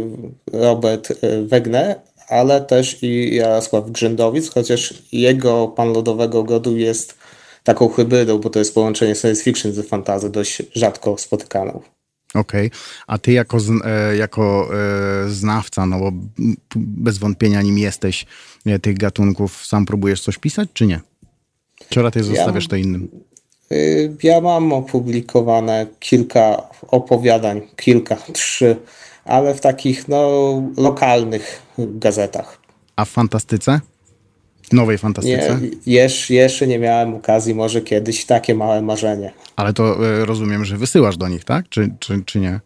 Robert 0.52 1.12
Wegner, 1.46 2.00
ale 2.28 2.60
też 2.60 3.02
i 3.02 3.34
Jarosław 3.34 3.90
Grzędowic, 3.90 4.50
chociaż 4.50 5.02
jego 5.12 5.68
Pan 5.68 5.92
Lodowego 5.92 6.38
Ogrodu 6.38 6.76
jest 6.76 7.17
taką 7.68 7.88
hybrydą, 7.88 8.38
bo 8.38 8.50
to 8.50 8.58
jest 8.58 8.74
połączenie 8.74 9.14
science 9.14 9.42
fiction 9.42 9.72
z 9.72 9.88
fantazy 9.88 10.30
dość 10.30 10.62
rzadko 10.74 11.18
spotykaną. 11.18 11.80
Okej, 12.34 12.66
okay. 12.66 12.78
a 13.06 13.18
ty 13.18 13.32
jako, 13.32 13.58
e, 13.84 14.16
jako 14.16 14.68
e, 14.74 15.28
znawca, 15.28 15.86
no 15.86 15.98
bo 15.98 16.12
bez 16.76 17.18
wątpienia 17.18 17.62
nim 17.62 17.78
jesteś, 17.78 18.26
tych 18.82 18.98
gatunków, 18.98 19.66
sam 19.66 19.86
próbujesz 19.86 20.20
coś 20.20 20.38
pisać, 20.38 20.68
czy 20.72 20.86
nie? 20.86 21.00
Czy 21.88 22.02
raczej 22.02 22.22
zostawiasz 22.22 22.64
ja, 22.64 22.70
to 22.70 22.76
innym? 22.76 23.08
Y, 23.72 24.16
ja 24.22 24.40
mam 24.40 24.72
opublikowane 24.72 25.86
kilka 26.00 26.62
opowiadań, 26.88 27.60
kilka, 27.76 28.16
trzy, 28.32 28.76
ale 29.24 29.54
w 29.54 29.60
takich 29.60 30.08
no, 30.08 30.62
lokalnych 30.76 31.62
gazetach. 31.78 32.58
A 32.96 33.04
w 33.04 33.10
fantastyce? 33.10 33.80
Nowej 34.72 34.98
fantastyce? 34.98 35.60
Nie, 35.60 35.94
jeszcze, 35.94 36.34
jeszcze 36.34 36.66
nie 36.66 36.78
miałem 36.78 37.14
okazji, 37.14 37.54
może 37.54 37.80
kiedyś 37.80 38.24
takie 38.24 38.54
małe 38.54 38.82
marzenie. 38.82 39.32
Ale 39.56 39.72
to 39.72 40.06
y, 40.06 40.26
rozumiem, 40.26 40.64
że 40.64 40.76
wysyłasz 40.76 41.16
do 41.16 41.28
nich, 41.28 41.44
tak? 41.44 41.68
Czy, 41.68 41.94
czy, 41.98 42.22
czy 42.26 42.40
nie? 42.40 42.60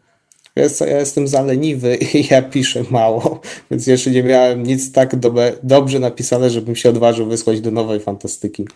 Wiesz 0.57 0.73
co, 0.73 0.87
ja 0.87 0.99
jestem 0.99 1.29
zaleniwy 1.29 1.97
i 2.15 2.27
ja 2.31 2.43
piszę 2.43 2.85
mało, 2.91 3.41
więc 3.71 3.87
jeszcze 3.87 4.11
nie 4.11 4.23
miałem 4.23 4.63
nic 4.63 4.93
tak 4.93 5.17
dobe, 5.17 5.53
dobrze 5.63 5.99
napisane, 5.99 6.51
żebym 6.51 6.77
się 6.77 6.89
odważył 6.89 7.27
wysłać 7.27 7.61
do 7.61 7.71
nowej 7.71 8.01
fantastyki. 8.01 8.67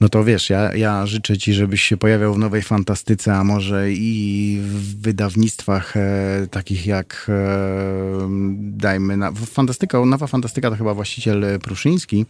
No 0.00 0.08
to 0.08 0.24
wiesz, 0.24 0.50
ja, 0.50 0.74
ja 0.74 1.06
życzę 1.06 1.38
ci, 1.38 1.54
żebyś 1.54 1.82
się 1.82 1.96
pojawiał 1.96 2.34
w 2.34 2.38
nowej 2.38 2.62
fantastyce, 2.62 3.34
a 3.34 3.44
może 3.44 3.92
i 3.92 4.58
w 4.62 5.00
wydawnictwach 5.00 5.96
e, 5.96 6.46
takich 6.50 6.86
jak 6.86 7.26
e, 7.28 8.28
dajmy 8.58 9.16
na. 9.16 9.32
Fantastyka, 9.32 10.04
nowa 10.04 10.26
fantastyka 10.26 10.70
to 10.70 10.76
chyba 10.76 10.94
właściciel 10.94 11.44
Pruszyński, 11.62 12.26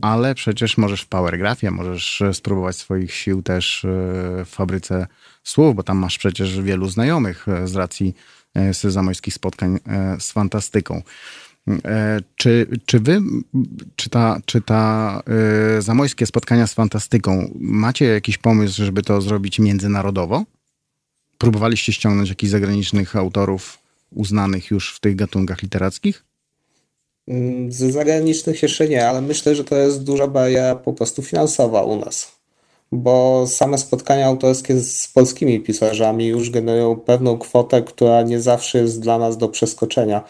ale 0.00 0.34
przecież 0.34 0.78
możesz 0.78 1.02
w 1.02 1.06
Powergrafie, 1.06 1.70
możesz 1.70 2.22
spróbować 2.32 2.76
swoich 2.76 3.14
sił 3.14 3.42
też 3.42 3.84
e, 3.84 3.88
w 4.44 4.48
fabryce 4.48 5.06
słów, 5.44 5.76
bo 5.76 5.82
tam 5.82 5.98
masz 5.98 6.18
przecież 6.18 6.60
wielu 6.60 6.88
znajomych 6.88 7.48
e, 7.48 7.66
z 7.66 7.76
racji 7.76 8.14
e, 8.54 8.74
sezamojskich 8.74 9.34
spotkań 9.34 9.78
z 10.18 10.32
fantastyką. 10.32 11.02
Czy, 12.36 12.66
czy 12.86 13.00
wy, 13.00 13.20
czy 13.96 14.10
ta, 14.10 14.40
czy 14.44 14.60
ta 14.60 15.22
zamojskie 15.78 16.26
spotkania 16.26 16.66
z 16.66 16.74
fantastyką, 16.74 17.50
macie 17.60 18.04
jakiś 18.04 18.38
pomysł, 18.38 18.84
żeby 18.84 19.02
to 19.02 19.20
zrobić 19.20 19.58
międzynarodowo? 19.58 20.44
Próbowaliście 21.38 21.92
ściągnąć 21.92 22.28
jakichś 22.28 22.50
zagranicznych 22.50 23.16
autorów 23.16 23.78
uznanych 24.10 24.70
już 24.70 24.94
w 24.96 25.00
tych 25.00 25.16
gatunkach 25.16 25.62
literackich? 25.62 26.24
Mm, 27.28 27.72
z 27.72 27.76
zagranicznych 27.76 28.62
jeszcze 28.62 28.88
nie, 28.88 29.08
ale 29.08 29.22
myślę, 29.22 29.54
że 29.54 29.64
to 29.64 29.76
jest 29.76 30.04
duża 30.04 30.26
bariera 30.26 30.76
po 30.76 30.92
prostu 30.92 31.22
finansowa 31.22 31.82
u 31.82 32.04
nas. 32.04 32.39
Bo 32.92 33.44
same 33.46 33.78
spotkania 33.78 34.26
autorskie 34.26 34.80
z 34.80 35.08
polskimi 35.08 35.60
pisarzami 35.60 36.26
już 36.26 36.50
generują 36.50 36.96
pewną 36.96 37.38
kwotę, 37.38 37.82
która 37.82 38.22
nie 38.22 38.40
zawsze 38.40 38.78
jest 38.78 39.00
dla 39.00 39.18
nas 39.18 39.36
do 39.36 39.48
przeskoczenia 39.48 40.24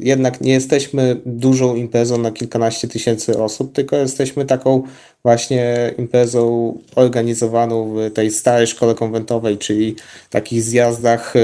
jednak 0.00 0.40
nie 0.40 0.52
jesteśmy 0.52 1.20
dużą 1.26 1.76
imprezą 1.76 2.18
na 2.18 2.30
kilkanaście 2.30 2.88
tysięcy 2.88 3.38
osób, 3.38 3.72
tylko 3.72 3.96
jesteśmy 3.96 4.44
taką 4.44 4.82
właśnie 5.22 5.94
imprezą 5.98 6.74
organizowaną 6.94 7.94
w 7.94 8.12
tej 8.12 8.30
starej 8.30 8.66
szkole 8.66 8.94
konwentowej, 8.94 9.58
czyli 9.58 9.96
takich 10.30 10.62
zjazdach, 10.62 11.36
y, 11.36 11.40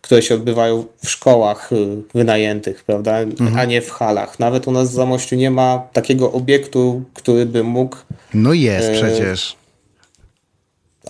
które 0.00 0.22
się 0.22 0.34
odbywają 0.34 0.84
w 1.04 1.10
szkołach 1.10 1.72
y, 1.72 2.02
wynajętych, 2.14 2.84
prawda, 2.84 3.18
mhm. 3.18 3.58
a 3.58 3.64
nie 3.64 3.82
w 3.82 3.90
halach. 3.90 4.38
Nawet 4.38 4.68
u 4.68 4.72
nas 4.72 4.90
w 4.90 4.94
Zamościu 4.94 5.36
nie 5.36 5.50
ma 5.50 5.88
takiego 5.92 6.32
obiektu, 6.32 7.02
który 7.14 7.46
by 7.46 7.64
mógł... 7.64 7.96
No 8.34 8.52
jest 8.52 8.88
e... 8.88 8.92
przecież. 8.92 9.61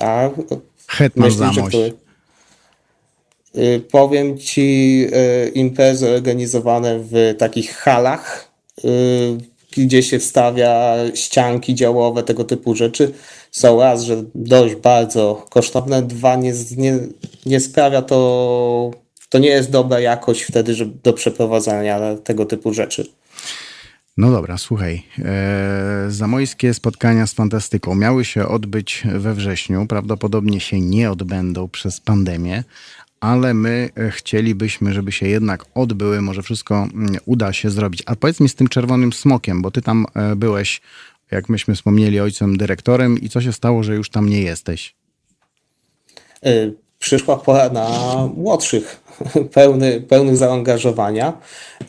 A 0.00 0.30
Hetman 0.88 1.30
Zamość. 1.30 1.68
Który... 1.68 1.92
Y, 3.56 3.80
powiem 3.90 4.38
ci 4.38 5.06
y, 5.46 5.48
imprezy 5.48 6.10
organizowane 6.10 6.98
w 6.98 7.34
takich 7.38 7.70
halach, 7.74 8.52
y, 8.84 9.38
gdzie 9.76 10.02
się 10.02 10.18
wstawia 10.18 10.94
ścianki 11.14 11.74
działowe, 11.74 12.22
tego 12.22 12.44
typu 12.44 12.74
rzeczy, 12.74 13.12
są 13.50 13.80
raz, 13.80 14.02
że 14.02 14.22
dość 14.34 14.74
bardzo 14.74 15.46
kosztowne, 15.50 16.02
dwa, 16.02 16.36
nie, 16.36 16.52
nie, 16.76 16.98
nie 17.46 17.60
sprawia 17.60 18.02
to, 18.02 18.90
to 19.28 19.38
nie 19.38 19.48
jest 19.48 19.70
dobra 19.70 20.00
jakość 20.00 20.42
wtedy 20.42 20.74
że 20.74 20.86
do 20.86 21.12
przeprowadzania 21.12 22.16
tego 22.24 22.46
typu 22.46 22.74
rzeczy. 22.74 23.06
No 24.16 24.30
dobra, 24.30 24.58
słuchaj. 24.58 25.02
E, 25.18 26.04
zamojskie 26.08 26.74
spotkania 26.74 27.26
z 27.26 27.32
fantastyką 27.32 27.94
miały 27.94 28.24
się 28.24 28.48
odbyć 28.48 29.02
we 29.04 29.34
wrześniu. 29.34 29.86
Prawdopodobnie 29.86 30.60
się 30.60 30.80
nie 30.80 31.10
odbędą 31.10 31.68
przez 31.68 32.00
pandemię, 32.00 32.64
ale 33.20 33.54
my 33.54 33.90
e, 33.96 34.10
chcielibyśmy, 34.10 34.92
żeby 34.92 35.12
się 35.12 35.28
jednak 35.28 35.64
odbyły, 35.74 36.22
może 36.22 36.42
wszystko 36.42 36.74
mm, 36.74 37.16
uda 37.24 37.52
się 37.52 37.70
zrobić. 37.70 38.02
A 38.06 38.16
powiedz 38.16 38.40
mi 38.40 38.48
z 38.48 38.54
tym 38.54 38.68
czerwonym 38.68 39.12
smokiem, 39.12 39.62
bo 39.62 39.70
ty 39.70 39.82
tam 39.82 40.06
e, 40.14 40.36
byłeś, 40.36 40.80
jak 41.30 41.48
myśmy 41.48 41.74
wspomnieli, 41.74 42.20
ojcem 42.20 42.56
dyrektorem 42.56 43.18
i 43.18 43.28
co 43.28 43.40
się 43.40 43.52
stało, 43.52 43.82
że 43.82 43.94
już 43.94 44.10
tam 44.10 44.28
nie 44.28 44.42
jesteś? 44.42 44.94
E, 46.44 46.50
przyszła 46.98 47.36
pora 47.36 47.68
na 47.68 47.88
młodszych, 48.36 49.01
pełny, 49.54 50.00
pełnych 50.00 50.36
zaangażowania 50.36 51.38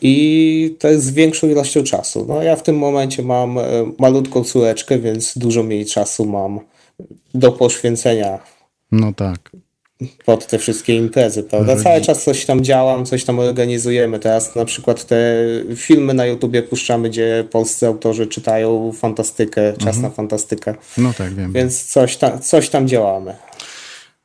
i 0.02 0.76
to 0.78 0.88
jest 0.88 1.04
z 1.04 1.10
większą 1.10 1.48
ilością 1.48 1.82
czasu. 1.82 2.26
No, 2.28 2.42
ja 2.42 2.56
w 2.56 2.62
tym 2.62 2.78
momencie 2.78 3.22
mam 3.22 3.58
malutką 3.98 4.44
córeczkę, 4.44 4.98
więc 4.98 5.38
dużo 5.38 5.62
mniej 5.62 5.86
czasu 5.86 6.26
mam 6.26 6.60
do 7.34 7.52
poświęcenia. 7.52 8.38
No 8.92 9.12
tak 9.12 9.50
pod 10.24 10.46
te 10.46 10.58
wszystkie 10.58 10.96
imprezy, 10.96 11.42
prawda? 11.42 11.76
Cały 11.76 12.00
czas 12.00 12.24
coś 12.24 12.44
tam 12.44 12.64
działam, 12.64 13.06
coś 13.06 13.24
tam 13.24 13.38
organizujemy. 13.38 14.18
Teraz 14.18 14.56
na 14.56 14.64
przykład 14.64 15.04
te 15.04 15.44
filmy 15.76 16.14
na 16.14 16.26
YouTubie 16.26 16.62
puszczamy, 16.62 17.10
gdzie 17.10 17.44
polscy 17.50 17.86
autorzy 17.86 18.26
czytają 18.26 18.92
fantastykę, 18.92 19.72
czas 19.72 19.96
mhm. 19.96 20.02
na 20.02 20.10
fantastykę. 20.10 20.74
No 20.98 21.12
tak, 21.18 21.34
wiem. 21.34 21.52
Więc 21.52 21.84
coś 21.84 22.16
tam, 22.16 22.40
coś 22.40 22.68
tam 22.68 22.88
działamy. 22.88 23.34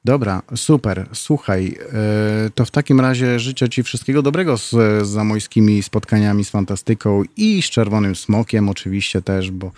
Dobra, 0.05 0.41
super. 0.55 1.07
Słuchaj, 1.13 1.77
e, 1.93 2.49
to 2.55 2.65
w 2.65 2.71
takim 2.71 2.99
razie 2.99 3.39
życzę 3.39 3.69
Ci 3.69 3.83
wszystkiego 3.83 4.21
dobrego 4.21 4.57
z, 4.57 5.07
zamojskimi 5.07 5.83
spotkaniami 5.83 6.45
z 6.45 6.49
fantastyką 6.49 7.23
i 7.37 7.61
z 7.61 7.65
Czerwonym 7.65 8.15
Smokiem 8.15 8.69
oczywiście 8.69 9.21
też, 9.21 9.51
bo, 9.51 9.71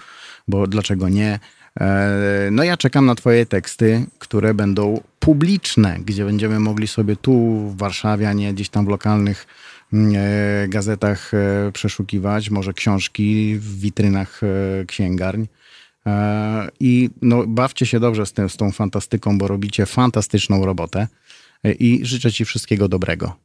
bo 0.48 0.68
dlaczego 0.68 1.10
nie? 1.10 1.40
E, 1.80 2.50
no 2.52 2.64
ja 2.64 2.78
czekam 2.78 3.06
na 3.06 3.16
Twoje 3.16 3.46
teksty, 3.46 4.06
które 4.20 4.54
będą 4.54 5.02
publiczne, 5.20 5.98
gdzie 6.06 6.26
będziemy 6.26 6.60
mogli 6.60 6.88
sobie 6.88 7.16
tu 7.16 7.58
w 7.70 7.78
Warszawie, 7.78 8.30
a 8.30 8.34
nie 8.34 8.54
gdzieś 8.54 8.70
tam 8.70 8.86
w 8.86 8.90
lokalnych 8.90 9.48
mm, 9.94 10.14
e, 10.16 10.68
gazetach 10.68 11.32
przeszukiwać, 11.74 12.50
może 12.50 12.74
książki 12.74 13.56
w 13.56 13.80
witrynach 13.80 14.42
księgarni. 14.88 15.48
I 16.80 17.10
no, 17.22 17.44
bawcie 17.48 17.86
się 17.86 18.00
dobrze 18.00 18.26
z, 18.26 18.34
tym, 18.34 18.50
z 18.50 18.58
tą 18.58 18.72
fantastyką, 18.72 19.38
bo 19.38 19.48
robicie 19.48 19.86
fantastyczną 19.86 20.66
robotę 20.66 21.08
i 21.64 22.00
życzę 22.04 22.32
Ci 22.32 22.46
wszystkiego 22.46 22.88
dobrego. 22.88 23.36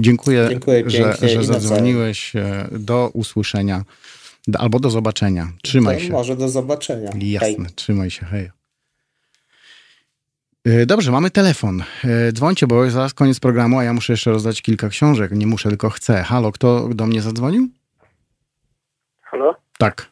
Dziękuję, 0.00 0.46
Dziękuję 0.50 0.90
że, 0.90 1.28
że 1.28 1.44
zadzwoniłeś. 1.44 2.32
Do 2.72 3.10
usłyszenia 3.14 3.84
Albo 4.58 4.80
do 4.80 4.90
zobaczenia. 4.90 5.52
Trzymaj 5.62 5.96
to 5.96 6.02
się. 6.02 6.12
Może 6.12 6.36
do 6.36 6.48
zobaczenia. 6.48 7.10
Jasne, 7.18 7.64
hej. 7.64 7.74
trzymaj 7.74 8.10
się, 8.10 8.26
hej. 8.26 8.50
E, 10.64 10.86
dobrze, 10.86 11.12
mamy 11.12 11.30
telefon. 11.30 11.82
E, 12.04 12.32
dzwońcie, 12.32 12.66
bo 12.66 12.90
zaraz 12.90 13.14
koniec 13.14 13.40
programu, 13.40 13.78
a 13.78 13.84
ja 13.84 13.92
muszę 13.92 14.12
jeszcze 14.12 14.30
rozdać 14.30 14.62
kilka 14.62 14.88
książek. 14.88 15.32
Nie 15.32 15.46
muszę, 15.46 15.68
tylko 15.68 15.90
chcę. 15.90 16.22
Halo, 16.22 16.52
kto 16.52 16.88
do 16.88 17.06
mnie 17.06 17.22
zadzwonił? 17.22 17.68
Halo? 19.20 19.56
Tak. 19.78 20.10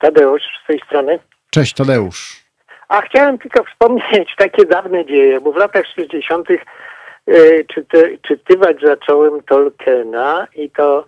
Tadeusz 0.00 0.42
z 0.64 0.66
tej 0.66 0.80
strony. 0.86 1.18
Cześć, 1.50 1.74
Tadeusz. 1.74 2.44
A 2.88 3.00
chciałem 3.00 3.38
tylko 3.38 3.64
wspomnieć 3.64 4.34
takie 4.36 4.64
dawne 4.64 5.06
dzieje, 5.06 5.40
bo 5.40 5.52
w 5.52 5.56
latach 5.56 5.86
60. 5.86 6.48
Yy, 6.50 7.64
czyty, 7.74 8.18
czytywać 8.22 8.76
zacząłem 8.82 9.42
Tolkiena 9.42 10.46
i 10.56 10.70
to 10.70 11.04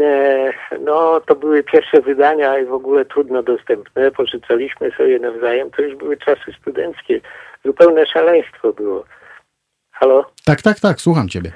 E, 0.00 0.52
no, 0.80 1.20
to 1.20 1.34
były 1.34 1.62
pierwsze 1.62 2.00
wydania 2.00 2.58
i 2.58 2.64
w 2.64 2.72
ogóle 2.72 3.04
trudno 3.04 3.42
dostępne. 3.42 4.10
Pożyczaliśmy 4.10 4.90
sobie 4.90 5.18
nawzajem. 5.18 5.70
To 5.70 5.82
już 5.82 5.96
były 5.96 6.16
czasy 6.16 6.52
studenckie. 6.60 7.20
Zupełne 7.64 8.06
szaleństwo 8.06 8.72
było. 8.72 9.04
Halo? 9.92 10.24
Tak, 10.44 10.62
tak, 10.62 10.80
tak, 10.80 11.00
słucham 11.00 11.28
ciebie. 11.28 11.52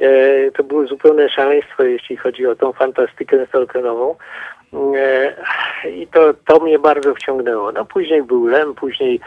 E, 0.00 0.50
to 0.50 0.64
było 0.64 0.86
zupełne 0.86 1.28
szaleństwo, 1.28 1.82
jeśli 1.82 2.16
chodzi 2.16 2.46
o 2.46 2.56
tą 2.56 2.72
fantastykę 2.72 3.46
Tolkienową. 3.46 4.16
E, 4.96 5.34
I 5.90 6.06
to, 6.06 6.34
to 6.46 6.60
mnie 6.60 6.78
bardzo 6.78 7.14
wciągnęło. 7.14 7.72
No 7.72 7.84
później 7.84 8.22
był 8.22 8.46
Lem, 8.46 8.74
później 8.74 9.20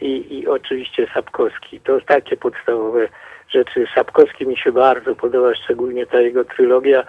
i, 0.00 0.38
i 0.38 0.48
oczywiście 0.48 1.06
Sapkowski. 1.14 1.80
To 1.80 2.00
takie 2.00 2.36
podstawowe 2.36 3.08
rzeczy. 3.48 3.86
Sapkowski 3.94 4.46
mi 4.46 4.56
się 4.56 4.72
bardzo 4.72 5.14
podoba, 5.14 5.54
szczególnie 5.54 6.06
ta 6.06 6.20
jego 6.20 6.44
trylogia 6.44 7.04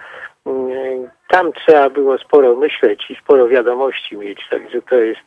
tam 1.32 1.52
trzeba 1.52 1.90
było 1.90 2.18
sporo 2.18 2.56
myśleć 2.56 3.10
i 3.10 3.16
sporo 3.24 3.48
wiadomości 3.48 4.16
mieć, 4.16 4.40
także 4.50 4.82
to 4.82 4.94
jest, 4.94 5.20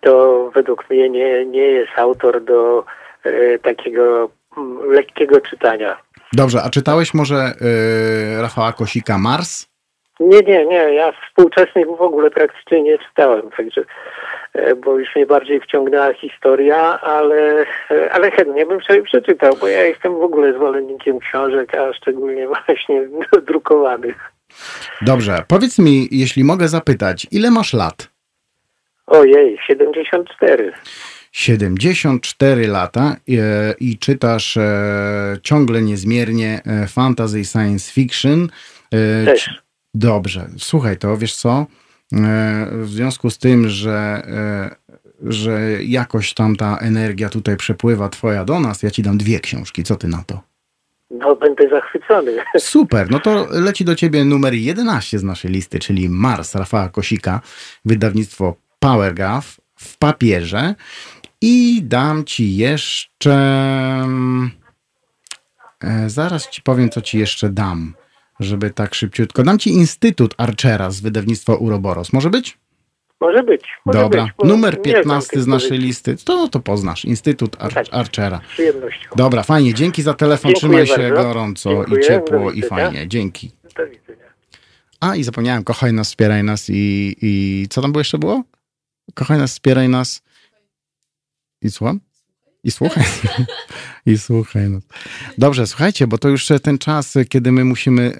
to 0.00 0.50
według 0.54 0.90
mnie 0.90 1.10
nie, 1.10 1.46
nie 1.46 1.62
jest 1.62 1.92
autor 1.96 2.44
do 2.44 2.84
e, 3.24 3.58
takiego 3.58 4.30
mm, 4.56 4.90
lekkiego 4.90 5.40
czytania. 5.40 5.96
Dobrze, 6.32 6.62
a 6.62 6.70
czytałeś 6.70 7.14
może 7.14 7.52
yy, 7.60 8.42
Rafała 8.42 8.72
Kosika 8.72 9.18
Mars? 9.18 9.66
Nie, 10.20 10.40
nie, 10.40 10.66
nie. 10.66 10.94
Ja 10.94 11.12
współczesnych 11.12 11.86
w 11.86 12.02
ogóle 12.02 12.30
praktycznie 12.30 12.82
nie 12.82 12.98
czytałem, 12.98 13.50
także 13.56 13.84
e, 14.52 14.74
bo 14.74 14.98
już 14.98 15.16
mnie 15.16 15.26
bardziej 15.26 15.60
wciągnęła 15.60 16.12
historia, 16.12 17.00
ale, 17.00 17.66
e, 17.90 18.12
ale 18.12 18.30
chętnie 18.30 18.66
bym 18.66 18.80
sobie 18.80 19.02
przeczytał, 19.02 19.56
bo 19.60 19.68
ja 19.68 19.82
jestem 19.82 20.14
w 20.14 20.22
ogóle 20.22 20.52
zwolennikiem 20.52 21.18
książek, 21.18 21.74
a 21.74 21.92
szczególnie 21.92 22.48
właśnie 22.66 23.08
drukowanych. 23.46 24.32
Dobrze, 25.02 25.44
powiedz 25.48 25.78
mi, 25.78 26.08
jeśli 26.10 26.44
mogę 26.44 26.68
zapytać, 26.68 27.26
ile 27.30 27.50
masz 27.50 27.72
lat? 27.72 28.08
Ojej, 29.06 29.58
74. 29.66 30.72
74 31.32 32.68
lata 32.68 33.16
i, 33.26 33.38
e, 33.38 33.74
i 33.80 33.98
czytasz 33.98 34.56
e, 34.56 35.36
ciągle 35.42 35.82
niezmiernie 35.82 36.60
e, 36.66 36.86
fantasy 36.86 37.44
science 37.44 37.92
fiction. 37.92 38.48
E, 38.92 39.24
Też. 39.24 39.65
Dobrze, 39.98 40.48
słuchaj 40.58 40.98
to, 40.98 41.16
wiesz 41.16 41.36
co? 41.36 41.66
E, 42.12 42.68
w 42.72 42.88
związku 42.88 43.30
z 43.30 43.38
tym, 43.38 43.68
że, 43.68 44.22
e, 44.26 44.76
że 45.22 45.60
jakoś 45.84 46.34
tam 46.34 46.56
ta 46.56 46.78
energia 46.78 47.28
tutaj 47.28 47.56
przepływa 47.56 48.08
twoja 48.08 48.44
do 48.44 48.60
nas, 48.60 48.82
ja 48.82 48.90
ci 48.90 49.02
dam 49.02 49.18
dwie 49.18 49.40
książki. 49.40 49.82
Co 49.82 49.96
ty 49.96 50.08
na 50.08 50.24
to? 50.26 50.40
No, 51.10 51.36
będę 51.36 51.68
zachwycony. 51.68 52.36
Super, 52.58 53.10
no 53.10 53.20
to 53.20 53.46
leci 53.50 53.84
do 53.84 53.94
ciebie 53.94 54.24
numer 54.24 54.54
11 54.54 55.18
z 55.18 55.22
naszej 55.22 55.50
listy, 55.50 55.78
czyli 55.78 56.08
Mars 56.08 56.54
Rafała 56.54 56.88
Kosika, 56.88 57.40
wydawnictwo 57.84 58.56
Powergraph 58.78 59.60
w 59.76 59.98
papierze. 59.98 60.74
I 61.40 61.82
dam 61.82 62.24
ci 62.24 62.56
jeszcze. 62.56 63.34
E, 65.84 66.10
zaraz 66.10 66.50
ci 66.50 66.62
powiem, 66.62 66.90
co 66.90 67.02
ci 67.02 67.18
jeszcze 67.18 67.48
dam, 67.48 67.94
żeby 68.40 68.70
tak 68.70 68.94
szybciutko. 68.94 69.42
Dam 69.42 69.58
ci 69.58 69.70
Instytut 69.70 70.34
Archera 70.38 70.90
z 70.90 71.00
wydawnictwa 71.00 71.54
Uroboros. 71.54 72.12
Może 72.12 72.30
być? 72.30 72.58
Może 73.20 73.42
być. 73.42 73.62
Może 73.86 73.98
Dobra. 73.98 74.22
Być, 74.24 74.48
Numer 74.50 74.82
15 74.82 75.40
z 75.42 75.46
naszej 75.46 75.78
listy. 75.78 76.16
To, 76.24 76.48
to 76.48 76.60
poznasz. 76.60 77.04
Instytut 77.04 77.56
Ar 77.58 77.74
tak. 77.74 77.86
Archera. 77.90 78.40
Przyjemnością. 78.48 79.08
Dobra, 79.16 79.42
fajnie. 79.42 79.74
Dzięki 79.74 80.02
za 80.02 80.14
telefon. 80.14 80.52
Dziękuję 80.54 80.84
Trzymaj 80.84 81.08
się 81.08 81.08
bardzo. 81.14 81.28
gorąco 81.28 81.70
Dziękuję. 81.70 82.00
i 82.00 82.06
ciepło 82.06 82.52
i 82.52 82.62
fajnie. 82.62 83.08
Dzięki. 83.08 83.50
Do 83.76 83.86
widzenia. 83.86 84.26
A 85.00 85.16
i 85.16 85.22
zapomniałem, 85.22 85.64
kochaj 85.64 85.92
nas, 85.92 86.08
wspieraj 86.08 86.44
nas 86.44 86.70
i, 86.70 87.16
i 87.22 87.66
co 87.70 87.82
tam 87.82 87.92
było 87.92 88.00
jeszcze 88.00 88.18
było? 88.18 88.42
Kochaj 89.14 89.38
nas, 89.38 89.50
wspieraj 89.50 89.88
nas. 89.88 90.22
I 91.62 91.70
słucham? 91.70 92.00
I 92.66 92.70
słuchaj. 92.70 93.04
I 94.06 94.18
słuchaj 94.18 94.70
nas. 94.70 94.82
Dobrze, 95.38 95.66
słuchajcie, 95.66 96.06
bo 96.06 96.18
to 96.18 96.28
już 96.28 96.48
ten 96.62 96.78
czas, 96.78 97.14
kiedy 97.28 97.52
my 97.52 97.64
musimy 97.64 98.12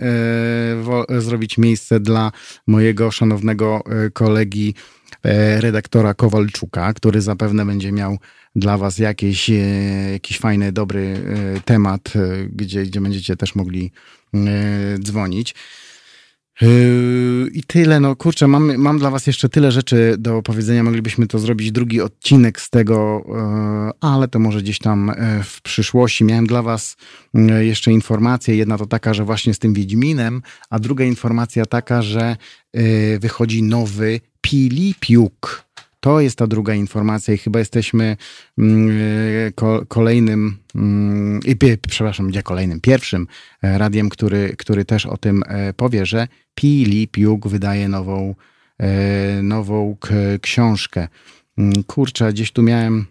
e, 1.08 1.20
zrobić 1.20 1.58
miejsce 1.58 2.00
dla 2.00 2.32
mojego 2.66 3.10
szanownego 3.10 3.82
e, 3.86 4.10
kolegi, 4.10 4.74
e, 5.22 5.60
redaktora 5.60 6.14
Kowalczuka, 6.14 6.92
który 6.92 7.20
zapewne 7.20 7.66
będzie 7.66 7.92
miał 7.92 8.18
dla 8.56 8.78
Was 8.78 8.98
jakiś, 8.98 9.50
e, 9.50 9.54
jakiś 10.12 10.38
fajny, 10.38 10.72
dobry 10.72 11.16
e, 11.56 11.60
temat, 11.60 12.12
e, 12.16 12.46
gdzie, 12.52 12.82
gdzie 12.82 13.00
będziecie 13.00 13.36
też 13.36 13.54
mogli 13.54 13.92
e, 14.34 14.38
dzwonić. 14.98 15.54
Yy, 16.60 17.50
I 17.52 17.62
tyle, 17.62 18.00
no 18.00 18.16
kurczę, 18.16 18.48
mam, 18.48 18.76
mam 18.76 18.98
dla 18.98 19.10
Was 19.10 19.26
jeszcze 19.26 19.48
tyle 19.48 19.72
rzeczy 19.72 20.14
do 20.18 20.42
powiedzenia. 20.42 20.82
Moglibyśmy 20.82 21.26
to 21.26 21.38
zrobić 21.38 21.72
drugi 21.72 22.00
odcinek 22.00 22.60
z 22.60 22.70
tego, 22.70 23.24
yy, 23.28 23.92
ale 24.00 24.28
to 24.28 24.38
może 24.38 24.62
gdzieś 24.62 24.78
tam 24.78 25.12
yy, 25.18 25.42
w 25.42 25.62
przyszłości. 25.62 26.24
Miałem 26.24 26.46
dla 26.46 26.62
Was 26.62 26.96
jeszcze 27.60 27.92
informację. 27.92 28.56
Jedna 28.56 28.78
to 28.78 28.86
taka, 28.86 29.14
że 29.14 29.24
właśnie 29.24 29.54
z 29.54 29.58
tym 29.58 29.74
Wiedźminem, 29.74 30.42
a 30.70 30.78
druga 30.78 31.04
informacja 31.04 31.66
taka, 31.66 32.02
że 32.02 32.36
wychodzi 33.20 33.62
nowy 33.62 34.20
Pilipiuk. 34.40 35.65
To 36.06 36.20
jest 36.20 36.38
ta 36.38 36.46
druga 36.46 36.74
informacja 36.74 37.34
i 37.34 37.38
chyba 37.38 37.58
jesteśmy 37.58 38.16
mm, 38.58 38.90
ko, 39.54 39.86
kolejnym, 39.88 40.56
mm, 40.74 41.40
przepraszam, 41.88 42.28
gdzie 42.28 42.42
kolejnym, 42.42 42.80
pierwszym 42.80 43.26
radiem, 43.62 44.08
który, 44.08 44.56
który 44.58 44.84
też 44.84 45.06
o 45.06 45.16
tym 45.16 45.42
powie, 45.76 46.06
że 46.06 46.28
Pilipiuk 46.54 47.48
wydaje 47.48 47.88
nową, 47.88 48.34
nową 49.42 49.96
książkę. 50.40 51.08
Mm, 51.58 51.84
kurczę, 51.84 52.32
gdzieś 52.32 52.52
tu 52.52 52.62
miałem 52.62 53.06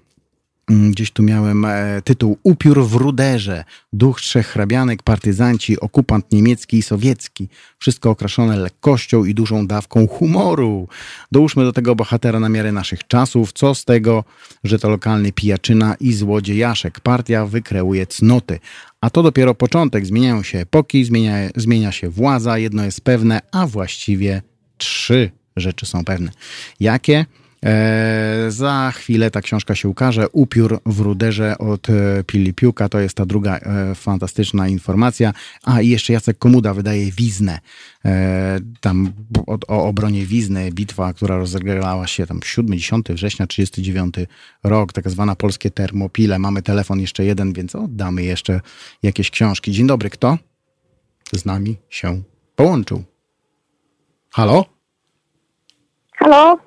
Gdzieś 0.69 1.11
tu 1.11 1.23
miałem 1.23 1.67
tytuł 2.03 2.37
Upiór 2.43 2.85
w 2.85 2.93
ruderze. 2.93 3.63
Duch 3.93 4.21
trzech 4.21 4.47
hrabianek, 4.47 5.03
partyzanci, 5.03 5.79
okupant 5.79 6.31
niemiecki 6.31 6.77
i 6.77 6.81
sowiecki. 6.81 7.49
Wszystko 7.77 8.09
okraszone 8.09 8.57
lekkością 8.57 9.25
i 9.25 9.33
dużą 9.33 9.67
dawką 9.67 10.07
humoru. 10.07 10.87
Dołóżmy 11.31 11.63
do 11.63 11.73
tego 11.73 11.95
bohatera 11.95 12.39
na 12.39 12.49
miarę 12.49 12.71
naszych 12.71 13.07
czasów. 13.07 13.53
Co 13.53 13.75
z 13.75 13.85
tego, 13.85 14.23
że 14.63 14.79
to 14.79 14.89
lokalny 14.89 15.31
pijaczyna 15.31 15.95
i 15.99 16.13
złodziejaszek. 16.13 16.99
Partia 16.99 17.45
wykreuje 17.45 18.07
cnoty. 18.07 18.59
A 19.01 19.09
to 19.09 19.23
dopiero 19.23 19.55
początek. 19.55 20.05
Zmieniają 20.05 20.43
się 20.43 20.59
epoki, 20.59 21.05
zmienia, 21.05 21.35
zmienia 21.55 21.91
się 21.91 22.09
władza. 22.09 22.57
Jedno 22.57 22.83
jest 22.83 23.01
pewne, 23.01 23.41
a 23.51 23.67
właściwie 23.67 24.41
trzy 24.77 25.31
rzeczy 25.55 25.85
są 25.85 26.05
pewne. 26.05 26.31
Jakie? 26.79 27.25
E, 27.65 28.45
za 28.51 28.91
chwilę 28.95 29.31
ta 29.31 29.41
książka 29.41 29.75
się 29.75 29.89
ukaże. 29.89 30.29
Upiór 30.29 30.79
w 30.85 30.99
ruderze 30.99 31.57
od 31.57 31.89
e, 31.89 32.23
Pilipiuka. 32.23 32.89
To 32.89 32.99
jest 32.99 33.17
ta 33.17 33.25
druga 33.25 33.57
e, 33.57 33.95
fantastyczna 33.95 34.67
informacja. 34.67 35.33
A 35.63 35.81
i 35.81 35.89
jeszcze 35.89 36.13
Jacek 36.13 36.37
Komuda 36.37 36.73
wydaje 36.73 37.11
Wiznę. 37.11 37.59
Tam 38.81 39.13
o, 39.47 39.57
o 39.67 39.87
obronie 39.87 40.25
Wizny, 40.25 40.71
bitwa, 40.71 41.13
która 41.13 41.37
rozegrała 41.37 42.07
się 42.07 42.27
tam 42.27 42.39
7-10 42.39 43.13
września 43.13 43.47
39 43.47 44.15
rok, 44.63 44.93
tak 44.93 45.09
zwana 45.09 45.35
polskie 45.35 45.71
termopile. 45.71 46.39
Mamy 46.39 46.61
telefon 46.61 46.99
jeszcze 46.99 47.25
jeden, 47.25 47.53
więc 47.53 47.75
oddamy 47.75 48.23
jeszcze 48.23 48.61
jakieś 49.03 49.31
książki. 49.31 49.71
Dzień 49.71 49.87
dobry, 49.87 50.09
kto 50.09 50.37
z 51.33 51.45
nami 51.45 51.77
się 51.89 52.21
połączył? 52.55 53.03
Halo? 54.31 54.65
Halo? 56.11 56.64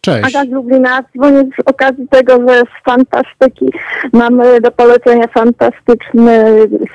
Cześć. 0.00 0.36
Aga 0.36 0.44
z 0.44 0.52
Lublina. 0.52 1.02
Dzwonię 1.02 1.42
z 1.42 1.68
okazji 1.68 2.08
tego, 2.08 2.32
że 2.48 2.60
z 2.60 2.84
fantastyki 2.84 3.66
mamy 4.12 4.60
do 4.60 4.70
polecenia 4.70 5.26
fantastyczną 5.26 6.26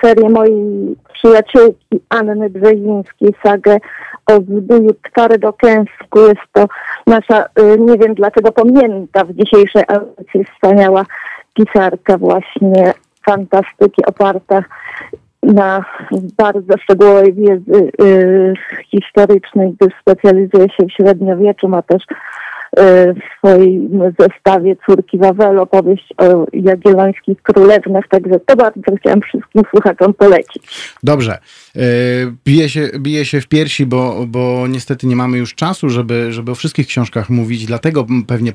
serię 0.02 0.30
mojej 0.30 0.96
przyjaciółki 1.14 2.00
Anny 2.10 2.50
Brzezińskiej, 2.50 3.30
sagę 3.44 3.78
o 4.26 4.34
zbóju 4.36 4.92
Twary 5.14 5.40
Kęsku. 5.58 6.20
Jest 6.20 6.48
to 6.54 6.66
nasza, 7.08 7.46
nie 7.80 7.98
wiem 7.98 8.14
dlaczego 8.14 8.52
pamięta 8.52 9.24
w 9.24 9.34
dzisiejszej 9.34 9.84
audycji 9.88 10.46
wspaniała 10.46 11.06
pisarka 11.54 12.18
właśnie 12.18 12.94
fantastyki 13.26 14.06
oparta 14.06 14.64
na 15.44 15.86
bardzo 16.38 16.78
szczegółowej 16.78 17.34
wiedzy 17.34 17.92
y, 18.02 18.54
historycznej, 18.92 19.76
gdyż 19.80 19.94
specjalizuje 20.02 20.70
się 20.70 20.86
w 20.86 20.92
średniowieczu, 20.92 21.68
ma 21.68 21.82
też 21.82 22.04
w 23.16 23.38
swoim 23.38 23.90
zestawie 24.20 24.76
Córki 24.86 25.18
Wawelu 25.18 25.62
opowieść 25.62 26.14
o 26.18 26.46
Jagiellońskich 26.54 27.42
Królewnach, 27.42 28.08
także 28.10 28.40
to 28.46 28.56
bardzo 28.56 28.82
chciałam 29.00 29.22
wszystkim 29.22 29.62
słuchaczom 29.72 30.14
polecić. 30.14 30.64
Dobrze. 31.04 31.38
Bije 32.46 32.70
się, 32.70 32.90
bije 33.00 33.26
się 33.26 33.42
w 33.42 33.48
piersi, 33.48 33.86
bo, 33.86 34.26
bo 34.28 34.68
niestety 34.68 35.08
nie 35.08 35.16
mamy 35.16 35.38
już 35.38 35.56
czasu, 35.56 35.90
żeby, 35.90 36.34
żeby 36.34 36.52
o 36.52 36.56
wszystkich 36.56 36.88
książkach 36.88 37.30
mówić, 37.30 37.66
dlatego 37.66 38.06
pewnie 38.28 38.54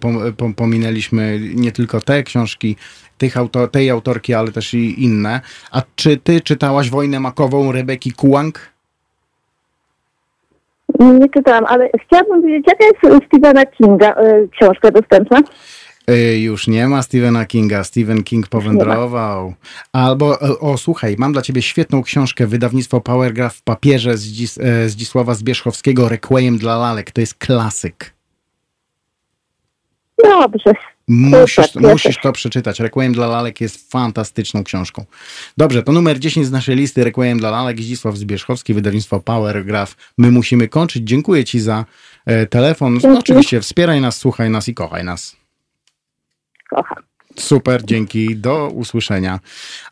pominęliśmy 0.56 1.40
nie 1.54 1.72
tylko 1.72 2.00
te 2.00 2.22
książki, 2.22 2.76
tych 3.18 3.36
autor, 3.36 3.70
tej 3.70 3.90
autorki, 3.90 4.34
ale 4.34 4.52
też 4.52 4.74
i 4.74 5.04
inne. 5.04 5.40
A 5.70 5.82
czy 5.94 6.16
ty 6.16 6.40
czytałaś 6.40 6.90
Wojnę 6.90 7.20
Makową 7.20 7.72
Rebeki 7.72 8.12
Kułang? 8.12 8.70
Nie 11.00 11.28
czytałam, 11.28 11.64
ale 11.68 11.90
chciałabym 12.06 12.46
wiedzieć, 12.46 12.66
jaka 12.66 12.84
jest 12.84 13.26
Stephena 13.26 13.66
Kinga 13.66 14.14
y, 14.22 14.48
książka 14.48 14.90
dostępna? 14.90 15.40
Y, 16.10 16.38
już 16.38 16.68
nie 16.68 16.88
ma 16.88 17.02
Stephena 17.02 17.46
Kinga. 17.46 17.84
Stephen 17.84 18.22
King 18.22 18.48
powędrował. 18.48 19.54
Albo, 19.92 20.38
o 20.60 20.78
słuchaj, 20.78 21.16
mam 21.18 21.32
dla 21.32 21.42
ciebie 21.42 21.62
świetną 21.62 22.02
książkę, 22.02 22.46
wydawnictwo 22.46 23.00
Powergraph 23.00 23.56
w 23.56 23.62
papierze 23.62 24.16
z 24.16 24.58
Zdzisława 24.90 25.34
Zbierzchowskiego, 25.34 26.08
Requiem 26.08 26.58
dla 26.58 26.76
lalek. 26.76 27.10
To 27.10 27.20
jest 27.20 27.34
klasyk. 27.34 28.14
Dobrze. 30.24 30.72
Musisz, 31.12 31.74
musisz 31.74 32.18
to 32.22 32.32
przeczytać. 32.32 32.80
Requiem 32.80 33.12
dla 33.12 33.26
lalek 33.26 33.60
jest 33.60 33.90
fantastyczną 33.90 34.64
książką. 34.64 35.04
Dobrze, 35.56 35.82
to 35.82 35.92
numer 35.92 36.18
10 36.18 36.46
z 36.46 36.50
naszej 36.50 36.76
listy 36.76 37.04
Requiem 37.04 37.38
dla 37.38 37.50
lalek, 37.50 37.80
Zdzisław 37.80 38.16
Zbierzchowski, 38.16 38.74
wydawnictwo 38.74 39.20
Powergraph. 39.20 39.94
My 40.18 40.30
musimy 40.30 40.68
kończyć. 40.68 41.02
Dziękuję 41.08 41.44
Ci 41.44 41.60
za 41.60 41.84
e, 42.26 42.46
telefon. 42.46 42.98
No, 43.02 43.18
oczywiście 43.18 43.60
wspieraj 43.60 44.00
nas, 44.00 44.16
słuchaj 44.16 44.50
nas 44.50 44.68
i 44.68 44.74
kochaj 44.74 45.04
nas. 45.04 45.36
Kocham. 46.68 47.09
Super, 47.40 47.84
dzięki, 47.84 48.36
do 48.36 48.68
usłyszenia. 48.68 49.40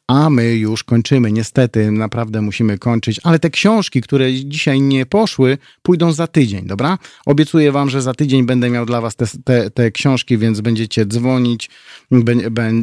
A 0.06 0.30
my 0.30 0.54
już 0.54 0.84
kończymy. 0.84 1.32
Niestety, 1.32 1.90
naprawdę 1.90 2.42
musimy 2.42 2.78
kończyć, 2.78 3.20
ale 3.22 3.38
te 3.38 3.50
książki, 3.50 4.00
które 4.00 4.34
dzisiaj 4.34 4.80
nie 4.80 5.06
poszły, 5.06 5.58
pójdą 5.82 6.12
za 6.12 6.26
tydzień, 6.26 6.66
dobra? 6.66 6.98
Obiecuję 7.26 7.72
wam, 7.72 7.90
że 7.90 8.02
za 8.02 8.14
tydzień 8.14 8.46
będę 8.46 8.70
miał 8.70 8.86
dla 8.86 9.00
was 9.00 9.16
te, 9.16 9.26
te, 9.44 9.70
te 9.70 9.90
książki, 9.90 10.38
więc 10.38 10.60
będziecie 10.60 11.06
dzwonić. 11.06 11.70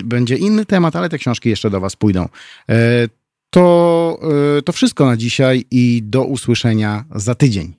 Będzie 0.03 0.35
inny 0.35 0.65
temat, 0.65 0.95
ale 0.95 1.09
te 1.09 1.17
książki 1.17 1.49
jeszcze 1.49 1.69
do 1.69 1.79
was 1.79 1.95
pójdą. 1.95 2.29
E, 2.69 2.75
to, 3.49 4.19
e, 4.57 4.61
to 4.61 4.71
wszystko 4.71 5.05
na 5.05 5.17
dzisiaj 5.17 5.65
i 5.71 6.01
do 6.03 6.23
usłyszenia 6.23 7.05
za 7.15 7.35
tydzień. 7.35 7.73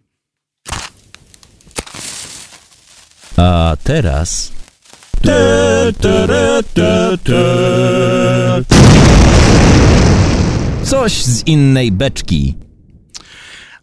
A 3.37 3.77
teraz. 3.85 4.56
Coś 10.85 11.13
z 11.25 11.47
innej 11.47 11.93
beczki. 11.93 12.55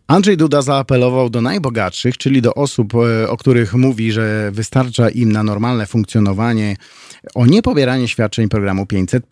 Andrzej 0.08 0.38
Duda 0.38 0.62
zaapelował 0.62 1.30
do 1.30 1.42
najbogatszych, 1.42 2.18
czyli 2.18 2.42
do 2.42 2.54
osób, 2.54 2.94
e, 2.96 3.30
o 3.30 3.38
których 3.38 3.74
mówi, 3.74 4.12
że 4.12 4.52
wystarcza 4.52 5.10
im 5.10 5.32
na 5.32 5.44
normalne 5.44 5.86
funkcjonowanie, 5.86 6.76
o 7.36 7.46
niepobieranie 7.46 8.08
świadczeń 8.08 8.50
programu 8.50 8.86
500. 8.86 9.24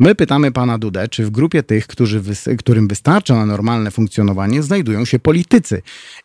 My 0.00 0.14
pytamy 0.14 0.52
pana 0.52 0.78
Dudę, 0.78 1.08
czy 1.08 1.24
w 1.24 1.30
grupie 1.30 1.62
tych, 1.62 1.86
którzy 1.86 2.22
którym 2.58 2.88
wystarcza 2.88 3.34
na 3.34 3.46
normalne 3.46 3.90
funkcjonowanie, 3.90 4.62
znajdują 4.62 5.04
się 5.04 5.18
politycy. 5.18 5.82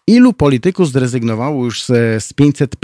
Ilu 0.07 0.33
polityków 0.33 0.91
zrezygnowało 0.91 1.65
już 1.65 1.83
z, 1.83 2.23
z 2.23 2.33
500? 2.33 2.75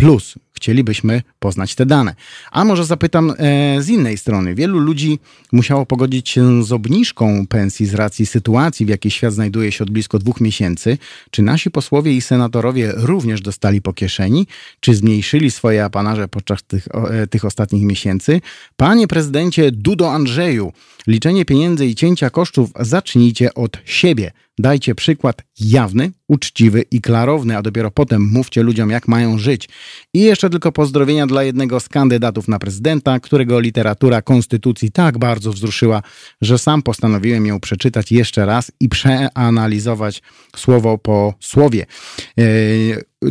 Chcielibyśmy 0.60 1.22
poznać 1.40 1.76
te 1.76 1.86
dane. 1.86 2.16
A 2.52 2.66
może 2.66 2.86
zapytam 2.86 3.34
e, 3.38 3.82
z 3.82 3.90
innej 3.90 4.18
strony. 4.18 4.56
Wielu 4.56 4.80
ludzi 4.80 5.20
musiało 5.52 5.86
pogodzić 5.86 6.30
się 6.30 6.64
z 6.64 6.72
obniżką 6.72 7.48
pensji 7.48 7.86
z 7.86 7.94
racji 7.94 8.26
sytuacji, 8.26 8.86
w 8.86 8.90
jakiej 8.90 9.12
świat 9.12 9.34
znajduje 9.34 9.72
się 9.72 9.84
od 9.84 9.92
blisko 9.92 10.20
dwóch 10.20 10.42
miesięcy. 10.42 10.98
Czy 11.32 11.42
nasi 11.42 11.72
posłowie 11.72 12.14
i 12.14 12.22
senatorowie 12.22 12.94
również 12.96 13.42
dostali 13.42 13.82
po 13.82 13.94
kieszeni? 13.94 14.48
Czy 14.80 14.96
zmniejszyli 14.96 15.52
swoje 15.52 15.84
apanarze 15.84 16.28
podczas 16.28 16.64
tych, 16.64 16.88
e, 16.88 17.28
tych 17.28 17.46
ostatnich 17.46 17.84
miesięcy? 17.84 18.42
Panie 18.78 19.08
prezydencie 19.08 19.72
Dudo 19.72 20.12
Andrzeju, 20.12 20.74
liczenie 21.08 21.46
pieniędzy 21.46 21.86
i 21.86 21.96
cięcia 21.96 22.30
kosztów 22.30 22.72
zacznijcie 22.80 23.54
od 23.54 23.78
siebie. 23.86 24.32
Dajcie 24.60 24.96
przykład 24.96 25.49
jawny, 25.60 26.12
uczciwy 26.28 26.84
i 26.92 27.02
klarowny, 27.02 27.58
a 27.58 27.62
dopiero 27.62 27.92
potem 27.92 28.30
mówcie 28.32 28.64
ludziom, 28.64 28.90
jak 28.90 29.08
mają 29.08 29.38
żyć. 29.38 29.70
I 30.14 30.22
jeszcze 30.22 30.50
tylko 30.50 30.72
pozdrowienia 30.72 31.28
dla 31.28 31.44
jednego 31.44 31.80
z 31.80 31.90
kandydatów 31.90 32.48
na 32.48 32.60
prezydenta, 32.60 33.20
którego 33.20 33.60
literatura 33.60 34.22
konstytucji 34.22 34.92
tak 34.92 35.18
bardzo 35.18 35.54
wzruszyła, 35.54 36.02
że 36.42 36.58
sam 36.58 36.82
postanowiłem 36.82 37.46
ją 37.46 37.60
przeczytać 37.60 38.12
jeszcze 38.12 38.46
raz 38.46 38.72
i 38.80 38.90
przeanalizować 38.90 40.22
słowo 40.56 40.98
po 40.98 41.34
słowie. 41.40 41.86
E, 42.38 42.44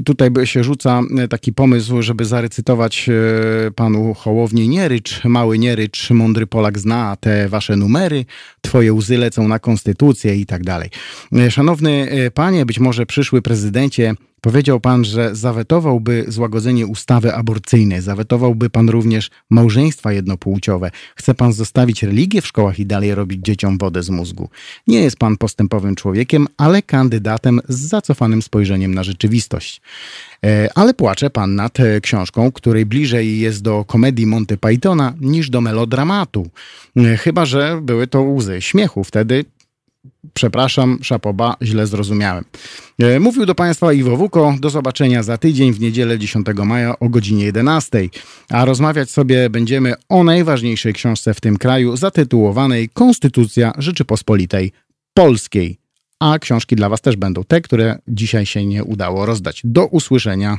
tutaj 0.04 0.30
się 0.44 0.64
rzuca 0.64 1.00
taki 1.30 1.52
pomysł, 1.52 2.02
żeby 2.02 2.24
zarecytować 2.24 3.08
e, 3.08 3.70
panu 3.70 4.14
Hołowni 4.14 4.68
Nierycz, 4.68 5.24
mały 5.24 5.58
Nierycz, 5.58 6.10
mądry 6.10 6.46
Polak 6.46 6.78
zna 6.78 7.16
te 7.20 7.48
wasze 7.48 7.76
numery, 7.76 8.24
twoje 8.60 8.92
łzy 8.92 9.18
lecą 9.18 9.48
na 9.48 9.58
konstytucję 9.58 10.36
i 10.36 10.46
tak 10.46 10.62
dalej. 10.62 10.90
E, 11.32 11.50
szanowny 11.50 12.08
panie, 12.34 12.66
być 12.66 12.80
może 12.80 13.06
przyszły 13.06 13.42
prezydencie, 13.42 14.14
Powiedział 14.40 14.80
pan, 14.80 15.04
że 15.04 15.36
zawetowałby 15.36 16.24
złagodzenie 16.28 16.86
ustawy 16.86 17.34
aborcyjnej, 17.34 18.02
zawetowałby 18.02 18.70
pan 18.70 18.88
również 18.88 19.30
małżeństwa 19.50 20.12
jednopłciowe. 20.12 20.90
Chce 21.16 21.34
pan 21.34 21.52
zostawić 21.52 22.02
religię 22.02 22.42
w 22.42 22.46
szkołach 22.46 22.78
i 22.78 22.86
dalej 22.86 23.14
robić 23.14 23.40
dzieciom 23.44 23.78
wodę 23.78 24.02
z 24.02 24.10
mózgu. 24.10 24.48
Nie 24.86 25.00
jest 25.00 25.16
pan 25.16 25.36
postępowym 25.36 25.94
człowiekiem, 25.94 26.46
ale 26.56 26.82
kandydatem 26.82 27.60
z 27.68 27.78
zacofanym 27.78 28.42
spojrzeniem 28.42 28.94
na 28.94 29.02
rzeczywistość. 29.02 29.80
E, 30.44 30.68
ale 30.74 30.94
płacze 30.94 31.30
pan 31.30 31.54
nad 31.54 31.80
e, 31.80 32.00
książką, 32.00 32.52
której 32.52 32.86
bliżej 32.86 33.40
jest 33.40 33.62
do 33.62 33.84
komedii 33.84 34.26
Monty 34.26 34.56
Pythona 34.56 35.14
niż 35.20 35.50
do 35.50 35.60
melodramatu. 35.60 36.50
E, 36.96 37.16
chyba, 37.16 37.46
że 37.46 37.80
były 37.82 38.06
to 38.06 38.22
łzy 38.22 38.60
śmiechu. 38.60 39.04
Wtedy 39.04 39.44
Przepraszam, 40.34 40.98
szapoba, 41.02 41.56
źle 41.62 41.86
zrozumiałem. 41.86 42.44
E, 42.98 43.20
mówił 43.20 43.46
do 43.46 43.54
Państwa 43.54 43.92
Iwo 43.92 44.16
Wuko. 44.16 44.54
Do 44.60 44.70
zobaczenia 44.70 45.22
za 45.22 45.38
tydzień 45.38 45.72
w 45.72 45.80
niedzielę 45.80 46.18
10 46.18 46.46
maja 46.64 46.98
o 46.98 47.08
godzinie 47.08 47.44
11. 47.44 48.08
A 48.48 48.64
rozmawiać 48.64 49.10
sobie 49.10 49.50
będziemy 49.50 49.94
o 50.08 50.24
najważniejszej 50.24 50.92
książce 50.92 51.34
w 51.34 51.40
tym 51.40 51.56
kraju, 51.56 51.96
zatytułowanej 51.96 52.88
Konstytucja 52.88 53.72
Rzeczypospolitej 53.78 54.72
Polskiej. 55.14 55.78
A 56.20 56.38
książki 56.38 56.76
dla 56.76 56.88
Was 56.88 57.00
też 57.00 57.16
będą 57.16 57.44
te, 57.44 57.60
które 57.60 57.98
dzisiaj 58.08 58.46
się 58.46 58.66
nie 58.66 58.84
udało 58.84 59.26
rozdać. 59.26 59.60
Do 59.64 59.86
usłyszenia. 59.86 60.58